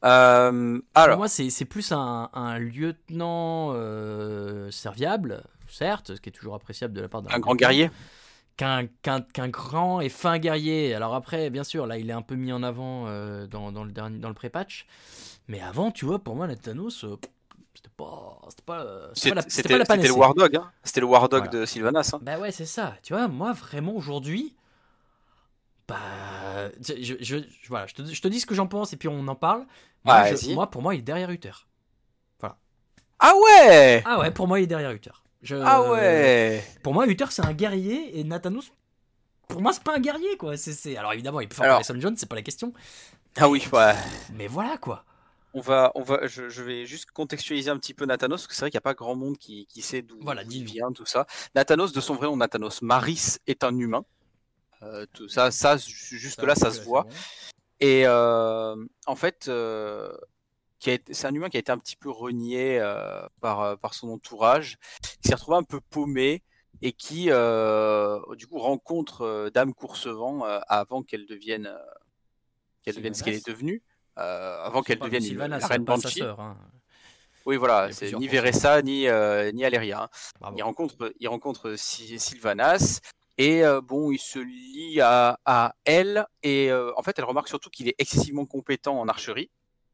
Pour 0.00 0.10
alors, 0.10 1.18
moi, 1.18 1.28
c'est 1.28 1.50
c'est 1.50 1.64
plus 1.64 1.90
un, 1.92 2.28
un 2.32 2.58
lieutenant 2.58 3.72
serviable, 4.70 5.42
certes, 5.68 6.14
ce 6.14 6.20
qui 6.20 6.28
est 6.28 6.32
toujours 6.32 6.54
appréciable 6.54 6.94
de 6.94 7.00
la 7.00 7.08
part 7.08 7.22
d'un 7.22 7.34
un 7.34 7.40
grand 7.40 7.54
guerrier. 7.56 7.90
Qu'un 8.56 8.86
qu'un 9.22 9.48
grand 9.48 10.00
et 10.00 10.08
fin 10.08 10.38
guerrier. 10.38 10.94
Alors 10.94 11.14
après, 11.14 11.50
bien 11.50 11.64
sûr, 11.64 11.86
là, 11.86 11.98
il 11.98 12.08
est 12.10 12.12
un 12.14 12.22
peu 12.22 12.34
mis 12.34 12.52
en 12.52 12.62
avant 12.62 13.06
euh, 13.08 13.46
dans, 13.46 13.72
dans 13.72 13.84
le 13.84 13.92
dernier, 13.92 14.18
dans 14.18 14.28
le 14.28 14.34
pré-patch. 14.34 14.86
Mais 15.48 15.60
avant, 15.60 15.90
tu 15.90 16.04
vois, 16.04 16.18
pour 16.18 16.36
moi, 16.36 16.46
Nathanos, 16.46 17.04
euh, 17.04 17.16
c'était 17.74 17.90
pas, 17.96 18.40
c'était 18.48 18.62
pas, 18.64 19.10
c'était 19.14 19.28
pas, 19.30 19.34
la- 19.36 19.42
C'était 19.48 19.68
la 19.72 19.78
le 19.80 19.84
panacée. 19.84 20.10
War 20.10 20.34
Dog, 20.34 20.56
hein. 20.56 20.70
C'était 20.84 21.00
le 21.00 21.06
War 21.06 21.28
Dog 21.28 21.44
Voilà. 21.46 21.60
de 21.60 21.66
Sylvanas. 21.66 22.10
hein. 22.14 22.20
Bah 22.22 22.38
ouais, 22.38 22.52
c'est 22.52 22.66
ça. 22.66 22.94
Tu 23.02 23.12
vois, 23.12 23.28
moi, 23.28 23.52
vraiment, 23.52 23.94
aujourd'hui, 23.94 24.54
bah, 25.88 25.98
je, 26.80 26.94
je, 27.02 27.14
je- 27.20 27.68
voilà, 27.68 27.86
je 27.86 27.94
te, 27.94 28.04
je 28.04 28.20
te 28.22 28.28
dis 28.28 28.40
ce 28.40 28.46
que 28.46 28.54
j'en 28.54 28.66
pense 28.66 28.92
et 28.92 28.96
puis 28.96 29.08
on 29.08 29.26
en 29.28 29.34
parle. 29.34 29.66
Moi, 30.04 30.22
vas-y. 30.22 30.54
moi, 30.54 30.70
pour 30.70 30.82
moi, 30.82 30.94
il 30.94 30.98
est 30.98 31.02
derrière 31.02 31.30
Uther. 31.30 31.52
Ah 33.24 33.34
ouais 33.36 34.02
Ah 34.04 34.18
ouais, 34.18 34.32
pour 34.32 34.48
moi, 34.48 34.58
il 34.58 34.64
est 34.64 34.66
derrière 34.66 34.90
Uther. 34.90 35.12
Je- 35.42 35.56
Ah 35.56 35.90
ouais 35.90 36.64
Pour 36.82 36.94
moi, 36.94 37.06
Uther, 37.06 37.26
c'est 37.30 37.44
un 37.44 37.52
guerrier 37.52 38.18
et 38.18 38.24
Nathanos, 38.24 38.70
pour 39.48 39.60
moi, 39.60 39.72
c'est 39.72 39.82
pas 39.82 39.96
un 39.96 40.00
guerrier, 40.00 40.36
quoi. 40.36 40.56
C'est, 40.56 40.72
c'est- 40.72 40.96
Alors 40.96 41.12
évidemment, 41.12 41.40
il 41.40 41.48
peut 41.48 41.56
faire 41.56 41.64
Alors- 41.64 41.82
Jones, 42.00 42.14
c'est 42.16 42.28
pas 42.28 42.36
la 42.36 42.42
question. 42.42 42.72
Ah 43.36 43.48
oui, 43.48 43.66
ouais. 43.72 43.94
Mais 44.34 44.46
voilà, 44.46 44.76
quoi. 44.78 45.04
On 45.54 45.60
va, 45.60 45.92
on 45.94 46.02
va, 46.02 46.26
je, 46.26 46.48
je 46.48 46.62
vais 46.62 46.86
juste 46.86 47.10
contextualiser 47.10 47.68
un 47.70 47.76
petit 47.76 47.92
peu 47.92 48.06
Nathanos, 48.06 48.40
parce 48.40 48.46
que 48.46 48.54
c'est 48.54 48.60
vrai 48.62 48.70
qu'il 48.70 48.76
n'y 48.76 48.82
a 48.82 48.88
pas 48.88 48.94
grand 48.94 49.14
monde 49.14 49.36
qui, 49.36 49.66
qui 49.66 49.82
sait 49.82 50.00
d'où 50.00 50.16
Voilà, 50.22 50.42
il 50.48 50.64
vient, 50.64 50.92
tout 50.92 51.04
ça. 51.04 51.26
Nathanos, 51.54 51.92
de 51.92 52.00
son 52.00 52.14
vrai 52.14 52.26
nom, 52.26 52.36
Nathanos 52.36 52.80
Maris, 52.80 53.36
est 53.46 53.62
un 53.64 53.76
humain. 53.76 54.04
Euh, 54.82 55.04
tout 55.12 55.28
ça, 55.28 55.50
ça 55.50 55.76
jusque-là, 55.76 56.54
ça, 56.54 56.70
se 56.70 56.80
voit. 56.80 57.06
Et 57.80 58.04
euh, 58.06 58.76
en 59.06 59.14
fait, 59.16 59.46
euh, 59.48 60.10
c'est 60.82 61.24
un 61.24 61.34
humain 61.34 61.48
qui 61.48 61.56
a 61.56 61.60
été 61.60 61.72
un 61.72 61.78
petit 61.78 61.96
peu 61.96 62.10
renié 62.10 62.78
euh, 62.80 63.26
par, 63.40 63.60
euh, 63.60 63.76
par 63.76 63.94
son 63.94 64.08
entourage, 64.10 64.76
qui 65.20 65.28
s'est 65.28 65.34
retrouvé 65.34 65.56
un 65.56 65.62
peu 65.62 65.80
paumé 65.80 66.42
et 66.80 66.92
qui, 66.92 67.26
euh, 67.30 68.18
du 68.36 68.46
coup, 68.46 68.58
rencontre 68.58 69.50
Dame 69.54 69.72
Coursevent 69.74 70.42
avant 70.68 71.02
qu'elle 71.02 71.26
devienne, 71.26 71.72
qu'elle 72.82 72.96
devienne 72.96 73.14
ce 73.14 73.22
qu'elle 73.22 73.34
est 73.34 73.46
devenue, 73.46 73.82
avant 74.16 74.82
qu'elle 74.82 74.98
devienne 74.98 75.22
Sylvanas, 75.22 75.58
la 75.60 75.66
reine 75.66 75.86
sa 75.86 75.92
Banshee. 75.94 76.18
sœur, 76.18 76.40
hein. 76.40 76.56
Oui, 77.44 77.56
voilà, 77.56 77.92
c'est 77.92 78.12
ni. 78.12 78.28
Veressa 78.28 78.82
ni, 78.82 79.00
ni 79.54 79.64
Aléria. 79.64 80.08
hein. 80.40 80.52
Il 80.56 80.62
rencontre, 80.62 81.12
il 81.18 81.28
rencontre 81.28 81.74
Sy- 81.76 82.18
Sylvanas 82.18 83.00
et 83.38 83.64
euh, 83.64 83.80
bon, 83.80 84.12
il 84.12 84.18
se 84.18 84.38
lie 84.38 85.00
à, 85.00 85.38
à 85.44 85.74
elle 85.84 86.26
et 86.42 86.70
euh, 86.70 86.92
en 86.96 87.02
fait, 87.02 87.18
elle 87.18 87.24
remarque 87.24 87.48
surtout 87.48 87.70
qu'il 87.70 87.88
est 87.88 87.94
excessivement 87.98 88.46
compétent 88.46 88.98
en 88.98 89.08
archerie 89.08 89.50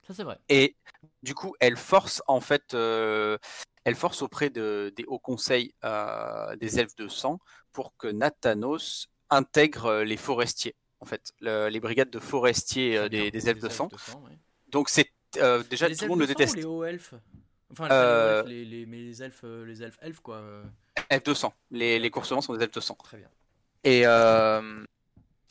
Ça, 0.08 0.14
c'est 0.14 0.24
vrai. 0.24 0.38
et 0.48 0.74
du 1.22 1.34
coup, 1.34 1.54
elle 1.60 1.76
force 1.76 2.22
en 2.26 2.40
fait, 2.40 2.74
euh, 2.74 3.36
elle 3.84 3.94
force 3.94 4.22
auprès 4.22 4.48
de, 4.50 4.92
des 4.96 5.04
hauts 5.06 5.18
conseils 5.20 5.74
euh, 5.84 6.56
des 6.56 6.80
elfes 6.80 6.96
de 6.96 7.08
sang 7.08 7.38
pour 7.72 7.94
que 7.96 8.08
Nathanos 8.08 9.08
intègre 9.30 9.86
euh, 9.86 10.04
les 10.04 10.16
forestiers. 10.16 10.74
En 11.00 11.04
fait, 11.04 11.32
le- 11.40 11.68
les 11.68 11.78
brigades 11.78 12.10
de 12.10 12.18
forestiers 12.18 13.08
des, 13.10 13.30
des 13.30 13.48
elfes 13.48 13.60
de 13.60 13.68
sang. 13.68 13.88
ouais. 14.24 14.36
Donc 14.70 14.88
c'est 14.88 15.12
déjà 15.70 15.88
Les 15.88 15.96
tout 15.96 16.04
le 16.04 16.08
monde 16.08 16.20
le 16.20 16.26
déteste. 16.26 16.56
les 16.56 16.64
hauts 16.64 16.84
elfes? 16.84 17.14
Enfin, 17.70 17.88
Euh, 17.90 18.42
les, 18.44 18.86
mais 18.86 18.96
les 18.96 19.22
elfes, 19.22 19.44
les 19.44 19.82
elfes 19.82 19.98
elfes, 20.00 20.20
quoi. 20.20 20.42
Elfes 21.10 21.24
de 21.24 21.34
sang. 21.34 21.52
Les, 21.70 21.98
les 21.98 22.10
coursements 22.10 22.40
sont 22.40 22.54
des 22.54 22.64
elfes 22.64 22.72
de 22.72 22.80
sang. 22.80 22.94
Très 22.94 23.18
bien. 23.18 23.28
Et 23.84 24.06
euh, 24.06 24.82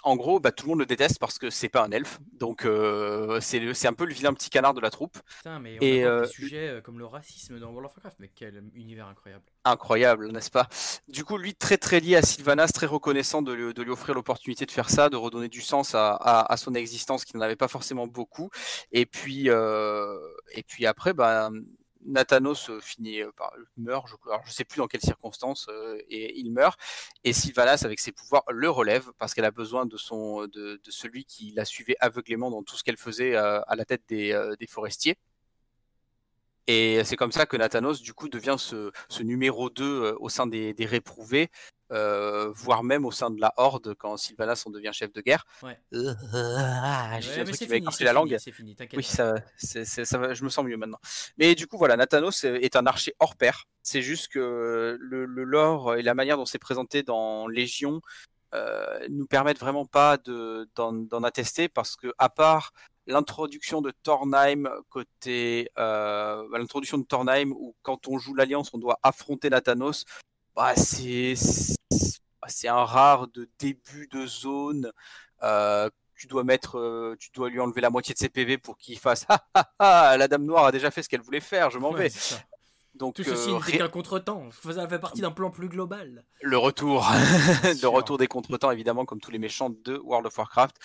en 0.07 0.15
gros, 0.15 0.39
bah, 0.39 0.51
tout 0.51 0.65
le 0.65 0.69
monde 0.71 0.79
le 0.79 0.85
déteste 0.85 1.19
parce 1.19 1.37
que 1.37 1.49
c'est 1.49 1.69
pas 1.69 1.83
un 1.83 1.91
elfe. 1.91 2.19
Donc 2.33 2.65
euh, 2.65 3.39
c'est 3.41 3.87
un 3.87 3.93
peu 3.93 4.05
le 4.05 4.13
vilain 4.13 4.33
petit 4.33 4.49
canard 4.49 4.73
de 4.73 4.81
la 4.81 4.89
troupe. 4.89 5.17
Putain, 5.37 5.59
mais 5.59 5.77
on 5.79 5.81
Et, 5.83 6.03
aborde 6.03 6.23
euh, 6.23 6.25
des 6.25 6.31
sujets 6.31 6.67
euh, 6.69 6.81
comme 6.81 6.99
le 6.99 7.05
racisme 7.05 7.59
dans 7.59 7.67
World 7.67 7.85
of 7.85 7.95
Warcraft, 7.95 8.17
mais 8.19 8.29
quel 8.33 8.63
univers 8.73 9.07
incroyable. 9.07 9.43
Incroyable, 9.65 10.31
n'est-ce 10.31 10.49
pas? 10.49 10.67
Du 11.09 11.25
coup, 11.25 11.37
lui, 11.37 11.53
très 11.53 11.77
très 11.77 11.99
lié 11.99 12.15
à 12.15 12.21
Sylvanas, 12.21 12.69
très 12.69 12.85
reconnaissant 12.85 13.41
de 13.41 13.51
lui, 13.51 13.73
de 13.73 13.83
lui 13.83 13.91
offrir 13.91 14.15
l'opportunité 14.15 14.65
de 14.65 14.71
faire 14.71 14.89
ça, 14.89 15.09
de 15.09 15.17
redonner 15.17 15.49
du 15.49 15.61
sens 15.61 15.93
à, 15.93 16.13
à- 16.13 16.51
à 16.53 16.57
son 16.57 16.73
existence 16.73 17.25
qui 17.25 17.35
n'en 17.35 17.41
avait 17.41 17.57
pas 17.57 17.67
forcément 17.67 18.07
beaucoup. 18.07 18.49
Et 18.93 19.05
puis, 19.05 19.49
euh, 19.49 20.17
et 20.53 20.63
puis 20.63 20.85
après, 20.85 21.13
bah, 21.13 21.49
Nathanos 22.07 22.69
euh, 22.69 22.79
finit 22.79 23.21
euh, 23.21 23.31
par 23.35 23.53
meurt, 23.75 24.07
je, 24.07 24.15
alors, 24.29 24.43
je 24.45 24.51
sais 24.51 24.63
plus 24.63 24.77
dans 24.79 24.87
quelles 24.87 25.01
circonstances, 25.01 25.67
euh, 25.69 25.97
et 26.09 26.37
il 26.39 26.51
meurt. 26.51 26.79
Et 27.23 27.33
Sylvanas, 27.33 27.83
avec 27.83 27.99
ses 27.99 28.11
pouvoirs, 28.11 28.43
le 28.49 28.69
relève 28.69 29.11
parce 29.17 29.33
qu'elle 29.33 29.45
a 29.45 29.51
besoin 29.51 29.85
de 29.85 29.97
son, 29.97 30.47
de, 30.47 30.79
celui 30.89 31.25
qui 31.25 31.51
la 31.55 31.65
suivait 31.65 31.97
aveuglément 31.99 32.49
dans 32.49 32.63
tout 32.63 32.75
ce 32.77 32.83
qu'elle 32.83 32.97
faisait 32.97 33.35
euh, 33.35 33.61
à 33.67 33.75
la 33.75 33.85
tête 33.85 34.03
des, 34.07 34.31
euh, 34.31 34.55
forestiers. 34.69 35.17
Et 36.67 37.01
c'est 37.05 37.15
comme 37.15 37.31
ça 37.31 37.45
que 37.45 37.55
Nathanos, 37.55 38.01
du 38.01 38.13
coup, 38.13 38.27
devient 38.27 38.57
ce, 38.57 38.91
numéro 39.21 39.69
2 39.69 39.83
euh, 39.83 40.15
au 40.19 40.29
sein 40.29 40.47
des 40.47 40.73
réprouvés, 40.79 41.49
euh, 41.91 42.49
voire 42.53 42.83
même 42.83 43.05
au 43.05 43.11
sein 43.11 43.29
de 43.29 43.39
la 43.39 43.53
Horde 43.57 43.93
quand 43.95 44.17
Sylvanas 44.17 44.63
en 44.65 44.69
devient 44.71 44.91
chef 44.93 45.13
de 45.13 45.21
guerre. 45.21 45.45
Ouais. 45.63 45.79
Euh, 45.93 46.13
ah, 46.33 47.11
Ouais, 47.13 47.43
mais 47.45 47.53
c'est 47.53 47.65
fini, 47.67 47.85
la 48.01 48.13
langue. 48.13 48.37
Fini. 48.51 48.75
Oui, 48.93 49.03
ça 49.03 50.17
va, 50.17 50.33
je 50.33 50.43
me 50.43 50.49
sens 50.49 50.65
mieux 50.65 50.77
maintenant. 50.77 50.99
Mais 51.37 51.55
du 51.55 51.67
coup, 51.67 51.77
voilà, 51.77 51.95
Nathanos 51.95 52.43
est 52.43 52.75
un 52.75 52.85
archer 52.85 53.13
hors 53.19 53.35
pair. 53.35 53.65
C'est 53.83 54.01
juste 54.01 54.27
que 54.27 54.97
le, 54.99 55.25
le 55.25 55.43
lore 55.43 55.95
et 55.95 56.01
la 56.01 56.13
manière 56.13 56.37
dont 56.37 56.45
c'est 56.45 56.59
présenté 56.59 57.03
dans 57.03 57.47
Légion 57.47 58.01
euh, 58.53 58.99
nous 59.09 59.25
permettent 59.25 59.59
vraiment 59.59 59.85
pas 59.85 60.17
de- 60.17 60.69
d'en 60.75 61.23
attester 61.23 61.67
parce 61.69 61.95
que, 61.95 62.13
à 62.17 62.29
part 62.29 62.73
l'introduction 63.07 63.81
de 63.81 63.91
Tornheim 64.03 64.69
côté 64.89 65.69
euh, 65.77 66.43
l'introduction 66.57 66.97
de 66.97 67.05
Tornheim 67.05 67.51
où 67.51 67.73
quand 67.81 68.07
on 68.09 68.17
joue 68.19 68.33
l'Alliance 68.35 68.69
on 68.73 68.77
doit 68.77 68.99
affronter 69.01 69.49
Nathanos 69.49 70.03
bah, 70.57 70.75
c'est 70.77 71.35
c'est- 71.35 71.77
un 72.69 72.85
rare 72.85 73.27
de 73.29 73.49
début 73.59 74.07
de 74.11 74.25
zone 74.27 74.91
euh, 75.43 75.89
tu 76.15 76.27
dois 76.27 76.43
mettre 76.43 76.77
euh, 76.79 77.15
tu 77.19 77.29
dois 77.33 77.49
lui 77.49 77.59
enlever 77.59 77.81
la 77.81 77.89
moitié 77.91 78.13
de 78.13 78.19
ses 78.19 78.29
PV 78.29 78.57
pour 78.57 78.77
qu'il 78.77 78.97
fasse 78.99 79.25
ah, 79.29 79.45
ah, 79.55 79.71
ah, 79.79 80.17
la 80.17 80.27
dame 80.29 80.45
noire 80.45 80.65
a 80.65 80.71
déjà 80.71 80.91
fait 80.91 81.03
ce 81.03 81.09
qu'elle 81.09 81.21
voulait 81.21 81.39
faire 81.41 81.69
je 81.71 81.79
m'en 81.79 81.91
Ouais, 81.91 81.93
vais. 81.93 82.11
Donc 82.97 83.15
Tout 83.15 83.23
ceci 83.23 83.49
euh, 83.49 83.59
n'était 83.59 83.77
qu'un 83.77 83.89
contretemps. 83.89 84.49
Ça 84.63 84.87
fait 84.87 84.99
partie 84.99 85.21
d'un 85.21 85.31
plan 85.31 85.49
plus 85.51 85.69
global. 85.69 86.25
le 86.41 86.57
retour, 86.57 87.05
le 87.81 87.87
retour 87.87 88.17
des 88.17 88.27
contretemps 88.27 88.71
évidemment 88.71 89.05
comme 89.05 89.19
tous 89.19 89.31
les 89.31 89.39
méchants 89.39 89.69
de 89.69 89.97
World 89.97 90.25
of 90.27 90.37
Warcraft. 90.37 90.75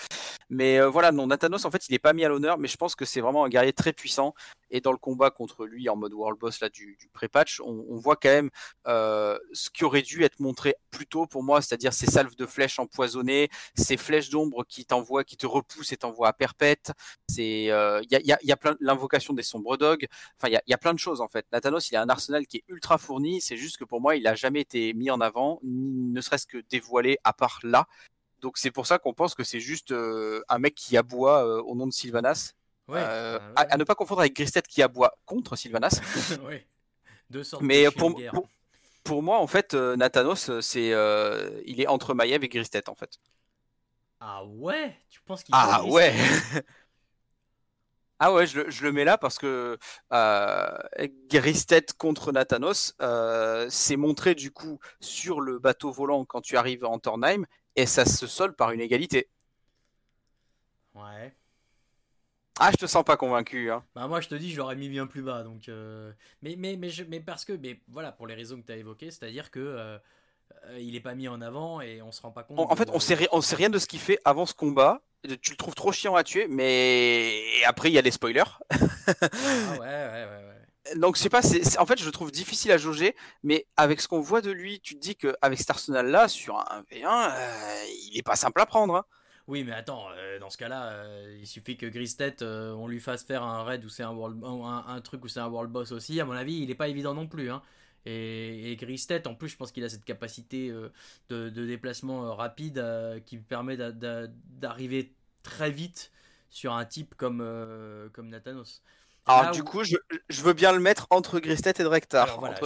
Mais 0.51 0.79
euh, 0.79 0.89
voilà, 0.89 1.13
non, 1.13 1.27
Nathanos 1.27 1.65
en 1.65 1.71
fait 1.71 1.89
il 1.89 1.95
est 1.95 1.99
pas 1.99 2.13
mis 2.13 2.25
à 2.25 2.29
l'honneur, 2.29 2.59
mais 2.59 2.69
je 2.69 2.77
pense 2.77 2.95
que 2.95 3.05
c'est 3.05 3.21
vraiment 3.21 3.45
un 3.45 3.49
guerrier 3.49 3.73
très 3.73 3.93
puissant. 3.93 4.35
Et 4.75 4.81
dans 4.81 4.93
le 4.93 4.97
combat 4.99 5.31
contre 5.31 5.67
lui 5.67 5.89
en 5.91 5.97
mode 5.97 6.15
World 6.15 6.39
Boss 6.39 6.61
là 6.61 6.71
du, 6.71 6.97
du 6.99 7.09
pré-patch, 7.11 7.61
on, 7.61 7.85
on 7.91 7.97
voit 7.99 8.17
quand 8.17 8.31
même 8.31 8.49
euh, 8.87 9.39
ce 9.53 9.69
qui 9.69 9.85
aurait 9.85 10.01
dû 10.03 10.25
être 10.25 10.41
montré 10.41 10.77
plus 10.91 11.07
tôt 11.07 11.27
pour 11.27 11.43
moi, 11.43 11.61
c'est-à-dire 11.61 11.93
ces 11.93 12.07
salves 12.07 12.35
de 12.37 12.47
flèches 12.47 12.79
empoisonnées, 12.79 13.51
ces 13.77 13.99
flèches 13.99 14.31
d'ombre 14.31 14.65
qui 14.67 14.87
t'envoient, 14.87 15.25
qui 15.25 15.37
te 15.37 15.47
repoussent 15.47 15.93
et 15.93 15.99
t'envoient 15.99 16.29
à 16.29 16.33
perpète. 16.33 16.93
Euh, 17.39 18.01
il 18.03 18.13
y, 18.13 18.17
a, 18.17 18.21
il 18.21 18.27
y 18.27 18.33
a- 18.33 18.39
il 18.43 18.49
y 18.49 18.53
a 18.53 18.57
plein 18.57 18.75
l'invocation 18.81 19.35
des 19.35 19.43
sombres 19.43 19.77
dogs. 19.77 20.07
Enfin, 20.39 20.49
il 20.49 20.53
y 20.53 20.57
a, 20.57 20.63
y 20.67 20.73
a 20.75 20.79
plein 20.79 20.95
de 20.95 20.99
choses 20.99 21.21
en 21.21 21.29
fait. 21.29 21.47
Nathanos, 21.53 21.91
il 21.91 21.97
a 21.97 22.02
un 22.03 22.09
arsenal 22.09 22.47
qui 22.47 22.59
est 22.59 22.65
ultra 22.69 22.99
fourni. 22.99 23.41
C'est 23.41 23.57
juste 23.57 23.77
que 23.77 23.85
pour 23.85 24.01
moi, 24.01 24.17
il 24.17 24.27
a 24.27 24.35
jamais 24.35 24.61
été 24.61 24.93
mis 24.95 25.11
en 25.11 25.21
avant, 25.21 25.61
ni 25.63 26.11
ne 26.13 26.21
serait-ce 26.21 26.47
que 26.47 26.59
dévoilé 26.69 27.19
à 27.25 27.33
part 27.33 27.61
là. 27.63 27.87
Donc 28.41 28.59
c'est 28.59 28.71
pour 28.73 28.87
ça 28.87 28.99
qu'on 28.99 29.15
pense 29.15 29.35
que 29.35 29.45
c'est 29.45 29.61
juste 29.61 29.93
euh, 29.93 30.43
un 30.49 30.59
mec 30.59 30.75
qui 30.75 30.97
aboie 30.97 31.47
euh, 31.47 31.63
au 31.63 31.75
nom 31.77 31.87
de 31.87 31.93
Sylvanas. 31.93 32.55
Ouais. 32.89 32.99
Euh, 32.99 33.39
euh, 33.39 33.53
à, 33.57 33.63
à 33.73 33.77
ne 33.77 33.85
pas 33.85 33.95
confondre 33.95 34.21
avec 34.21 34.35
Gristet 34.35 34.63
qui 34.63 34.83
aboie 34.83 35.17
contre 35.25 35.57
Sylvanas. 35.57 36.01
ouais. 36.47 36.67
Deux 37.31 37.45
sortes 37.45 37.63
Mais 37.63 37.85
de 37.85 37.91
pour, 39.05 39.23
moi, 39.23 39.39
en 39.39 39.47
fait, 39.47 39.75
Nathanos, 39.75 40.61
c'est, 40.61 40.89
il 41.67 41.81
est 41.81 41.87
entre 41.87 42.15
Maiev 42.15 42.45
et 42.45 42.49
Gristet 42.49 42.89
en 42.89 42.95
fait. 42.95 43.19
Ah 44.21 44.45
ouais? 44.45 44.97
Tu 45.11 45.21
penses 45.23 45.43
qu'il 45.43 45.53
Ah 45.57 45.85
ouais 45.85 46.15
Ah 48.25 48.33
ouais, 48.33 48.47
je, 48.47 48.61
le- 48.61 48.71
je 48.71 48.85
le 48.85 48.93
mets 48.93 49.05
là 49.05 49.19
parce 49.19 49.37
que 49.39 49.79
euh, 50.13 50.79
Gristet 51.29 51.87
contre 51.99 52.31
Nathanos, 52.31 52.95
euh, 53.03 53.67
c'est 53.69 53.97
montré 53.97 54.35
du 54.37 54.53
coup 54.53 54.79
sur 55.01 55.41
le 55.41 55.59
bateau 55.59 55.91
volant 55.91 56.25
quand 56.25 56.41
tu 56.41 56.57
arrives 56.57 56.85
en 56.85 56.99
Tornheim 57.01 57.43
et 57.75 57.85
ça 57.87 58.05
se 58.05 58.27
solde 58.29 58.55
par 58.55 58.71
une 58.71 58.81
égalité. 58.81 59.29
Ouais. 60.95 61.35
Ah, 62.59 62.71
je 62.71 62.77
te 62.79 62.87
sens 62.87 63.05
pas 63.05 63.17
convaincu. 63.19 63.71
Hein. 63.71 63.85
Bah 63.95 64.09
moi 64.09 64.21
je 64.23 64.29
te 64.29 64.35
dis 64.35 64.51
je 64.51 64.57
l'aurais 64.57 64.77
mis 64.77 64.89
bien 64.89 65.07
plus 65.07 65.21
bas 65.23 65.43
donc 65.43 65.69
euh, 65.69 66.13
mais 66.41 66.57
mais 66.57 66.77
mais 66.77 66.89
je- 66.89 67.05
mais 67.05 67.21
parce 67.21 67.45
que 67.45 67.53
mais 67.53 67.83
voilà 67.89 68.11
pour 68.11 68.27
les 68.27 68.35
raisons 68.35 68.59
que 68.61 68.67
tu 68.67 68.73
as 68.73 68.77
évoquées 68.79 69.11
c'est-à-dire 69.11 69.51
que 69.51 69.61
euh, 69.61 69.99
euh, 70.67 70.79
il 70.81 70.97
est 70.97 71.01
pas 71.01 71.15
mis 71.15 71.29
en 71.29 71.41
avant 71.43 71.81
et 71.83 72.03
on 72.03 72.13
se 72.13 72.23
rend 72.23 72.33
pas 72.33 72.45
compte 72.45 72.67
En, 72.67 72.67
en 72.71 72.77
fait, 72.77 72.89
on 72.93 72.99
sait, 73.01 73.29
on 73.33 73.41
sait 73.43 73.57
rien 73.57 73.71
de 73.71 73.79
ce 73.79 73.87
qu'il 73.87 73.99
fait 74.01 74.19
avant 74.25 74.47
ce 74.47 74.55
combat. 74.55 75.01
Tu 75.41 75.53
le 75.53 75.57
trouves 75.57 75.75
trop 75.77 75.93
chiant 75.93 76.17
à 76.17 76.25
tuer, 76.25 76.49
mais 76.49 77.41
après 77.65 77.91
il 77.91 77.95
y 77.95 77.99
a 77.99 78.03
les 78.03 78.11
spoilers. 78.11 78.43
Ah 78.71 78.77
ouais 79.79 79.79
ouais 79.79 80.27
ouais 80.27 80.27
ouais. 80.27 80.97
Donc 80.97 81.17
je 81.17 81.23
sais 81.23 81.29
pas, 81.31 81.43
c'est, 81.43 81.79
en 81.79 81.87
fait 81.87 81.99
je 82.01 82.05
le 82.05 82.11
trouve 82.11 82.33
difficile 82.33 82.73
à 82.73 82.77
jauger, 82.79 83.15
mais 83.45 83.67
avec 83.77 84.01
ce 84.01 84.09
qu'on 84.09 84.21
voit 84.21 84.41
de 84.41 84.51
lui, 84.51 84.81
tu 84.81 84.97
te 84.97 85.01
dis 85.01 85.15
qu'avec 85.15 85.59
cet 85.59 85.71
arsenal 85.71 86.09
là, 86.09 86.27
sur 86.27 86.59
un 86.59 86.81
1v1, 86.81 87.31
euh, 87.33 87.85
il 88.11 88.19
est 88.19 88.23
pas 88.23 88.35
simple 88.37 88.61
à 88.61 88.67
prendre. 88.67 88.97
hein. 88.97 89.05
Oui, 89.49 89.65
mais 89.65 89.73
attends, 89.73 90.07
euh, 90.17 90.39
dans 90.39 90.51
ce 90.51 90.57
cas-là, 90.59 90.93
euh, 90.93 91.37
il 91.41 91.47
suffit 91.47 91.77
que 91.77 91.87
Gristet, 91.87 92.43
on 92.43 92.87
lui 92.89 93.01
fasse 93.01 93.25
faire 93.25 93.43
un 93.43 93.65
raid 93.65 93.85
où 93.85 93.89
c'est 93.89 94.03
un, 94.05 94.11
world, 94.13 94.43
un, 94.45 94.85
un 94.87 95.01
truc 95.01 95.25
où 95.25 95.29
c'est 95.29 95.41
un 95.41 95.49
world 95.49 95.71
boss 95.71 95.93
aussi. 95.93 96.21
À 96.21 96.25
mon 96.25 96.33
avis, 96.33 96.59
il 96.63 96.71
est 96.71 96.75
pas 96.77 96.89
évident 96.89 97.15
non 97.15 97.27
plus. 97.27 97.51
Hein. 97.51 97.63
Et, 98.07 98.73
et 98.73 98.77
Gristet, 98.77 99.27
en 99.29 99.35
plus, 99.35 99.49
je 99.49 99.57
pense 99.57 99.71
qu'il 99.73 99.85
a 99.85 99.89
cette 99.89 100.05
capacité 100.05 100.71
euh, 100.71 100.91
de, 101.29 101.49
de 101.51 101.67
déplacement 101.67 102.27
euh, 102.27 102.33
rapide 102.33 102.79
euh, 102.79 103.21
qui 103.21 103.37
permet 103.39 103.77
d'a- 103.77 103.93
d'a- 103.93 104.27
d'arriver 104.61 105.13
très 105.43 105.71
vite 105.71 106.11
sur 106.51 106.73
un 106.75 106.85
type 106.85 107.15
comme, 107.17 107.39
comme 108.13 108.29
Nathanos. 108.29 108.83
Alors 109.27 109.45
Là 109.45 109.51
du 109.53 109.61
où- 109.61 109.65
coup, 109.65 109.85
je, 109.85 109.97
je 110.29 110.43
veux 110.43 110.53
bien 110.53 110.73
le 110.73 110.81
mettre 110.81 111.07
entre 111.11 111.39
Gristet 111.39 111.75
et 111.79 111.83
Drektar. 111.85 112.41
Voilà, 112.41 112.59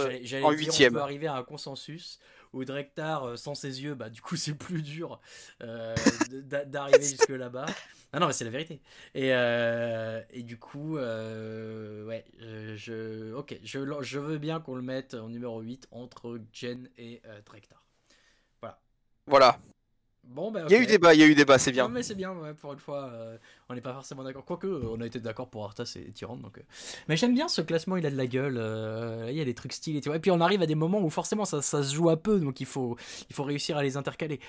en 0.43 0.51
huitième. 0.51 0.93
On 0.93 0.97
peut 0.97 1.01
arriver 1.03 1.27
à 1.27 1.35
un 1.35 1.43
consensus 1.43 2.19
où 2.53 2.65
Drektar, 2.65 3.23
euh, 3.23 3.35
sans 3.37 3.55
ses 3.55 3.81
yeux, 3.83 3.95
bah 3.95 4.09
du 4.09 4.21
coup 4.21 4.35
c'est 4.37 4.53
plus 4.53 4.81
dur 4.81 5.19
euh, 5.63 5.95
d'a- 6.31 6.65
d'arriver 6.65 7.05
jusque 7.09 7.29
là-bas. 7.29 7.65
Ah 8.13 8.19
non, 8.19 8.27
mais 8.27 8.33
c'est 8.33 8.45
la 8.45 8.51
vérité. 8.51 8.81
Et, 9.15 9.33
euh, 9.33 10.21
et 10.29 10.43
du 10.43 10.57
coup, 10.57 10.97
euh, 10.97 12.05
ouais, 12.05 12.25
je, 12.39 13.33
ok, 13.33 13.57
je, 13.63 13.79
je 14.01 14.19
veux 14.19 14.37
bien 14.37 14.59
qu'on 14.61 14.75
le 14.75 14.81
mette 14.81 15.13
en 15.13 15.27
numéro 15.29 15.59
8 15.61 15.87
entre 15.91 16.39
Jen 16.53 16.89
et 16.97 17.21
Drektar. 17.45 17.83
Voilà. 19.27 19.59
Bon, 20.29 20.51
bah, 20.51 20.63
Il 20.67 20.73
y 20.73 20.75
a 20.75 20.81
eu 20.81 20.85
débat, 20.85 21.13
il 21.13 21.19
y 21.19 21.23
a 21.23 21.25
eu 21.25 21.35
débat, 21.35 21.57
c'est 21.57 21.71
Non, 21.71 21.75
bien. 21.75 21.87
mais 21.89 22.03
c'est 22.03 22.15
bien, 22.15 22.31
ouais, 22.33 22.53
pour 22.53 22.73
une 22.73 22.79
fois, 22.79 23.09
euh, 23.13 23.37
on 23.69 23.73
n'est 23.75 23.81
pas 23.81 23.93
forcément 23.93 24.23
d'accord. 24.23 24.43
Quoique, 24.45 24.67
euh, 24.67 24.89
on 24.91 24.99
a 25.01 25.05
été 25.05 25.19
d'accord 25.19 25.47
pour 25.49 25.63
Arthas 25.65 25.93
et 25.95 26.11
Tyrande. 26.11 26.41
Donc, 26.41 26.57
euh. 26.57 26.61
Mais 27.07 27.15
j'aime 27.17 27.33
bien 27.33 27.47
ce 27.47 27.61
classement, 27.61 27.95
il 27.97 28.05
a 28.05 28.11
de 28.11 28.17
la 28.17 28.27
gueule. 28.27 28.57
euh, 28.57 29.27
il 29.29 29.37
y 29.37 29.41
a 29.41 29.45
des 29.45 29.53
trucs 29.53 29.73
stylés. 29.73 30.01
Tu 30.01 30.09
vois. 30.09 30.17
Et 30.17 30.19
puis 30.19 30.31
on 30.31 30.41
arrive 30.41 30.61
à 30.61 30.65
des 30.65 30.75
moments 30.75 30.99
où 31.01 31.09
forcément 31.09 31.45
ça, 31.45 31.61
ça 31.61 31.81
se 31.81 31.95
joue 31.95 32.09
à 32.09 32.17
peu, 32.17 32.39
donc 32.39 32.59
il 32.59 32.65
faut, 32.65 32.97
il 33.29 33.35
faut 33.35 33.43
réussir 33.43 33.77
à 33.77 33.83
les 33.83 33.95
intercaler. 33.97 34.39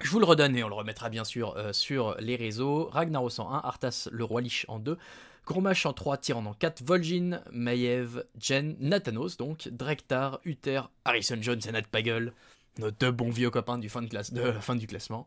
Je 0.00 0.10
vous 0.10 0.20
le 0.20 0.26
redonne 0.26 0.56
et 0.56 0.62
on 0.62 0.68
le 0.68 0.74
remettra 0.74 1.08
bien 1.08 1.24
sûr 1.24 1.56
sur 1.72 2.14
les 2.20 2.36
réseaux. 2.36 2.84
Ragnaros 2.92 3.40
en 3.40 3.52
1, 3.52 3.58
Arthas 3.58 4.08
le 4.12 4.22
roi 4.24 4.40
lich 4.40 4.64
en 4.68 4.78
2. 4.78 4.96
Grommash 5.44 5.86
en 5.86 5.92
3, 5.94 6.18
Tyrande 6.18 6.46
en 6.46 6.52
4, 6.52 6.82
Vol'jin, 6.84 7.40
Maiev, 7.52 8.22
Jen, 8.38 8.76
Nathanos 8.80 9.38
donc, 9.38 9.66
Drektar, 9.72 10.40
Uther, 10.44 10.82
Harrison 11.06 11.38
Jones 11.40 11.60
et 11.66 11.72
Nat 11.72 11.82
Pagel, 11.90 12.34
nos 12.78 12.90
deux 12.90 13.10
bons 13.10 13.30
vieux 13.30 13.50
copains 13.50 13.78
du 13.78 13.88
fin, 13.88 14.02
de 14.02 14.08
classe, 14.08 14.32
de 14.32 14.40
la 14.42 14.60
fin 14.60 14.76
du 14.76 14.86
classement. 14.86 15.26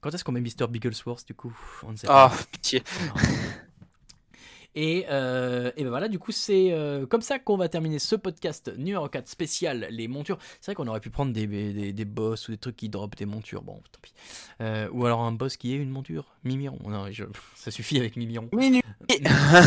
Quand 0.00 0.12
est-ce 0.14 0.24
qu'on 0.24 0.32
met 0.32 0.40
Mr. 0.40 0.66
Bigglesworth 0.68 1.26
du 1.26 1.34
coup? 1.34 1.56
On 1.84 1.92
ne 1.92 1.96
sait 1.96 2.06
Ah, 2.10 2.30
pas. 2.30 2.44
pitié. 2.50 2.82
Et, 4.74 5.04
euh, 5.10 5.70
et 5.76 5.84
ben 5.84 5.90
voilà, 5.90 6.08
du 6.08 6.18
coup, 6.18 6.32
c'est 6.32 6.72
euh, 6.72 7.04
comme 7.06 7.20
ça 7.20 7.38
qu'on 7.38 7.56
va 7.56 7.68
terminer 7.68 7.98
ce 7.98 8.16
podcast 8.16 8.72
numéro 8.78 9.06
4 9.08 9.28
spécial 9.28 9.86
les 9.90 10.08
montures. 10.08 10.38
C'est 10.60 10.70
vrai 10.70 10.74
qu'on 10.74 10.86
aurait 10.88 11.00
pu 11.00 11.10
prendre 11.10 11.32
des, 11.32 11.46
des, 11.46 11.92
des 11.92 12.04
boss 12.04 12.48
ou 12.48 12.52
des 12.52 12.58
trucs 12.58 12.76
qui 12.76 12.88
drop 12.88 13.14
des 13.16 13.26
montures. 13.26 13.62
Bon, 13.62 13.74
tant 13.92 13.98
pis. 14.00 14.14
Euh, 14.60 14.88
ou 14.92 15.04
alors 15.04 15.20
un 15.20 15.32
boss 15.32 15.56
qui 15.56 15.74
est 15.74 15.76
une 15.76 15.90
monture. 15.90 16.34
Mimiron. 16.44 16.78
Non, 16.88 17.10
je- 17.10 17.24
ça 17.54 17.70
suffit 17.70 17.98
avec 17.98 18.16
Mimiron. 18.16 18.48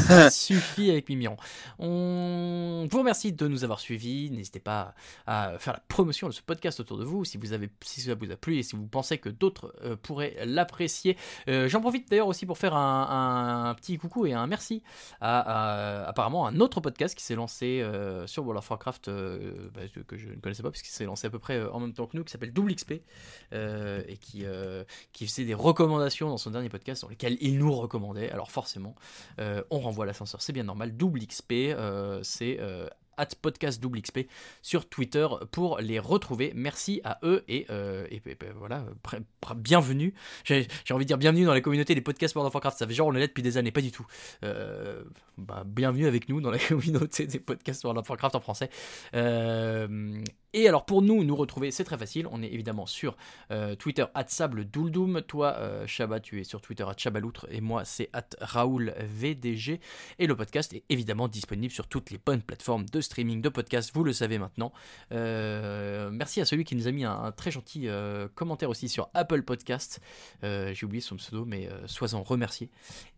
Ça 0.07 0.29
suffit 0.31 0.89
avec 0.89 1.07
Mimiron. 1.09 1.37
On 1.79 2.87
vous 2.89 2.97
remercie 2.99 3.31
de 3.31 3.47
nous 3.47 3.63
avoir 3.63 3.79
suivis. 3.79 4.31
N'hésitez 4.31 4.59
pas 4.59 4.95
à 5.27 5.53
faire 5.59 5.73
la 5.73 5.83
promotion 5.87 6.27
de 6.27 6.33
ce 6.33 6.41
podcast 6.41 6.79
autour 6.79 6.97
de 6.97 7.03
vous 7.05 7.25
si 7.25 7.37
vous 7.37 7.53
avez 7.53 7.69
si 7.83 8.01
ça 8.01 8.15
vous 8.15 8.31
a 8.31 8.35
plu 8.35 8.57
et 8.57 8.63
si 8.63 8.75
vous 8.75 8.87
pensez 8.87 9.17
que 9.17 9.29
d'autres 9.29 9.73
pourraient 10.01 10.35
l'apprécier. 10.45 11.15
J'en 11.47 11.81
profite 11.81 12.09
d'ailleurs 12.09 12.27
aussi 12.27 12.45
pour 12.45 12.57
faire 12.57 12.75
un, 12.75 13.67
un 13.69 13.73
petit 13.75 13.97
coucou 13.97 14.25
et 14.25 14.33
un 14.33 14.47
merci 14.47 14.81
apparemment 15.21 16.47
un 16.47 16.59
autre 16.59 16.81
podcast 16.81 17.15
qui 17.15 17.23
s'est 17.23 17.35
lancé 17.35 17.81
euh, 17.81 18.27
sur 18.27 18.43
World 18.43 18.59
of 18.59 18.69
Warcraft 18.69 19.07
euh, 19.07 19.69
bah, 19.73 19.81
que- 20.07 20.17
je 20.17 20.29
ne 20.29 20.35
connaissais 20.35 20.63
pas 20.63 20.71
parce 20.71 20.81
qu'il 20.81 20.91
s'est 20.93 21.05
lancé 21.05 21.27
à 21.27 21.29
peu 21.29 21.39
près 21.39 21.57
euh, 21.57 21.71
en 21.71 21.79
même 21.79 21.93
temps 21.93 22.07
que 22.07 22.15
nous 22.17 22.23
qui 22.23 22.31
s'appelle 22.31 22.53
Double 22.53 22.73
XP 22.75 22.93
et 23.51 24.17
qui, 24.19 24.45
qui 25.11 25.27
faisait 25.27 25.45
des 25.45 25.53
recommandations 25.53 26.29
dans 26.29 26.37
son 26.37 26.51
dernier 26.51 26.69
podcast 26.69 27.01
dans 27.01 27.09
lesquelles 27.09 27.37
il 27.41 27.57
nous 27.57 27.73
recommandait. 27.73 28.29
Alors 28.31 28.51
forcément 28.51 28.95
on 29.37 29.79
renvoie 29.79 30.05
l'ascenseur 30.05 30.41
c'est 30.41 30.53
bien 30.53 30.63
normal. 30.63 30.95
Double 30.95 31.19
XP 31.25 31.53
c'est 32.23 32.59
at 33.17 33.27
podcast 33.41 33.81
double 33.81 34.01
XP 34.01 34.21
sur 34.61 34.87
Twitter 34.87 35.27
pour 35.51 35.79
les 35.79 35.99
retrouver. 35.99 36.51
Merci 36.55 37.01
à 37.03 37.19
eux 37.23 37.43
et, 37.47 37.65
euh, 37.69 38.07
et 38.09 38.21
voilà, 38.57 38.85
bienvenue. 39.55 40.13
J'ai 40.43 40.67
j'ai 40.83 40.93
envie 40.93 41.05
de 41.05 41.07
dire 41.07 41.17
bienvenue 41.17 41.45
dans 41.45 41.53
la 41.53 41.61
communauté 41.61 41.95
des 41.95 42.01
podcasts 42.01 42.35
World 42.35 42.47
of 42.47 42.53
Warcraft. 42.53 42.77
Ça 42.77 42.87
fait 42.87 42.93
genre 42.93 43.07
on 43.07 43.15
est 43.15 43.19
là 43.19 43.27
depuis 43.27 43.43
des 43.43 43.57
années, 43.57 43.71
pas 43.71 43.81
du 43.81 43.91
tout. 43.91 44.05
Euh, 44.43 45.03
bah, 45.37 45.63
bienvenue 45.65 46.07
avec 46.07 46.29
nous 46.29 46.41
dans 46.41 46.51
la 46.51 46.59
communauté 46.67 47.27
des 47.27 47.39
podcasts 47.39 47.83
World 47.83 47.99
of 47.99 48.09
Warcraft 48.09 48.35
en 48.35 48.39
français. 48.39 48.69
Euh, 49.13 50.21
et 50.55 50.69
alors 50.69 50.85
pour 50.85 51.01
nous, 51.01 51.25
nous 51.25 51.35
retrouver, 51.35 51.69
c'est 51.69 51.83
très 51.83 51.97
facile. 51.97 52.27
On 52.31 52.41
est 52.41 52.47
évidemment 52.47 52.85
sur 52.85 53.17
euh, 53.51 53.75
Twitter 53.75 54.05
at 54.13 54.27
sable 54.29 54.63
douldoum. 54.63 55.21
Toi, 55.21 55.53
euh, 55.57 55.85
tu 56.23 56.39
es 56.39 56.45
sur 56.45 56.61
Twitter 56.61 56.85
at 56.87 56.95
chabaloutre 56.97 57.45
et 57.51 57.59
moi 57.59 57.83
c'est 57.83 58.09
at 58.13 58.29
Raoul 58.39 58.95
VDG. 58.99 59.81
Et 60.17 60.27
le 60.27 60.35
podcast 60.37 60.73
est 60.73 60.83
évidemment 60.87 61.27
disponible 61.27 61.73
sur 61.73 61.87
toutes 61.89 62.09
les 62.09 62.17
bonnes 62.17 62.41
plateformes 62.41 62.85
de 62.85 63.01
streaming 63.01 63.41
de 63.41 63.49
podcasts, 63.49 63.93
vous 63.93 64.05
le 64.05 64.13
savez 64.13 64.37
maintenant. 64.37 64.71
Euh, 65.11 66.09
merci 66.09 66.39
à 66.39 66.45
celui 66.45 66.63
qui 66.63 66.77
nous 66.77 66.87
a 66.87 66.91
mis 66.91 67.03
un, 67.03 67.11
un 67.11 67.31
très 67.33 67.51
gentil 67.51 67.89
euh, 67.89 68.29
commentaire 68.33 68.69
aussi 68.69 68.87
sur 68.87 69.09
Apple 69.13 69.43
Podcast. 69.43 69.99
Euh, 70.45 70.73
J'ai 70.73 70.85
oublié 70.85 71.01
son 71.01 71.17
pseudo, 71.17 71.43
mais 71.43 71.69
sois-en 71.85 72.23
remercié. 72.23 72.69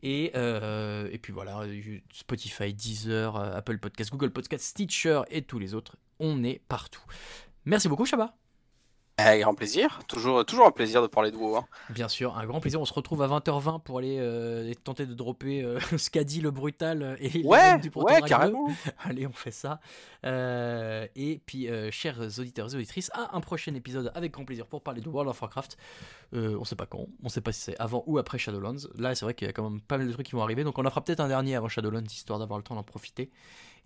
Et, 0.02 0.32
et 0.36 1.20
puis 1.22 1.34
voilà, 1.34 1.66
Spotify, 2.12 2.74
Deezer, 2.74 3.36
Apple 3.36 3.78
Podcast, 3.78 4.10
Google 4.10 4.32
Podcast, 4.32 4.64
Stitcher 4.64 5.22
et 5.30 5.44
tous 5.44 5.60
les 5.60 5.76
autres. 5.76 5.98
On 6.20 6.44
est 6.44 6.62
partout. 6.68 7.04
Merci 7.66 7.88
beaucoup, 7.90 8.06
Shabba. 8.06 8.34
Avec 9.20 9.42
grand 9.42 9.56
plaisir. 9.56 10.00
Toujours, 10.08 10.46
toujours 10.46 10.68
un 10.68 10.72
plaisir 10.72 11.02
de 11.02 11.08
parler 11.08 11.32
de 11.32 11.38
WoW. 11.38 11.56
hein. 11.58 11.66
Bien 11.90 12.08
sûr, 12.08 12.38
un 12.38 12.46
grand 12.46 12.60
plaisir. 12.60 12.80
On 12.80 12.86
se 12.86 12.94
retrouve 12.94 13.24
à 13.24 13.28
20h20 13.28 13.82
pour 13.82 13.98
aller 13.98 14.18
euh, 14.20 14.72
tenter 14.84 15.08
de 15.08 15.16
dropper 15.16 15.64
euh, 15.64 15.80
ce 15.98 16.12
qu'a 16.12 16.24
dit 16.24 16.40
le 16.40 16.52
brutal 16.52 17.18
et 17.20 17.44
Ouais, 17.44 17.58
l'event 17.64 17.78
du 17.80 17.90
ouais, 17.96 18.04
Dragon 18.04 18.22
2. 18.22 18.28
carrément. 18.28 18.68
Allez, 19.00 19.26
on 19.26 19.32
fait 19.34 19.50
ça. 19.50 19.80
Euh, 20.24 21.08
et 21.16 21.42
puis, 21.48 21.68
euh, 21.68 21.90
chers 21.90 22.20
auditeurs 22.40 22.72
et 22.72 22.76
auditrices, 22.78 23.10
à 23.16 23.36
un 23.36 23.42
prochain 23.42 23.74
épisode 23.74 24.12
avec 24.14 24.34
grand 24.34 24.46
plaisir 24.46 24.68
pour 24.68 24.84
parler 24.84 25.02
de 25.02 25.10
World 25.10 25.32
of 25.32 25.42
Warcraft. 25.42 25.78
Euh, 26.36 26.56
on 26.60 26.64
sait 26.64 26.76
pas 26.76 26.86
quand, 26.86 27.08
on 27.24 27.30
sait 27.30 27.42
pas 27.42 27.52
si 27.52 27.62
c'est 27.62 27.80
avant 27.80 28.04
ou 28.06 28.20
après 28.20 28.38
Shadowlands. 28.38 28.88
Là, 29.00 29.16
c'est 29.16 29.26
vrai 29.26 29.34
qu'il 29.34 29.48
y 29.48 29.50
a 29.50 29.54
quand 29.54 29.68
même 29.68 29.82
pas 29.82 29.98
mal 29.98 30.08
de 30.08 30.14
trucs 30.14 30.28
qui 30.28 30.34
vont 30.34 30.44
arriver, 30.44 30.64
donc 30.64 30.78
on 30.78 30.86
en 30.86 30.90
fera 30.92 31.04
peut-être 31.04 31.22
un 31.22 31.28
dernier 31.28 31.56
avant 31.56 31.70
Shadowlands 31.70 32.04
histoire 32.06 32.38
d'avoir 32.38 32.60
le 32.60 32.64
temps 32.64 32.76
d'en 32.76 32.84
profiter. 32.84 33.32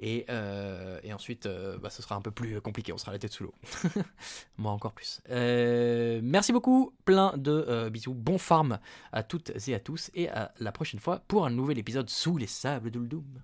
Et, 0.02 0.26
euh, 0.30 1.00
et 1.04 1.14
ensuite, 1.14 1.46
euh, 1.46 1.78
bah, 1.78 1.92
ce 1.92 2.02
sera 2.02 2.16
un 2.16 2.22
peu 2.22 2.32
plus 2.32 2.60
compliqué, 2.60 2.92
on 2.92 2.98
sera 2.98 3.12
la 3.12 3.20
tête 3.20 3.32
sous 3.32 3.44
l'eau. 3.44 3.54
Moi 4.58 4.72
encore 4.72 4.94
plus. 4.94 5.22
Euh, 5.30 6.20
merci 6.24 6.52
beaucoup, 6.52 6.94
plein 7.06 7.38
de 7.38 7.88
bisous, 7.90 8.16
bon 8.16 8.40
farm 8.40 8.80
à 9.12 9.22
toutes 9.22 9.52
et 9.68 9.76
à 9.76 9.80
tous, 9.80 10.10
et 10.16 10.28
à 10.30 10.54
la 10.60 10.72
prochaine 10.72 11.00
fois 11.00 11.22
pour 11.28 11.46
un 11.46 11.52
nouvel 11.52 11.78
épisode 11.78 12.10
sous 12.10 12.38
les 12.38 12.48
sables 12.48 12.90
d'Uldum. 12.90 13.42